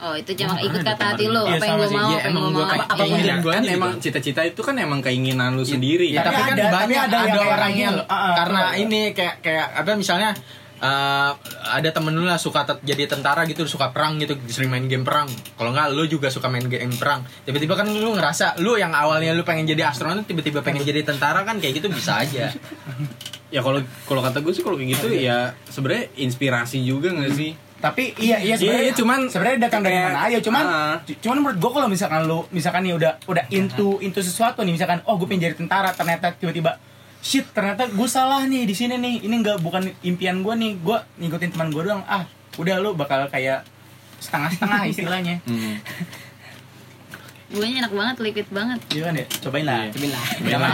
Oh, 0.04 0.12
itu 0.20 0.36
cuma 0.36 0.60
ikut 0.60 0.84
kata 0.84 1.16
hati 1.16 1.32
lo, 1.32 1.48
Iya, 1.48 1.56
apa 1.56 1.64
yang 1.64 1.78
gue 1.80 1.90
mau, 1.96 2.12
Iya, 2.12 2.20
apa 2.20 2.28
yang 2.28 2.36
emang 2.36 2.44
gue 2.44 2.52
gua 2.52 2.66
mau. 2.68 2.84
Apa 2.84 2.96
keinginan 3.00 3.24
yang 3.24 3.40
gua 3.40 3.54
kan 3.56 3.64
emang 3.72 3.92
cita-cita 4.04 4.42
itu 4.44 4.60
kan 4.60 4.76
emang 4.76 5.00
keinginan 5.00 5.56
lu 5.56 5.64
sendiri. 5.64 6.12
Ya, 6.12 6.28
Tapi 6.28 6.36
tapi, 6.36 6.44
kan 6.44 6.56
ada- 6.60 6.64
tapi 6.76 6.76
banyak 6.92 7.04
ada 7.08 7.18
ada, 7.24 7.40
orang 7.48 7.72
yang. 7.72 7.96
Ah, 8.04 8.12
ah, 8.12 8.34
karena 8.36 8.62
ini 8.76 9.02
kayak 9.16 9.40
kayak 9.40 9.68
apa 9.80 9.96
misalnya 9.96 10.36
eh, 10.84 11.32
ada 11.72 11.90
temen 11.90 12.12
lu 12.12 12.24
lah 12.24 12.36
suka 12.36 12.68
jadi 12.84 13.08
tentara 13.08 13.48
gitu 13.48 13.64
suka 13.64 13.90
perang 13.90 14.20
gitu 14.20 14.36
sering 14.46 14.68
main 14.68 14.84
game 14.84 15.02
perang. 15.02 15.26
Kalau 15.56 15.72
nggak 15.72 15.88
lu 15.90 16.04
juga 16.06 16.28
suka 16.28 16.46
main 16.46 16.64
game 16.64 16.92
perang. 16.94 17.24
Tiba-tiba 17.42 17.74
kan 17.74 17.88
lu 17.88 18.12
ngerasa 18.12 18.60
lu 18.60 18.76
yang 18.76 18.92
awalnya 18.92 19.32
lu 19.32 19.42
pengen 19.42 19.64
jadi 19.66 19.88
astronot 19.88 20.24
tiba-tiba 20.24 20.60
pengen 20.60 20.84
jadi 20.84 21.02
tentara 21.02 21.42
kan 21.42 21.58
kayak 21.58 21.80
gitu 21.80 21.88
bisa 21.88 22.20
aja. 22.20 22.52
Ya 23.48 23.62
kalau 23.62 23.80
kalau 24.04 24.20
kata 24.20 24.42
gue 24.42 24.52
sih 24.52 24.60
kalau 24.60 24.76
kayak 24.76 24.98
gitu 24.98 25.08
ya 25.14 25.54
sebenarnya 25.68 26.12
inspirasi 26.18 26.82
juga 26.82 27.10
nggak 27.10 27.32
sih? 27.32 27.54
Tapi 27.78 28.16
iya 28.18 28.40
iya 28.40 28.56
Iya, 28.56 28.56
sebenarnya 28.58 28.86
iya, 28.86 28.94
cuman 28.96 29.20
sebenarnya 29.28 29.60
datang 29.62 29.82
dari 29.84 30.00
mana 30.00 30.20
aja 30.24 30.40
cuman 30.40 30.64
cu- 31.04 31.20
cuman 31.20 31.38
menurut 31.38 31.58
gua 31.60 31.72
kalau 31.74 31.88
misalkan 31.88 32.22
lu 32.24 32.48
misalkan 32.50 32.82
nih 32.82 32.96
udah 32.96 33.12
udah 33.24 33.44
into 33.52 34.00
into 34.00 34.20
sesuatu 34.20 34.64
nih 34.64 34.74
misalkan 34.74 35.04
oh 35.04 35.20
gue 35.20 35.28
pengen 35.28 35.52
jadi 35.52 35.56
tentara 35.60 35.92
ternyata 35.92 36.32
tiba-tiba 36.32 36.80
shit 37.24 37.48
ternyata 37.50 37.88
gue 37.88 38.08
salah 38.08 38.44
nih 38.44 38.64
di 38.64 38.76
sini 38.76 38.96
nih 38.96 39.24
ini 39.24 39.36
nggak 39.40 39.58
bukan 39.58 39.80
impian 40.02 40.44
gue 40.44 40.54
nih 40.54 40.72
gue 40.78 40.98
ngikutin 41.18 41.50
teman 41.50 41.72
gue 41.72 41.82
doang 41.82 42.04
ah 42.06 42.28
udah 42.54 42.76
lu 42.78 42.94
bakal 42.94 43.26
kayak 43.28 43.64
setengah-setengah 44.20 44.82
istilahnya 44.92 45.36
hmm. 45.42 45.76
Gue 47.46 47.70
enak 47.70 47.94
banget, 47.94 48.16
liquid 48.20 48.50
banget. 48.50 48.82
iya 48.90 49.02
kan 49.04 49.14
ya 49.14 49.26
cobain 49.40 49.62
lah 49.62 49.86
Iya. 49.86 49.92
cobain 49.94 50.10
lah 50.10 50.26
Cobain 50.34 50.58
lah. 50.58 50.74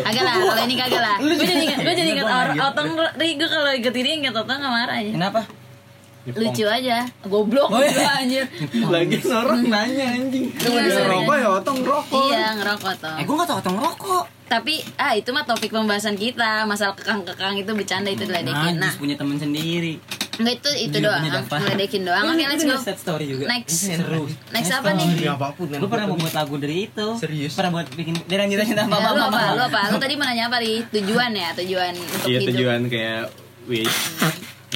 Agak 0.00 0.22
lah, 0.24 0.34
kalau 0.40 0.62
ini 0.64 0.74
kagak 0.74 0.96
lah. 0.98 1.16
Gue 1.20 1.36
jadi 1.38 1.60
ingat, 1.60 1.78
gue 1.78 1.92
jadi 2.00 2.10
ingat 2.10 2.24
Gua 2.24 2.32
or- 2.32 2.48
lanjut. 2.48 2.68
otong 2.72 2.88
Ri, 3.14 3.28
gue 3.36 3.48
kalau 3.50 3.70
ikut 3.70 3.94
ini 3.94 4.10
ingat 4.16 4.34
otong 4.34 4.56
nggak 4.56 4.72
marah 4.72 4.96
aja. 4.96 5.12
Kenapa? 5.12 5.40
Lucu 6.26 6.64
aja, 6.66 6.96
goblok 7.22 7.68
Oh, 7.68 7.78
iya. 7.78 8.16
anjir. 8.16 8.44
lagi 8.96 9.16
orang 9.22 9.62
nanya 9.62 10.06
anjing 10.16 10.46
Iya, 10.50 10.78
dia 10.80 10.92
sorry. 10.96 11.12
rokok 11.12 11.36
ya 11.36 11.48
otong 11.54 11.78
rokok 11.84 12.24
Iya, 12.26 12.44
ngerokok 12.56 12.92
toh. 12.96 13.14
Eh 13.14 13.22
gue 13.22 13.34
gak 13.36 13.46
tau 13.46 13.58
otong 13.60 13.76
rokok. 13.76 14.24
Tapi 14.46 14.78
ah 14.94 15.12
itu 15.12 15.30
mah 15.30 15.42
topik 15.42 15.68
pembahasan 15.68 16.14
kita, 16.14 16.62
masalah 16.64 16.94
kekang-kekang 16.94 17.58
itu 17.58 17.70
bercanda 17.70 18.06
itu 18.08 18.22
diledekin. 18.22 18.78
Nah, 18.78 18.88
Najis 18.88 18.98
punya 18.98 19.14
teman 19.14 19.36
sendiri. 19.36 19.98
enggak 20.36 20.60
itu 20.60 20.70
itu 20.84 20.96
Dia 21.00 21.08
doang, 21.08 21.22
ngeledekin 21.48 22.02
doang. 22.04 22.24
Oke, 22.28 22.44
let's 22.44 22.62
go. 22.62 22.76
Sad 22.76 22.98
story 23.00 23.24
juga. 23.26 23.48
Next. 23.48 23.88
Seru. 23.88 24.28
Next 24.52 24.68
apa 24.70 24.92
nih? 24.92 25.06
Ini 25.08 25.32
apa 25.32 25.48
pun 25.50 25.64
Gue 25.66 25.88
pernah 25.88 26.06
mau 26.06 26.14
buat 26.14 26.30
lagu 26.30 26.54
dari 26.56 26.86
itu. 26.86 27.06
Serius? 27.16 27.56
Pernah 27.56 27.72
buat 27.74 27.88
bikin. 27.90 28.14
Dari 28.22 28.38
lanjut 28.38 28.58
lanjut 28.60 28.78
apa 28.78 28.92
Ya, 28.92 29.00
apa 29.00 29.10
lu 29.10 29.22
apa. 29.24 29.40
Lu 29.50 29.62
apa? 29.64 29.80
Lu 29.90 29.96
tadi 29.96 30.14
mau 30.14 30.28
nanya 30.28 30.46
apa, 30.46 30.60
Ri? 30.60 30.84
Tujuan 30.86 31.30
ya, 31.32 31.48
tujuan 31.56 31.92
untuk 31.92 32.28
iya 32.28 32.38
hidup. 32.38 32.48
tujuan 32.52 32.80
kayak 32.86 33.22
wish 33.64 33.96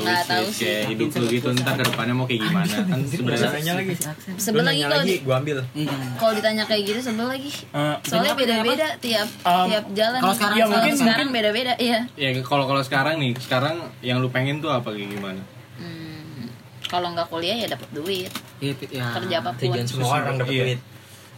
Nggak 0.03 0.25
tahu 0.25 0.47
sih. 0.47 0.63
kayak 0.63 0.83
hidup 0.89 1.09
lu 1.13 1.27
gitu 1.29 1.49
ntar 1.55 1.75
ke 1.75 1.85
depannya 1.85 2.13
mau 2.13 2.25
kayak 2.25 2.41
gimana 2.43 2.75
kan 2.83 3.01
sebenarnya 3.03 3.73
lagi 3.75 3.95
Sebel 4.37 4.63
lagi 4.63 4.81
kalau 4.81 4.97
lagi 4.97 5.09
di- 5.11 5.21
gue 5.21 5.35
ambil 5.37 5.59
Iya. 5.73 5.97
kalau 6.15 6.33
ditanya 6.33 6.65
kayak 6.65 6.83
gitu 6.85 7.01
sebel 7.03 7.27
lagi. 7.27 7.51
Eh, 7.51 7.97
Soalnya 8.03 8.33
apa, 8.33 8.41
beda-beda 8.41 8.87
tiap 8.99 9.29
Um, 9.43 9.67
tiap 9.67 9.85
jalan. 9.93 10.19
kalau 10.19 10.35
sekarang- 10.35 10.57
ya, 10.57 10.65
mungkin- 10.67 10.97
sekarang 10.97 11.29
beda-beda, 11.31 11.73
iya. 11.79 11.99
ya 12.15 12.29
kalau 12.41 12.65
kalau 12.65 12.81
sekarang 12.81 13.15
nih 13.17 13.33
sekarang 13.37 13.75
yang 14.01 14.19
lu 14.19 14.29
pengen 14.29 14.59
tuh 14.59 14.69
apa 14.69 14.91
kayak 14.91 15.11
gimana 15.11 15.43
Hmm, 15.77 16.49
kalau 16.85 17.09
nggak 17.11 17.27
kuliah 17.27 17.57
ya 17.57 17.69
dapat 17.69 17.89
duit, 17.91 18.31
Iya, 18.59 18.73
ya. 18.85 19.05
kerja 19.13 19.37
apa 19.39 19.51
pun. 19.53 19.73
semua 19.83 20.11
orang 20.19 20.37
dapat 20.37 20.53
Iya. 20.53 20.65
duit 20.67 20.81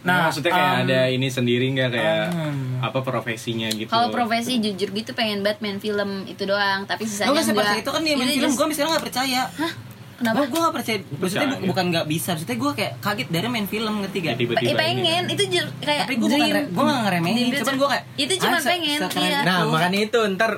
nah, 0.03 0.27
maksudnya 0.27 0.51
kayak 0.51 0.69
um, 0.69 0.81
ada 0.83 0.99
ini 1.07 1.27
sendiri 1.27 1.65
nggak 1.69 1.89
kayak 1.89 2.23
um, 2.29 2.57
apa 2.79 2.99
profesinya 2.99 3.67
gitu 3.69 3.87
Kalau 3.87 4.07
profesi 4.09 4.57
jujur 4.57 4.89
gitu 4.89 5.11
pengen 5.11 5.39
banget 5.41 5.59
main 5.59 5.77
film 5.77 6.09
itu 6.25 6.43
doang, 6.43 6.83
tapi 6.83 7.03
sisanya 7.03 7.27
Lo 7.27 7.33
gak 7.33 7.41
enggak. 7.41 7.49
seperti 7.49 7.77
itu 7.79 7.89
kan 7.89 8.01
dia 8.01 8.13
main 8.13 8.25
Itu 8.25 8.35
film. 8.35 8.45
just- 8.45 8.57
Gue 8.57 8.67
misalnya 8.67 8.91
gak 8.93 9.05
percaya. 9.05 9.41
Hah? 9.49 9.73
Kenapa? 10.13 10.45
Gue 10.45 10.59
gak 10.61 10.73
percaya. 10.73 10.97
Maksudnya 11.01 11.19
bu- 11.45 11.51
Percaya. 11.53 11.67
bukan 11.67 11.85
gak 11.89 12.05
bisa. 12.05 12.29
Maksudnya 12.31 12.57
gue 12.57 12.71
kayak 12.73 12.93
kaget 12.99 13.27
dari 13.29 13.47
main 13.49 13.67
film 13.67 13.93
ngerti 13.99 14.17
Ya, 14.17 14.25
gak? 14.25 14.35
tiba-tiba 14.37 14.69
Eh, 14.69 14.75
pengen, 14.77 15.21
ini. 15.21 15.33
itu 15.33 15.43
kayak 15.79 16.03
Tapi 16.03 16.13
gue 16.15 16.27
gak 16.27 17.01
ngeremehin. 17.01 17.45
Cuman 17.55 17.75
gue 17.75 17.89
kayak 17.89 18.05
itu 18.15 18.33
cuma 18.37 18.55
ah, 18.55 18.61
pengen, 18.61 18.99
iya. 18.99 19.07
itu. 19.33 19.43
nah 19.43 19.57
makanya 19.65 19.99
itu 20.01 20.19
ntar 20.35 20.51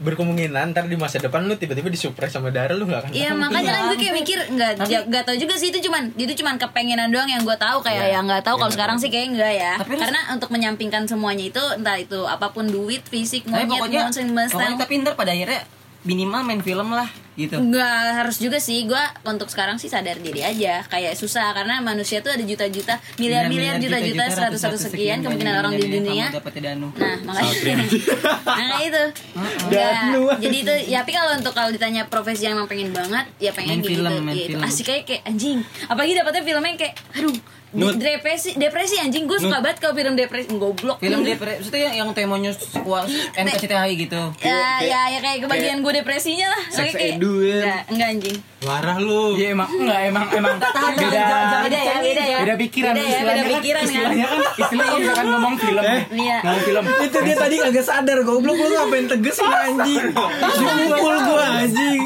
berkemungkinan 0.00 0.72
ntar 0.72 0.84
di 0.84 0.96
masa 0.96 1.16
depan 1.16 1.44
lu 1.44 1.54
tiba-tiba 1.54 1.86
disuppres 1.86 2.32
sama 2.32 2.48
darah 2.48 2.72
lu 2.72 2.84
gak 2.84 3.04
akan 3.04 3.10
Iya 3.12 3.30
makanya 3.32 3.70
kan 3.70 3.82
gue 3.86 3.98
kayak 4.00 4.14
mikir 4.16 4.38
nggak 4.48 4.70
nggak 5.06 5.22
tahu 5.22 5.36
juga 5.36 5.54
sih 5.54 5.68
itu 5.68 5.78
cuman 5.82 6.08
itu 6.14 6.32
cuman 6.34 6.56
kepengenan 6.56 7.08
doang 7.08 7.28
yang 7.28 7.42
gue 7.42 7.52
tahu 7.54 7.78
kayak 7.80 8.00
Iya. 8.02 8.16
yang 8.16 8.24
nggak 8.24 8.40
tahu 8.40 8.56
kalau 8.56 8.66
Iya. 8.66 8.76
sekarang 8.76 8.96
sih 8.96 9.08
kayak 9.08 9.26
enggak 9.30 9.52
ya 9.54 9.72
Tapi 9.76 9.92
lu- 9.92 10.00
karena 10.00 10.20
untuk 10.32 10.48
menyampingkan 10.48 11.02
semuanya 11.04 11.44
itu 11.46 11.62
entah 11.76 11.96
itu 11.96 12.20
apa 12.24 12.48
pun 12.48 12.64
duit 12.64 13.04
fisik 13.04 13.44
Tapi 13.44 13.68
monyet 13.68 13.76
pokoknya, 13.76 14.00
monster 14.08 14.24
pokoknya 14.50 14.76
tapi 14.78 14.92
ntar 14.98 15.14
pada 15.14 15.30
akhirnya 15.30 15.60
minimal 16.00 16.40
main 16.42 16.60
film 16.60 16.88
lah 16.90 17.08
gitu. 17.40 17.56
Nggak 17.60 18.00
harus 18.16 18.36
juga 18.38 18.58
sih 18.62 18.86
gue 18.86 19.04
untuk 19.26 19.48
sekarang 19.52 19.76
sih 19.76 19.88
sadar 19.90 20.16
diri 20.20 20.40
aja 20.44 20.84
kayak 20.86 21.16
susah 21.16 21.52
karena 21.56 21.80
manusia 21.80 22.20
tuh 22.20 22.32
ada 22.32 22.44
juta-juta 22.44 23.00
miliar-miliar 23.16 23.76
juta-juta 23.80 24.24
seratus 24.30 24.60
satu 24.60 24.78
sekian 24.78 25.20
kemungkinan 25.20 25.54
orang 25.60 25.74
di 25.76 25.86
dunia. 25.90 26.30
Nah, 26.30 27.16
makanya 27.26 27.84
nah 28.60 28.78
itu. 28.80 29.04
Enggak. 29.34 30.38
Jadi 30.40 30.56
itu 30.62 30.74
ya 30.92 31.00
tapi 31.00 31.16
kalau 31.16 31.32
untuk 31.34 31.56
kalau 31.56 31.72
ditanya 31.74 32.06
profesi 32.06 32.44
yang 32.46 32.60
emang 32.60 32.68
pengen 32.68 32.94
banget, 32.94 33.26
ya 33.42 33.50
pengen 33.50 33.80
Main 33.80 33.82
gitu. 33.82 33.90
film, 33.98 34.12
main 34.22 34.36
itu 34.36 34.54
film. 34.54 34.62
asik 34.62 34.84
kayak 34.86 35.02
kayak 35.08 35.22
anjing. 35.26 35.58
Apalagi 35.90 36.12
dapetnya 36.14 36.42
filmnya 36.44 36.76
kayak 36.76 36.94
aduh 37.18 37.34
Nut. 37.70 37.94
depresi 37.96 38.58
depresi 38.58 38.98
anjing 38.98 39.24
gue 39.24 39.38
suka 39.38 39.62
banget 39.62 39.78
kalau 39.78 39.94
film 39.94 40.18
depresi 40.18 40.50
goblok 40.52 40.98
Film 40.98 41.22
depre, 41.22 41.54
maksudnya 41.54 41.80
yang, 41.86 41.94
yang 41.96 42.08
temonya 42.10 42.50
kuas 42.82 43.06
NKCTHI 43.32 43.94
gitu. 43.96 44.22
ya 44.42 44.82
ya 44.82 45.00
ya 45.08 45.18
kayak 45.18 45.46
kebagian 45.46 45.78
gue 45.78 45.92
depresinya 45.94 46.50
lah 46.50 46.62
Sex 46.66 46.90
kayak 46.90 47.16
edu, 47.16 47.32
ya. 47.40 47.62
enggak, 47.62 47.80
enggak 47.88 48.08
anjing 48.10 48.38
Marah 48.60 49.00
lu. 49.00 49.40
Iya 49.40 49.56
emang 49.56 49.72
enggak 49.72 50.00
emang 50.04 50.24
emang 50.36 50.56
beda 50.60 51.24
beda 51.64 51.80
ya 51.80 51.94
beda 51.96 52.24
ya 52.28 52.38
beda 52.44 52.54
pikiran 52.60 52.92
beda 52.92 53.00
ya 53.00 53.20
beda 53.24 53.32
istilahnya 53.32 53.40
kan 53.40 53.56
pikiran 53.56 53.80
kan 53.80 53.88
istilahnya 53.88 54.26
kan 54.26 54.40
istilahnya 54.52 54.84
kalau 54.84 55.00
misalkan 55.00 55.26
ngomong 55.32 55.54
film 55.56 55.84
Iya. 56.10 56.38
ngomong 56.44 56.60
film 56.60 56.84
Itu 57.00 57.18
dia 57.22 57.36
tadi 57.38 57.56
kagak 57.56 57.86
sadar 57.86 58.18
goblok 58.20 58.56
lu 58.58 58.68
ngapain 58.68 59.06
tegesin 59.08 59.48
anjing. 59.48 60.04
Dipukul 60.12 61.16
gua 61.24 61.44
anjing. 61.56 62.00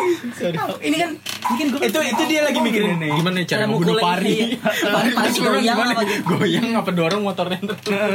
ini 0.79 0.97
kan 0.97 1.11
mungkin 1.45 1.67
gue 1.69 1.81
Itu 1.85 1.99
itu 2.01 2.23
dia 2.25 2.41
lagi 2.43 2.59
mikirin 2.61 3.03
nih 3.03 3.11
gimana 3.13 3.39
cara 3.43 3.65
mukulnya, 3.67 3.99
pari. 3.99 4.37
Pari 4.63 5.11
Orang 5.55 5.63
goyang 5.63 5.79
gimana? 5.79 5.93
apa 5.95 6.03
gitu. 6.05 6.23
Goyang 6.27 6.69
apa 6.75 6.91
dorong 6.91 7.23
motornya 7.23 7.59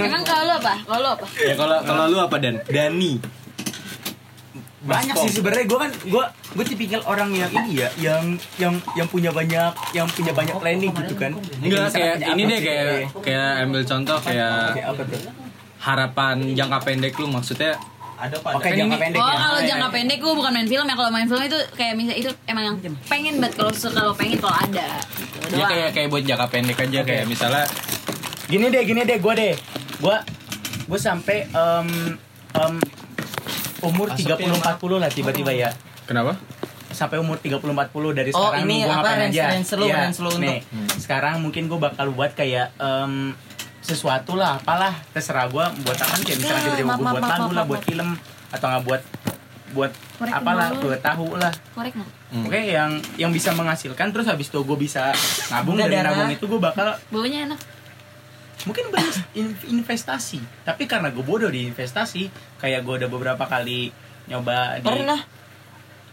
emang 0.04 0.24
kalau 0.28 0.44
lu 0.44 0.54
apa 0.54 0.74
kalau 0.84 1.00
lu 1.00 1.10
apa 1.10 1.26
Ya 1.40 1.54
kalau 1.56 1.78
kalau 1.82 2.04
lu 2.06 2.18
apa 2.20 2.36
Dan? 2.38 2.56
Dani. 2.68 3.14
banyak 4.80 5.12
sih 5.12 5.32
sebenarnya 5.36 5.68
gue 5.68 5.76
kan 5.76 5.92
gue 5.92 6.24
gue 6.56 6.66
tipikal 6.66 7.04
orang 7.04 7.36
yang 7.36 7.52
ini 7.52 7.84
ya 7.84 7.90
yang 8.00 8.24
yang 8.56 8.74
yang 8.96 9.08
punya 9.12 9.28
banyak 9.28 9.76
yang 9.92 10.08
punya 10.08 10.32
banyak 10.32 10.56
planning 10.56 10.96
gitu 11.04 11.20
kan 11.20 11.36
Enggak 11.60 11.92
kayak 11.92 12.16
ini 12.32 12.42
deh 12.48 12.60
kayak 12.64 12.88
kayak 13.20 13.68
ambil 13.68 13.84
contoh 13.84 14.18
kayak 14.24 14.80
harapan 15.80 16.56
jangka 16.56 16.80
pendek 16.80 17.12
lu 17.20 17.28
maksudnya 17.28 17.76
Ada 18.20 18.36
apa? 18.36 18.50
oke 18.54 18.68
jangka 18.68 18.84
ini- 18.92 19.02
pendek 19.02 19.18
Oh 19.18 19.26
ya. 19.26 19.38
kalau 19.40 19.60
jangka 19.64 19.88
pendek 19.90 20.18
gue 20.20 20.34
bukan 20.34 20.52
main 20.52 20.68
film 20.68 20.84
ya. 20.84 20.94
Kalau 20.94 21.10
main 21.10 21.24
film 21.26 21.40
itu 21.42 21.60
kayak 21.74 21.94
misalnya 21.94 22.18
itu 22.18 22.32
emang 22.46 22.64
yang 22.66 22.76
pengen 23.06 23.34
banget 23.38 23.54
kalau 23.56 23.72
kalau 23.72 24.12
pengen 24.14 24.38
kalau 24.38 24.56
ada. 24.58 24.88
Gitu 25.42 25.56
ya 25.56 25.66
kayak 25.66 25.90
kayak 25.94 26.08
buat 26.10 26.24
jangka 26.24 26.48
pendek 26.50 26.78
aja 26.80 27.00
kayak 27.02 27.24
misalnya 27.26 27.64
gini 28.46 28.66
deh 28.68 28.84
gini 28.84 29.02
deh 29.02 29.18
gue 29.18 29.34
deh. 29.34 29.54
Gue 29.98 30.16
gue 30.86 31.00
sampai 31.00 31.48
em, 31.48 31.88
em, 32.54 32.74
umur 33.82 34.08
Asapnya 34.10 34.36
30 34.42 34.60
40 34.60 34.98
lah 34.98 35.10
tiba-tiba 35.10 35.52
ya. 35.52 35.70
Kenapa? 36.04 36.36
sampai 36.90 37.16
umur 37.16 37.38
30 37.38 37.62
40 37.62 37.86
dari 38.12 38.32
Oh, 38.32 38.50
sekarang 38.50 38.66
ini 38.66 38.76
gue 38.76 38.90
apa, 38.90 38.96
ngapain 38.98 39.20
range- 39.22 39.38
aja. 39.38 39.46
range 39.54 39.72
lu, 39.72 39.86
Iya, 39.86 39.96
range 40.02 40.20
lu 40.20 40.32
nih, 40.42 40.58
sekarang 40.98 41.36
mungkin 41.40 41.64
gue 41.66 41.80
bakal 41.80 42.10
buat 42.10 42.34
kayak 42.34 42.74
em, 42.76 43.38
sesuatu 43.82 44.36
lah 44.36 44.58
apalah. 44.58 44.94
Terserah 45.12 45.48
gue 45.48 45.66
buat 45.82 45.98
apa 45.98 46.14
kayak 46.18 46.38
misalnya 46.38 46.60
Ya, 46.60 46.66
tiba-tiba 46.72 46.90
maaf, 46.90 47.00
gue 47.00 47.08
buat 47.10 47.24
lagu 47.26 47.52
lah 47.52 47.66
buat 47.66 47.82
film 47.82 48.10
atau 48.50 48.66
nggak 48.68 48.84
buat 48.84 49.02
buat 49.70 49.92
Korek 50.18 50.34
apalah 50.34 50.68
buat 50.74 51.00
tahu 51.00 51.28
lah. 51.38 51.54
Korek 51.74 51.94
Hmm. 52.30 52.46
Oke 52.46 52.62
yang 52.62 52.94
yang 53.18 53.34
bisa 53.34 53.50
menghasilkan 53.52 54.14
terus 54.14 54.30
habis 54.30 54.54
itu 54.54 54.62
gue 54.62 54.78
bisa 54.78 55.10
nabung 55.50 55.74
dari 55.74 55.98
nabung 55.98 56.30
itu 56.30 56.46
gue 56.46 56.62
bakal 56.62 56.94
baunya 57.10 57.50
enak. 57.50 57.58
Mungkin 58.60 58.92
banyak 58.92 59.16
in- 59.34 59.58
investasi 59.72 60.38
tapi 60.62 60.86
karena 60.86 61.10
gue 61.10 61.26
bodoh 61.26 61.50
di 61.50 61.66
investasi 61.66 62.30
kayak 62.62 62.86
gue 62.86 63.02
udah 63.02 63.10
beberapa 63.10 63.50
kali 63.50 63.90
nyoba 64.30 64.78
di 64.78 64.86
Pernah 64.86 65.20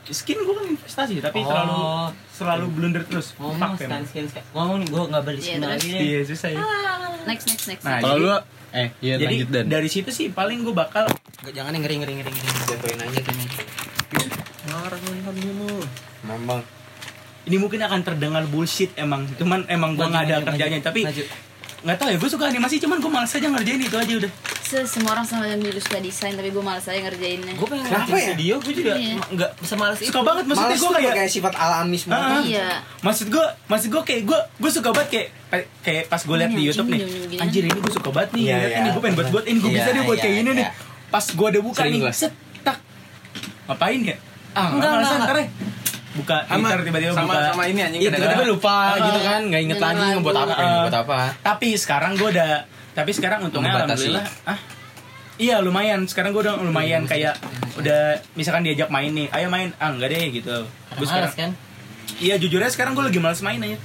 skin 0.09 0.39
gue 0.39 0.53
kan 0.53 0.67
investasi 0.69 1.19
tapi 1.19 1.39
Oh. 1.39 1.49
terlalu 1.49 1.79
selalu 2.31 2.67
blunder 2.69 3.03
terus 3.03 3.35
ngomong 3.35 3.75
Fuck, 3.75 3.83
emang. 3.83 4.05
scan 4.05 4.27
scan. 4.27 4.45
Ngomong 4.53 4.79
gue 4.85 5.03
nggak 5.09 5.23
beli 5.23 5.37
Iya, 5.37 5.43
skin 5.43 5.59
terus? 5.59 5.73
lagi 5.73 5.89
deh. 5.89 6.01
iya 6.01 6.21
susah 6.23 6.49
ya 6.49 6.61
next 7.25 7.45
next 7.47 7.67
next 7.67 7.83
Nah, 7.83 7.99
Kalau 7.99 8.17
lu 8.17 8.29
eh 8.73 8.89
iya 9.01 9.15
jadi 9.17 9.35
lanjut 9.37 9.49
Dan. 9.49 9.65
dari 9.67 9.89
situ 9.89 10.11
sih 10.11 10.27
paling 10.29 10.61
gue 10.61 10.73
bakal 10.73 11.07
Nggak, 11.39 11.53
Jangan 11.53 11.71
yang 11.71 11.83
ngeri 11.83 11.97
ngeri 11.99 12.13
ngeri 12.17 12.31
ngeri. 12.31 12.51
Jatuhin 12.67 12.99
aja 12.99 13.19
tuh. 13.21 13.35
Memang. 16.23 16.61
ini 17.45 17.57
mungkin 17.57 17.79
akan 17.79 18.01
terdengar 18.03 18.43
bullshit 18.45 18.91
emang 18.97 19.23
cuman 19.33 19.63
emang 19.67 19.95
gue 19.95 20.03
nggak 20.03 20.25
ada 20.25 20.37
kerjanya 20.45 20.83
tapi 20.83 21.07
Maju. 21.07 21.23
Nggak 21.87 21.97
tahu 21.97 22.09
ya 22.09 22.19
gue 22.19 22.27
suka 22.29 22.45
animasi 22.47 22.75
cuman 22.77 22.99
gue 22.99 23.07
malas 23.09 23.31
aja 23.31 23.47
ngerjain 23.47 23.79
itu 23.81 23.95
aja 23.95 24.15
udah 24.19 24.33
Se 24.59 24.83
semua 24.85 25.15
orang 25.15 25.23
sama 25.23 25.47
yang 25.47 25.63
dulu 25.63 25.79
suka 25.79 25.99
desain 25.99 26.35
tapi 26.35 26.51
gue 26.51 26.59
malas 26.59 26.83
aja 26.83 26.99
ngerjainnya 26.99 27.55
Gue 27.55 27.69
pengen 27.71 27.87
Kenapa 27.87 28.11
ngerti 28.11 28.19
ya? 28.19 28.29
video, 28.35 28.55
gue 28.59 28.75
juga 28.75 28.93
Iya. 28.93 29.15
nggak 29.31 29.51
semalas 29.63 29.97
itu. 29.97 30.11
suka 30.11 30.21
banget 30.21 30.45
maksudnya 30.45 30.67
Males 30.69 30.83
gue 30.83 30.91
kayak 30.93 31.15
kayak 31.15 31.31
sifat 31.31 31.55
alami 31.55 31.97
semua. 31.97 32.19
Ah. 32.19 32.43
iya 32.43 32.69
maksud 33.01 33.27
gue 33.29 33.47
maksud 33.65 33.89
gue 33.89 34.03
kayak 34.03 34.23
gue 34.25 34.39
gue 34.59 34.71
suka 34.73 34.89
banget 34.91 35.09
kayak 35.09 35.29
kayak 35.81 36.03
pas 36.07 36.19
gue 36.19 36.37
liat 36.37 36.51
di 36.51 36.57
Ini 36.57 36.67
YouTube 36.67 36.89
nih 36.91 37.01
anjir 37.39 37.63
ini 37.63 37.79
gue 37.79 37.93
suka 37.95 38.11
banget 38.11 38.31
nih 38.33 38.43
Iya, 38.43 38.55
liat 38.57 38.67
iya. 38.67 38.77
ini 38.77 38.89
gue 38.91 39.01
pengen 39.01 39.15
buat 39.15 39.29
buat 39.31 39.45
ini 39.47 39.57
gue 39.57 39.71
Iya, 39.71 39.77
bisa 39.77 39.89
deh 39.89 40.03
buat 40.03 40.17
iya, 40.17 40.25
kayak 40.27 40.35
gini 40.37 40.51
nih 40.53 40.67
pas 41.07 41.25
gue 41.31 41.47
udah 41.49 41.63
buka 41.63 41.83
nih 41.85 42.01
gua. 42.03 42.11
set 42.11 42.33
tak 42.61 42.77
ngapain 43.65 44.01
ya 44.03 44.17
ah 44.53 44.67
enggak. 44.69 44.91
enggak 44.97 45.19
ntar 45.23 45.37
ya 45.37 45.47
buka 46.17 46.37
Sama 46.43 46.57
Twitter 46.67 46.81
tiba-tiba 46.85 47.13
sama 47.13 47.25
buka 47.29 47.41
sama 47.51 47.65
ini 47.67 47.81
anjing 47.81 48.01
Iya, 48.01 48.11
tiba-tiba 48.11 48.45
lupa 48.47 48.75
Ah. 48.75 48.97
gitu 48.99 49.21
kan, 49.23 49.41
nggak 49.45 49.61
inget 49.63 49.79
lagi 49.79 50.03
ngebuat 50.11 50.37
apa, 50.39 50.53
Ah. 50.53 50.65
ngebuat 50.81 50.97
apa. 50.99 51.19
tapi 51.41 51.69
sekarang 51.75 52.13
gue 52.15 52.29
udah 52.31 52.51
tapi 52.93 53.11
sekarang 53.11 53.39
untungnya 53.43 53.73
Membatasi. 53.75 54.09
alhamdulillah 54.09 54.27
ah 54.47 54.59
iya 55.37 55.57
lumayan 55.61 56.01
sekarang 56.05 56.33
gue 56.33 56.43
udah 56.43 56.57
lumayan 56.59 57.05
kayak 57.05 57.37
udah 57.77 58.01
misalkan 58.33 58.65
diajak 58.65 58.89
main 58.89 59.13
nih 59.13 59.29
ayo 59.31 59.47
main 59.47 59.69
ah 59.77 59.89
enggak 59.91 60.09
deh 60.09 60.33
gitu 60.33 60.65
gue 60.91 61.05
sekarang 61.07 61.29
kan? 61.31 61.51
iya 62.17 62.35
jujur 62.37 62.57
aja 62.57 62.73
sekarang 62.73 62.93
gue 62.93 63.05
lagi 63.05 63.19
males 63.19 63.41
main 63.41 63.61
aja 63.61 63.77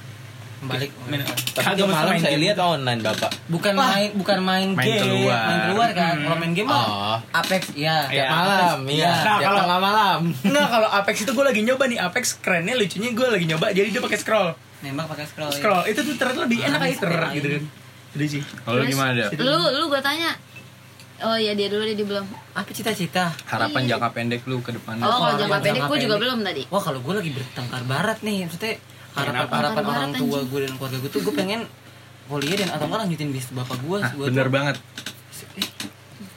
Balik. 0.62 0.93
main 1.09 1.26
Tapi 1.26 1.82
malam 1.84 2.05
main 2.07 2.22
saya 2.22 2.38
lihat 2.38 2.53
online 2.55 3.01
bapak. 3.01 3.34
Bukan 3.49 3.74
main 3.74 4.14
bukan 4.14 4.38
main, 4.39 4.68
Main 4.72 4.86
game, 4.86 5.01
keluar. 5.01 5.41
main 5.41 5.59
keluar 5.68 5.89
kan. 5.91 6.14
Hmm. 6.14 6.24
Kalau 6.24 6.38
main 6.38 6.53
game 6.53 6.70
mah 6.70 6.86
Oh. 6.86 7.18
Apex 7.34 7.62
ya. 7.74 8.05
Iya. 8.05 8.24
Tiap 8.24 8.28
malam, 8.32 8.78
Apex, 8.80 8.93
iya. 8.93 9.09
Nah, 9.09 9.18
Tiap 9.18 9.41
kalau- 9.41 9.62
tengah 9.66 9.80
malam. 9.82 10.20
Enggak, 10.39 10.68
kalau 10.70 10.89
Apex 10.91 11.16
itu 11.20 11.32
gue 11.32 11.45
lagi 11.47 11.62
nyoba 11.64 11.84
nih 11.88 11.97
Apex 11.99 12.24
kerennya 12.38 12.74
lucunya 12.76 13.09
gue 13.09 13.28
lagi 13.28 13.45
nyoba 13.47 13.66
jadi 13.70 13.88
dia 13.89 13.99
pakai 13.99 14.20
scroll. 14.20 14.49
Nembak 14.82 15.05
pakai 15.07 15.26
scroll. 15.26 15.49
ya. 15.49 15.57
Scroll 15.57 15.82
itu 15.88 15.99
tuh 15.99 16.16
ternyata 16.16 16.39
lebih 16.41 16.57
enak 16.59 16.80
Ah, 16.80 16.86
aja 16.86 16.95
ter 16.95 17.14
gitu 17.34 17.47
kan. 17.49 17.64
Jadi 18.12 18.26
sih. 18.28 18.41
Kalau 18.59 18.76
lu 18.76 18.86
gimana 18.86 19.09
ada? 19.12 19.26
lu 19.34 19.53
lu 19.74 19.86
gue 19.88 20.01
tanya 20.01 20.30
oh 21.22 21.38
iya 21.38 21.53
dia 21.53 21.70
dulu 21.70 21.82
dia 21.84 21.93
dia 21.93 22.03
belum 22.03 22.26
Apa 22.51 22.70
cita-cita? 22.70 23.30
Harapan 23.45 23.86
jangka 23.88 24.09
pendek 24.09 24.41
lu 24.43 24.57
ke 24.59 24.70
depannya. 24.72 25.05
oh 25.05 25.18
kalau 25.18 25.36
jangka 25.38 25.57
pendek 25.59 25.84
gue 25.84 25.97
juga 25.99 26.16
belum 26.18 26.39
tadi 26.41 26.64
Wah 26.68 26.82
kalau 26.82 26.97
gue 26.99 27.14
lagi 27.16 27.30
bertengkar 27.32 27.82
barat 27.84 28.18
nih, 28.20 28.45
maksudnya 28.45 28.74
harapan 29.14 29.47
harapan 29.53 29.84
orang 29.86 30.12
tua 30.14 30.39
gue 30.41 30.59
dan 30.62 30.74
keluarga 30.74 30.97
gue 30.97 31.09
tuh 31.09 31.22
gue 31.22 31.34
pengen 31.34 31.62
kuliah 32.26 32.57
dan 32.57 32.70
atau 32.72 32.86
enggak 32.86 32.99
lanjutin 33.03 33.30
bisnis 33.30 33.51
bapak 33.51 33.78
gue. 33.78 33.97
Hah, 33.97 34.12
bener 34.14 34.47
banget. 34.47 34.76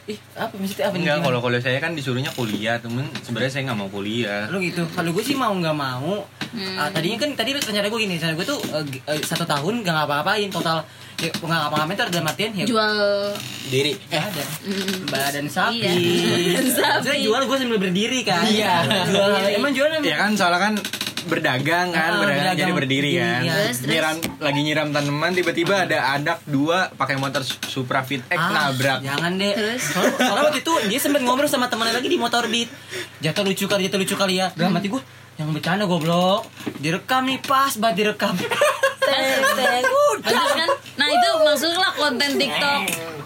Ih 0.04 0.20
apa 0.34 0.52
maksudnya 0.52 0.84
apa 0.84 0.94
nih? 0.94 1.00
Enggak, 1.02 1.16
kalau 1.22 1.40
kalau 1.40 1.58
saya 1.58 1.78
kan 1.78 1.92
disuruhnya 1.92 2.28
kuliah, 2.30 2.76
temen 2.76 3.08
sebenarnya 3.18 3.48
saya 3.50 3.62
nggak 3.64 3.78
mau 3.78 3.88
kuliah. 3.88 4.44
lu 4.48 4.60
gitu 4.60 4.84
kalau 4.90 5.10
gue 5.10 5.22
sih 5.22 5.32
mau 5.32 5.50
nggak 5.50 5.72
mau 5.72 6.26
Hmm. 6.54 6.78
ah, 6.78 6.86
tadinya 6.86 7.18
kan 7.18 7.34
tadi 7.34 7.50
rencana 7.50 7.82
gue 7.84 7.98
gini 7.98 8.14
rencana 8.14 8.30
gue 8.32 8.46
tuh 8.46 8.54
eh, 8.70 8.84
g- 8.86 9.02
eh, 9.04 9.18
satu 9.18 9.42
tahun 9.42 9.82
nggak 9.82 9.90
ngapa-ngapain 9.92 10.46
total 10.48 10.86
ya, 11.18 11.26
nggak 11.26 11.50
ngapa-ngapain 11.60 11.96
tuh 11.98 12.06
dalam 12.08 12.26
artian 12.28 12.50
ya 12.54 12.62
jual 12.62 12.94
Diri. 13.66 13.90
eh 14.08 14.22
ada 14.22 14.44
mm, 14.62 15.10
badan 15.10 15.46
sapi 15.50 15.82
Iya. 15.82 16.62
Sapi. 17.02 17.26
Jual 17.26 17.42
gue 17.42 17.56
sambil 17.58 17.78
berdiri 17.80 18.22
kan 18.22 18.46
Iya. 18.46 18.86
jual 19.04 19.30
emang 19.50 19.74
jual 19.74 19.90
Ya 19.98 20.14
kan 20.16 20.30
soalnya 20.32 20.62
kan 20.62 20.74
berdagang 21.24 21.90
kan, 21.90 22.10
Ah, 22.10 22.16
berdagang, 22.16 22.28
berdagang 22.36 22.58
jadi 22.58 22.72
berdiri 22.72 23.10
berdiri, 23.10 23.12
kan. 23.16 23.40
iya. 23.42 23.54
Terus, 23.58 23.76
terus. 23.78 23.90
Nyiram 23.90 24.14
lagi 24.38 24.60
nyiram 24.60 24.88
tanaman 24.90 25.30
tiba-tiba 25.32 25.74
ada 25.82 25.98
anak 26.12 26.38
dua 26.44 26.88
pakai 26.90 27.16
motor 27.16 27.40
Supra 27.42 28.00
Fit 28.00 28.22
X 28.24 28.36
Ah, 28.36 28.70
nabrak. 28.70 29.00
jangan 29.00 29.32
deh 29.34 29.52
Terus? 29.52 29.80
soalnya, 29.90 30.42
waktu 30.44 30.60
itu 30.60 30.72
dia 30.86 30.98
sempat 30.98 31.20
ngobrol 31.20 31.46
sama 31.46 31.66
temannya 31.66 31.94
lagi 31.94 32.06
di 32.06 32.16
motor 32.16 32.46
beat 32.46 32.68
jatuh 33.18 33.42
lucu 33.42 33.64
kali 33.64 33.84
jatuh 33.84 33.98
lucu 33.98 34.14
kali 34.14 34.38
ya 34.38 34.52
dalam 34.52 34.72
hati 34.72 34.88
gue 34.88 35.02
yang 35.34 35.50
bercanda 35.50 35.84
goblok 35.84 36.46
direkam 36.78 37.26
nih 37.26 37.40
pas 37.40 37.74
banget 37.74 38.06
direkam 38.06 38.34
udah 40.14 40.46
kan, 40.48 40.70
nah 40.96 41.06
itu 41.06 41.28
masuklah 41.44 41.92
konten 41.92 42.30
TikTok, 42.34 42.80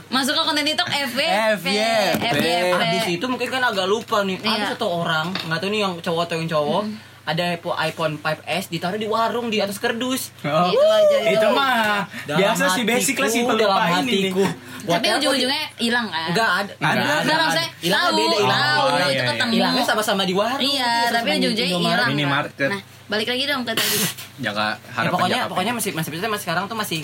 masuklah 0.09 0.43
konten 0.43 0.65
TikTok 0.65 0.89
FYP, 0.89 1.19
FYP. 1.63 2.45
Habis 2.75 3.05
itu 3.09 3.25
mungkin 3.25 3.49
kan 3.49 3.63
agak 3.63 3.87
lupa 3.87 4.25
nih. 4.25 4.41
Iya. 4.41 4.51
Ada 4.57 4.65
satu 4.75 4.87
orang, 4.89 5.31
nggak 5.37 5.59
tahu 5.61 5.71
nih 5.71 5.81
yang 5.81 5.95
cowok 6.01 6.23
atau 6.27 6.35
yang 6.37 6.49
cowok, 6.49 6.83
ada 7.29 7.45
iPhone- 7.53 7.77
iPhone 7.77 8.15
5S 8.17 8.73
ditaruh 8.73 8.97
di 8.97 9.05
warung 9.05 9.53
di 9.53 9.61
atas 9.61 9.77
kerdus. 9.77 10.33
Oh, 10.41 10.73
Itu 10.73 10.81
aja, 10.81 11.17
itu. 11.21 11.37
itu 11.37 11.47
mah 11.53 12.09
Dalam 12.25 12.39
biasa 12.41 12.65
sih 12.73 12.85
basic 12.89 13.21
lah 13.21 13.29
sih 13.29 13.45
pelupa 13.45 13.85
ini 14.01 14.33
hatiku. 14.33 14.45
tapi 14.89 15.07
ujung-ujungnya 15.13 15.65
hilang 15.77 16.09
kan 16.09 16.33
Enggak 16.33 16.51
ada. 16.57 16.73
Ada. 16.81 17.03
Enggak 17.21 17.39
maksudnya 17.39 17.69
Hilangnya 17.79 18.09
tahu, 18.09 18.17
beda, 18.17 18.37
hilang. 18.41 18.77
Oh, 18.79 18.87
itu 18.89 18.97
iya, 18.97 19.07
iya. 19.13 19.25
ketemu. 19.29 19.53
Hilangnya 19.53 19.85
sama-sama 19.85 20.23
di 20.25 20.35
warung. 20.35 20.65
Iya, 20.65 20.93
tapi 21.13 21.29
ujung-ujungnya 21.37 21.79
hilang. 21.79 22.09
Minimarket. 22.09 22.71
Nah, 22.73 22.81
balik 23.07 23.29
lagi 23.29 23.45
dong 23.45 23.63
ke 23.69 23.73
tadi. 23.77 23.99
Jaka 24.41 24.65
Ya, 24.65 24.67
harapan 24.97 25.13
pokoknya 25.13 25.41
pokoknya 25.53 25.73
masih 25.77 25.91
masih 25.93 26.11
masih 26.17 26.41
sekarang 26.41 26.65
tuh 26.65 26.79
masih 26.81 27.01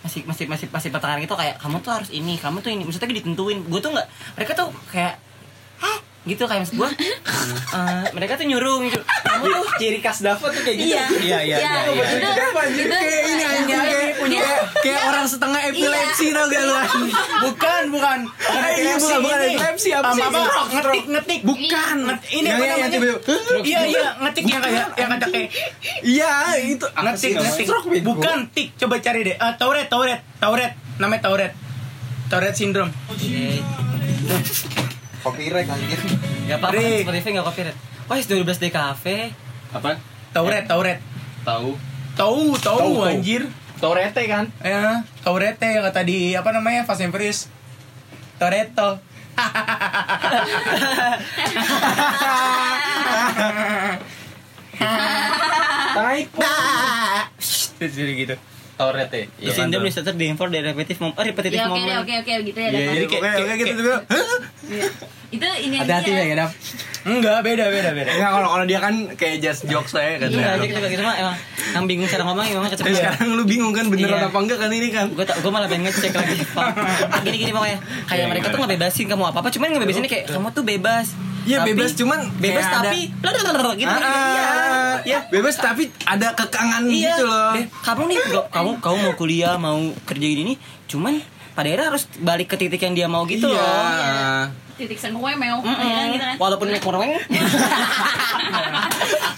masih 0.00 0.20
masih 0.26 0.44
masih 0.48 0.66
masih 0.66 0.88
pertengahan 0.90 1.20
gitu 1.22 1.36
kayak 1.38 1.60
kamu 1.62 1.78
tuh 1.78 1.92
harus 1.94 2.10
ini, 2.10 2.34
kamu 2.36 2.58
tuh 2.58 2.74
ini. 2.74 2.82
Maksudnya 2.82 3.06
ditentuin. 3.14 3.62
Gue 3.62 3.78
tuh 3.78 3.94
nggak 3.94 4.06
mereka 4.34 4.52
tuh 4.58 4.74
kayak 4.90 5.14
Hah? 5.78 5.96
Gitu 6.20 6.44
kayak 6.44 6.68
maksud 6.68 6.76
gue 6.76 6.90
eh, 7.80 8.06
mereka 8.12 8.36
tuh 8.36 8.44
nyuruh 8.44 8.84
gitu 8.84 9.00
kamu 9.00 9.44
tuh 9.48 9.64
Ciri 9.80 9.98
khas 10.04 10.20
Dava 10.20 10.46
tuh 10.52 10.60
kayak 10.60 10.76
gitu. 10.76 10.92
Iya. 10.92 11.04
Iya, 11.08 11.38
iya, 11.40 11.56
Iya, 11.56 11.72
iya. 11.96 12.06
iya. 12.20 12.34
Kayak 12.60 13.22
ini 13.24 13.44
anjing 13.48 13.80
kayak 13.80 14.12
kayak, 14.20 14.60
kayak 14.84 15.00
orang 15.08 15.24
setengah 15.24 15.60
epilepsi 15.72 16.26
tau 16.36 16.44
gak 16.44 16.60
lu. 16.60 16.74
Bukan, 17.48 17.82
bukan. 17.88 18.18
Bukan 18.28 18.60
Eh, 18.60 18.74
iya, 18.84 18.94
bukan, 19.00 19.18
bukan 19.24 19.38
epilepsi, 19.40 19.88
apa 19.96 20.12
sih? 20.12 20.20
Apa, 20.20 20.40
ngetik, 20.68 21.04
ngetik. 21.08 21.40
Bukan. 21.48 21.96
Ini 22.28 22.48
apa 22.52 22.64
namanya? 22.68 22.88
tiba-tiba, 22.92 23.18
Iya, 23.64 23.80
iya, 23.88 24.08
ngetik 24.20 24.44
yang 24.44 24.60
kayak 24.60 24.86
yang 25.00 25.08
kata 25.16 25.26
kayak 25.32 25.48
Iya, 26.04 26.32
itu 26.60 26.86
ngetik, 26.92 27.32
ngetik. 27.40 27.66
Bukan 28.04 28.36
tik, 28.52 28.68
coba 28.76 28.94
cari 29.00 29.20
deh. 29.24 29.36
Ah, 29.40 29.56
Tauret, 29.56 29.88
Tauret, 29.88 30.20
Tauret. 30.36 30.72
Namanya 31.00 31.20
Tauret. 31.24 31.52
Tauret 32.28 32.52
syndrome. 32.52 32.92
Copyright 35.20 35.68
anjir. 35.68 36.00
Gak 36.48 36.58
apa-apa 36.58 36.76
Rick. 36.76 37.04
Spotify 37.04 37.30
gak 37.36 37.46
copyright 37.46 37.76
Wah 38.08 38.16
12 38.18 38.42
DKV 38.42 39.04
Apa? 39.70 39.90
Tauret, 40.30 40.64
Tauret. 40.66 40.98
Tahu. 41.42 41.74
Tahu, 42.14 42.42
tahu 42.58 42.78
Tahu, 42.78 42.92
tahu. 43.00 43.06
anjir. 43.06 43.42
Torete 43.80 44.22
kan? 44.28 44.44
Ya, 44.60 45.02
Taurete 45.24 45.64
yang 45.64 45.84
kata 45.88 46.04
di 46.04 46.36
apa 46.36 46.52
namanya 46.52 46.84
Fast 46.84 47.00
and 47.00 47.10
Furious. 47.10 47.48
Toretto. 48.36 49.00
Terus 57.78 57.92
jadi 57.98 58.12
gitu. 58.14 58.34
Torete. 58.80 59.20
The 59.36 59.52
syndrome 59.52 59.84
is 59.84 59.92
started 59.92 60.16
the 60.16 60.32
for 60.32 60.48
the 60.48 60.60
repetitive 60.62 60.96
mom 60.98 61.12
oh, 61.12 61.20
repetitive 61.20 61.60
Ya 61.60 61.68
oke 61.68 61.92
oke 62.00 62.14
oke 62.24 62.32
gitu 62.48 62.58
ya. 62.58 62.68
Iya, 62.72 62.88
jadi 62.96 63.06
kayak- 63.06 63.36
Oke, 63.36 63.52
oke 63.52 63.64
gitu 63.66 63.82
tuh. 63.82 63.98
Iya. 64.66 64.86
Itu 65.30 65.46
ini 65.60 65.76
aja. 65.76 66.00
Hati-hati 66.00 66.10
ya, 66.10 66.34
Dap. 66.36 66.50
Enggak, 67.00 67.38
beda 67.40 67.64
beda 67.68 67.90
beda. 67.92 68.10
Enggak 68.10 68.30
kalau 68.30 68.48
kalau 68.50 68.64
dia 68.64 68.78
kan 68.78 68.94
kayak 69.14 69.36
just 69.40 69.64
jokes 69.64 69.92
saya 69.92 70.16
kan. 70.16 70.28
Iya 70.28 70.56
aja 70.56 70.64
kita 70.64 70.88
gitu 70.88 71.00
mah 71.00 71.16
emang 71.16 71.36
Yang 71.70 71.84
bingung 71.86 72.08
cara 72.08 72.22
ngomong 72.24 72.44
emang 72.44 72.66
kecepatan 72.66 72.98
sekarang 72.98 73.28
lu 73.30 73.44
bingung 73.46 73.70
kan 73.70 73.86
beneran 73.86 74.18
Iya. 74.18 74.26
apa 74.26 74.38
enggak 74.38 74.58
kan 74.58 74.70
ini 74.70 74.88
kan? 74.90 75.06
gue 75.08 75.22
gue 75.22 75.50
malah 75.50 75.68
pengen 75.70 75.86
ngecek 75.86 76.12
lagi 76.12 76.42
gini 77.22 77.36
gini 77.38 77.52
pokoknya 77.52 77.78
kayak 78.04 78.26
mereka 78.26 78.46
tuh 78.50 78.58
ngebebasin 78.58 79.06
kamu 79.06 79.22
apa 79.22 79.38
apa 79.38 79.48
cuman 79.48 79.66
ngebebasin 79.70 80.02
kayak 80.04 80.24
kamu 80.26 80.50
tuh 80.50 80.64
bebas 80.66 81.06
Iya, 81.50 81.58
Tapi- 81.60 81.70
bebas, 81.72 81.90
cuman 81.92 82.18
bebas 82.36 82.62
tapi 82.64 82.98
gitu 83.74 83.90
Ah, 83.90 83.98
iya 83.98 84.50
iya. 85.02 85.18
Bebas 85.26 85.54
tapi 85.56 85.90
ada 86.04 86.30
kekangan 86.32 86.86
iya 86.86 87.10
gitu 87.10 87.24
loh. 87.24 87.50
Be- 87.52 87.66
kamu 87.82 88.02
nih 88.06 88.18
kamu 88.48 88.70
kamu 88.78 88.96
mau 89.00 89.14
kuliah 89.14 89.54
mau 89.56 89.74
kerja 90.04 90.22
gini 90.22 90.42
nih 90.46 90.56
cuman 90.86 91.18
pada 91.50 91.66
akhirnya 91.66 91.86
harus 91.88 92.06
balik 92.16 92.46
ke 92.46 92.56
titik 92.56 92.78
yang 92.78 92.94
dia 92.94 93.06
mau 93.06 93.26
gitu 93.26 93.44
Iya. 93.44 93.58
loh 93.58 94.46
titik 94.76 94.96
sengkuwe 94.96 95.34
meo. 95.34 95.60
Ya 95.60 95.76
kan 95.76 96.06
gitu 96.08 96.24
kan. 96.24 96.36
walaupun 96.38 96.66
naik 96.66 96.80
morong 96.80 97.12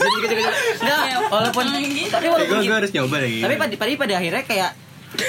Enggak, 0.03 1.01
walaupun 1.29 1.65
tapi 1.65 1.91
Kayak 2.21 2.31
walaupun 2.31 2.55
gue 2.55 2.63
gitu, 2.63 2.75
harus 2.75 2.91
nyoba 2.93 3.17
lagi. 3.19 3.41
tapi 3.41 3.55
pada, 3.57 3.75
pada 3.77 3.91
pada 3.97 4.15
akhirnya 4.19 4.43
kayak 4.45 4.71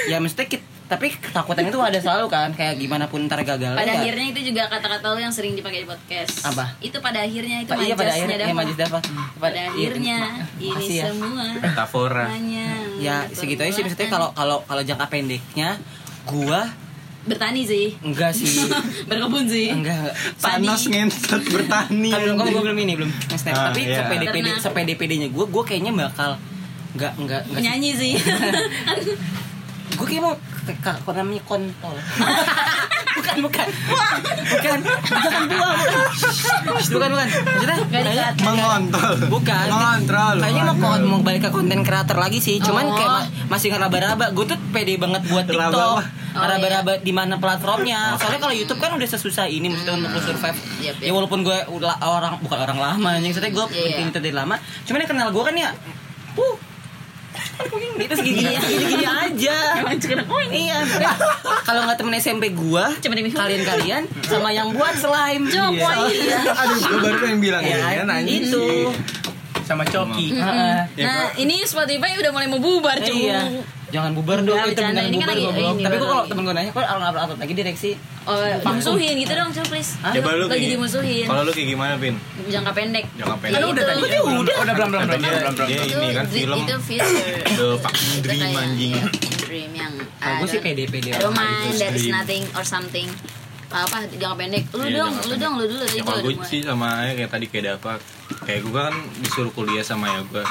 ya 0.06 0.16
mesti 0.18 0.42
kit- 0.44 0.66
tapi 0.84 1.08
ketakutan 1.10 1.64
itu 1.64 1.78
ada 1.78 1.96
selalu 1.96 2.28
kan 2.28 2.52
kayak 2.52 2.76
gimana 2.76 3.06
pun 3.06 3.24
ntar 3.24 3.40
gagal 3.40 3.72
Pada 3.72 3.88
ya. 3.88 4.00
akhirnya 4.00 4.26
itu 4.30 4.40
juga 4.44 4.68
kata-kata 4.68 5.06
lu 5.10 5.18
yang 5.18 5.32
sering 5.32 5.52
dipakai 5.52 5.80
di 5.80 5.88
podcast. 5.88 6.44
Apa? 6.44 6.76
Itu 6.78 7.00
pada 7.00 7.18
akhirnya 7.18 7.56
itu 7.58 7.70
Pa- 7.70 7.80
iya 7.80 7.94
pada 7.94 8.10
akhirnya 8.10 8.36
Dava. 8.38 8.46
ya 8.46 8.54
majis 8.54 8.76
Dava. 8.76 9.00
Pada 9.34 9.56
iya, 9.56 9.64
akhirnya 9.66 10.18
ini 10.58 10.86
ya. 10.92 11.04
semua 11.08 11.44
Metafora. 11.56 12.24
hanya 12.28 12.66
Ya 12.96 13.16
segitu 13.28 13.60
aja 13.60 13.72
sih 13.72 13.80
maksudnya 13.80 14.08
kalau 14.08 14.28
kalau 14.30 14.60
kalau 14.62 14.82
jangka 14.82 15.08
pendeknya 15.08 15.80
gua 16.22 16.68
bertani 17.24 17.64
sih. 17.64 17.96
enggak 17.98 18.30
sih 18.30 18.68
Berkebun 19.08 19.48
sih. 19.48 19.72
enggak 19.72 19.96
enggak 19.96 20.14
panas 20.36 20.84
ngentot 20.84 21.42
bertani. 21.46 22.12
kan 22.12 22.20
belum 22.20 22.36
gua 22.36 22.60
belum 22.62 22.78
ini 22.78 22.92
belum 22.94 23.10
snap 23.32 23.54
Ah, 23.54 23.64
tapi 23.66 23.80
iya. 23.82 24.04
sepede 24.04 24.26
pede 24.30 24.50
sepede 24.58 24.92
pedenya 24.94 25.28
gua 25.28 25.48
gua 25.48 25.64
kayaknya 25.64 25.96
bakal 25.96 26.36
enggak 26.92 27.12
enggak 27.16 27.40
enggak. 27.48 27.62
Nyanyi 27.62 27.90
sih. 27.94 28.12
Gue 29.90 30.06
kayak 30.06 30.22
mau 30.22 30.34
ke 30.64 31.12
namanya 31.12 31.42
kontol. 31.42 31.94
Bukan, 33.14 33.36
bukan. 33.40 33.68
Bukan, 34.50 34.78
bukan 34.82 35.42
buah, 35.46 35.74
bukan. 35.78 36.06
Bukan, 36.66 37.10
bukan. 37.14 37.28
Maksudnya 37.46 37.76
kayaknya- 37.86 38.10
dikat. 38.26 38.34
Mengontrol. 38.42 39.14
Bukan. 39.30 39.66
Mengontrol. 39.66 40.34
Kayaknya 40.36 40.62
mau, 40.64 40.76
kon- 40.76 41.06
mau 41.06 41.20
balik 41.22 41.40
ke 41.40 41.50
konten 41.50 41.80
kreator 41.80 42.18
lagi 42.18 42.38
sih. 42.38 42.58
Cuman 42.58 42.84
Oh. 42.84 42.92
kayak 42.92 43.10
ma- 43.14 43.28
masih 43.48 43.70
ngeraba-raba 43.70 44.34
Gue 44.34 44.44
tuh 44.44 44.58
pede 44.68 44.98
banget 44.98 45.22
buat 45.24 45.46
TikTok. 45.46 45.72
Apa? 45.72 45.94
Oh, 45.94 46.04
Ngeraba-raba 46.36 46.92
di 46.98 47.12
mana 47.12 47.38
platformnya. 47.38 48.18
Soalnya 48.18 48.40
kalau 48.40 48.52
YouTube 48.52 48.78
kan 48.78 48.90
udah 48.92 49.08
sesusah 49.08 49.46
ini 49.46 49.70
Maksudnya 49.70 49.94
untuk 49.94 50.10
survive. 50.20 50.58
Yep, 50.82 50.94
Ya 50.98 51.06
yep. 51.06 51.14
walaupun 51.14 51.40
gue 51.40 51.58
orang 52.02 52.34
Bukan 52.40 52.58
orang 52.60 52.78
lama 52.82 53.08
anjing. 53.14 53.30
Maksudnya 53.30 53.52
gue 53.52 53.66
Iya. 53.70 53.86
bikin 53.94 54.10
dari 54.12 54.34
lama. 54.34 54.58
Cuman 54.82 54.98
yang 55.00 55.10
kenal 55.10 55.28
gue 55.30 55.44
kan 55.44 55.54
ya 55.54 55.70
Uh 56.34 56.54
itu 57.96 58.14
segini 58.14 58.40
Iya. 58.44 58.60
gini, 58.60 58.84
gini 58.88 59.06
aja 59.06 59.56
Emang 59.76 59.96
koin. 60.26 60.50
Iya, 60.50 60.78
kalau 61.62 61.80
nggak 61.84 61.96
temen 61.96 62.14
SMP 62.14 62.44
gua, 62.50 62.90
Cuma 62.98 63.14
demi- 63.14 63.30
kalian-kalian 63.30 64.02
sama 64.22 64.50
yang 64.50 64.70
buat 64.70 64.94
slime. 64.94 65.46
Coba 65.48 65.90
iya. 66.08 66.40
Aduh, 66.44 66.76
gue 66.76 66.98
baru 67.00 67.16
pengen 67.18 67.38
bilang 67.40 67.62
Ya, 67.62 67.78
ini 67.80 67.96
kan 67.96 68.08
anjing. 68.12 68.42
itu. 68.44 68.66
Sama 69.64 69.80
Coki. 69.82 70.36
Heeh. 70.36 70.78
Nah, 71.00 71.32
ini 71.36 71.64
Spotify 71.64 72.12
udah 72.14 72.30
mulai 72.30 72.46
mau 72.46 72.60
bubar, 72.60 73.00
cuy. 73.00 73.32
Iya. 73.32 73.40
Jangan 73.94 74.10
bubar 74.10 74.42
dong, 74.42 74.58
Nggak, 74.58 74.74
itu 74.74 74.82
Ini 74.82 74.90
kan 74.90 75.06
bubar 75.06 75.28
lagi- 75.30 75.44
goblok. 75.46 75.70
ini 75.72 75.84
Tapi 75.86 75.94
gua 75.94 76.02
kalau 76.02 76.18
lagi. 76.18 76.30
temen 76.30 76.42
gua 76.42 76.54
nanya, 76.58 76.70
kok 76.74 76.82
upload 76.82 77.14
upload 77.14 77.38
lagi 77.38 77.54
direksi? 77.54 77.90
Oh, 78.24 78.34
dimusuhin 78.40 79.14
gitu 79.14 79.32
dong, 79.32 79.48
coba 79.54 79.66
please. 79.70 79.90
Coba 79.94 80.30
lu 80.32 80.44
Lagi 80.44 80.50
kayak- 80.56 80.72
dimusuhin. 80.74 81.24
Kalau 81.24 81.42
lu 81.44 81.52
kayak 81.54 81.68
gimana, 81.70 81.94
Pin? 81.94 82.14
Jangka 82.50 82.72
pendek. 82.74 83.04
Jangka 83.14 83.36
pendek. 83.38 83.54
Ya, 83.54 83.62
Lu 83.62 83.66
itu. 83.66 83.70
Udah 83.70 83.84
tadi. 83.86 84.00
Udah, 84.00 84.20
udah 84.34 84.74
belum 84.74 84.88
belum 84.90 85.02
belum 85.04 85.06
belum 85.06 85.68
ini 85.94 86.10
kan 86.10 86.26
dri- 86.26 86.42
film 86.42 86.58
itu. 86.58 86.76
The 87.54 87.68
fucking 87.78 88.18
dream 88.18 88.40
kayak 88.42 88.58
anjing. 88.58 88.92
Dream 89.44 89.70
yang 89.72 89.92
gua 89.94 90.46
sih 90.48 90.58
don't 90.58 91.30
aja. 91.30 91.30
mind, 91.30 91.74
there 91.76 91.94
is 91.94 92.06
nothing 92.10 92.42
or 92.50 92.64
something. 92.66 93.06
Apa 93.70 94.06
jangka 94.08 94.36
pendek? 94.36 94.62
Lu 94.70 94.82
Iya, 94.82 94.98
dong, 95.00 95.12
lu 95.20 95.34
dong, 95.36 95.54
lu 95.54 95.64
dulu 95.66 95.82
tadi 95.82 95.98
Ya 95.98 96.02
gue 96.02 96.34
sih 96.46 96.60
sama 96.62 96.86
aja 97.00 97.12
kayak 97.12 97.26
tadi 97.28 97.46
kayak 97.48 97.74
apa 97.76 97.98
Kayak 98.46 98.60
gue 98.62 98.70
kan 98.72 98.94
disuruh 99.18 99.50
kuliah 99.50 99.82
sama 99.82 100.06
ya 100.08 100.22
gue 100.22 100.44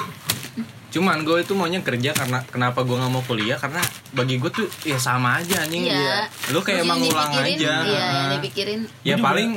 Cuman 0.93 1.25
gue 1.25 1.41
itu 1.41 1.51
maunya 1.51 1.81
kerja 1.81 2.13
karena 2.13 2.45
kenapa 2.45 2.85
gue 2.85 2.93
nggak 2.93 3.09
mau 3.09 3.25
kuliah 3.25 3.57
karena 3.57 3.81
bagi 4.13 4.37
gue 4.37 4.47
tuh 4.47 4.69
ya 4.83 4.95
sama 4.95 5.41
aja 5.41 5.65
anjing 5.65 5.89
Iya. 5.89 6.29
Lu 6.53 6.61
kayak 6.61 6.79
Terus 6.79 6.87
emang 6.87 6.99
dipikirin, 7.01 7.57
aja. 7.57 7.73
Iya, 7.81 8.05
yang 8.05 8.29
dipikirin. 8.31 8.79
Ya 9.01 9.15
paling 9.17 9.49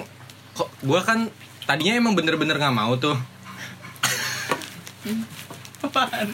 kok 0.52 0.72
gue 0.80 1.00
kan 1.00 1.28
tadinya 1.62 1.92
emang 1.94 2.16
bener-bener 2.16 2.56
nggak 2.56 2.72
mau 2.72 2.96
tuh. 2.96 3.14
Apaan? 5.76 6.32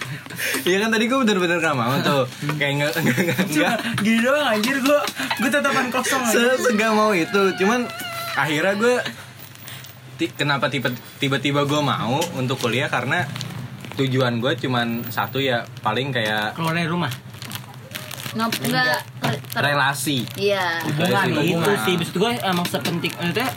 Iya 0.63 0.77
kan 0.81 0.89
tadi 0.89 1.05
gue 1.05 1.19
bener-bener 1.19 1.59
gak 1.59 1.75
mau 1.75 1.93
tuh. 1.99 2.25
Kayak 2.57 2.73
nggak 2.79 2.93
nggak 2.95 3.19
nggak 3.19 3.39
nggak. 3.51 3.77
Gini 4.01 4.19
doang 4.23 4.47
anjir 4.49 4.79
gua 4.81 5.03
gua 5.37 5.51
tatapan 5.51 5.91
kosong 5.91 6.23
Se 6.25 6.41
segak 6.63 6.95
mau 6.95 7.11
itu. 7.13 7.53
Cuman 7.59 7.85
Akhirnya 8.33 8.73
gue 8.75 8.97
kenapa 10.33 10.73
tiba- 10.73 10.97
tiba-tiba 11.19 11.67
gue 11.67 11.81
mau 11.83 12.17
untuk 12.33 12.57
kuliah 12.57 12.89
karena 12.89 13.29
tujuan 13.97 14.41
gue 14.41 14.53
cuman 14.57 15.05
satu 15.09 15.37
ya 15.39 15.63
paling 15.81 16.11
kayak 16.11 16.57
Keluar 16.57 16.73
dari 16.73 16.89
rumah. 16.89 17.13
Ter- 19.21 19.41
relasi. 19.61 20.25
Iya. 20.41 20.81
Sih, 20.81 21.33
itu 21.37 21.53
hubungan. 21.61 21.85
sih, 21.85 21.95
maksud 22.01 22.17
gue 22.17 22.31
emang 22.41 22.67
sepenting 22.67 23.13
maksudnya 23.13 23.49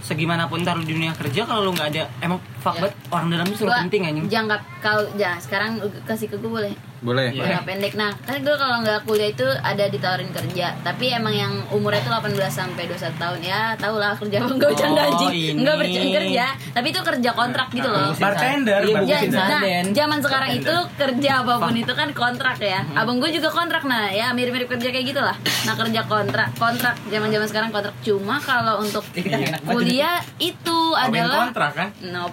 segimanapun 0.00 0.64
ntar 0.64 0.80
lu 0.80 0.84
di 0.88 0.96
dunia 0.96 1.12
kerja 1.12 1.44
kalau 1.44 1.68
lu 1.68 1.72
nggak 1.76 1.88
ada 1.92 2.08
emang 2.24 2.40
fuck 2.64 2.74
Ya. 2.74 2.80
banget 2.80 2.94
orang 3.10 3.26
dalam 3.28 3.46
itu 3.46 3.56
selalu 3.60 3.76
penting 3.84 4.02
anjing. 4.02 4.24
jangka 4.26 4.56
kau 4.80 5.00
ya 5.14 5.32
sekarang 5.36 5.70
kasih 6.02 6.26
ke 6.26 6.36
gue 6.36 6.48
boleh 6.50 6.72
Boleh. 6.98 7.28
Iya. 7.28 7.44
jangka 7.52 7.62
pendek 7.66 7.92
nah 7.94 8.10
kan 8.18 8.40
gue 8.40 8.56
kalau 8.56 8.80
nggak 8.80 9.04
kuliah 9.04 9.28
itu 9.28 9.44
ada 9.44 9.84
ditawarin 9.86 10.30
kerja 10.30 10.72
tapi 10.80 11.12
emang 11.12 11.34
yang 11.34 11.52
umurnya 11.68 12.00
itu 12.00 12.08
18 12.08 12.32
sampai 12.50 12.88
21 12.88 13.12
tahun 13.14 13.40
ya 13.42 13.60
tau 13.76 13.94
lah 13.94 14.16
kerja 14.16 14.40
apa 14.40 14.48
enggak 14.50 14.70
bercanda 14.72 14.96
Oh, 14.96 15.08
anjing 15.12 15.54
enggak 15.54 15.76
bercanda 15.76 16.10
kerja 16.16 16.44
tapi 16.72 16.86
itu 16.88 17.00
kerja 17.02 17.30
kontrak 17.32 17.68
gitu 17.70 17.84
loh 17.86 18.08
Bartender, 18.16 18.80
Ya, 19.04 19.20
nah, 19.26 19.60
zaman 19.92 20.18
sekarang 20.18 20.50
itu 20.54 20.74
kerja 20.96 21.30
apa 21.42 21.54
pun 21.58 21.74
itu 21.74 21.92
kan 21.92 22.08
kontrak 22.10 22.56
ya. 22.56 22.80
Abang 22.94 23.18
gue 23.18 23.28
juga 23.28 23.50
kontrak 23.50 23.84
nah, 23.84 24.08
ya 24.08 24.32
mirip-mirip 24.32 24.64
kerja 24.66 24.88
kayak 24.88 25.06
gitulah. 25.06 25.36
Nah 25.66 25.74
kerja 25.74 26.00
kontrak, 26.04 26.48
kontrak 26.54 26.94
zaman-zaman 27.04 27.44
sekarang 27.44 27.68
kontrak. 27.68 27.92
Cuma 28.00 28.38
kalau 28.38 28.80
untuk 28.80 29.04
Iya, 29.12 29.60
kuliah 29.62 30.16
itu 30.38 30.78
adalah 30.94 31.50
kontrak 31.50 31.72
kan? 31.74 31.88
Nope. 32.02 32.32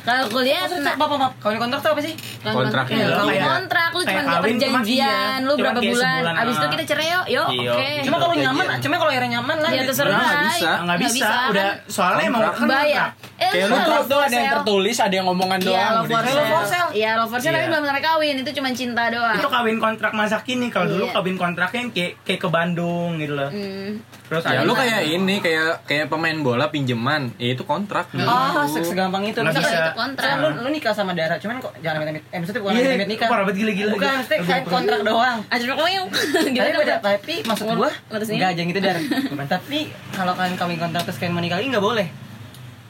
Kalau 0.00 0.24
kuliah 0.28 0.62
nah, 0.64 0.94
Maaf, 0.94 1.08
maaf, 1.08 1.20
maaf. 1.20 1.32
Kawin 1.38 1.58
kontrak 1.58 1.80
tuh 1.80 1.90
apa 1.90 2.00
sih? 2.00 2.14
Kontrak, 2.38 2.54
kontrak, 2.54 2.84
iya, 2.90 3.06
lu 3.08 3.26
kayak- 3.26 3.48
kontrak, 3.48 3.90
lu 3.90 4.02
cuma 4.02 4.22
kawin 4.22 4.40
perjanjian 4.56 4.84
iya. 4.88 5.42
lu 5.42 5.52
berapa 5.54 5.78
bulan. 5.78 6.20
Abis 6.36 6.54
itu 6.54 6.66
kita 6.70 6.84
cerai 6.86 7.08
yuk, 7.10 7.24
yuk. 7.28 7.48
Iya. 7.50 7.70
Oke. 7.70 7.88
Cuma 8.02 8.16
kalau 8.16 8.34
Iya, 8.34 8.42
nyaman, 8.44 8.64
iya. 8.64 8.76
cuma 8.78 8.94
kalau 8.96 9.10
akhirnya 9.10 9.30
nyaman 9.34 9.56
lah. 9.58 9.70
Ya 9.70 9.82
terserah. 9.84 10.14
nggak 10.14 10.38
bisa. 10.48 10.70
Nggak 10.80 10.98
bisa, 11.00 11.28
udah 11.48 11.68
soalnya 11.86 12.24
emang 12.26 12.42
kan 12.46 12.66
Bayar. 12.68 13.08
Eh, 13.38 13.50
Kayak 13.54 13.66
lu 13.70 13.76
tuh 14.04 14.18
ada 14.18 14.34
yang 14.34 14.50
tertulis, 14.52 14.96
ada 14.98 15.14
yang 15.14 15.26
ngomongan 15.26 15.58
Iya, 15.60 15.68
doang. 15.68 15.94
gitu. 16.02 16.14
Love 16.34 16.50
for 16.50 16.64
sale. 16.64 16.90
Iya, 16.90 17.10
love 17.14 17.30
for 17.30 17.38
sale 17.38 17.52
tapi 17.52 17.60
Iya. 17.60 17.70
belum 17.70 17.84
sampai 17.84 18.02
kawin, 18.04 18.34
itu 18.36 18.50
cuma 18.52 18.68
cinta 18.72 19.02
doang. 19.08 19.36
itu 19.38 19.48
kawin 19.48 19.78
kontrak 19.78 20.12
masa 20.12 20.36
kini 20.40 20.66
kalau 20.68 20.86
dulu 20.88 21.04
Iya. 21.04 21.14
kawin 21.14 21.36
kontraknya 21.36 21.80
yang 21.80 21.92
kayak 21.92 22.12
kayak 22.22 22.40
ke 22.40 22.48
Bandung 22.48 23.14
gitu 23.16 23.34
loh 23.34 23.46
Hmm. 23.48 24.02
terus 24.24 24.42
Ya 24.44 24.60
lu 24.60 24.72
kayak 24.72 25.00
ini 25.04 25.38
kayak 25.38 25.84
kayak 25.84 26.06
pemain 26.08 26.36
bola 26.36 26.68
pinjeman, 26.68 27.32
ya 27.36 27.52
itu 27.52 27.62
kontrak. 27.62 28.10
Oh, 28.18 28.60
se- 28.66 28.82
segampang 28.82 29.22
itu. 29.24 29.38
Nggak 29.48 29.54
Misalkan- 29.58 29.72
bisa. 29.74 29.88
Itu 29.88 29.98
kontrak. 29.98 30.32
lu, 30.34 30.48
lu 30.58 30.68
nikah 30.70 30.92
sama 30.92 31.12
Dara, 31.12 31.34
cuman 31.34 31.54
kok 31.58 31.72
jangan 31.78 31.96
amit-amit. 31.98 32.22
Eh, 32.24 32.36
maksudnya 32.36 32.60
bukan 32.60 32.72
Iya, 32.72 32.82
amit-amit 32.82 33.08
nikah. 33.08 33.28
parah 33.28 33.42
banget 33.42 33.58
gila-gila. 33.58 33.92
Bukan, 33.92 34.12
maksudnya 34.14 34.38
kayak 34.42 34.64
kontrak 34.64 35.00
doang. 35.02 35.38
Aja 35.44 35.64
pokoknya 35.66 35.94
yang 35.94 36.06
gitu 36.48 36.58
tapi 36.58 36.70
kan 36.70 36.78
beda, 36.78 36.96
tapi 37.00 37.34
maksud 37.42 37.64
gua 37.70 37.90
enggak 38.10 38.48
aja 38.48 38.62
gitu 38.64 38.80
dar. 38.80 38.96
tapi 39.54 39.78
kalau 40.10 40.32
kalian 40.34 40.54
kawin 40.54 40.78
kontrak 40.78 41.02
terus 41.02 41.16
kalian 41.16 41.32
mau 41.32 41.40
nikah 41.40 41.56
lagi 41.56 41.68
nggak 41.68 41.84
boleh. 41.84 42.08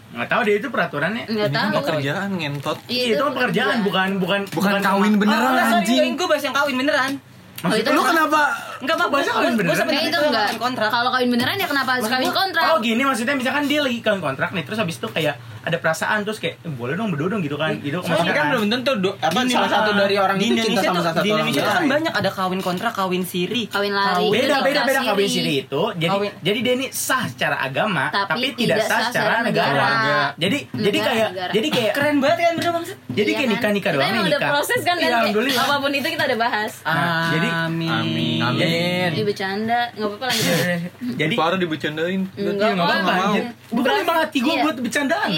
nggak 0.08 0.24
tahu 0.26 0.40
deh 0.42 0.54
itu 0.56 0.68
peraturannya 0.68 1.24
Enggak 1.26 1.46
Ini 1.46 1.54
kan 1.54 1.64
tahu. 1.68 1.78
pekerjaan 1.84 2.28
ngentot. 2.32 2.78
Iya, 2.86 3.04
itu 3.10 3.22
kan 3.22 3.32
pekerjaan 3.34 3.76
bukan 3.82 4.08
bukan 4.16 4.40
Bukan 4.48 4.72
kawin 4.80 5.14
beneran 5.14 5.52
oh, 5.52 5.60
sorry, 5.70 5.84
anjing. 5.84 6.16
gue 6.16 6.26
bahas 6.26 6.42
yang 6.42 6.56
kawin 6.56 6.76
beneran. 6.76 7.12
Oh, 7.58 7.74
itu 7.74 7.90
Lu 7.90 8.00
kenapa 8.00 8.40
Enggak 8.78 8.94
apa 8.96 9.04
Bahasa 9.10 9.30
kawin 9.32 9.54
beneran? 9.54 9.84
Kayak 9.84 10.04
itu 10.06 10.18
enggak. 10.22 10.48
kontrak. 10.56 10.88
Kalau 10.88 11.10
kawin 11.10 11.28
beneran 11.28 11.56
ya 11.56 11.66
kenapa 11.66 11.90
harus 11.92 12.06
kawin 12.06 12.30
kontrak? 12.32 12.64
Oh 12.68 12.78
gini 12.78 13.02
maksudnya 13.02 13.34
misalkan 13.34 13.64
dia 13.66 13.80
lagi 13.82 13.98
kawin 13.98 14.22
kontrak 14.22 14.50
nih 14.50 14.62
terus 14.62 14.78
habis 14.78 14.96
itu 14.96 15.08
kayak 15.08 15.34
ada 15.68 15.76
perasaan 15.78 16.18
terus 16.22 16.38
kayak 16.38 16.56
eh, 16.58 16.70
boleh 16.70 16.94
dong 16.94 17.08
berdua 17.10 17.28
dong 17.28 17.40
gitu 17.40 17.54
kan 17.54 17.76
gitu 17.78 18.00
maksudnya 18.00 18.32
kan 18.32 18.40
kan. 18.42 18.50
belum 18.50 18.64
tentu 18.70 18.92
do- 18.98 19.16
apa 19.18 19.38
Gini, 19.38 19.52
salah 19.52 19.68
satu 19.70 19.90
dari 19.92 20.16
orang 20.16 20.36
di 20.36 20.44
itu 20.46 20.54
cinta 20.56 20.64
Indonesia 20.64 20.80
sama 20.82 20.96
salah 20.98 21.06
satu 21.10 21.20
di 21.20 21.28
Indonesia 21.30 21.62
kan 21.62 21.82
banyak 21.86 22.12
ada 22.14 22.30
kawin 22.30 22.60
kontrak, 22.60 22.92
kawin 22.92 23.22
siri. 23.22 23.62
Kawin 23.66 23.92
lari. 23.92 24.16
Kawin- 24.18 24.32
beda 24.34 24.56
beda 24.60 24.80
beda 24.82 25.00
kawin 25.04 25.28
siri 25.28 25.54
itu 25.62 25.82
jadi 25.94 26.08
Kawin- 26.10 26.34
jadi 26.40 26.58
dia 26.58 26.74
ini 26.74 26.86
sah 26.90 27.24
secara 27.26 27.56
agama 27.60 28.08
Tapi 28.08 28.30
tapi, 28.30 28.46
tidak 28.56 28.76
sah 28.82 29.00
secara 29.06 29.34
negara. 29.42 29.68
negara. 29.68 30.20
Jadi 30.36 30.58
jadi 30.70 30.98
kayak 30.98 31.28
negara. 31.30 31.52
jadi 31.52 31.68
kayak 31.68 31.92
Keren 31.92 32.16
banget 32.18 32.38
kan 32.38 32.52
bener 32.54 32.72
banget. 32.72 32.88
jadi 33.10 33.28
Iya 33.28 33.36
kayak 33.36 33.44
kan? 33.44 33.54
nikah 33.54 33.70
nikah 33.70 33.90
doang 33.92 34.08
nih 34.08 34.22
nikah. 34.24 34.50
proses 34.50 34.80
kan 34.80 34.96
Iya, 34.98 35.18
apa 35.58 35.74
pun 35.78 35.90
itu 35.90 36.08
kita 36.08 36.24
ada 36.24 36.36
bahas. 36.36 36.72
Nah, 36.80 37.28
jadi 37.30 37.48
Amin. 37.60 37.90
Amin. 37.90 38.40
Amin. 38.40 39.08
Ini 39.10 39.22
bercanda, 39.22 39.80
nggak 39.92 40.08
apa-apa 40.08 40.24
lanjut. 40.26 40.54
jadi 41.20 41.34
Parah 41.34 41.58
dibecandain. 41.58 42.20
Enggak 42.32 42.68
Iya, 42.68 42.74
nggak 42.74 42.86
apa-apa. 42.86 43.40
Bukan 43.68 43.92
emang 43.98 44.16
hati 44.18 44.38
gue 44.38 44.48
Iya. 44.50 44.62
buat 44.62 44.76
bercandaan. 44.78 45.28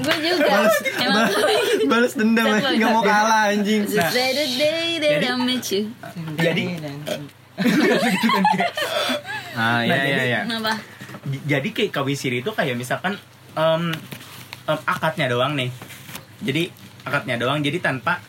Gue 0.00 0.14
juga. 0.18 0.52
Emang 0.98 1.28
Balas 1.86 2.12
dendam 2.14 2.46
ya, 2.46 2.58
nggak 2.60 2.90
mau 2.90 3.02
kalah 3.02 3.52
anjing. 3.52 3.84
Just 3.84 4.12
the 4.12 4.46
day 4.56 4.96
that 4.98 5.20
Jadi- 5.20 5.28
I 5.28 5.36
met 5.36 5.64
you. 5.68 5.82
Jadi 6.36 6.62
Ah, 9.52 9.84
iya 9.84 9.92
Nah, 9.92 10.04
iya 10.06 10.40
jadi- 11.44 11.74
kayak 11.74 11.92
kawin 11.92 12.16
siri 12.16 12.40
itu 12.40 12.50
kayak 12.50 12.74
misalkan 12.74 13.18
em, 13.52 13.92
em, 14.64 14.78
akadnya 14.86 15.28
doang 15.28 15.52
nih. 15.52 15.68
Jadi 16.40 16.72
akadnya 17.04 17.36
doang. 17.36 17.60
Jadi 17.60 17.76
tanpa 17.78 18.24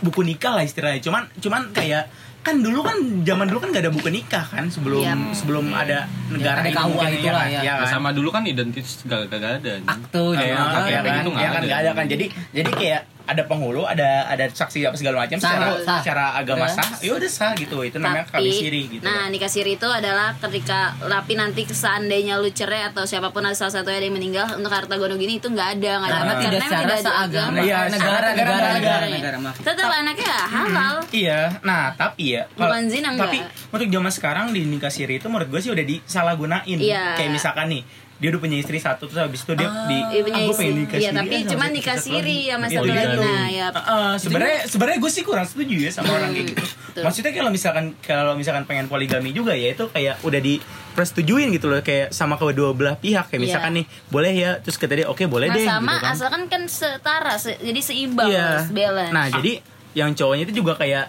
buku 0.00 0.20
nikah 0.20 0.56
lah 0.56 0.64
istilahnya. 0.64 1.00
Cuman 1.00 1.24
cuman 1.40 1.72
kayak 1.72 2.12
kan 2.50 2.56
dulu 2.58 2.80
kan 2.82 2.96
zaman 3.22 3.46
dulu 3.46 3.58
kan 3.62 3.68
gak 3.70 3.82
ada 3.82 3.92
buku 3.92 4.08
nikah 4.10 4.42
kan 4.42 4.66
sebelum 4.66 5.00
Iya. 5.00 5.14
sebelum 5.30 5.70
ada 5.70 5.98
negara 6.26 6.60
ini 6.60 6.74
KUA 6.74 7.06
itu 7.12 7.28
lah 7.28 7.46
ya. 7.46 7.60
ya 7.62 7.74
kan? 7.78 7.86
sama 7.88 8.10
dulu 8.10 8.28
kan 8.28 8.42
identitas 8.42 9.06
gak, 9.06 9.30
gak, 9.30 9.38
gak 9.38 9.52
ada. 9.62 9.72
Akte 9.86 10.24
Iya, 10.34 10.36
Kayak 10.36 10.56
kan, 10.58 10.82
iya 10.82 10.98
kayak 10.98 11.02
kan, 11.06 11.14
gitu 11.16 11.30
iya 11.30 11.38
kan, 11.46 11.54
ada. 11.54 11.64
nggak 11.64 11.80
ada 11.80 11.90
kan 11.94 12.06
jadi 12.06 12.24
jadi 12.50 12.70
kayak 12.74 13.00
ada 13.30 13.42
penghulu 13.46 13.86
ada 13.86 14.26
ada 14.26 14.50
saksi 14.50 14.90
apa 14.90 14.96
segala 14.98 15.22
macam 15.22 15.38
secara 15.38 15.78
sah. 15.86 15.98
secara 16.02 16.24
agama 16.34 16.66
sah 16.66 16.98
ya 16.98 17.14
udah 17.14 17.30
sah 17.30 17.54
gitu 17.54 17.80
itu 17.86 17.96
namanya 18.02 18.26
kawin 18.26 18.50
siri 18.50 18.90
gitu 18.90 19.04
nah 19.06 19.30
nikah 19.30 19.46
siri 19.46 19.78
itu 19.78 19.86
adalah 19.86 20.34
ketika 20.42 20.98
tapi 20.98 21.38
nanti 21.38 21.62
seandainya 21.70 22.42
lu 22.42 22.50
cerai 22.50 22.90
atau 22.90 23.06
siapa 23.06 23.30
pun 23.30 23.46
ada 23.46 23.54
salah 23.54 23.80
satu 23.80 23.88
ada 23.88 24.02
yang 24.02 24.18
meninggal 24.18 24.58
untuk 24.58 24.74
harta 24.74 24.98
gono 24.98 25.14
gini 25.14 25.38
itu 25.38 25.46
nggak 25.46 25.78
ada 25.78 25.92
nggak 26.02 26.10
ada 26.10 26.18
Karena 26.20 26.34
tidak 26.40 26.50
emang 26.50 26.70
secara 26.70 26.82
tidak 26.82 26.98
ada 27.00 27.12
agama. 27.20 27.58
Iya, 27.60 27.78
negara, 27.88 27.88
negara, 27.94 28.28
negara, 28.34 28.68
negara, 28.74 29.06
negara, 29.06 29.36
maaf. 29.40 29.56
tetap 29.60 29.88
anaknya 29.90 30.36
halal 30.50 30.94
Iya, 31.10 31.40
nah 31.66 31.82
tapi 31.94 32.24
ya 32.38 32.42
Bukan 32.54 32.82
zina, 32.86 33.08
tapi 33.14 33.38
enggak. 33.42 33.74
untuk 33.74 33.88
zaman 33.90 34.12
sekarang 34.12 34.46
di 34.54 34.62
nikah 34.66 34.92
siri 34.92 35.18
itu 35.18 35.26
menurut 35.26 35.48
gue 35.50 35.60
sih 35.60 35.70
udah 35.72 35.84
disalahgunain. 35.84 36.78
Iya. 36.78 37.18
Kayak 37.18 37.30
misalkan 37.34 37.66
nih 37.72 37.82
dia 38.20 38.28
udah 38.28 38.38
punya 38.38 38.56
istri 38.56 38.76
satu 38.76 39.04
terus 39.04 39.16
habis 39.18 39.40
itu 39.40 39.52
dia 39.54 39.64
di 39.86 39.96
Iya, 40.12 40.20
"Ah, 40.22 40.52
pengen 40.52 40.74
nikah 40.78 40.98
Iya, 40.98 41.08
siri 41.08 41.18
tapi 41.18 41.34
ah, 41.34 41.42
cuma 41.48 41.64
nikah 41.66 41.96
siri 41.96 42.20
lagi." 42.20 42.52
sama 42.52 42.66
satu 42.68 42.84
lagi. 42.86 43.16
Nah, 43.18 43.46
ya. 43.48 43.66
Heeh, 43.70 44.10
sebenarnya 44.14 44.58
sebenarnya 44.66 44.98
gue 44.98 45.10
sih 45.10 45.22
kurang 45.22 45.44
setuju 45.44 45.76
ya 45.78 45.90
sama 45.90 46.10
orang 46.12 46.30
kayak 46.30 46.46
gitu. 46.50 46.62
Maksudnya 47.00 47.32
kalau 47.32 47.50
misalkan 47.50 47.84
kalau 47.98 48.32
misalkan 48.34 48.64
pengen 48.64 48.86
poligami 48.86 49.30
juga 49.30 49.52
ya 49.52 49.70
itu 49.70 49.84
kayak 49.86 50.20
udah 50.20 50.38
di 50.38 50.60
persetujuin 50.90 51.48
gitu 51.50 51.66
loh 51.66 51.80
kayak 51.80 52.10
sama 52.10 52.34
kedua 52.34 52.70
belah 52.70 52.94
pihak 52.94 53.26
kayak 53.26 53.38
Iya. 53.38 53.46
misalkan 53.48 53.72
nih 53.74 53.86
boleh 54.08 54.32
ya 54.32 54.50
terus 54.58 54.76
kata 54.76 54.94
dia 54.94 55.06
oke 55.06 55.24
boleh 55.24 55.46
Nah, 55.46 55.54
deh 55.54 55.64
sama 55.64 55.80
gitu 55.88 55.98
kan. 55.98 56.12
asalkan 56.12 56.42
kan 56.46 56.62
setara 56.66 57.34
se- 57.34 57.56
jadi 57.58 57.80
seimbang 57.80 58.28
harus 58.28 58.68
balance 58.68 59.10
Nah, 59.10 59.26
jadi 59.30 59.52
yang 59.92 60.12
cowoknya 60.12 60.44
itu 60.44 60.54
juga 60.56 60.76
kayak 60.76 61.08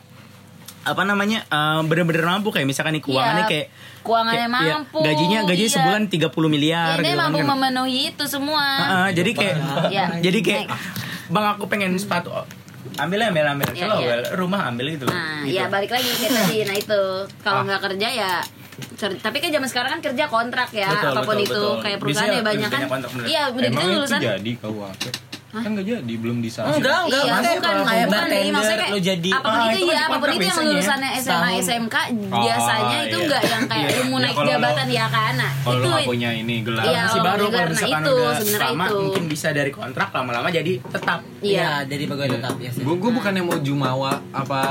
apa 0.83 1.01
namanya 1.03 1.45
eh, 1.45 1.81
bener-bener 1.83 2.23
mampu 2.23 2.49
kayak 2.49 2.65
misalkan 2.65 2.93
nih 2.93 3.01
keuangannya 3.01 3.43
Iya, 3.43 3.51
kayak 3.51 3.67
keuangannya 4.01 4.37
kayak- 4.39 4.61
iya, 4.61 4.73
mampu 4.73 4.97
gajinya 4.99 5.39
gajinya 5.43 5.67
iya. 5.67 5.75
sebulan 5.75 6.01
30 6.07 6.49
miliar 6.49 6.87
Iya, 6.91 6.97
dia 6.97 7.05
gitu 7.05 7.13
kan. 7.13 7.23
mampu 7.23 7.39
kan. 7.39 7.47
memenuhi 7.51 8.01
itu 8.09 8.23
semua 8.25 8.65
Heeh, 8.79 9.07
jadi 9.13 9.31
kayak 9.31 9.55
Iya. 9.87 10.05
jadi 10.19 10.39
kayak 10.41 10.65
bang 11.27 11.45
aku 11.49 11.63
pengen 11.65 11.91
sepatu 11.95 12.33
ambil 12.93 13.19
ambil 13.23 13.45
ambil 13.47 13.67
Iya, 13.69 13.83
Kalau 13.83 13.97
iya. 13.99 14.15
rumah 14.33 14.61
ambil 14.65 14.85
gitu 14.91 15.05
Nah, 15.05 15.43
gitu. 15.43 15.53
ya 15.53 15.65
balik 15.67 15.89
lagi 15.89 16.09
kayak 16.11 16.33
tadi. 16.35 16.57
Nah, 16.63 16.75
itu 16.75 17.01
kalau 17.39 17.61
Ah. 17.61 17.63
nggak 17.63 17.81
kerja 17.85 18.07
ya 18.09 18.31
cer- 18.97 19.15
tapi 19.15 19.37
kan 19.37 19.49
zaman 19.49 19.67
sekarang 19.67 19.89
kan 19.91 20.01
kerja 20.03 20.25
kontrak 20.27 20.69
ya 20.71 20.89
Betul, 20.89 21.11
apa 21.11 21.21
pun 21.21 21.35
betul, 21.35 21.45
itu 21.45 21.61
betul. 21.61 21.73
kayak 21.79 21.97
perusahaan 21.99 22.25
Biasanya 22.25 22.41
ya 22.41 22.49
banyak 22.49 22.69
kan 22.69 22.81
bener. 22.89 23.25
iya 23.27 23.41
udah 23.45 23.61
gitu 23.61 23.69
Emang 23.69 23.83
itu 23.83 23.93
lulusan 23.95 24.19
jadi 24.19 24.51
KUHP? 25.51 25.61
Kan 25.61 25.71
gak 25.73 25.85
jadi, 25.85 26.13
belum 26.15 26.37
disanksi. 26.39 26.77
Enggak, 26.77 26.99
enggak, 27.01 27.21
Iya, 27.21 27.31
maksudnya 27.31 27.51
bukan, 27.53 27.61
kayak 27.61 27.81
bukan, 27.81 28.07
bartender, 28.07 28.31
jadi 28.33 28.49
maksudnya 28.49 28.79
kayak 28.79 28.91
lu 28.91 28.99
jadi 29.01 29.29
apa 29.31 29.41
pun 29.41 29.51
Ah, 29.51 29.61
itu 29.61 29.71
itu 29.71 29.83
ya 29.83 29.93
kan 29.93 30.01
apa 30.01 30.17
pun 30.17 30.29
itu 30.31 30.43
yang 30.43 30.59
lulusannya 30.63 31.09
SMA. 31.17 31.49
SMK 31.61 31.95
Oh, 32.23 32.41
biasanya 32.41 32.97
itu 33.01 33.11
iya. 33.11 33.21
enggak 33.21 33.43
yang 33.45 33.63
kayak 33.65 33.83
Iya. 33.83 33.91
lu 33.91 34.03
mau 34.03 34.11
Ya, 34.11 34.23
naik 34.23 34.37
lo- 34.37 34.47
jabatan 34.47 34.87
ya 34.89 35.05
kan 35.07 35.33
nah 35.33 35.51
Kalau 35.57 35.71
itu 35.71 35.81
lu 35.81 35.89
gak 35.91 36.07
punya 36.07 36.29
ini 36.33 36.55
gelar. 36.61 36.83
Iya. 36.83 37.01
masih 37.03 37.19
baru 37.21 37.43
kalau 37.43 37.51
nah 37.51 37.69
misalkan 37.69 38.01
itu, 38.01 38.11
udah 38.13 38.33
sebenarnya 38.33 38.69
lama 38.69 38.85
itu. 38.85 38.95
mungkin 39.01 39.23
bisa 39.27 39.47
dari 39.51 39.71
kontrak 39.71 40.09
lama-lama 40.11 40.47
jadi 40.49 40.71
tetap 40.81 41.19
iya 41.39 41.49
Iya, 41.51 41.69
jadi 41.85 42.03
pegawai 42.05 42.31
tetap 42.31 42.55
ya. 42.57 42.71
Gue 42.73 42.95
gue 42.97 43.11
bukan 43.11 43.31
yang 43.33 43.45
mau 43.45 43.59
jumawa 43.59 44.11
apa 44.31 44.61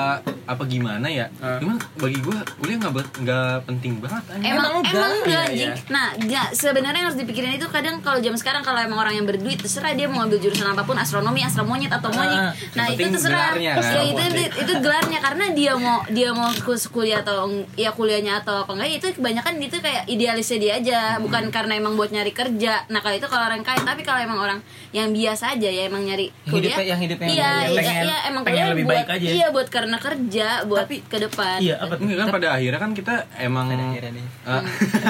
apa 0.44 0.62
gimana 0.64 1.06
ya. 1.06 1.26
Cuman 1.60 1.76
bagi 1.94 2.18
gue 2.18 2.32
kuliah 2.56 2.76
nggak 2.78 2.92
ber- 2.92 3.14
nggak 3.16 3.52
penting 3.64 3.92
banget. 3.98 4.22
anjing. 4.28 4.50
Emang 4.50 4.70
enggak. 4.72 4.92
emang 4.92 5.10
enggak 5.12 5.28
Iya, 5.28 5.40
anjing. 5.44 5.70
iya. 5.72 5.88
Nah, 5.88 6.06
ya, 6.24 6.42
sebenarnya 6.52 6.98
yang 6.98 7.08
harus 7.08 7.18
dipikirin 7.18 7.52
itu 7.52 7.66
kadang 7.68 7.98
kalau 8.00 8.18
zaman 8.18 8.34
sekarang 8.36 8.62
kalau 8.62 8.78
emang 8.78 8.98
orang 8.98 9.14
yang 9.14 9.24
berduit 9.24 9.56
terserah 9.56 9.92
dia 9.92 10.06
mau 10.06 10.22
ambil 10.22 10.38
jurusan 10.38 10.69
apa 10.70 10.82
pun 10.82 10.94
astronomi, 10.94 11.40
astro 11.40 11.62
monyet 11.62 11.88
atau 11.88 12.08
monyet. 12.08 12.38
Ah, 12.40 12.52
nah, 12.72 12.86
itu 12.88 13.02
terserah. 13.08 13.52
gelarnya, 13.52 13.72
kan? 13.74 13.90
Ya 13.90 14.02
itu, 14.02 14.22
itu 14.22 14.42
itu 14.60 14.72
gelarnya 14.78 15.18
karena 15.18 15.44
dia 15.50 15.72
mau 15.74 15.98
dia 16.06 16.30
mau 16.30 16.50
kuliah 16.88 17.20
atau 17.20 17.46
ya 17.74 17.90
kuliahnya 17.90 18.40
atau 18.40 18.62
apa 18.62 18.70
enggak 18.72 18.88
ya 18.88 18.96
itu 18.96 19.08
kebanyakan 19.12 19.54
itu 19.58 19.76
kayak 19.76 20.02
idealisnya 20.06 20.58
dia 20.58 20.72
aja, 20.76 20.98
bukan 21.18 21.48
karena 21.48 21.72
emang 21.74 21.94
buat 21.94 22.08
nyari 22.08 22.30
kerja. 22.30 22.86
Nah, 22.86 22.98
kalau 22.98 23.14
itu 23.14 23.26
kalau 23.26 23.44
orang 23.44 23.60
kaya, 23.60 23.80
tapi 23.80 24.00
kalau 24.00 24.18
emang 24.18 24.38
orang 24.38 24.58
yang 24.90 25.10
biasa 25.10 25.54
aja 25.54 25.68
ya 25.68 25.86
emang 25.86 26.02
nyari 26.02 26.30
kuliah. 26.44 26.72
hidupnya- 26.72 26.88
yang 26.88 27.00
hidupnya 27.00 27.28
iya, 27.28 27.36
yang 27.36 27.70
iya, 27.70 27.78
pengen- 27.80 28.04
iya, 28.04 28.16
emang 28.24 28.42
pengen 28.42 28.56
kuliah 28.56 28.70
lebih 28.70 28.84
buat, 28.84 28.96
baik 28.96 29.08
aja. 29.10 29.26
Iya, 29.30 29.46
buat 29.50 29.68
karena 29.68 29.96
kerja, 29.96 30.48
buat 30.64 30.86
ke 30.86 31.18
depan. 31.20 31.58
iya 31.58 31.74
apa? 31.76 31.94
Enggak 31.96 32.18
kan 32.20 32.28
pada 32.32 32.48
akhirnya 32.52 32.80
kan 32.80 32.90
kita 32.92 33.14
emang 33.38 33.66
Pada 33.68 33.84
akhirnya 33.86 34.10
nih. 34.12 34.26
Ah, 34.42 34.62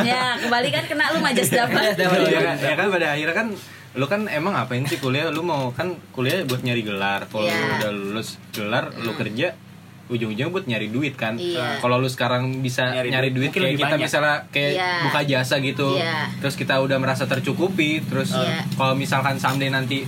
ya, 0.02 0.22
kembali 0.38 0.68
kan 0.70 0.84
kena 0.86 1.04
lu 1.10 1.18
majas 1.20 1.48
dapat. 1.58 1.94
ya, 1.94 2.08
kan, 2.40 2.56
ya 2.58 2.74
kan 2.74 2.86
pada 2.88 3.06
akhirnya 3.10 3.34
kan 3.34 3.48
lu 3.92 4.06
kan 4.06 4.26
emang 4.26 4.54
apain 4.54 4.84
sih 4.84 4.96
kuliah 4.96 5.28
lu 5.28 5.42
mau 5.42 5.70
kan 5.70 5.98
kuliah 6.10 6.46
buat 6.46 6.62
nyari 6.62 6.80
gelar 6.80 7.26
kalau 7.26 7.42
Iya. 7.42 7.58
lu 7.58 7.66
udah 7.76 7.90
lulus 7.92 8.28
gelar 8.50 8.94
lu 8.96 9.12
kerja 9.12 9.58
ujung-ujungnya 10.06 10.46
buat 10.48 10.64
nyari 10.64 10.88
duit 10.88 11.14
kan 11.14 11.34
Iya. 11.34 11.78
kalau 11.78 11.98
lu 11.98 12.06
sekarang 12.06 12.60
bisa 12.60 12.86
Nyari 12.88 13.10
nyari, 13.10 13.28
duit, 13.30 13.50
mungkin 13.50 13.62
kayak 13.64 13.74
kita 13.76 13.86
banyak. 13.90 14.02
misalnya 14.02 14.36
kayak 14.48 14.72
Iya. 14.72 14.90
buka 15.04 15.20
jasa 15.24 15.54
gitu 15.58 15.88
Iya. 15.96 16.18
terus 16.38 16.54
kita 16.54 16.74
udah 16.78 16.98
merasa 16.98 17.24
tercukupi 17.24 17.98
terus 18.00 18.30
Iya. 18.30 18.62
kalau 18.74 18.94
misalkan 18.94 19.36
someday 19.36 19.68
nanti 19.68 20.06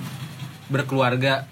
berkeluarga 0.67 1.51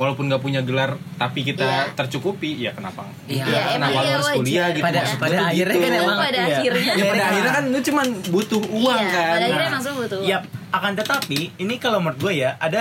walaupun 0.00 0.24
nggak 0.26 0.40
punya 0.40 0.60
gelar 0.60 0.90
tapi 1.14 1.44
kita 1.44 1.60
Iya. 1.60 1.92
tercukupi 1.92 2.56
ya 2.58 2.72
kenapa 2.72 3.04
Iya, 3.28 3.44
Iya, 3.44 3.60
emang 3.68 3.72
kenapa 3.76 4.00
iya 4.00 4.10
harus 4.10 4.24
wajar. 4.24 4.38
kuliah 4.40 4.66
gitu 4.70 4.80
Pada 4.80 4.98
Maksud 4.98 5.18
pada 5.18 5.28
gua 5.28 5.36
tuh 5.36 5.46
akhirnya 5.46 5.68
gitu. 5.70 5.84
kan 5.84 5.92
Itu 5.92 6.00
emang 6.00 6.18
pada 6.18 6.38
iya. 6.40 6.48
akhirnya 6.50 6.90
Ya, 6.90 7.04
pada 7.04 7.22
akhirnya 7.22 7.52
kan 7.52 7.64
lu 7.68 7.78
cuman 7.82 8.06
butuh 8.26 8.62
uang 8.64 8.98
iya, 8.98 9.12
kan. 9.12 9.28
pada 9.30 9.44
akhirnya 9.44 9.60
Nah. 9.60 9.70
emang 9.70 9.82
semua 9.84 9.98
butuh 10.00 10.18
Ya, 10.22 10.38
akan 10.70 10.92
tetapi 10.96 11.40
ini 11.54 11.74
kalau 11.76 11.98
menurut 12.00 12.18
gue 12.18 12.32
ya 12.34 12.50
ada 12.56 12.80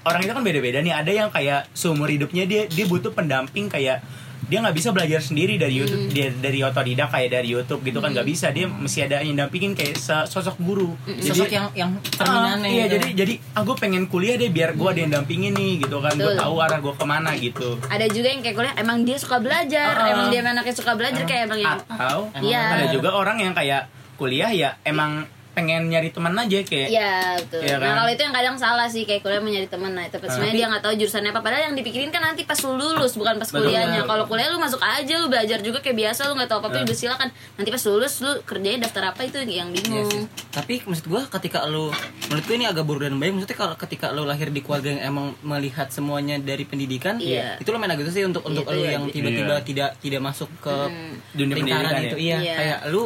orang 0.00 0.20
itu 0.22 0.30
kan 0.30 0.40
beda-beda 0.40 0.78
nih. 0.78 0.94
Ada 0.94 1.10
yang 1.10 1.28
kayak 1.28 1.68
seumur 1.72 2.06
hidupnya 2.06 2.44
dia 2.44 2.62
dia 2.66 2.86
butuh 2.86 3.10
pendamping 3.10 3.66
kayak 3.66 4.00
dia 4.50 4.58
nggak 4.58 4.74
bisa 4.74 4.90
belajar 4.90 5.22
sendiri 5.22 5.54
dari 5.54 5.78
YouTube 5.78 6.10
dia 6.10 6.28
dari 6.28 6.58
otodidak 6.60 7.08
kayak 7.08 7.30
dari 7.30 7.48
YouTube 7.48 7.80
gitu 7.80 8.02
kan 8.02 8.10
nggak 8.10 8.26
bisa. 8.26 8.50
Dia 8.50 8.66
mesti 8.66 8.98
ada 9.00 9.22
yang 9.22 9.38
dampingin 9.38 9.72
kayak 9.72 9.94
sosok 10.26 10.58
guru. 10.58 10.98
Sosok 11.16 11.46
yang 11.46 11.70
yang 11.72 11.90
cerminannya 12.10 12.66
Ah, 12.66 12.68
iya 12.68 12.84
gitu. 12.84 12.94
jadi 12.98 13.08
jadi 13.16 13.34
aku 13.54 13.72
pengen 13.78 14.04
kuliah 14.04 14.34
deh 14.34 14.50
biar 14.50 14.74
gue 14.74 14.88
ada 14.88 15.00
yang 15.00 15.12
dampingin 15.14 15.54
nih 15.54 15.80
gitu 15.80 16.02
kan. 16.02 16.12
Gue 16.12 16.34
tahu 16.34 16.54
arah 16.58 16.78
gue 16.78 16.92
ke 16.92 17.06
mana 17.06 17.30
gitu. 17.38 17.78
Ada 17.86 18.10
juga 18.10 18.28
yang 18.28 18.42
kayak 18.42 18.56
kuliah 18.56 18.74
emang 18.74 18.98
dia 19.00 19.16
suka 19.16 19.38
belajar 19.38 19.92
Ah. 19.94 20.10
emang 20.10 20.26
dia 20.28 20.42
anaknya 20.42 20.74
suka 20.74 20.92
belajar 20.92 21.22
kayak 21.22 21.42
emang 21.46 21.60
yang 21.60 21.78
atau 21.86 22.20
Iya. 22.42 22.62
ada 22.74 22.86
juga 22.90 23.14
orang 23.14 23.38
yang 23.38 23.54
kayak 23.54 23.86
kuliah 24.18 24.50
ya 24.50 24.74
emang 24.82 25.24
pengen 25.50 25.82
nyari 25.86 26.08
teman 26.08 26.30
aja 26.32 26.58
kayak 26.60 26.88
Iya 26.88 27.12
betul. 27.36 27.60
Nah 27.60 27.78
kan? 27.80 27.94
kalau 27.96 28.10
itu 28.10 28.22
yang 28.22 28.32
kadang 28.32 28.56
salah 28.56 28.86
sih 28.86 29.02
kayak 29.02 29.20
kuliah 29.20 29.38
mencari 29.38 29.66
teman. 29.66 29.90
Nah 29.90 30.06
tapi 30.06 30.24
sebenarnya 30.24 30.54
dia 30.54 30.66
nggak 30.68 30.82
tahu 30.82 30.94
jurusannya 30.96 31.30
apa. 31.30 31.40
Padahal 31.40 31.62
yang 31.66 31.74
dipikirin 31.74 32.08
kan 32.08 32.22
nanti 32.22 32.42
pas 32.42 32.58
lu 32.60 32.72
lulus 32.72 33.12
bukan 33.12 33.34
pas 33.34 33.46
Betul, 33.46 33.66
kuliahnya. 33.66 34.00
betul. 34.00 34.10
Kalau 34.10 34.24
kuliah 34.26 34.48
lu 34.48 34.58
masuk 34.58 34.78
aja 34.78 35.14
lu 35.16 35.26
belajar 35.26 35.58
juga 35.58 35.78
kayak 35.78 35.96
biasa 35.98 36.20
lu 36.24 36.34
nggak 36.34 36.48
tahu 36.48 36.58
apa 36.58 36.66
apa 36.66 36.76
Iya. 36.76 36.84
udah 36.84 36.96
silakan. 36.96 37.28
Nanti 37.56 37.68
pas 37.68 37.82
lulus 37.84 38.14
lu 38.20 38.32
kerjanya 38.42 38.78
daftar 38.80 39.02
apa 39.08 39.20
itu 39.22 39.38
yang 39.40 39.68
Iya 39.68 39.74
bingung. 39.74 40.06
sih. 40.08 40.24
Tapi 40.50 40.74
maksud 40.82 41.06
gua 41.06 41.22
ketika 41.28 41.64
lu 41.64 41.90
menurut 42.24 42.44
gua 42.44 42.56
ini 42.56 42.66
agak 42.66 42.84
buruk 42.84 43.02
dan 43.02 43.14
baik 43.16 43.32
maksudnya 43.32 43.58
kalau 43.58 43.74
ketika 43.76 44.06
lu 44.10 44.22
lahir 44.22 44.48
di 44.48 44.60
keluarga 44.60 44.88
yang 44.88 45.02
emang 45.04 45.26
melihat 45.40 45.88
semuanya 45.88 46.38
dari 46.38 46.62
pendidikan, 46.62 47.18
Iya. 47.18 47.56
itu 47.56 47.68
lu 47.68 47.76
main 47.76 47.88
agak 47.88 48.06
sih 48.08 48.22
untuk 48.22 48.42
untuk 48.42 48.62
Itu 48.62 48.72
lu 48.72 48.82
ya, 48.82 48.90
yang 48.92 49.04
tiba-tiba 49.06 49.54
Iya. 49.56 49.64
tidak 49.64 49.90
tidak 49.98 50.20
masuk 50.20 50.46
ke 50.58 50.70
Hmm. 50.70 51.14
dunia 51.32 51.54
pendidikan 51.56 52.00
itu. 52.00 52.16
ya. 52.16 52.20
Iya, 52.20 52.38
Iya. 52.40 52.54
kayak 52.54 52.80
lu 52.88 53.02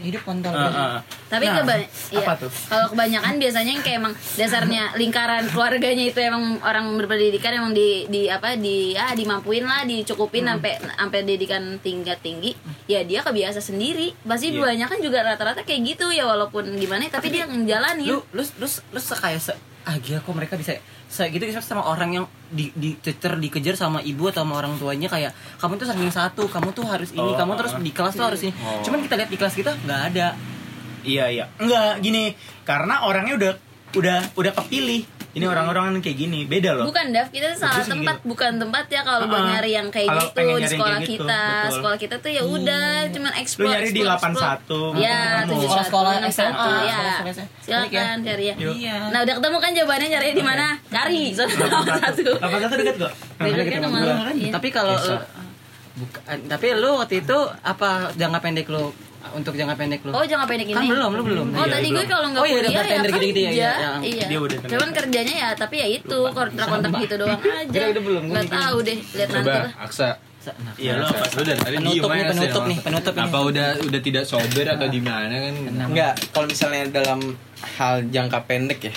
hidup 0.00 0.22
kontol. 0.22 0.50
Ah, 0.50 0.66
ah. 0.66 1.00
Tapi 1.26 1.46
Nah, 1.46 1.62
keba- 1.62 1.86
tuh 2.36 2.50
Kalau 2.66 2.86
kebanyakan 2.88 3.34
biasanya 3.36 3.70
yang 3.70 3.80
kayak 3.80 3.98
emang 3.98 4.14
dasarnya 4.34 4.82
lingkaran 4.94 5.44
keluarganya 5.46 6.04
itu 6.04 6.18
emang 6.18 6.58
orang 6.60 6.90
berpendidikan 6.96 7.52
emang 7.52 7.70
di 7.70 8.04
di 8.06 8.26
apa 8.26 8.54
di 8.54 8.92
ya 8.92 9.12
dimampuin 9.12 9.62
lah 9.62 9.84
dicukupin 9.84 10.42
Hmm. 10.42 10.56
sampai 10.56 10.72
sampai 10.90 11.18
pendidikan 11.20 11.62
tingkat 11.78 12.18
tinggi 12.18 12.52
ya 12.84 13.00
dia 13.02 13.20
kebiasa 13.20 13.58
sendiri 13.58 14.16
pasti 14.20 14.50
Iya. 14.50 14.64
banyak 14.64 14.88
kan 14.88 14.98
juga 14.98 15.22
rata-rata 15.22 15.62
kayak 15.62 15.94
gitu 15.94 16.08
ya 16.08 16.24
walaupun 16.24 16.74
gimana 16.74 17.06
tapi 17.06 17.30
dia 17.30 17.44
ngejalanin 17.44 18.06
lu 18.06 18.18
lu 18.30 18.42
lu 18.56 18.66
lu 18.66 18.98
se- 18.98 19.14
kayak 19.14 19.38
se 19.38 19.54
ah 19.80 19.96
gila 19.96 20.20
kok 20.20 20.34
mereka 20.36 20.54
bisa 20.60 20.76
se 21.08 21.24
gitu 21.32 21.42
sama 21.58 21.82
orang 21.88 22.10
yang 22.12 22.24
di 22.52 22.68
dicecer 22.76 23.40
dikejar 23.40 23.74
sama 23.74 24.04
ibu 24.04 24.28
atau 24.28 24.44
sama 24.44 24.60
orang 24.60 24.76
tuanya 24.76 25.08
kayak 25.08 25.32
kamu 25.56 25.80
tuh 25.80 25.86
sering 25.88 26.12
satu 26.12 26.44
kamu 26.46 26.70
tuh 26.76 26.84
harus 26.84 27.10
ini 27.16 27.24
Oh, 27.24 27.32
kamu 27.34 27.56
terus 27.56 27.72
di 27.80 27.90
kelas 27.90 28.12
tuh 28.12 28.28
harus 28.28 28.40
ini 28.44 28.52
Oh. 28.60 28.84
cuman 28.84 29.00
kita 29.00 29.16
lihat 29.16 29.30
di 29.32 29.38
kelas 29.40 29.54
kita 29.56 29.72
nggak 29.80 30.02
ada 30.12 30.28
Iya 31.00 31.32
iya. 31.32 31.48
Enggak 31.56 32.04
gini, 32.04 32.36
karena 32.60 33.08
orangnya 33.08 33.32
udah 33.40 33.52
udah 33.92 34.18
udah 34.34 34.52
kepilih. 34.54 35.02
Ini 35.30 35.46
orang-orang 35.46 36.02
kayak 36.02 36.18
gini, 36.18 36.42
beda 36.42 36.74
loh. 36.74 36.90
Bukan 36.90 37.14
Dav, 37.14 37.30
kita 37.30 37.54
salah 37.54 37.86
tempat, 37.86 38.18
gitu. 38.18 38.34
bukan 38.34 38.58
tempat 38.58 38.90
ya 38.90 39.06
kalau 39.06 39.30
Uh-uh. 39.30 39.46
nyari 39.46 39.78
yang 39.78 39.86
kayak 39.86 40.10
Kalau 40.10 40.26
gitu 40.26 40.34
di 40.34 40.50
nyari 40.58 40.74
sekolah 40.74 40.98
gitu, 40.98 41.10
kita. 41.22 41.42
betul. 41.46 41.70
Sekolah 41.70 41.98
kita 42.02 42.14
tuh 42.18 42.30
ya 42.34 42.42
udah, 42.42 42.86
cuman 43.14 43.30
Lu 43.30 43.38
explore. 43.38 43.70
nyari 43.70 43.88
di 43.88 44.02
explore, 44.02 44.18
81. 44.18 44.34
explore. 44.58 44.94
Ya, 44.98 45.14
ketemu. 45.14 45.54
71, 45.54 45.62
Sekolah-sekolah 45.62 46.10
61, 46.18 46.26
SMA, 46.26 46.50
ya. 46.50 46.50
sekolah-sekolah 46.50 47.30
SMA. 47.30 47.46
Silakan 47.62 48.16
cari 48.26 48.44
ya. 48.44 48.54
Iya. 48.58 48.96
Nah, 49.14 49.18
udah 49.22 49.34
ketemu 49.38 49.56
kan 49.62 49.70
jawabannya 49.70 50.08
carinya 50.10 50.34
di 50.34 50.44
mana? 50.44 50.66
Cari. 50.90 51.22
Satu. 51.30 52.30
Apa 52.42 52.56
kata 52.58 52.74
dekat 52.74 52.96
kok? 52.98 53.12
Dekat 53.38 53.66
kan 53.70 53.80
lu. 53.86 53.98
Iya. 54.34 54.50
tapi 54.50 54.68
kalau 54.74 54.94
lu- 54.98 55.26
bukan 55.90 56.38
tapi 56.48 56.66
lu 56.74 56.90
waktu 56.96 57.22
itu 57.22 57.38
apa 57.60 58.10
jangka 58.14 58.40
pendek 58.40 58.66
lu 58.66 58.90
untuk 59.30 59.52
jangka 59.52 59.74
pendek 59.74 60.00
lu 60.00 60.10
Oh, 60.10 60.24
jangan 60.24 60.44
pendek 60.44 60.66
ini. 60.66 60.74
kan 60.74 60.84
belum 60.86 61.10
lu 61.12 61.22
belum 61.22 61.46
Oh, 61.50 61.60
Iya, 61.60 61.70
tadi 61.70 61.86
belum. 61.86 61.94
gue 61.94 62.04
kalau 62.06 62.26
nggak 62.26 62.40
Oh, 62.40 62.46
iya, 62.46 62.56
udah 62.56 62.60
kuliah 62.62 62.72
ya 62.72 62.80
bartender 62.82 63.10
kerja. 63.10 63.20
gitu-gitu 63.20 63.40
ya, 63.40 63.50
iya, 63.50 63.70
yang- 63.76 64.02
Iya. 64.02 64.26
Dia 64.26 64.38
udah 64.40 64.58
Cuman 64.66 64.88
kerjanya 64.90 65.34
ya, 65.36 65.48
tapi 65.54 65.74
ya 65.76 65.86
itu 65.90 66.18
kontak-kontak 66.30 66.90
gitu 66.98 67.14
doang 67.16 67.40
aja. 67.60 67.70
Kira 67.70 67.86
udah 67.90 68.02
belum, 68.02 68.22
gue 68.22 68.30
Nggak 68.30 68.44
mikirin. 68.46 68.62
tahu 68.62 68.76
deh, 68.80 68.98
lihat 69.14 69.28
nanti 69.30 69.46
Coba 69.46 69.58
lah. 69.58 69.72
Aksa. 69.80 70.08
Nah, 70.40 70.72
Iya 70.74 70.92
lo 70.96 71.04
apa? 71.04 71.24
Lu 71.30 71.42
dari 71.44 71.60
tadi 71.60 71.76
Penutup 71.76 72.08
nih, 72.10 72.24
penutup 72.26 72.62
nih, 72.64 72.78
penutup 72.80 73.12
ini. 73.12 73.22
Apa 73.22 73.38
udah 73.44 73.66
udah 73.78 74.00
tidak 74.00 74.24
sober 74.24 74.64
atau 74.66 74.88
di 74.88 75.00
mana 75.02 75.34
kan? 75.38 75.54
Enggak, 75.84 76.12
kalau 76.32 76.46
misalnya 76.48 76.82
dalam 76.90 77.20
hal 77.76 77.94
jangka 78.06 78.38
pendek 78.42 78.80
ya. 78.82 78.92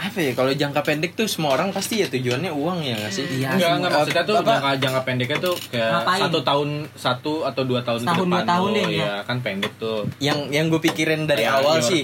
Apa 0.00 0.18
ya? 0.18 0.32
Kalau 0.32 0.48
jangka 0.48 0.80
pendek 0.80 1.12
tuh 1.12 1.26
semua 1.26 1.52
orang 1.52 1.68
pasti 1.68 1.98
ya 1.98 2.06
tujuannya 2.06 2.48
uang 2.48 2.78
ya 2.80 2.94
nggak 2.96 3.10
sih? 3.10 3.26
Iya. 3.36 3.52
Enggak, 3.52 3.70
enggak 3.72 3.78
semua- 3.84 3.98
maksudnya 4.00 4.24
tuh 4.24 4.36
apa- 4.36 4.46
jangka 4.48 4.70
jangka 4.78 5.00
pendeknya 5.02 5.38
tuh 5.40 5.54
kayak 5.68 5.90
Ngapain? 5.92 6.20
satu 6.22 6.38
tahun 6.40 6.68
satu 6.94 7.32
atau 7.44 7.62
dua 7.64 7.80
tahun 7.82 8.00
Setahun, 8.00 8.14
ke 8.14 8.22
depan 8.24 8.30
dua 8.38 8.48
tahun 8.48 8.70
ya 8.72 8.86
ya. 8.88 9.14
kan 9.22 9.36
pendek 9.38 9.72
tuh. 9.76 10.00
Yang 10.18 10.38
yang 10.48 10.64
gue 10.68 10.80
pikirin 10.80 11.22
dari 11.24 11.42
Kayak 11.42 11.58
awal 11.58 11.76
sih 11.80 12.02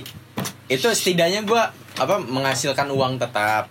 itu 0.67 0.87
setidaknya 0.89 1.43
gue 1.43 1.63
apa 1.95 2.17
menghasilkan 2.19 2.89
uang 2.89 3.17
tetap 3.17 3.71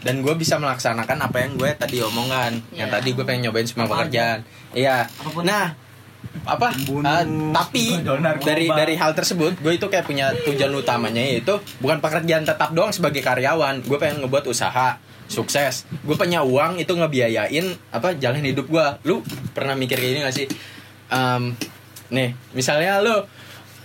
dan 0.00 0.14
gue 0.18 0.32
bisa 0.32 0.56
melaksanakan 0.56 1.18
apa 1.20 1.36
yang 1.38 1.52
gue 1.54 1.70
tadi 1.74 2.00
omongan 2.00 2.56
yang 2.72 2.88
Iya. 2.88 2.94
tadi 2.94 3.08
gue 3.12 3.20
pengen 3.20 3.42
nyobain 3.46 3.66
semua 3.66 3.84
pekerjaan 3.86 4.40
iya 4.72 5.04
nah 5.42 5.76
apa? 6.44 6.72
Eh, 6.72 7.24
tapi 7.52 8.00
dari 8.40 8.66
dari 8.70 8.94
hal 8.96 9.12
tersebut 9.12 9.60
gue 9.60 9.72
itu 9.76 9.86
kayak 9.86 10.06
punya 10.08 10.32
tujuan 10.46 10.72
utamanya 10.72 11.20
yaitu 11.20 11.60
bukan 11.78 12.00
pekerjaan 12.00 12.48
tetap 12.48 12.72
doang 12.72 12.90
sebagai 12.94 13.20
karyawan. 13.20 13.84
Gue 13.84 13.98
pengen 14.00 14.24
ngebuat 14.24 14.48
usaha 14.48 14.96
sukses. 15.30 15.86
Gue 16.02 16.18
punya 16.18 16.42
uang 16.42 16.82
itu 16.82 16.90
ngebiayain 16.90 17.66
apa 17.94 18.18
jalan 18.18 18.42
hidup 18.42 18.66
gue. 18.66 18.86
Lu 19.06 19.22
pernah 19.54 19.78
mikir 19.78 20.00
kayak 20.00 20.10
gini 20.10 20.20
gak 20.26 20.34
sih? 20.34 20.46
Em, 21.10 21.54
nih 22.10 22.34
misalnya 22.56 22.98
lu 22.98 23.14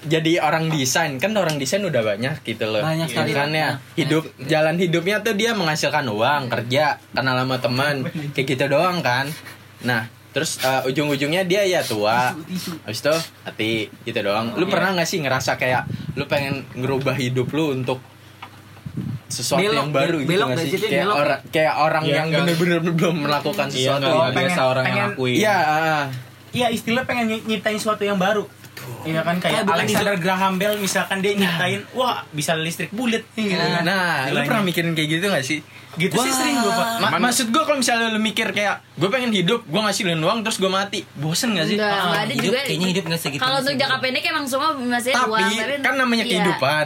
jadi 0.05 0.41
orang 0.41 0.73
desain. 0.73 1.17
Kan 1.21 1.37
orang 1.37 1.61
desain 1.61 1.85
udah 1.85 2.01
banyak 2.01 2.41
gitu 2.41 2.65
loh. 2.65 2.81
Banyak 2.81 3.13
sekali. 3.13 3.31
kan 3.35 3.53
ya 3.53 3.77
hidup 3.93 4.25
jalan 4.49 4.79
hidupnya 4.81 5.21
tuh 5.21 5.37
dia 5.37 5.53
menghasilkan 5.53 6.09
uang 6.09 6.49
kerja 6.49 6.97
kenal 7.13 7.35
sama 7.37 7.57
teman. 7.61 7.95
Kayak 8.33 8.47
gitu 8.57 8.65
doang 8.71 9.05
kan. 9.05 9.29
Nah 9.85 10.14
terus 10.35 10.59
eh, 10.59 10.83
ujung-ujungnya 10.83 11.41
dia 11.41 11.63
ya 11.63 11.79
tua 11.81 12.35
habis 12.83 12.99
itu 12.99 13.15
hati 13.41 13.71
gitu 14.03 14.19
doang 14.19 14.51
lu 14.53 14.67
pernah 14.67 14.91
nggak 14.91 15.07
sih 15.07 15.17
ngerasa 15.17 15.55
kayak 15.55 15.87
lu 16.13 16.27
pengen 16.27 16.67
ngerubah 16.73 17.15
hidup 17.15 17.47
lu 17.49 17.71
untuk 17.73 18.03
sesuatu 19.25 19.59
Belok, 19.61 19.73
yang 19.73 19.89
baru 19.89 20.17
belok 20.19 20.27
gitu 20.27 20.43
nggak 20.45 20.57
dari 20.57 20.69
sih 20.69 20.79
kayak 20.81 21.01
belok. 21.01 21.17
orang 21.17 21.39
kayak 21.49 21.75
orang 21.77 22.03
Iya, 22.03 22.13
yang 22.13 22.25
enggak. 22.25 22.39
bener-bener 22.45 22.79
belum 22.85 23.15
melakukan 23.17 23.67
Iya, 23.67 23.73
sesuatu 23.73 23.95
enggak, 23.97 24.11
enggak 24.13 24.27
pengen- 24.29 24.43
biasa 24.45 24.61
orang 24.63 24.83
yang 24.83 24.93
pengen- 24.93 25.09
ngakuin. 25.09 25.35
Iya, 25.35 25.55
ah. 25.57 26.03
Iya 26.53 26.67
istilah 26.69 27.03
pengen 27.03 27.25
ny- 27.27 27.43
nyiptain 27.45 27.75
sesuatu 27.75 28.03
yang 28.03 28.15
baru. 28.15 28.43
Iya 29.03 29.21
kan 29.21 29.35
kayak 29.37 29.65
bukan 29.65 29.75
Alexander 29.77 30.15
Graham 30.15 30.53
Bell 30.55 30.75
misalkan 30.77 31.17
dia 31.19 31.33
nyiptain, 31.33 31.81
wah 31.91 32.21
bisa 32.29 32.53
listrik 32.53 32.91
bulat 32.91 33.23
gitu 33.33 33.49
kan. 33.49 33.81
Nah, 33.81 34.29
lu 34.29 34.39
pernah 34.41 34.61
mikirin 34.61 34.93
kayak 34.93 35.09
gitu 35.09 35.25
gak 35.25 35.41
sih? 35.41 35.59
Gitu 35.97 36.11
sih 36.13 36.27
Wah. 36.27 36.35
sering 36.35 36.57
gue 36.57 36.69
pak. 36.69 36.87
Ma- 36.99 37.21
maksud 37.21 37.47
gue 37.47 37.61
kalau 37.61 37.77
misalnya 37.77 38.07
lu 38.07 38.19
mikir 38.19 38.47
kayak 38.49 38.83
gue 38.93 39.07
pengen 39.07 39.31
hidup, 39.31 39.63
gue 39.63 39.81
ngasilin 39.81 40.17
uang 40.17 40.39
terus 40.41 40.57
gue 40.57 40.67
mati, 40.67 41.07
bosen 41.13 41.51
gak 41.51 41.65
sih? 41.65 41.75
Enggak, 41.75 41.95
enggak 42.01 42.21
ada 42.21 42.33
hidup 42.33 42.45
juga. 42.45 42.59
kayaknya 42.61 42.87
hidup 42.89 43.03
nggak 43.05 43.21
segitu 43.21 43.41
Kalau 43.41 43.57
untuk 43.57 43.69
sih. 43.69 43.79
jangka 43.79 43.97
pendek 43.99 44.23
emang 44.25 44.45
semua 44.45 44.69
masih 44.73 45.11
Tapi 45.11 45.29
uang, 45.29 45.39
tapi 45.41 45.73
kan 45.81 45.93
namanya 45.95 46.23
iya. 46.23 46.31
kehidupan. 46.33 46.85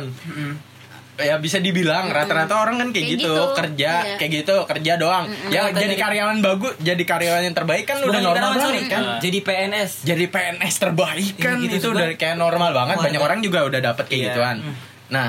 Ya 1.19 1.35
bisa 1.35 1.59
dibilang 1.59 2.07
rata-rata 2.07 2.55
orang 2.55 2.79
kan 2.79 2.87
kayak, 2.89 3.03
Kayak 3.03 3.19
gitu, 3.19 3.27
gitu, 3.27 3.43
kerja 3.51 3.91
iya. 3.99 4.15
kayak 4.15 4.31
gitu, 4.37 4.55
kerja 4.63 4.91
doang. 4.95 5.27
Ya 5.49 5.67
Kata 5.67 5.75
jadi 5.77 5.91
dari- 5.91 5.99
karyawan 5.99 6.37
bagus, 6.39 6.73
jadi 6.79 7.03
karyawan 7.03 7.43
yang 7.43 7.51
terbaik 7.53 7.83
kan 7.83 7.97
udah 7.99 8.21
normal 8.21 8.49
banget 8.55 8.87
kan. 8.87 9.03
jadi 9.19 9.39
PNS 9.41 9.91
Jadi 10.01 10.25
PNS 10.25 10.75
terbaik 10.79 11.35
kan 11.35 11.59
gitu, 11.59 11.75
itu 11.75 11.87
udah 11.89 12.15
kayak 12.15 12.35
normal 12.35 12.71
banget. 12.71 12.95
Wah, 12.95 13.03
Banyak 13.03 13.19
orang 13.21 13.39
juga 13.41 13.67
udah 13.67 13.79
dapet 13.83 14.05
kayak 14.05 14.15
Iya. 14.15 14.27
gituan. 14.31 14.57
Nah, 15.09 15.27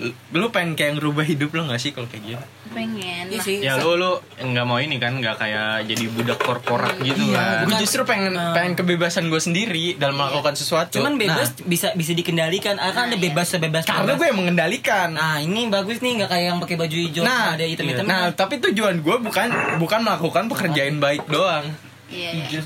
lu- 0.00 0.14
lu 0.32 0.46
pengen 0.48 0.72
kayak 0.72 0.96
ngerubah 0.96 1.22
hidup 1.22 1.52
lu 1.52 1.62
gak 1.64 1.76
sih 1.76 1.92
kalau 1.92 2.04
kayak 2.06 2.24
gitu? 2.26 2.44
pengen. 2.70 3.26
Iya 3.26 3.34
lah. 3.34 3.42
sih 3.42 3.56
Ya 3.60 3.72
lu 3.76 3.94
lu 3.94 4.12
nggak 4.40 4.62
mau 4.62 4.78
ini 4.78 4.96
kan 4.96 5.12
nggak 5.12 5.36
kayak 5.36 5.84
jadi 5.84 6.04
budak 6.08 6.38
korporat 6.38 6.94
gitu 6.98 7.18
Iya, 7.20 7.34
kan. 7.34 7.66
Gue 7.66 7.76
justru 7.76 8.00
pengen 8.04 8.30
pengen 8.54 8.72
kebebasan 8.74 9.26
gue 9.26 9.38
sendiri 9.38 9.94
dalam 9.96 10.14
melakukan 10.14 10.54
sesuatu. 10.54 10.94
cuman 10.94 11.14
bebas 11.16 11.50
Nah, 11.52 11.66
bisa 11.66 11.90
bisa 11.92 12.12
dikendalikan 12.12 12.76
ah, 12.76 12.90
kan 12.90 13.06
ada 13.06 13.18
Nah, 13.18 13.20
bebas 13.20 13.46
sebebas 13.48 13.82
karena 13.84 14.14
gue 14.14 14.22
yang 14.24 14.38
mengendalikan. 14.38 15.08
nah 15.12 15.36
ini 15.36 15.66
bagus 15.66 15.98
nih 15.98 16.22
nggak 16.22 16.30
kayak 16.30 16.46
yang 16.46 16.58
pakai 16.58 16.76
baju 16.76 16.96
hijau 16.96 17.22
Nah, 17.22 17.52
ada 17.52 17.64
hitam 17.64 17.84
hitam 17.84 18.06
nah, 18.06 18.30
tapi 18.30 18.62
tujuan 18.62 18.98
gue 18.98 19.16
bukan 19.18 19.48
bukan 19.76 20.00
melakukan 20.00 20.44
pekerjaan 20.46 20.96
baik 20.96 21.26
doang. 21.26 21.66
Iya. 22.06 22.30
iya. 22.40 22.62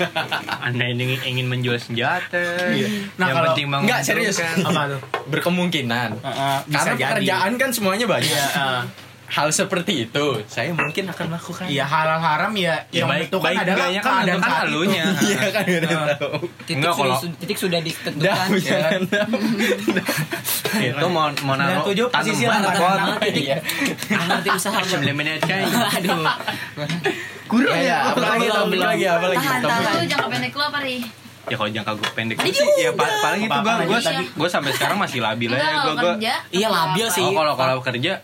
Anda 0.66 0.84
ini 0.86 1.16
ingin 1.20 1.46
menjual 1.46 1.76
senjata. 1.76 2.40
Nah, 3.16 3.26
yang 3.26 3.36
kalau- 3.36 3.52
penting 3.52 3.66
Enggak 3.68 4.00
serius. 4.02 4.36
Apa 4.40 4.82
tuh? 4.88 5.00
Berkemungkinan. 5.28 6.10
Heeh, 6.18 6.56
bisa 6.66 6.78
Karena 6.80 6.94
jadi. 6.94 7.10
pekerjaan 7.16 7.52
kan 7.56 7.70
semuanya 7.70 8.06
banyak. 8.06 8.28
Iya, 8.28 8.46
eh. 8.50 8.82
Hal 9.30 9.48
seperti 9.48 10.04
itu 10.04 10.26
saya 10.44 10.70
mungkin 10.70 11.06
akan 11.06 11.24
melakukan. 11.28 11.64
Iya 11.64 11.84
halal 11.84 12.18
haram 12.18 12.50
ya, 12.52 12.82
Ya, 12.90 13.00
yang 13.00 13.06
baik- 13.06 13.30
menentukan 13.30 13.46
baik 13.46 13.58
adalah 13.62 13.78
kan 13.78 13.86
keadaan 13.86 14.10
menentukan 14.10 14.42
saat 14.42 14.50
itu. 14.50 14.58
halunya. 14.60 15.04
Iya 15.24 15.38
kan 15.48 15.64
udah 15.64 15.88
Nah. 15.88 16.06
tahu. 16.12 16.34
titik 16.60 16.74
Enggak, 16.76 16.92
sudah 16.92 17.06
kalau- 17.14 17.38
titik 17.38 17.56
sudah 17.56 17.78
Dah, 17.78 17.86
ditentukan 17.86 18.48
ya 18.60 18.78
itu 20.90 21.06
mau 21.08 21.26
mau 21.42 21.54
naruh 21.54 21.82
97 21.84 22.10
posisi 22.10 22.44
tanaman. 22.44 23.18
titik 23.20 23.44
Iya. 23.44 23.58
nanti 24.20 24.48
usaha 24.50 24.78
Sembilan 24.80 25.14
menit 25.14 25.42
kan. 25.42 25.66
aduh 25.66 26.22
Kurang 27.46 27.74
ya, 27.74 27.82
Iya, 27.82 27.96
apa 28.08 28.18
lagi 28.20 28.38
belum, 28.40 28.54
topik 28.56 28.70
belum. 28.72 28.86
lagi 28.86 29.04
apa 29.08 29.26
lagi? 29.26 29.42
Tahan. 29.42 29.62
Itu 29.66 30.06
jangka 30.06 30.26
pendek 30.28 30.52
lu 30.52 30.62
apa 30.64 30.78
nih? 30.80 31.00
Ya 31.42 31.56
kalau 31.56 31.66
jangka 31.68 31.92
gue 31.96 32.10
pendek 32.12 32.36
Tadi 32.38 32.50
sih 32.52 32.68
ya 32.78 32.90
pa- 32.92 33.10
paling 33.20 33.42
itu 33.42 33.58
gue 33.58 33.98
gue 34.30 34.48
sampai 34.48 34.70
sekarang 34.70 34.96
masih 34.96 35.18
labil 35.18 35.50
aja 35.50 35.66
kalau 35.82 35.94
gue 35.96 36.12
gue 36.20 36.34
iya 36.52 36.68
labil 36.68 37.06
sih 37.08 37.24
Oh 37.24 37.32
kalau 37.32 37.54
kalau 37.54 37.76
kerja 37.80 38.22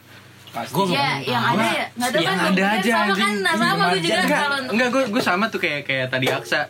Gue 0.66 0.84
Iya, 0.88 1.10
yang 1.22 1.44
ada 1.46 1.66
ya. 1.66 1.86
Nggak 1.92 2.10
tahu 2.10 2.22
kan. 2.22 2.36
ada 2.38 2.50
gua 2.56 2.70
aja, 2.72 2.92
Sama 2.96 3.14
kan, 3.14 3.32
nah 3.38 3.54
sama 3.54 3.82
gue 3.86 4.00
juga 4.00 4.20
enggak 4.20 4.40
enggak 4.72 4.88
gue 4.88 5.02
gue 5.12 5.22
sama 5.22 5.44
tuh 5.46 5.60
kayak 5.60 5.80
kayak 5.82 6.06
tadi 6.08 6.26
Aksa 6.28 6.60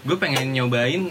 gue 0.00 0.16
pengen 0.16 0.50
nyobain 0.50 1.10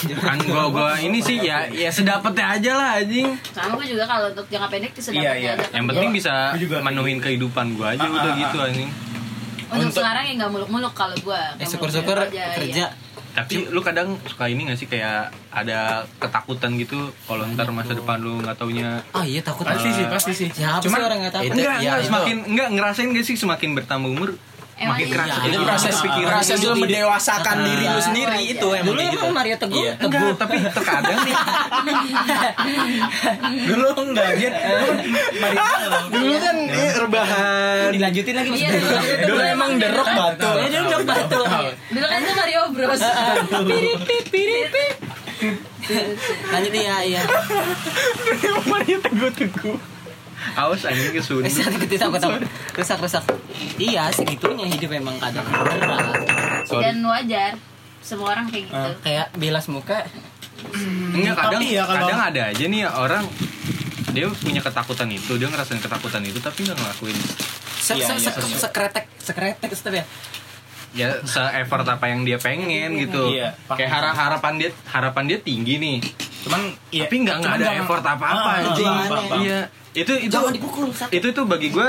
kan 0.00 0.38
gue 0.40 0.64
gue 0.66 0.90
ini 1.02 1.18
sih 1.20 1.36
ya 1.38 1.68
ya 1.68 1.88
sedapetnya 1.88 2.56
aja 2.56 2.72
lah 2.72 2.88
anjing 2.98 3.36
sama 3.52 3.76
gue 3.76 3.86
juga 3.86 4.04
kalau 4.04 4.26
untuk 4.28 4.48
jangka 4.48 4.68
pendek 4.68 4.90
itu 4.90 5.00
sedapatnya 5.02 5.28
Iya, 5.30 5.32
iya. 5.36 5.52
aja. 5.54 5.66
yang 5.70 5.86
penting 5.86 6.08
bisa 6.10 6.34
Gua 6.50 6.60
juga 6.60 6.76
menuhin 6.80 7.18
kehidupan 7.20 7.66
gue 7.76 7.86
aja 7.86 8.00
Ah, 8.00 8.08
udah 8.10 8.32
ah, 8.32 8.38
gitu 8.38 8.56
anjing 8.58 8.90
Untuk 9.70 9.94
sekarang 9.94 10.24
ya 10.26 10.32
nggak 10.34 10.50
muluk-muluk 10.50 10.90
kalau 10.90 11.14
gue. 11.14 11.42
Eh 11.56 11.66
syukur-syukur 11.68 12.18
iya. 12.34 12.90
Tapi 13.30 13.66
lu 13.66 13.80
kadang 13.80 14.18
suka 14.24 14.44
ini 14.44 14.64
gak 14.64 14.74
sih 14.74 14.84
kayak 14.84 15.30
ada 15.48 16.02
ketakutan 16.16 16.74
gitu 16.76 16.98
kalau 17.24 17.46
ntar 17.48 17.70
masa 17.70 17.92
depan 17.92 18.18
lu 18.18 18.38
nggak 18.38 18.56
taunya 18.56 19.00
Oh 19.10 19.22
iya 19.22 19.38
takut 19.40 19.62
Pasti 19.62 19.88
sih, 19.88 20.04
pasti 20.06 20.32
sih. 20.32 20.48
Siapa 20.50 20.80
Cuman- 20.80 20.98
sih 20.98 21.04
orang 21.04 21.18
nggak 21.20 21.34
takut? 21.34 21.52
Enggak 21.52 21.76
ya, 21.76 21.78
enggak 21.80 21.96
itu. 21.96 22.06
semakin 22.06 22.36
enggak 22.46 22.68
ngerasain 22.72 23.08
gak 23.10 23.24
sih 23.24 23.36
semakin 23.36 23.70
bertambah 23.72 24.08
umur 24.08 24.30
Emang 24.80 24.96
makin 24.96 25.04
iya. 25.04 25.12
keras 25.12 25.28
Iya, 25.28 25.36
itu 25.36 25.52
Iya. 25.52 25.60
proses 25.62 25.94
Iya. 26.00 26.24
proses 26.24 26.58
lu 26.58 26.66
Iya. 26.66 26.74
mendewasakan 26.80 27.54
Iya. 27.54 27.66
diri 27.68 27.84
lu 27.86 28.00
sendiri 28.00 28.34
Iya. 28.34 28.50
itu 28.50 28.68
emang 28.70 28.86
Dulu 28.86 28.96
kayak 28.96 29.10
gitu 29.10 29.18
emang 29.20 29.34
Mario 29.36 29.54
Teguh 29.54 29.78
Iya. 29.78 29.92
enggak 30.00 30.34
tapi 30.34 30.54
terkadang 30.66 31.18
nih 31.20 31.34
Dulu 33.68 33.88
enggak 34.00 34.30
dia. 34.34 34.50
dulu 36.10 36.34
kan 36.34 36.56
eh, 36.66 36.92
rebahan 36.96 37.88
Dilanjutin 37.90 38.34
lagi 38.34 38.50
Iya, 38.56 38.70
dulu- 38.72 39.02
dulu 39.26 39.42
emang 39.44 39.70
derok 39.76 40.08
batu 40.10 40.50
Iya, 40.56 40.66
dia 40.66 40.80
udah 40.82 41.00
batu. 41.02 41.42
Dulu 41.90 42.06
kan 42.06 42.18
itu 42.18 42.32
Mario 42.34 42.60
Bros. 42.70 43.02
Piripip, 43.62 44.24
piripip. 44.28 44.94
Lanjut 46.46 46.70
nih 46.70 46.82
ya, 46.82 46.96
iya. 47.02 47.22
Mario 48.70 48.96
teguh 48.98 49.30
teguh. 49.30 49.76
Awas 50.54 50.82
anjing 50.82 51.12
kesundut 51.12 51.46
Rusak, 51.46 51.68
rusak, 51.70 52.08
rusak, 52.10 52.30
rusak, 52.74 52.98
rusak. 53.00 53.24
Iya, 53.76 54.08
segitunya 54.10 54.66
hidup 54.66 54.90
emang 54.92 55.16
kadang 55.16 55.44
berat. 55.44 56.16
Dan 56.64 56.96
wajar. 57.02 57.52
Semua 58.00 58.32
orang 58.32 58.46
kayak 58.46 58.64
gitu. 58.66 58.90
Kayak 59.02 59.26
bilas 59.34 59.66
muka. 59.66 60.04
Enggak 61.10 61.34
kadang 61.34 61.60
Tapi 61.60 61.72
ya 61.72 61.84
kalau- 61.84 62.08
kadang 62.08 62.20
ada 62.22 62.42
aja 62.48 62.64
nih 62.64 62.82
orang 62.84 63.24
dia 64.10 64.26
punya 64.34 64.58
ketakutan 64.58 65.08
itu 65.08 65.32
dia 65.34 65.46
ngerasain 65.46 65.78
ketakutan 65.78 66.20
itu 66.22 66.36
tapi 66.36 66.66
nggak 66.66 66.76
ngelakuin 66.76 67.14
Se 67.78 67.94
Iya, 67.94 68.10
se 68.10 68.12
iya, 68.18 68.28
se 68.28 68.40
iya. 68.42 68.58
sekretek 68.58 69.06
sekretek 69.16 69.70
ya. 69.70 70.04
ya 70.92 71.08
se 71.22 71.38
effort 71.56 71.86
apa 71.86 72.10
yang 72.10 72.26
dia 72.26 72.34
pengen 72.36 72.98
gitu 72.98 73.30
Iya, 73.30 73.54
kayak 73.68 73.86
harap 73.88 74.12
harapan 74.12 74.52
dia 74.58 74.70
harapan 74.84 75.24
dia 75.24 75.38
tinggi 75.38 75.78
nih 75.78 75.96
Cuman 76.42 76.60
iya, 76.90 77.06
tapi 77.06 77.16
nggak 77.22 77.36
nggak 77.38 77.54
ada 77.54 77.68
effort 77.78 78.02
apa 78.02 78.26
apa 78.26 78.50
Ah, 78.50 79.06
paham. 79.06 79.40
iya 79.40 79.58
itu 79.92 80.12
itu 80.20 80.30
Jangan 80.30 80.52
dipukul, 80.52 80.88
sakit. 80.88 81.12
itu 81.12 81.28
tuh 81.30 81.44
bagi 81.44 81.68
gue 81.68 81.88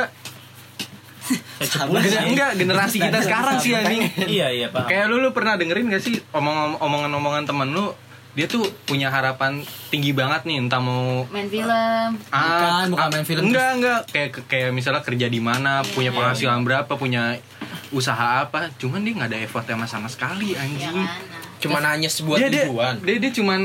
enggak 2.28 2.52
generasi 2.56 2.98
kita 2.98 3.20
sekarang 3.22 3.56
sih 3.58 3.72
anjing 3.72 4.04
Iya, 4.28 4.48
iya, 4.50 4.68
paham. 4.68 4.88
kayak 4.88 5.06
lu 5.06 5.18
lu 5.18 5.30
pernah 5.32 5.56
dengerin 5.56 5.88
gak 5.88 6.02
sih 6.02 6.18
omong 6.32 6.76
omongan 6.78 7.12
omongan 7.14 7.44
temen 7.46 7.70
lu 7.70 7.94
dia 8.32 8.48
tuh 8.48 8.64
punya 8.86 9.08
harapan 9.08 9.60
tinggi 9.88 10.12
banget 10.12 10.44
nih 10.46 10.56
entah 10.58 10.80
mau 10.80 11.28
Main 11.28 11.52
film. 11.52 12.10
Bukan, 12.24 12.86
bukan 12.90 13.08
main 13.12 13.28
film 13.28 13.44
Enggak, 13.44 13.70
enggak. 13.76 14.00
Kayak 14.08 14.30
kayak 14.48 14.70
misalnya 14.72 15.04
kerja 15.04 15.28
di 15.28 15.44
mana, 15.44 15.84
punya 15.86 16.16
penghasilan 16.16 16.64
berapa, 16.64 16.88
punya 16.96 17.44
usaha 17.92 18.40
apa. 18.40 18.72
Cuman 18.80 19.04
dia 19.04 19.20
nggak 19.20 19.30
ada 19.30 19.40
effort 19.42 19.68
sama 19.68 19.84
sama 19.84 20.08
sekali 20.08 20.56
Ya 20.56 20.64
anjing. 20.64 20.96
mana? 20.96 21.12
cuma 21.60 21.78
nanya 21.78 22.08
sebuah 22.08 22.38
Dia 22.40 22.48
dia, 22.50 22.66
tujuan 22.66 22.94
dia 23.04 23.18
dia 23.20 23.32
cuman 23.32 23.60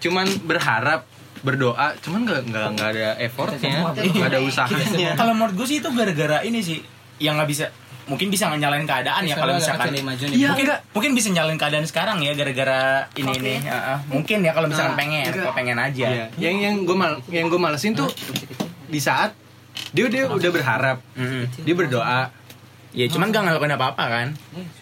cuman 0.00 0.26
berharap 0.42 1.04
berdoa 1.40 1.96
cuman 1.98 2.20
nggak 2.22 2.40
nggak 2.46 2.66
nggak 2.74 2.88
ada 2.90 3.08
effortnya 3.18 3.80
nggak 3.90 4.28
ada 4.28 4.38
usahanya 4.40 5.12
Kalau 5.14 5.32
menurut 5.32 5.54
gue 5.54 5.66
sih 5.66 5.78
itu 5.78 5.88
gara-gara 5.88 6.40
ini 6.42 6.60
sih 6.60 6.78
yang 7.18 7.36
nggak 7.36 7.48
bisa 7.48 7.66
mungkin 8.04 8.26
bisa 8.26 8.50
nyalain 8.50 8.82
keadaan 8.84 9.22
ya 9.22 9.38
kalau 9.38 9.54
misalkan. 9.54 9.94
Iya, 9.94 10.02
mungkin 10.50 10.66
enggak. 10.66 10.80
mungkin 10.90 11.10
bisa 11.14 11.28
nyalain 11.30 11.54
keadaan 11.54 11.86
sekarang 11.86 12.18
ya 12.18 12.34
gara-gara 12.34 13.06
ini 13.14 13.30
Covid. 13.30 13.40
nih 13.40 13.58
Heeh. 13.62 13.98
mungkin 14.08 14.38
ya 14.40 14.50
kalau 14.50 14.66
misalkan 14.66 14.92
Ah, 14.92 14.98
pengen 14.98 15.22
enggak. 15.22 15.36
kalau 15.40 15.54
pengen 15.54 15.78
aja 15.78 16.06
Iya. 16.10 16.26
yang 16.36 16.56
yang 16.58 16.74
gue 16.82 16.96
mal 16.96 17.22
yang 17.28 17.46
gue 17.46 17.60
malesin 17.60 17.94
tuh 17.94 18.10
di 18.84 18.98
saat 18.98 19.30
dia 19.90 20.06
dia 20.06 20.26
udah 20.26 20.50
berharap 20.50 20.98
Mm-mm. 21.14 21.46
dia 21.56 21.72
berdoa 21.72 22.34
ya 22.90 23.06
cuman 23.06 23.28
gak 23.28 23.42
ngelakuin 23.42 23.72
apa-apa 23.72 24.04
kan 24.04 24.28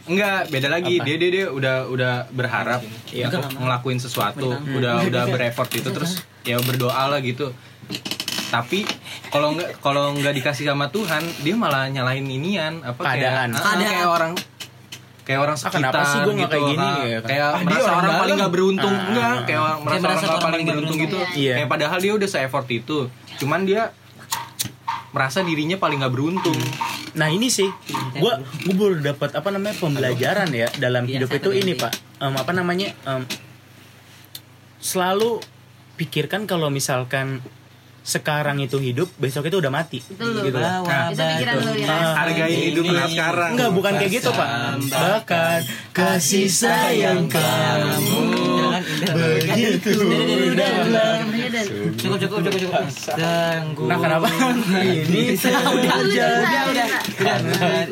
Enggak, 0.04 0.48
beda 0.48 0.68
lagi. 0.70 0.96
Apa? 0.96 1.04
Dia 1.04 1.16
dia 1.16 1.30
dia 1.30 1.46
udah 1.48 1.84
udah 1.86 2.12
berharap 2.30 2.80
untuk 3.06 3.44
ngelakuin 3.54 3.98
sesuatu, 3.98 4.48
udah 4.56 5.04
udah 5.04 5.24
bereffort 5.34 5.68
itu 5.70 5.84
terus 5.86 6.16
ya 6.42 6.56
berdoa 6.58 7.04
lah 7.06 7.20
gitu. 7.20 7.52
Tapi 8.48 8.88
kalau 9.28 9.52
nggak 9.52 9.76
kalau 9.78 10.16
nggak 10.16 10.32
dikasih 10.34 10.64
sama 10.64 10.88
Tuhan, 10.88 11.20
dia 11.38 11.52
malah 11.54 11.84
nyalain 11.86 12.24
inian 12.24 12.80
apa 12.80 12.96
Keadaan. 13.02 13.52
kayak, 13.52 13.60
ah, 13.60 13.76
kayak 13.76 14.08
orang 14.08 14.32
kayak 15.20 15.40
orang 15.42 15.52
Ah, 15.54 15.60
sekitar 15.60 15.92
kenapa 15.92 16.00
sih 16.02 16.18
gua 16.18 16.32
nggak 16.32 16.40
gitu, 16.40 16.54
kayak 16.56 16.70
gini? 16.72 16.80
ah. 16.80 16.96
Kayak- 16.96 17.22
kayak 17.22 17.44
Ah, 17.44 17.52
dia 17.52 17.66
merasa 17.68 17.84
orang 17.86 18.00
orang, 18.00 18.16
paling 18.18 18.36
nggak 18.38 18.52
beruntung 18.56 18.94
Ah. 18.94 19.04
enggak 19.04 19.36
kayak 19.44 19.60
orang 19.60 19.78
merasa 19.78 20.00
merasa 20.00 20.08
orang 20.08 20.24
orang 20.24 20.40
paling 20.40 20.48
paling 20.48 20.66
beruntung 20.70 20.96
gitu 20.98 21.18
beruntung. 21.18 21.36
Iya. 21.36 21.54
kayak 21.54 21.68
padahal 21.68 21.98
dia 22.00 22.12
udah 22.14 22.28
se 22.30 22.38
effort 22.40 22.68
itu 22.70 22.98
cuman 23.36 23.60
dia 23.62 23.82
merasa 25.12 25.40
dirinya 25.40 25.80
paling 25.80 26.04
nggak 26.04 26.14
beruntung. 26.14 26.58
Nah 27.16 27.28
ini 27.32 27.48
sih. 27.48 27.68
Gua 28.20 28.40
gua 28.68 28.74
baru 28.76 28.94
dapat 29.00 29.30
apa 29.36 29.48
namanya 29.48 29.76
pembelajaran 29.80 30.48
ya 30.52 30.68
dalam 30.76 31.08
Iya, 31.08 31.24
hidup 31.24 31.30
itu 31.32 31.50
ini 31.56 31.72
pak. 31.74 31.92
Em, 32.20 32.34
apa 32.36 32.52
namanya 32.52 32.92
em, 33.08 33.22
selalu 34.78 35.40
pikirkan 35.98 36.46
kalau 36.46 36.70
misalkan 36.70 37.42
sekarang 38.08 38.56
itu 38.56 38.80
hidup 38.80 39.12
besok 39.20 39.52
itu 39.52 39.60
udah 39.60 39.68
mati 39.68 40.00
lu. 40.00 40.40
gitu 40.40 40.56
loh. 40.56 40.80
Bawa 40.88 41.12
Itu 41.12 41.20
pikiran 41.20 41.56
lu 41.60 41.72
ya. 41.76 41.88
Ah, 41.92 42.12
hargain 42.24 42.58
hidup 42.72 42.84
Ini. 42.88 43.04
sekarang 43.12 43.50
Enggak, 43.52 43.70
bukan 43.76 43.92
kayak 44.00 44.12
gitu, 44.16 44.30
Pak. 44.32 44.48
Bahkan 44.88 45.58
kasih 45.92 46.48
sayang 46.48 47.28
kamu 47.28 48.24
begitu 49.12 49.92
dalam. 50.56 51.28
Cukup, 52.00 52.16
cukup, 52.16 52.38
cukup, 52.48 52.60
cukup. 52.64 52.82
Tunggu. 53.12 53.84
Nah, 53.92 53.98
kenapa? 54.00 54.28
Ini 54.80 55.36
Udah, 55.36 55.62
udah, 55.68 55.96
udah, 56.00 56.28
udah, 56.38 56.64
udah, 56.68 56.88
udah, 57.28 57.36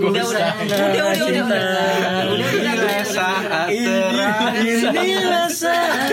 udah, 0.01 0.25
udah, 0.25 0.49
udah, 0.57 1.05
udah, 1.05 1.29
udah, 1.29 1.45
udah, 1.45 2.07
Inilah 2.37 3.03
saat 3.05 3.69
terakhir 3.69 4.81
Inilah 4.95 5.49
saat 5.51 6.11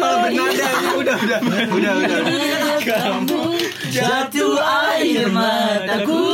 Malah 0.00 0.18
bernada 0.26 0.68
udah 0.98 1.16
udah 1.16 1.38
udah 1.72 1.92
udah 1.94 2.18
kamu 2.82 3.37
jatuh 3.88 4.56
air 4.60 5.26
mataku 5.30 6.24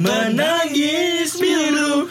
menangis 0.00 1.36
biru. 1.36 2.08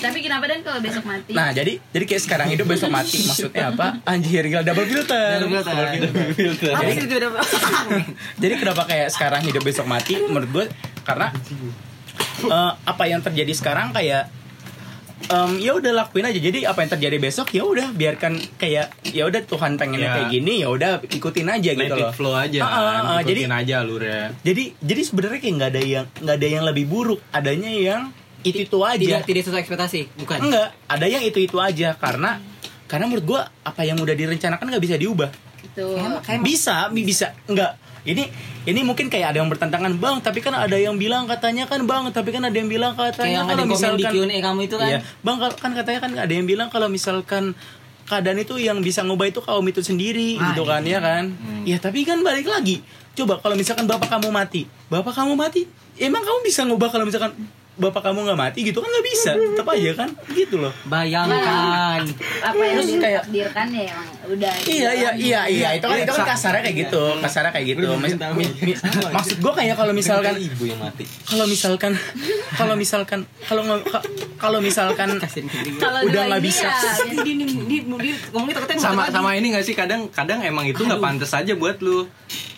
Tapi 0.00 0.18
kenapa 0.20 0.44
dan 0.44 0.60
kalau 0.60 0.80
besok 0.84 1.04
mati? 1.08 1.32
Nah, 1.32 1.56
jadi 1.56 1.80
jadi 1.92 2.04
kayak 2.04 2.22
sekarang 2.22 2.48
hidup 2.52 2.66
besok 2.68 2.92
mati. 2.92 3.16
Maksudnya 3.24 3.72
apa? 3.72 4.02
Anjir, 4.04 4.44
gila 4.44 4.60
double 4.60 4.84
filter. 4.84 5.40
Double 5.40 5.62
filter. 6.36 6.72
Apa 6.76 6.90
sih 6.92 7.04
itu 7.08 7.16
udah? 7.16 7.30
Jadi 8.42 8.54
kenapa 8.60 8.82
kayak 8.84 9.08
sekarang 9.08 9.40
hidup 9.48 9.62
besok 9.64 9.86
mati? 9.88 10.20
Menurut 10.20 10.50
gue 10.52 10.64
karena 11.06 11.32
eh, 12.44 12.72
apa 12.76 13.04
yang 13.08 13.24
terjadi 13.24 13.52
sekarang 13.56 13.96
kayak 13.96 14.28
em, 15.30 15.50
ya 15.56 15.72
udah 15.72 15.92
lakuin 15.94 16.24
aja. 16.24 16.36
Jadi 16.36 16.62
apa 16.62 16.78
yang 16.80 16.90
terjadi 16.90 17.16
besok 17.16 17.50
ya 17.50 17.62
udah 17.62 17.90
biarkan 17.90 18.36
kayak 18.56 18.90
ya 19.06 19.22
udah 19.24 19.40
Tuhan 19.42 19.74
pengennya 19.74 20.04
Ya. 20.04 20.14
kayak 20.16 20.28
gini 20.30 20.52
ya 20.58 20.68
udah 20.68 20.90
ikutin 21.00 21.46
aja 21.46 21.70
let 21.70 21.78
gitu 21.80 21.94
it 21.94 22.02
loh. 22.02 22.12
flow 22.12 22.34
aja 22.34 22.58
Ah, 22.58 22.66
ah, 22.66 22.74
kan 22.74 23.02
ah, 23.08 23.20
jadi 23.22 23.40
ikutin 23.40 23.54
aja 23.56 23.74
alurnya 23.80 24.20
jadi 24.40 24.64
jadi 24.76 25.00
sebenarnya 25.02 25.38
kayak 25.38 25.54
nggak 25.56 25.70
ada 25.70 25.82
yang 25.82 26.06
nggak 26.16 26.36
ada 26.36 26.48
yang 26.48 26.64
lebih 26.64 26.84
buruk. 26.84 27.20
Adanya 27.30 27.70
yang 27.70 28.02
itu 28.40 28.64
itu 28.64 28.78
aja. 28.80 28.96
Tidak, 28.96 29.22
tidak 29.22 29.42
sesuai 29.44 29.60
ekspektasi, 29.60 30.00
bukan? 30.16 30.38
Enggak, 30.40 30.68
ada 30.86 31.06
yang 31.06 31.20
itu 31.20 31.38
itu 31.38 31.56
aja 31.56 31.92
karena 31.94 32.40
karena 32.86 33.04
menurut 33.04 33.24
gua 33.24 33.40
apa 33.60 33.82
yang 33.82 33.96
udah 33.96 34.12
direncanakan 34.12 34.64
nggak 34.66 34.80
bisa 34.80 34.96
diubah. 34.96 35.30
Itu. 35.60 35.94
Bisa, 36.40 36.88
bi- 36.88 37.04
bisa. 37.04 37.36
Enggak. 37.46 37.76
Ini 38.00 38.24
ini 38.64 38.80
mungkin 38.80 39.12
kayak 39.12 39.36
ada 39.36 39.38
yang 39.44 39.50
bertentangan, 39.52 39.92
"Bang, 40.00 40.24
tapi 40.24 40.40
kan 40.40 40.56
ada 40.56 40.72
yang 40.72 40.96
bilang 40.96 41.28
katanya 41.28 41.68
kan, 41.68 41.84
Bang, 41.84 42.08
tapi 42.12 42.32
kan 42.32 42.40
ada 42.40 42.56
yang 42.56 42.68
bilang 42.68 42.96
Kayak 42.96 43.16
katanya 43.16 43.38
ada 43.44 43.52
kalau 43.52 43.64
komen 43.64 43.68
di 43.68 43.76
misalkan 43.76 44.12
Q&A 44.16 44.38
kamu 44.40 44.60
itu 44.64 44.76
kan? 44.80 44.88
Iya, 44.88 44.98
Bang, 45.20 45.36
kan 45.40 45.70
katanya 45.76 46.00
kan 46.00 46.10
ada 46.16 46.32
yang 46.32 46.46
bilang 46.48 46.68
kalau 46.72 46.88
misalkan 46.88 47.52
keadaan 48.08 48.38
itu 48.42 48.58
yang 48.58 48.82
bisa 48.82 49.06
ngubah 49.06 49.30
itu 49.30 49.38
kaum 49.38 49.62
itu 49.68 49.84
sendiri 49.86 50.40
Ah, 50.40 50.50
gitu 50.50 50.66
kan 50.66 50.82
ya 50.82 50.98
kan. 50.98 51.30
Ya, 51.62 51.78
tapi 51.78 52.02
kan 52.02 52.18
balik 52.24 52.48
lagi. 52.48 52.82
Coba 53.14 53.38
kalau 53.38 53.54
misalkan 53.54 53.84
bapak 53.86 54.08
kamu 54.08 54.32
mati, 54.32 54.66
bapak 54.90 55.14
kamu 55.14 55.36
mati, 55.36 55.68
emang 56.00 56.24
kamu 56.24 56.38
bisa 56.42 56.64
ngubah 56.66 56.88
kalau 56.90 57.04
misalkan 57.06 57.36
bapak 57.80 58.02
kamu 58.04 58.18
nggak 58.22 58.38
mati 58.38 58.60
gitu 58.62 58.78
kan 58.78 58.88
nggak 58.88 59.06
bisa. 59.06 59.30
Tetap 59.32 59.66
aja 59.66 59.90
kan? 59.96 60.08
Gitu 60.30 60.56
loh. 60.56 60.72
Bayangkan. 60.84 62.00
apa 62.40 62.60
yang 62.60 62.76
Terus 62.78 62.88
kayak- 62.94 63.24
ditakdirkan 63.24 63.66
ya 63.70 63.82
emang? 63.88 64.08
Udah. 64.30 64.54
Iya 64.62 64.90
iya 64.92 65.10
iya 65.16 65.40
iya. 65.48 65.68
Itu 65.74 65.86
kan 65.86 65.96
itu 65.98 66.12
kan 66.12 66.26
kasarnya 66.28 66.62
kayak 66.62 66.76
gitu 66.78 67.02
kasarnya 67.18 67.50
kayak 67.50 67.66
gitu. 67.72 67.86
Maksud 69.10 69.36
gue 69.40 69.52
kayak 69.54 69.74
kalau 69.74 69.92
misalkan 69.92 70.34
ibu 70.36 70.64
yang 70.64 70.78
mati. 70.78 71.04
kalau 71.24 71.46
misalkan 71.46 71.92
kalau 72.52 72.74
misalkan 72.74 73.20
kalau 73.42 73.62
nggak- 73.64 73.84
ka- 73.86 74.06
kalau 74.36 74.58
misalkan 74.58 75.08
kalau 75.76 75.98
udah 76.04 76.22
nggak 76.28 76.42
bisa. 76.42 76.68
ya, 76.68 76.76
sama 78.78 79.08
sama 79.08 79.30
ini 79.34 79.50
gak 79.50 79.62
sih? 79.62 79.72
Kadang 79.72 80.08
kadang 80.10 80.40
emang 80.40 80.66
itu 80.66 80.80
nggak 80.80 80.98
pantas 80.98 81.32
aja 81.32 81.52
buat 81.54 81.80
lu 81.80 82.04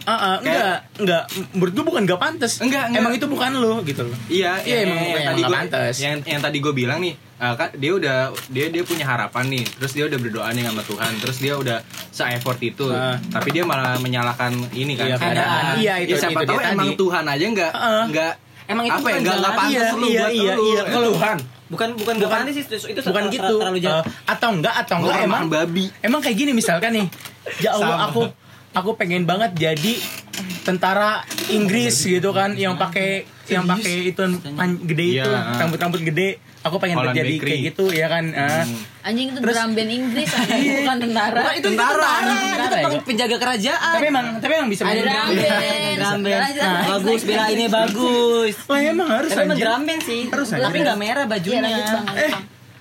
ah 0.03 0.13
ah, 0.13 0.35
enggak 0.39 0.79
enggak 0.97 1.23
menurut 1.53 1.73
gue 1.73 1.85
bukan 1.85 2.03
nggak 2.03 2.19
pantas 2.19 2.53
Enggak, 2.59 2.85
enggak. 2.87 3.01
emang 3.01 3.13
itu 3.13 3.27
bukan 3.27 3.51
lo 3.55 3.81
gitu 3.83 4.03
loh 4.03 4.17
Iya, 4.27 4.59
Iya, 4.59 4.75
yang- 4.77 4.83
emang- 4.85 4.99
yang, 4.99 5.07
emang 5.09 5.27
tadi 5.29 5.41
gue 5.41 5.55
pantas. 5.55 5.95
yang 5.97 6.17
yang 6.25 6.41
tadi 6.41 6.59
gue 6.59 6.73
bilang 6.73 6.99
nih, 6.99 7.15
uh, 7.37 7.55
kan 7.55 7.69
dia 7.73 7.93
udah 7.93 8.17
dia 8.49 8.67
dia 8.69 8.83
punya 8.83 9.05
harapan 9.05 9.45
nih, 9.49 9.65
terus 9.69 9.93
dia 9.93 10.05
udah 10.05 10.19
berdoa 10.19 10.49
nih 10.51 10.65
sama 10.65 10.83
Tuhan, 10.83 11.13
terus 11.17 11.37
dia 11.39 11.55
udah 11.55 11.79
se-effort 12.09 12.59
itu, 12.61 12.87
Ah. 12.89 13.15
tapi 13.29 13.49
dia 13.51 13.63
malah 13.63 13.95
menyalahkan 13.97 14.51
ini 14.73 14.93
kan 14.93 15.07
Iya, 15.07 15.17
keadaan. 15.17 15.73
Iya, 15.77 15.95
itu- 16.01 16.11
Ya, 16.11 16.19
siapa 16.21 16.41
itu 16.41 16.49
tahu 16.49 16.59
dia 16.59 16.67
emang 16.69 16.89
tadi. 16.89 16.99
Tuhan 16.99 17.25
aja 17.25 17.45
nggak 17.49 17.73
Ah. 17.73 18.05
nggak 18.07 18.33
Emang 18.65 18.85
itu 18.85 18.95
apa 18.95 19.01
ya 19.01 19.03
bukan 19.03 19.21
nggak 19.21 19.33
nggak 19.33 19.43
jalan. 19.45 19.59
pantas 19.61 19.75
Iya, 19.75 19.91
lu 19.93 20.07
iya, 20.09 20.21
buat 20.21 20.33
iya, 20.33 20.53
lu. 20.53 20.63
iya. 20.65 20.83
Kalau- 20.89 21.13
Tuhan. 21.13 21.39
bukan 21.69 21.89
bukan 21.95 22.15
bukan 22.21 22.39
sih 22.47 22.63
itu, 22.63 22.77
itu 22.87 23.01
bukan 23.03 23.25
gitu 23.29 23.55
terlalu 23.57 23.81
jauh 23.81 23.97
Eh, 23.99 24.05
atau 24.29 24.49
enggak 24.51 24.75
atau 24.79 24.95
enggak 24.99 25.19
emang 25.23 25.49
babi. 25.49 25.89
emang 25.99 26.21
kayak 26.21 26.37
gini 26.37 26.53
misalkan 26.53 26.93
nih 26.93 27.07
ya 27.59 27.73
Allah 27.73 28.07
aku 28.07 28.29
aku 28.73 28.97
pengen 28.97 29.25
banget 29.25 29.53
jadi 29.55 29.95
tentara 30.63 31.23
Inggris 31.49 31.95
gitu 32.01 32.31
kan 32.31 32.55
yang 32.55 32.75
pakai 32.75 33.25
yang 33.47 33.67
pakai 33.67 34.09
itu 34.09 34.23
gede 34.85 35.07
itu 35.13 35.29
Iya. 35.29 35.59
rambut 35.59 35.79
rambut 35.79 36.03
gede. 36.03 36.39
Aku 36.63 36.79
pengen 36.79 36.95
Holland 36.95 37.19
jadi 37.19 37.35
Bakery. 37.37 37.51
kayak 37.51 37.63
gitu 37.69 37.85
ya 37.91 38.07
kan? 38.07 38.25
Eh. 38.31 38.63
anjing 39.03 39.35
itu 39.35 39.39
Terus- 39.43 39.57
drum 39.59 39.71
band 39.75 39.91
Inggris 39.91 40.31
anjing, 40.31 40.71
bukan 40.79 40.97
tentara. 41.03 41.43
Wah, 41.43 41.55
itu 41.59 41.69
tentara, 41.69 42.13
Tentara, 42.23 42.79
itu 42.79 42.95
ya, 42.95 43.03
penjaga 43.03 43.37
kerajaan. 43.37 43.95
Tapi 43.99 44.07
emang 44.07 44.27
tapi 44.39 44.53
emang 44.55 44.71
bisa 44.71 44.83
ada 44.87 44.95
main 44.95 45.03
drum 45.03 45.27
band. 45.35 45.99
Drum 45.99 46.21
band. 46.23 46.41
Lanjut, 46.41 46.63
nah, 46.63 46.83
bagus 46.87 47.21
bela 47.27 47.45
ini 47.51 47.67
bagus. 47.67 48.55
Wah 48.63 48.79
emang 48.81 49.09
harus 49.11 49.31
tapi 49.35 49.43
emang 49.43 49.59
drum 49.59 49.83
band 49.83 50.03
sih. 50.07 50.21
Harus, 50.31 50.49
tapi 50.49 50.77
nggak 50.79 50.99
merah 51.03 51.25
Iya, 51.27 51.33
bajunya. 51.35 51.71
Eh. 52.15 52.33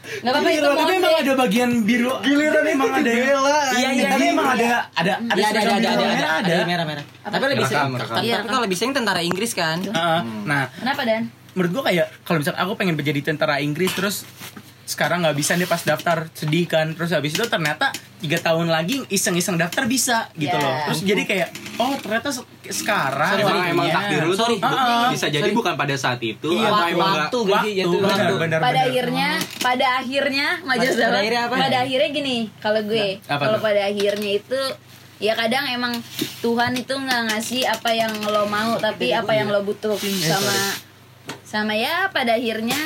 Nggak 0.02 0.34
apa-apa 0.34 0.50
itu 0.50 0.58
Giliran, 0.58 0.76
tapi 0.76 0.94
emang 0.98 1.16
ada 1.16 1.34
bagian 1.38 1.70
biru. 1.82 2.14
Giliran 2.20 2.64
emang 2.68 2.92
ada 2.92 3.12
bela, 3.12 3.58
iya 3.72 3.90
iya 3.92 4.04
tapi 4.10 4.26
emang 4.28 4.48
ada 4.50 4.66
ada 4.92 5.14
ada 5.22 5.38
Iya, 5.38 5.46
ada 5.48 5.60
ada 5.62 5.72
ada 5.72 5.88
ada. 5.88 6.30
ada. 6.42 6.56
Merah, 6.64 6.86
merah. 6.86 7.06
Merah 7.06 7.30
tapi 7.30 7.44
lebih 7.48 7.66
sering 7.66 7.92
tapi 7.94 8.20
Iya, 8.22 8.36
tapi 8.36 8.48
kalau 8.48 8.64
lebih 8.66 8.78
sering 8.78 8.94
tentara 8.94 9.22
Inggris 9.22 9.52
kan? 9.54 9.78
Heeh. 9.80 10.20
nah 10.44 10.64
Kenapa 10.74 11.02
Dan? 11.04 11.22
menurut 11.52 11.72
gua 11.72 11.84
kayak 11.86 12.08
kalau 12.24 12.38
misalkan 12.40 12.60
aku 12.60 12.72
pengen 12.76 12.96
menjadi 12.96 13.20
tentara 13.22 13.60
Inggris 13.60 13.92
terus 13.92 14.16
sekarang 14.92 15.24
nggak 15.24 15.34
bisa 15.34 15.56
nih 15.56 15.64
pas 15.64 15.80
daftar 15.80 16.28
sedih 16.32 16.66
kan 16.66 16.92
terus 16.92 17.10
habis 17.10 17.32
itu 17.32 17.44
ternyata 17.44 17.90
tiga 18.18 18.36
tahun 18.38 18.68
lagi 18.68 19.00
iseng-iseng 19.08 19.56
daftar 19.56 19.84
bisa 19.86 20.28
gitu 20.36 20.52
Ya. 20.52 20.60
loh 20.60 20.76
terus 20.86 21.00
jadi 21.02 21.22
kayak 21.24 21.48
oh 21.78 21.96
ternyata 21.96 22.28
se- 22.30 22.44
sekarang 22.70 23.40
Emang, 23.40 23.56
emang 23.66 23.88
waktunya. 23.88 23.96
takdir 23.96 24.22
lu 24.22 24.34
tuh 24.34 24.46
Sorry. 24.46 24.58
bu- 24.58 24.68
Ah, 24.70 25.08
bisa 25.10 25.28
jadi 25.28 25.44
sorry. 25.46 25.56
bukan 25.56 25.74
pada 25.74 25.96
saat 25.96 26.20
itu 26.20 26.50
Iya, 26.52 26.68
atau 26.68 26.76
waktu 26.78 26.92
emang 26.92 27.12
waktu 27.18 27.38
waktu 27.48 27.70
Itu 27.74 27.98
benar 27.98 28.12
waktu. 28.20 28.36
benar 28.38 28.60
pada 28.60 28.70
benar. 28.74 28.86
akhirnya 28.86 29.30
pada 29.58 29.88
akhirnya 29.98 30.48
maju 30.62 30.80
Pada 30.84 31.00
sama 31.00 31.18
akhirnya 31.18 31.42
apa? 31.42 31.56
pada 31.58 31.78
akhirnya 31.82 32.10
gini 32.12 32.38
kalau 32.60 32.82
gue 32.84 33.08
Apa 33.24 33.42
kalau 33.42 33.58
tuh? 33.58 33.64
pada 33.64 33.82
akhirnya 33.86 34.32
itu 34.36 34.60
ya 35.18 35.34
kadang 35.34 35.66
emang 35.68 35.94
Tuhan 36.40 36.74
itu 36.76 36.92
nggak 36.92 37.22
ngasih 37.28 37.62
apa 37.66 37.90
yang 37.92 38.12
lo 38.22 38.44
mau 38.46 38.76
tapi 38.78 39.10
apa 39.12 39.32
yang 39.32 39.48
lo 39.48 39.62
butuh 39.62 39.96
sama 40.20 40.58
sama 41.44 41.74
ya 41.74 42.10
pada 42.10 42.34
akhirnya 42.34 42.78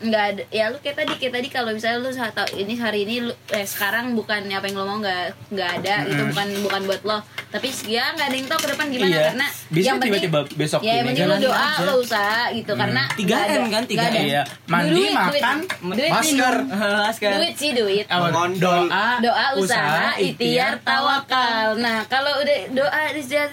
nggak 0.00 0.24
ada 0.24 0.42
ya 0.48 0.70
lu 0.70 0.78
kayak 0.78 0.96
tadi 0.96 1.12
kayak 1.16 1.34
tadi 1.34 1.48
kalau 1.48 1.70
misalnya 1.70 1.98
lu 1.98 2.10
saat 2.10 2.30
tahu 2.30 2.54
ini 2.54 2.74
hari 2.74 3.02
ini 3.02 3.14
lu 3.20 3.34
eh 3.50 3.64
sekarang 3.64 4.14
bukan 4.14 4.46
apa 4.46 4.64
yang 4.64 4.76
lo 4.76 4.86
mau 4.86 4.98
nggak 4.98 5.50
nggak 5.50 5.70
ada 5.76 5.94
itu 6.06 6.22
bukan 6.24 6.46
bukan 6.62 6.82
buat 6.86 7.02
lo 7.02 7.18
tapi 7.48 7.66
ya 7.84 8.12
nggak 8.12 8.26
ada 8.26 8.36
yang 8.36 8.46
tahu 8.46 8.60
ke 8.60 8.68
depan 8.70 8.86
gimana 8.88 9.10
Iya. 9.10 9.22
karena 9.26 9.46
Bisa 9.68 9.84
yang 9.84 9.96
penting 9.98 10.12
tiba-tiba 10.22 10.40
besok 10.54 10.80
ya 10.80 10.92
yang 10.94 11.06
penting 11.08 11.26
lu 11.26 11.36
doa 11.42 11.58
aja. 11.58 11.82
lo 11.82 11.92
usaha 11.98 12.42
gitu 12.52 12.72
karena 12.72 13.02
3M 13.10 13.26
nggak 13.26 13.40
ada- 13.40 13.58
kan, 13.68 13.82
3M. 13.82 13.96
nggak 13.96 14.08
ada. 14.08 14.20
Iya. 14.22 14.42
Mandi, 14.68 14.92
Duit, 14.94 15.12
makan, 15.12 15.56
duit, 15.90 16.10
masker. 16.12 16.54
Laskar. 17.00 17.30
duit 17.36 17.54
sih 17.54 17.70
duit 17.72 18.06
doa 18.06 19.08
doa 19.18 19.46
usaha 19.56 20.14
ikhtiar 20.16 20.78
tawakal 20.80 21.74
nah 21.76 22.06
kalau 22.06 22.38
udah 22.38 22.58
doa 22.70 23.00
ikhtiar 23.10 23.50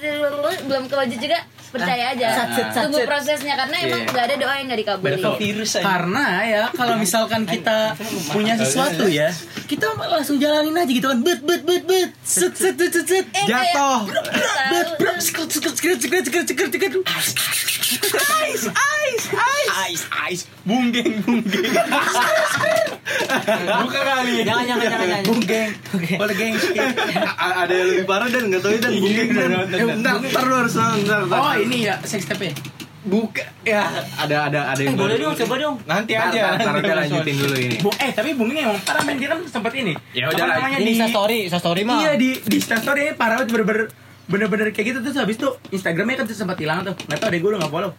belum 0.61 0.83
kewajib 0.85 1.17
juga 1.19 1.39
percaya 1.67 2.15
aja 2.15 2.27
Satset, 2.31 2.55
satset. 2.65 2.83
tunggu 2.87 3.03
prosesnya 3.03 3.53
karena 3.57 3.75
emang 3.81 4.01
Iya. 4.01 4.07
nggak 4.07 4.25
ada 4.25 4.35
doa 4.37 4.53
yang 4.55 4.65
nggak 4.65 4.79
dikabulin 4.79 5.19
virus 5.35 5.71
karena 5.75 6.23
ya 6.43 6.63
kalau 6.73 6.99
misalkan 6.99 7.45
kita 7.47 7.95
punya 8.33 8.59
sesuatu 8.59 9.07
ya 9.07 9.31
kita 9.65 9.97
langsung 9.97 10.37
jalanin 10.37 10.77
aja 10.77 10.91
gitu 10.91 11.07
kan. 11.09 11.19
Bet 11.25 11.41
bet 11.41 11.61
bet 11.65 11.83
bet. 11.89 12.09
Set 12.21 12.53
set 12.53 12.77
set 12.77 12.93
set 12.93 13.05
set. 13.09 13.25
Eh, 13.33 13.45
Jatuh. 13.49 14.05
bet 14.69 14.89
bet 15.01 15.17
sekret 15.21 15.49
sekret 15.49 15.75
sekret 15.81 15.99
sekret 16.01 16.23
sekret 16.25 16.45
sekret 16.45 16.71
sekret 16.73 16.93
ice 18.45 18.65
ice 18.69 19.25
ice 19.33 19.69
ice 19.89 20.03
ice 20.29 20.43
bunggeng 20.65 21.21
bunggeng. 21.25 21.65
Buka 23.65 23.99
kali. 24.01 24.45
jangan 24.45 24.63
jangan 24.65 24.85
jangan 24.85 25.07
jangan. 25.09 25.23
Bunggeng. 25.25 25.69
Boleh 26.17 26.35
geng 26.37 26.53
ada 27.65 27.73
yang 27.73 27.87
lebih 27.89 28.05
parah 28.05 28.27
dan 28.29 28.43
nggak 28.51 28.61
tahu 28.61 28.77
dan 28.77 28.91
mungkin 29.01 29.27
dan 29.33 29.49
ntar 30.01 30.45
harus 30.45 30.75
ntar 30.77 31.21
oh 31.29 31.53
ini 31.57 31.89
ya 31.89 31.95
sex 32.05 32.29
tape 32.29 32.53
buka. 33.05 33.45
Ya 33.61 33.85
ada 34.17 34.49
ada 34.49 34.59
ada 34.73 34.79
eh 34.81 34.89
yang 34.89 34.97
boleh 34.97 35.15
baru. 35.15 35.25
dong 35.29 35.33
coba 35.45 35.55
dong. 35.61 35.75
Nanti 35.85 36.11
Ntar, 36.17 36.27
aja. 36.33 36.43
ntar, 36.57 36.73
nanti 36.73 36.89
aja. 36.89 36.95
lanjutin 37.05 37.35
dulu 37.37 37.55
ini. 37.55 37.75
Bu, 37.79 37.89
eh 38.01 38.11
tapi 38.11 38.29
bunggeng 38.33 38.57
emang 38.65 38.81
parah 38.81 39.03
men 39.05 39.17
dia 39.21 39.29
kan 39.29 39.39
sempat 39.45 39.71
ini. 39.77 39.93
Ya 40.11 40.27
udah 40.27 40.45
namanya 40.49 40.77
ini 40.81 40.85
di 40.85 40.91
Insta 40.97 41.07
story 41.07 41.37
Insta 41.47 41.59
story 41.61 41.81
mah. 41.85 41.97
Iya 42.01 42.11
di 42.17 42.29
di 42.41 42.57
story 42.59 43.01
parah 43.13 43.39
banget 43.39 43.53
bener-bener 43.53 43.85
bener-bener 44.25 44.67
kayak 44.73 44.85
gitu. 44.91 44.99
Terus 45.05 45.17
habis 45.21 45.37
itu 45.37 45.47
Instagramnya 45.69 46.25
kan 46.25 46.25
sempat 46.33 46.57
hilang 46.57 46.81
tuh. 46.81 46.97
Nggak 47.05 47.19
tahu 47.21 47.29
deh 47.29 47.39
gue 47.39 47.49
udah 47.53 47.59
nggak 47.61 47.73
follow. 47.73 47.91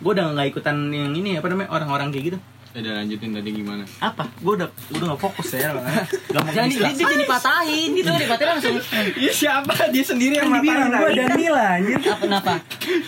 Gue 0.00 0.12
udah 0.12 0.24
nggak 0.36 0.46
ikutan 0.52 0.76
yang 0.92 1.12
ini 1.16 1.40
apa 1.40 1.48
namanya 1.48 1.72
orang-orang 1.72 2.12
kayak 2.12 2.36
gitu 2.36 2.38
udah 2.70 2.92
lanjutin 3.02 3.34
tadi 3.34 3.50
gimana? 3.50 3.82
Apa? 3.98 4.30
Gue 4.38 4.54
udah 4.54 4.70
gue 4.70 5.02
udah 5.02 5.06
nggak 5.10 5.22
fokus 5.26 5.58
ya. 5.58 5.74
Nggak 6.30 6.42
mau 6.46 6.52
jangan 6.54 6.68
bisa. 6.70 6.86
dia, 6.86 7.02
jadi 7.02 7.26
patahin 7.26 7.88
gitu. 7.98 8.08
Dipatahin 8.14 8.48
langsung. 8.54 8.74
Iya 9.18 9.32
siapa? 9.34 9.74
Dia 9.90 10.04
sendiri 10.06 10.34
yang 10.38 10.54
Kan 10.54 10.62
matain 10.62 10.86
gue 10.86 11.10
dan 11.18 11.28
Nila 11.34 11.64
anjir. 11.74 11.98
Apa 11.98 12.16
kenapa? 12.22 12.52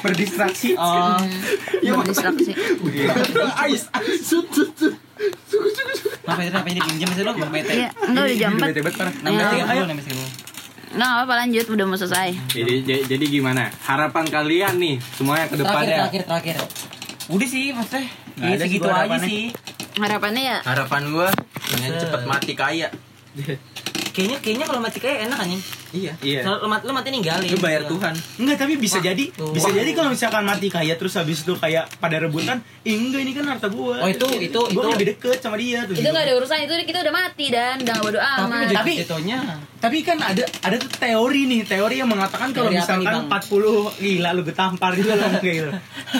Berdistraksi. 0.02 0.74
Oh. 0.74 1.14
Berdistraksi. 1.78 2.50
Ais, 3.54 3.82
ais. 3.94 4.18
Sut, 4.18 4.50
sut, 4.50 4.70
sut. 4.74 4.94
kenapa 6.26 6.42
itu 6.42 6.50
kenapa 6.50 6.66
jadi 6.74 6.82
pinjam 6.82 7.08
sih 7.14 7.22
lo 7.22 7.32
iya. 7.38 7.88
Enggak 8.02 8.22
udah 8.26 8.36
jam 8.42 8.50
empat. 8.58 8.66
Bete 8.74 8.80
banget 8.82 8.98
parah 8.98 9.14
nambah 9.22 9.30
Iya. 9.30 9.50
tiga 9.54 9.62
puluh 9.62 9.86
nambah 9.86 10.04
tiga 10.04 10.16
puluh. 10.18 10.32
Nggak 10.92 11.10
apa 11.22 11.32
lanjut 11.38 11.66
udah 11.70 11.84
mau 11.86 11.96
selesai. 11.96 12.28
Jadi 12.50 12.74
jadi, 12.82 13.02
jadi 13.06 13.24
gimana? 13.30 13.62
Harapan 13.86 14.24
kalian 14.26 14.74
nih 14.82 14.94
semuanya 15.14 15.46
ke 15.46 15.54
terakhir 15.54 15.70
depannya. 15.70 15.96
terakhir 16.02 16.22
terakhir. 16.26 16.54
Udah 17.30 17.46
sih 17.48 17.70
maksudnya 17.70 18.10
Nggak 18.42 18.52
ya 18.52 18.58
segitu 18.58 18.84
aja 18.84 18.94
harapannya. 18.98 19.28
sih 19.28 19.44
harapannya 19.94 20.42
ya 20.42 20.58
Harapan 20.66 21.02
gua 21.08 21.28
pengen 21.62 21.92
cepet 21.94 22.22
mati 22.26 22.52
kaya. 22.52 22.88
kayaknya 24.12 24.36
kayaknya 24.42 24.66
kalau 24.66 24.80
mati 24.82 24.98
kayak 24.98 25.30
enak 25.30 25.38
anjing 25.38 25.62
Iya. 25.92 26.12
iya. 26.18 26.40
Kalau 26.40 26.58
lu 26.58 26.68
mati 26.68 26.84
lu 26.84 26.92
mati 26.92 27.08
ninggalin. 27.08 27.48
Lu 27.48 27.60
bayar 27.60 27.84
Tuhan. 27.84 28.14
Enggak 28.40 28.56
tapi 28.58 28.74
bisa 28.76 28.98
jadi. 28.98 29.24
tuh. 29.30 29.52
bisa 29.52 29.68
jadi 29.68 29.90
kalau 29.92 30.08
misalkan 30.08 30.42
mati 30.42 30.66
kaya 30.66 30.96
terus 30.96 31.12
habis 31.14 31.40
itu 31.40 31.52
kayak 31.54 31.84
pada 31.96 32.16
rebutan 32.16 32.58
"Ih, 32.82 32.96
enggak 32.96 33.20
ini 33.20 33.32
kan 33.32 33.44
harta 33.46 33.68
gue 33.68 33.94
Oh, 33.94 34.08
itu- 34.08 34.40
itu- 34.40 34.66
gue 34.66 34.72
itu- 34.74 34.90
lebih 34.90 35.06
deket 35.12 35.38
sama 35.38 35.54
dia 35.54 35.84
tuh 35.84 35.92
itu 35.92 36.02
nggak 36.02 36.24
ada 36.24 36.34
urusan 36.34 36.58
itu 36.60 36.74
kita 36.82 36.98
udah 37.00 37.14
mati 37.14 37.46
dan. 37.48 37.76
Udah 37.78 37.92
nggak 37.92 38.04
bodo 38.04 38.18
tapi 38.18 38.42
amat. 38.42 38.72
Tapi- 38.72 38.96
jatuhnya. 38.98 39.38
Tapi 39.78 39.98
kan 40.00 40.18
ada 40.18 40.42
ada 40.62 40.76
tuh 40.78 40.90
teori 40.92 41.42
nih, 41.44 41.60
teori 41.66 41.96
yang 41.98 42.06
mengatakan 42.06 42.54
kalau 42.54 42.70
nih, 42.70 42.78
misalkan 42.78 43.26
Bang? 43.26 43.42
40 43.42 43.90
gila 43.98 44.30
lu 44.30 44.40
gue 44.42 44.54
tampar 44.54 44.94
gitu 44.94 45.10
loh 45.10 45.28
kayak 45.34 45.56
gitu. 45.58 45.70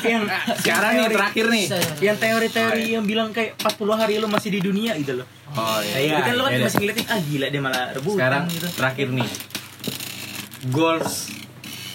yang 0.02 0.22
sekarang 0.58 0.92
nih 0.96 1.08
terakhir 1.08 1.46
nih. 1.48 1.64
Yang 2.02 2.16
teori-teori 2.20 2.84
yang 2.90 3.04
bilang 3.04 3.28
kayak 3.30 3.54
40 3.56 3.94
hari 3.94 4.18
lu 4.18 4.26
masih 4.26 4.50
di 4.50 4.60
dunia 4.60 4.92
gitu 4.96 5.16
loh. 5.16 5.26
oh 5.52 5.78
Iya, 5.80 6.20
kan 6.22 6.32
lu 6.34 6.42
kan 6.42 6.58
masih 6.58 6.78
ngeliatin 6.80 7.06
ah 7.06 7.20
gila 7.20 7.46
dia 7.46 7.60
malah 7.60 7.84
rebutan 7.92 8.16
sekarang 8.18 8.42
gitu. 8.48 8.68
terakhir 8.72 9.06
nih 9.10 9.28
goals 10.64 11.32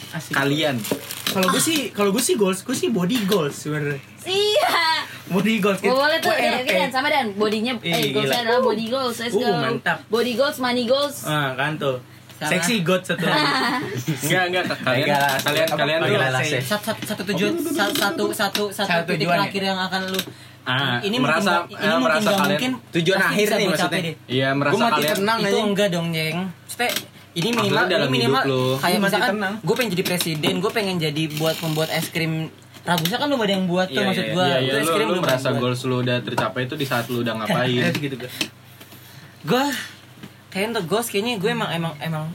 Asik. 0.10 0.34
kalian 0.34 0.80
Kalau 1.27 1.48
gue 1.48 1.60
sih, 1.60 1.91
kalau 1.91 2.10
gue 2.10 2.19
sih 2.19 2.34
goals, 2.34 2.60
gue 2.61 2.73
sih 2.73 2.89
body 2.89 3.23
goals 3.23 3.53
sebenarnya. 3.53 3.99
iya 4.26 5.03
Body 5.27 5.60
goals. 5.60 5.84
Oh, 5.84 5.91
boleh 5.94 6.18
tuh, 6.18 6.31
ya, 6.31 6.64
Dan 6.64 6.88
sama 6.88 7.07
Dan, 7.07 7.35
bodinya, 7.35 7.76
eh, 7.77 8.10
goalsnya 8.10 8.31
gila. 8.34 8.45
adalah 8.48 8.61
body 8.64 8.85
goals, 8.88 9.15
let's 9.19 9.35
Uh, 9.35 9.44
go. 9.44 9.52
mantap. 9.53 9.98
Body 10.07 10.34
goals, 10.34 10.57
money 10.57 10.84
goals. 10.84 11.27
Ah, 11.27 11.52
kan 11.53 11.76
tuh. 11.76 11.99
Seksi 12.39 12.80
god 12.81 13.03
satu 13.03 13.22
lagi. 13.22 13.44
enggak 14.23 14.44
enggak 14.48 14.64
kalian 14.80 15.03
Enggak 15.03 15.30
kalian 15.41 15.68
apa- 15.68 15.77
kalian 15.77 15.99
apa- 15.99 16.41
say. 16.41 16.61
satu, 16.64 16.84
satu, 16.88 17.02
satu 17.03 17.22
tujuan 17.27 17.52
satu 17.60 17.72
satu 17.94 18.23
satu, 18.31 18.64
satu 18.72 18.88
Satu 18.88 19.03
titik 19.06 19.26
tujuan 19.26 19.38
terakhir 19.38 19.61
yang 19.65 19.80
akan 19.81 20.02
lu 20.07 20.22
Ah, 20.64 20.99
ini 21.02 21.18
merasa- 21.18 21.64
mungkin, 21.64 21.76
eh, 21.76 21.76
ini 21.77 21.88
mungkin 21.89 22.02
merasa 22.03 22.23
gak 22.23 22.31
kalian- 22.34 22.49
mungkin 22.49 22.72
tujuan 22.94 23.19
akhir 23.22 23.48
nih 23.49 23.68
maksudnya. 23.68 24.02
iya 24.27 24.48
merasa 24.52 24.73
Gua 24.73 24.81
mati 24.81 24.95
kalian 24.98 25.15
tenang 25.18 25.38
itu 25.38 25.48
aja. 25.49 25.64
enggak 25.65 25.88
dong 25.89 26.07
jeng 26.10 26.35
Maksudnya 26.45 26.91
ini 27.38 27.49
minimal 27.51 27.85
dalam 27.85 28.09
ini 28.09 28.15
minimal 28.19 28.41
hidup 28.41 28.49
lu. 28.49 28.64
kayak 28.76 28.97
Lu 28.97 28.97
masih 28.97 29.03
misalkan 29.14 29.34
tenang. 29.35 29.53
gue 29.59 29.76
pengen 29.76 29.91
jadi 29.93 30.03
presiden 30.03 30.53
gue 30.57 30.72
pengen 30.72 30.95
jadi 30.97 31.23
buat 31.35 31.55
pembuat 31.55 31.89
es 31.89 32.09
krim 32.09 32.49
Ragusnya 32.80 33.18
kan 33.18 33.27
belum 33.27 33.41
ada 33.41 33.53
yang 33.53 33.65
buat 33.65 33.88
tuh 33.88 33.93
Iya, 33.93 34.07
maksud 34.07 34.26
gue 34.31 34.45
Iya, 34.47 34.57
iya, 34.59 34.72
es 34.73 34.84
lu, 34.84 34.93
krim 34.93 35.05
lu 35.05 35.14
belum 35.14 35.23
merasa 35.23 35.49
goals 35.53 35.81
lu 35.84 35.95
udah 35.99 36.18
tercapai 36.19 36.61
itu 36.64 36.73
di 36.73 36.84
saat 36.84 37.05
lu 37.07 37.19
udah 37.19 37.34
ngapain 37.35 37.91
gitu 37.99 38.15
gue. 38.18 38.31
gue 39.43 39.64
kayaknya 40.49 40.69
untuk 40.73 40.85
Ghost 40.89 41.07
kayaknya 41.07 41.35
gue 41.35 41.49
emang 41.49 41.69
emang 41.69 41.93
emang 41.99 42.26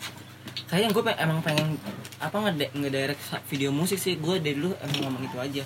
kayaknya 0.66 0.88
gue 0.90 1.02
emang 1.18 1.38
pengen 1.40 1.66
apa 2.18 2.36
ngede 2.38 2.66
ngedirect 2.70 3.20
video 3.46 3.70
musik 3.70 3.96
sih 3.96 4.14
gue 4.14 4.38
dari 4.38 4.54
dulu 4.54 4.76
emang 4.78 4.98
ngomong 5.02 5.22
itu 5.24 5.36
aja 5.36 5.62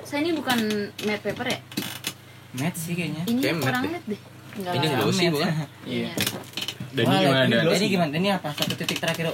Saya 0.00 0.24
ini 0.24 0.32
bukan 0.32 0.58
matte 1.04 1.20
paper 1.22 1.46
ya? 1.46 1.58
Matt 2.54 2.74
sih 2.74 2.92
kayaknya 2.92 3.22
Ini 3.26 3.38
Kayak 3.38 3.56
kurang 3.60 3.82
matte 3.84 3.92
matte 3.94 4.08
deh. 4.08 4.20
Enggak 4.56 4.72
Ini 4.74 4.86
glossy 4.96 5.20
Matt. 5.22 5.34
bukan? 5.34 5.52
Iya. 5.86 6.08
Dan 6.98 7.06
Wah, 7.06 7.14
ini 7.14 7.22
gimana 7.22 7.42
ini 7.46 7.54
dan? 7.54 7.62
glossy. 7.62 7.78
Ini 7.78 7.86
gimana? 7.94 8.10
Ini 8.18 8.28
apa? 8.34 8.48
Satu 8.50 8.74
titik 8.74 8.98
terakhir. 8.98 9.26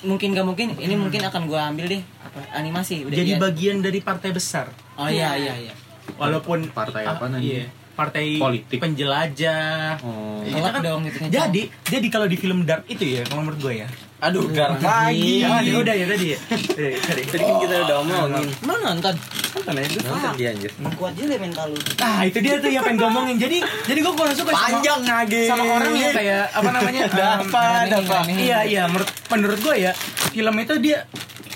Mungkin 0.00 0.28
gak 0.32 0.46
mungkin. 0.48 0.68
Ini 0.80 0.94
mungkin 0.96 1.20
akan 1.20 1.42
gue 1.44 1.60
ambil 1.60 1.86
deh. 1.92 2.02
Apa? 2.24 2.40
Animasi. 2.56 3.04
Udah 3.04 3.16
Jadi 3.20 3.32
iya. 3.36 3.38
bagian 3.38 3.76
dari 3.84 4.00
partai 4.00 4.32
besar. 4.32 4.72
Oh 4.96 5.08
iya 5.12 5.36
iya 5.36 5.54
iya. 5.68 5.74
Walaupun 6.16 6.72
Partai 6.72 7.04
ah, 7.04 7.20
apa 7.20 7.28
nanti? 7.28 7.60
Iya. 7.60 7.68
Partai 7.92 8.40
Politik. 8.40 8.80
penjelajah. 8.80 10.00
Oh. 10.00 10.40
Kan- 10.40 10.80
dong 10.80 11.04
gitu 11.04 11.28
Jadi, 11.28 11.68
jadi 11.84 12.06
kalau 12.08 12.24
di 12.24 12.40
film 12.40 12.64
Dark 12.64 12.88
itu 12.88 13.04
ya, 13.04 13.28
kalau 13.28 13.44
menurut 13.44 13.60
gue 13.60 13.84
ya. 13.84 13.88
Aduh, 14.20 14.52
gar 14.52 14.76
lagi. 14.76 15.40
Ah, 15.40 15.58
ya 15.58 15.74
udah 15.76 15.94
ya 15.94 16.04
tadi 16.04 16.26
ya. 16.30 16.38
Udah, 16.44 16.92
Tadi 17.00 17.22
Tadi 17.24 17.40
kan 17.40 17.56
kita 17.58 17.74
udah 17.82 17.96
omongin. 17.98 18.48
Mana 18.60 18.92
nonton? 18.92 19.14
Nonton 19.56 19.74
aja 19.74 19.88
tuh. 19.90 20.02
Nonton 20.06 20.32
dia 20.36 20.48
anjir. 20.50 20.70
Kuat 20.94 21.12
juga 21.16 21.36
mental 21.36 21.66
lu. 21.72 21.80
Ah, 21.98 22.20
itu 22.22 22.38
dia 22.38 22.54
tuh 22.56 22.68
yang 22.68 22.84
pengen 22.84 23.00
ngomongin. 23.00 23.36
Jadi, 23.36 23.58
jadi 23.86 23.98
gue 23.98 24.12
kurang 24.12 24.34
suka 24.34 24.52
sama- 24.52 24.60
Panjang 24.76 25.00
ngage. 25.02 25.42
sama 25.48 25.62
orang 25.64 25.92
yang 25.94 26.12
kayak 26.12 26.44
apa 26.52 26.70
namanya? 26.70 27.00
Dapat, 27.20 27.82
em, 27.82 27.90
dapat. 27.90 28.22
Iya, 28.30 28.58
iya. 28.62 28.82
Menurut, 29.30 29.58
gue 29.58 29.74
ya, 29.80 29.92
film 30.30 30.54
itu 30.58 30.74
dia 30.78 30.98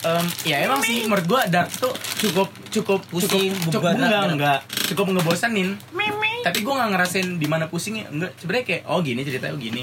em, 0.00 0.24
ya 0.42 0.56
emang 0.60 0.80
sih 0.80 1.04
menurut 1.04 1.26
gue 1.26 1.40
Dark 1.48 1.68
tuh 1.70 1.92
cukup 2.18 2.48
cukup 2.70 3.00
Pusing, 3.06 3.52
cukup, 3.62 3.72
cukup 3.72 3.90
enggak 3.94 4.08
berat. 4.10 4.28
enggak 4.30 4.58
cukup 4.84 5.06
ngebosanin 5.10 5.68
tapi 6.42 6.60
gue 6.60 6.68
nggak 6.70 6.90
ngerasain 6.90 7.28
di 7.34 7.46
mana 7.46 7.64
pusingnya 7.66 8.04
enggak 8.08 8.36
sebenarnya 8.36 8.64
kayak 8.66 8.82
oh 8.84 9.00
gini 9.00 9.20
ceritanya 9.22 9.52
oh 9.52 9.58
gini 9.58 9.82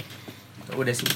udah 0.72 0.94
sih 0.94 1.10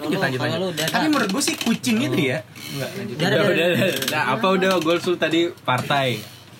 lanjut 0.00 0.20
lanjut 0.20 0.40
lanjut. 0.40 0.74
tapi 0.88 1.06
menurut 1.12 1.30
gue 1.30 1.42
sih 1.44 1.56
kucing 1.60 1.96
itu 2.00 2.18
ya. 2.32 2.38
Enggak 2.46 2.90
lanjut. 2.96 3.16
Udah, 3.16 3.28
Udah, 3.28 3.40
udah, 3.40 3.50
udah, 3.52 3.66
udah. 3.76 4.08
Nah, 4.12 4.24
apa 4.34 4.46
udah 4.50 4.72
goals 4.80 5.04
lu 5.04 5.14
tadi? 5.20 5.40
Partai? 5.62 6.08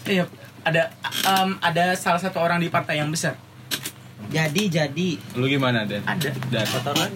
iya 0.09 0.25
ada 0.65 0.93
em, 1.25 1.51
ada 1.61 1.85
salah 1.97 2.21
satu 2.21 2.41
orang 2.41 2.61
di 2.61 2.69
partai 2.69 3.01
yang 3.01 3.09
besar. 3.09 3.37
Jadi 4.31 4.71
jadi. 4.71 5.11
Lu 5.35 5.49
gimana 5.51 5.83
dan? 5.89 6.07
Ada. 6.07 6.31
Dan. 6.53 6.67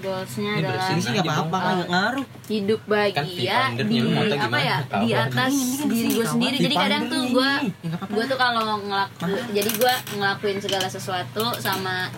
Goalsnya 0.03 0.51
ini 0.59 0.67
adalah 0.67 0.83
bersih 0.83 0.97
sih 0.99 1.11
nggak 1.15 1.25
apa-apa 1.31 1.59
kan 1.61 1.75
nggak 1.79 1.91
ngaruh. 1.95 2.27
Hidup 2.51 2.81
Kan 2.81 2.91
bahagia 2.91 3.23
Vivandernya 3.23 3.87
di 3.87 3.97
lu 4.03 4.09
mata 4.11 4.35
apa 4.35 4.37
gimana? 4.43 4.59
ya 4.65 4.77
di 4.83 5.09
atas 5.15 5.53
diri 5.87 6.09
gue 6.11 6.27
sendiri. 6.27 6.57
Jadi 6.59 6.75
kadang 6.75 7.03
tuh 7.07 7.23
gue 7.31 7.51
gue 7.87 8.25
tuh 8.27 8.39
kalau 8.41 8.63
ngelaku 8.83 9.31
jadi 9.55 9.71
gue 9.71 9.95
ngelakuin 10.19 10.59
segala 10.59 10.87
sesuatu 10.91 11.45
sama 11.63 12.11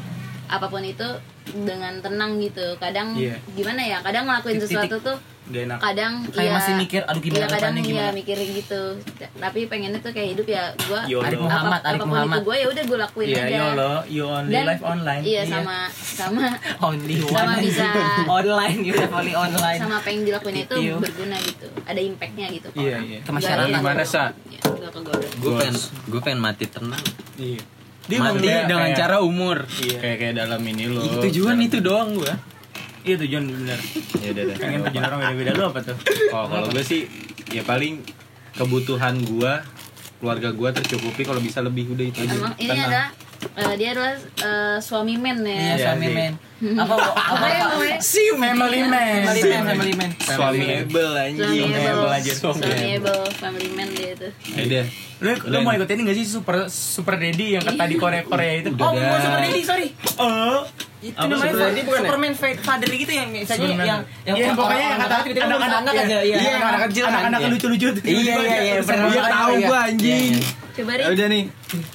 apa 0.47 0.66
pun 0.70 0.81
itu 0.81 1.09
dengan 1.48 1.94
tenang 1.98 2.39
gitu 2.39 2.74
kadang 2.77 3.14
Iya. 3.14 3.39
gimana 3.52 3.81
ya 3.81 3.98
kadang 4.01 4.24
ngelakuin 4.24 4.56
Titik- 4.56 4.66
sesuatu 4.68 4.97
tuh 5.01 5.18
gak 5.47 5.62
enak 5.62 5.78
kadang 5.78 6.12
Kayak 6.27 6.43
ya, 6.43 6.52
masih 6.52 6.73
mikir, 6.74 7.01
aduh 7.06 7.23
gimana 7.23 7.39
iya, 7.39 7.47
kadang 7.47 7.73
depannya, 7.73 7.82
ya 7.85 7.90
gimana? 8.02 8.10
mikirin 8.12 8.48
gitu 8.52 8.82
tapi 9.36 9.60
pengennya 9.64 10.01
tuh 10.02 10.10
kayak 10.10 10.28
hidup 10.35 10.47
ya 10.48 10.62
gue. 10.74 11.01
Arif 11.16 11.39
Muhammad, 11.39 11.81
Arif 11.81 11.94
apa 11.94 12.02
pun 12.02 12.10
Muhammad. 12.10 12.40
gue 12.43 12.56
ya 12.56 12.66
udah 12.66 12.82
gue 12.82 12.98
lakuin 12.98 13.27
Iya, 13.28 13.39
aja 13.39 13.55
YOLO, 13.56 13.93
you 14.09 14.24
only 14.27 14.51
dan 14.51 14.64
live 14.66 14.82
online. 14.85 15.23
iya 15.23 15.43
sama 15.47 15.77
sama 15.94 16.44
only 16.90 17.16
one 17.23 17.31
sama 17.31 17.55
bisa 17.62 17.86
online 18.43 18.78
you 18.82 18.94
have 18.97 19.14
only 19.14 19.35
online 19.36 19.78
sama 19.78 19.94
apa 19.97 20.09
yang 20.09 20.23
dilakuin 20.24 20.56
itu 20.60 20.74
Video. 20.74 20.98
berguna 20.98 21.36
gitu 21.39 21.66
ada 21.81 22.01
impactnya 22.01 22.47
gitu 22.51 22.68
Iya, 22.74 22.82
orang. 22.90 23.02
iya. 23.06 23.18
Ke 23.23 23.31
masyarakat. 23.31 23.70
Gimana, 23.70 24.02
Sa? 24.02 24.24
Iya. 24.51 24.60
Gue 25.39 25.52
pengen 25.55 25.77
gue 26.10 26.20
pengen 26.20 26.40
mati 26.43 26.66
tenang. 26.66 27.05
Iya. 27.36 27.62
Dia 28.07 28.19
Mati 28.20 28.47
dengan 28.47 28.87
kayak- 28.87 28.97
cara 28.97 29.16
umur. 29.19 29.66
Iya. 29.77 29.99
Kayak 29.99 30.16
kayak 30.16 30.35
dalam 30.37 30.61
ini 30.62 30.85
lo. 30.87 31.03
Tujuan 31.20 31.57
itu 31.59 31.78
doang 31.81 32.15
gua. 32.15 32.35
Iya 33.03 33.15
tujuan 33.19 33.45
benar. 33.45 33.78
Ya 34.19 34.28
udah 34.31 34.45
deh. 34.45 34.57
Pengen 34.57 34.81
tujuan 34.85 35.05
orang 35.05 35.20
beda-beda 35.33 35.53
lu 35.53 35.65
apa 35.65 35.81
tuh? 35.81 35.97
Oh, 36.31 36.45
kalau 36.45 36.66
gue 36.69 36.83
sih 36.83 37.01
ya 37.49 37.62
paling 37.62 38.03
kebutuhan 38.53 39.15
gua 39.23 39.62
keluarga 40.16 40.49
gua 40.51 40.70
tercukupi 40.70 41.23
kalau 41.23 41.39
bisa 41.39 41.61
lebih 41.61 41.87
udah 41.89 42.03
itu 42.05 42.19
aja. 42.20 42.33
Emang 42.33 42.55
ini 42.57 42.70
adalah 42.73 43.11
eh, 43.52 43.74
dia 43.77 43.89
adalah 43.93 44.14
eh, 44.18 44.77
suami 44.78 45.14
men 45.14 45.39
iya 45.40 45.55
ya. 45.55 45.55
Iya 45.55 45.74
suami 45.86 46.09
men 46.09 46.35
apa 46.56 46.89
apa 46.89 47.20
Apa 47.36 47.47
ya 47.47 47.60
namanya? 47.68 47.98
Si 48.01 48.32
family 48.32 48.81
man. 48.81 49.20
family 49.23 49.43
man 49.44 49.62
family 49.62 49.93
man 49.93 50.10
suami 50.16 50.64
able 50.74 51.05
Suami 51.05 51.36
anjing. 51.36 51.68
able, 51.68 52.09
aja. 52.09 52.32
suami 52.32 52.89
able, 52.97 53.20
family 53.36 53.68
man 53.70 53.89
dia 53.93 54.10
itu. 54.10 54.28
Ya 54.51 54.62
udah. 54.64 54.85
Lu, 55.16 55.31
lu 55.48 55.56
mau 55.60 55.73
ikut 55.73 55.85
ini 55.86 56.01
gak 56.02 56.16
sih 56.16 56.27
super 56.27 56.56
super 56.66 57.16
daddy 57.16 57.56
yang 57.56 57.64
kata 57.64 57.85
di 57.85 57.97
Korea 57.97 58.20
Korea 58.23 58.52
itu? 58.59 58.68
oh 58.70 58.89
bukan 58.89 59.20
super 59.23 59.40
daddy 59.43 59.60
sorry 59.62 59.86
Oh, 60.16 60.64
itu 60.98 61.12
Apa, 61.12 61.28
namanya 61.28 61.52
Super 61.52 61.66
Daddy 61.66 61.81
bukan 61.82 61.93
ya? 61.94 62.01
Superman 62.02 62.32
fa- 62.35 62.60
father 62.62 62.89
gitu 62.90 63.12
yang 63.12 63.28
misalnya 63.31 63.68
yang 63.77 64.01
yang 64.24 64.36
Iya, 64.36 64.48
pokoknya 64.52 64.86
yang 64.86 64.98
kata 64.98 65.14
anak-anak 65.39 65.78
anak 65.78 65.93
iya. 65.93 66.02
aja 66.02 66.18
iya 66.20 66.36
Iya, 66.36 66.51
anak 66.59 66.81
kecil 66.89 67.05
kan, 67.05 67.12
anak-anak 67.12 67.39
iya. 67.39 67.48
lucu-lucu. 67.52 67.86
Iya 68.01 68.16
iya 68.16 68.35
iya. 68.35 68.73
Iya 68.73 68.81
dia. 68.81 69.23
tahu 69.31 69.52
gua 69.62 69.78
anjing. 69.86 70.32
Coba 70.77 70.93
Ya 70.94 71.09
udah 71.09 71.27
nih. 71.27 71.44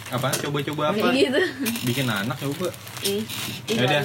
Apa? 0.10 0.28
Coba-coba 0.36 0.84
apa? 0.90 1.06
Gitu. 1.12 1.42
Bikin 1.86 2.06
anak 2.06 2.34
coba. 2.36 2.68
Ih, 3.02 3.22
ih, 3.68 3.76
Ya 3.76 3.84
udah. 3.84 4.02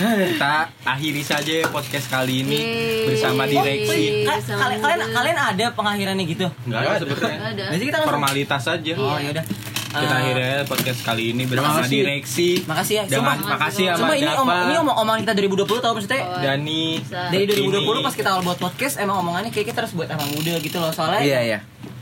Kita 0.00 0.54
akhiri 0.82 1.20
saja 1.20 1.52
podcast 1.68 2.08
kali 2.08 2.40
ini 2.40 2.56
Yeay. 2.56 3.04
bersama 3.04 3.44
direksi. 3.44 4.00
Yeay. 4.00 4.24
Ka- 4.24 4.56
kalian 4.56 4.80
kalian 4.80 5.00
kalian 5.10 5.36
ada 5.36 5.66
pengakhirannya 5.70 6.24
gitu 6.24 6.46
Enggak 6.64 6.80
ada 6.80 6.96
sebenarnya. 6.96 7.38
Ada. 7.52 7.64
Jadi 7.68 7.82
kita 7.84 7.96
langsung- 7.98 8.14
Formalitas 8.14 8.62
saja. 8.62 8.92
oh 8.96 9.18
ya 9.18 9.30
udah 9.30 9.44
Kita 9.90 10.06
Eh, 10.08 10.20
akhirnya 10.22 10.54
podcast 10.64 11.00
kali 11.02 11.34
ini 11.34 11.42
bersama 11.44 11.82
makasih. 11.82 11.98
direksi. 11.98 12.48
makasih 12.62 12.94
ya 12.94 13.04
Dengan 13.10 13.34
Sumpah, 13.34 13.50
makasih 13.50 13.84
sama 13.88 13.98
Sumpah 13.98 14.14
ini 14.14 14.30
om, 14.32 14.46
ini 14.46 14.74
omong 14.78 14.96
omongan 14.96 15.20
kita 15.20 15.32
2020 15.34 15.82
tau 15.82 15.92
maksudnya 15.92 16.20
Oh, 16.22 16.38
Dani, 16.38 16.84
dari 17.02 17.44
2020 17.44 17.82
Ini. 17.92 18.06
pas 18.06 18.14
kita 18.14 18.28
awal 18.30 18.42
buat 18.46 18.58
podcast 18.62 18.94
emang 18.96 19.18
omongannya 19.18 19.50
kayak 19.50 19.66
kita 19.68 19.82
harus 19.82 19.92
buat 19.92 20.06
anak 20.06 20.30
muda 20.30 20.54
gitu 20.56 20.78
loh 20.78 20.88
soalnya 20.88 21.20
Iya 21.20 21.38
iya. 21.44 21.58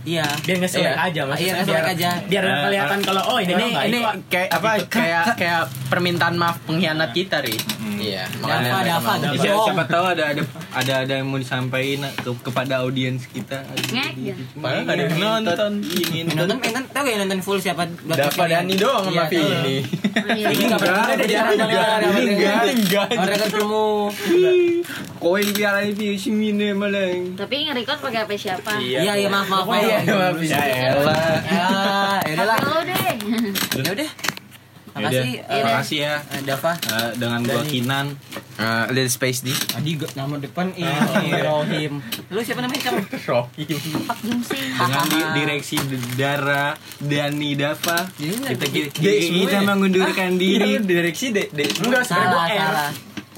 Iya 0.08 0.26
Biar 0.40 0.56
ngeselek 0.58 0.88
Iya. 0.88 0.94
aja 1.02 1.20
maksudnya. 1.22 1.44
Iya, 1.44 1.52
ngeselek 1.54 1.76
biar- 1.78 1.92
aja. 1.92 2.10
Biar 2.24 2.44
Eh, 2.44 2.60
kelihatan 2.64 2.98
kalau 3.02 3.22
oh 3.26 3.38
ini 3.38 3.46
Ini 3.46 3.54
orang 3.54 3.72
baik 3.74 3.88
ini 3.88 3.98
kok. 3.98 4.14
kayak 4.28 4.48
apa 4.50 4.70
kayak 4.88 5.24
kayak 5.34 5.60
permintaan 5.88 6.34
maaf 6.34 6.56
pengkhianat 6.64 7.10
kita 7.12 7.36
ri. 7.40 7.56
Iya. 7.98 8.24
Dava 8.32 8.78
Dava 8.78 8.80
Dava. 8.80 9.12
Dava. 9.20 9.34
siapa, 9.36 9.58
siapa 9.64 9.84
tahu 9.84 10.04
ada 10.08 10.24
ada 10.28 10.42
ada 10.70 10.92
ada 11.02 11.12
yang 11.14 11.26
mau 11.26 11.36
disampaikan 11.36 12.06
ke, 12.14 12.30
kepada 12.40 12.74
audiens 12.80 13.26
kita. 13.26 13.58
Ya. 13.90 14.34
Padahal 14.54 14.82
nggak 14.82 14.94
ada 14.94 15.04
yang 15.04 15.18
nonton. 15.18 15.72
Ini 15.82 16.18
Yang 16.24 16.36
nonton 16.38 16.56
eh, 16.60 16.72
kan 16.72 16.84
tau 16.88 17.00
gak 17.00 17.10
yang 17.10 17.22
nonton 17.22 17.40
full 17.40 17.58
siapa 17.58 17.82
Dava 18.06 18.44
Dani 18.46 18.74
doang 18.74 19.02
sama 19.04 19.14
Iya, 19.18 19.24
Vini. 19.28 19.76
Oh, 19.82 20.30
iya. 20.30 20.46
Ini 20.48 20.62
nggak 20.64 20.80
pernah 20.80 21.04
ada 21.04 21.24
jarang 21.26 21.54
enggak, 21.54 21.68
dengar 21.98 22.00
ini 22.16 22.32
enggak, 22.32 22.62
enggak. 22.70 23.06
Mereka 23.18 23.44
ketemu 23.48 23.86
yang 25.18 25.50
biar 25.52 25.74
ini 25.84 26.08
sini 26.14 26.48
malah. 26.72 27.10
Tapi 27.34 27.54
nge-record 27.66 27.98
pakai 28.00 28.18
HP 28.22 28.32
siapa? 28.36 28.72
Iya 28.78 29.12
iya 29.16 29.28
maaf 29.28 29.46
maaf 29.46 29.66
maaf. 30.00 30.36
Iya, 30.38 30.56
maaf 30.56 30.70
ya 30.70 30.88
elah. 30.92 31.16
Ya, 31.42 31.68
ya 32.20 32.32
udahlah. 32.34 32.56
HP 32.56 32.66
lo 32.66 32.80
deh. 32.82 32.96
Ya 33.78 33.90
udah. 33.94 34.10
Yaudah, 34.88 35.14
Makasih 35.14 35.34
eh, 35.46 35.62
makasih 35.62 35.98
ya 36.00 36.14
eh, 36.26 36.42
Dava. 36.42 36.72
Eh, 36.74 37.10
dengan 37.14 37.40
gua 37.44 37.62
Kinan. 37.62 38.06
Eh, 38.58 38.84
Little 38.90 39.06
Space 39.08 39.46
di. 39.46 39.54
Gak 39.94 40.18
nama 40.18 40.34
depan 40.36 40.74
ini 40.74 40.90
Rohim. 41.38 42.02
Lu 42.28 42.42
siapa 42.42 42.58
namanya 42.58 42.82
kamu? 42.82 43.06
Rohim. 43.30 43.78
Dengan 44.74 45.04
di- 45.06 45.30
direksi 45.38 45.76
Dara 46.12 46.74
Dani 46.98 47.54
Dava 47.54 48.10
Iya, 48.18 48.50
kita 48.50 48.66
kita, 48.66 48.90
kita 48.90 49.54
ya? 49.54 49.62
mengundurkan 49.62 50.34
diri 50.34 50.74
Iya, 50.74 50.82
direksi 50.82 51.30
D. 51.30 51.46
D. 51.46 51.62
Enggak, 51.78 52.02
Salah 52.02 52.26
gua 52.26 52.44
R. 52.50 52.76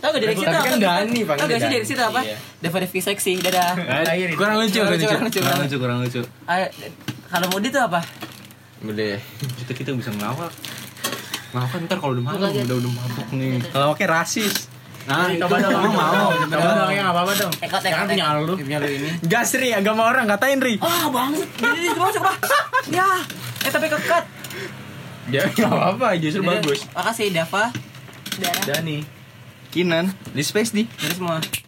Tau 0.01 0.09
gak 0.11 0.21
direksi 0.21 0.43
Tapi 0.43 0.57
itu 0.57 0.65
kan 0.65 0.73
apa? 0.73 0.81
Dani, 0.81 1.21
panggil 1.23 1.41
Tau 1.41 1.47
gak 1.47 1.61
sih 1.61 1.71
direksi 1.71 1.93
itu 1.93 2.05
apa? 2.05 2.21
Dava 2.59 2.77
Devi 2.81 3.01
seksi. 3.01 3.33
Dadah. 3.39 3.71
Eh, 3.77 4.33
kurang 4.33 4.57
lucu 4.57 4.81
kurang 4.81 4.97
lucu 4.97 5.07
kurang 5.07 5.23
lucu 5.23 5.39
kurang 5.39 5.59
lucu 5.61 5.77
kurang 5.77 5.99
lucu 6.01 6.21
Ayo, 6.47 6.67
kalau 7.29 7.47
Mudi 7.49 7.69
itu 7.69 7.79
apa? 7.79 8.01
Udah. 8.81 9.21
kita 9.61 9.73
kita 9.77 9.91
bisa 9.93 10.09
ngelawak 10.11 10.49
ngelawak 11.53 11.69
kan 11.69 11.81
ntar 11.85 11.99
kalau 12.01 12.17
udah 12.17 12.25
malam 12.25 12.49
udah 12.49 12.77
udah 12.81 12.93
mabuk 12.97 13.29
nih 13.37 13.61
Kalau 13.69 13.93
pakai 13.93 14.09
rasis. 14.09 14.73
nah 15.05 15.29
Coba 15.37 15.57
dong, 15.59 15.73
emang 15.75 15.93
mau 15.93 16.31
Coba 16.33 16.71
dong, 16.81 16.93
ya 16.93 17.05
apa-apa 17.09 17.33
dong. 17.35 17.53
Ekot 17.61 17.83
ekot. 17.83 18.07
punya 18.09 18.27
lu. 18.41 18.55
Punya 18.57 18.79
lu 18.81 18.89
ini. 18.89 19.11
Gas 19.21 19.53
Ri, 19.53 19.69
agama 19.73 20.09
orang 20.09 20.25
katain 20.27 20.61
Ri. 20.61 20.81
Ah 20.81 21.09
banget. 21.09 21.49
Ini 21.61 21.89
masuk 21.93 22.23
lah. 22.25 22.37
Ya. 22.89 23.09
Eh 23.65 23.71
tapi 23.71 23.87
kekat. 23.89 24.25
Dia 25.29 25.45
enggak 25.45 25.69
apa-apa, 25.69 26.17
justru 26.17 26.41
bagus. 26.41 26.89
Makasih 26.91 27.37
Dava. 27.37 27.69
Dani. 28.65 29.20
Kinan, 29.71 30.11
di 30.35 30.43
Space 30.43 30.75
di. 30.75 30.85
Jadi 30.99 31.15
semua. 31.15 31.61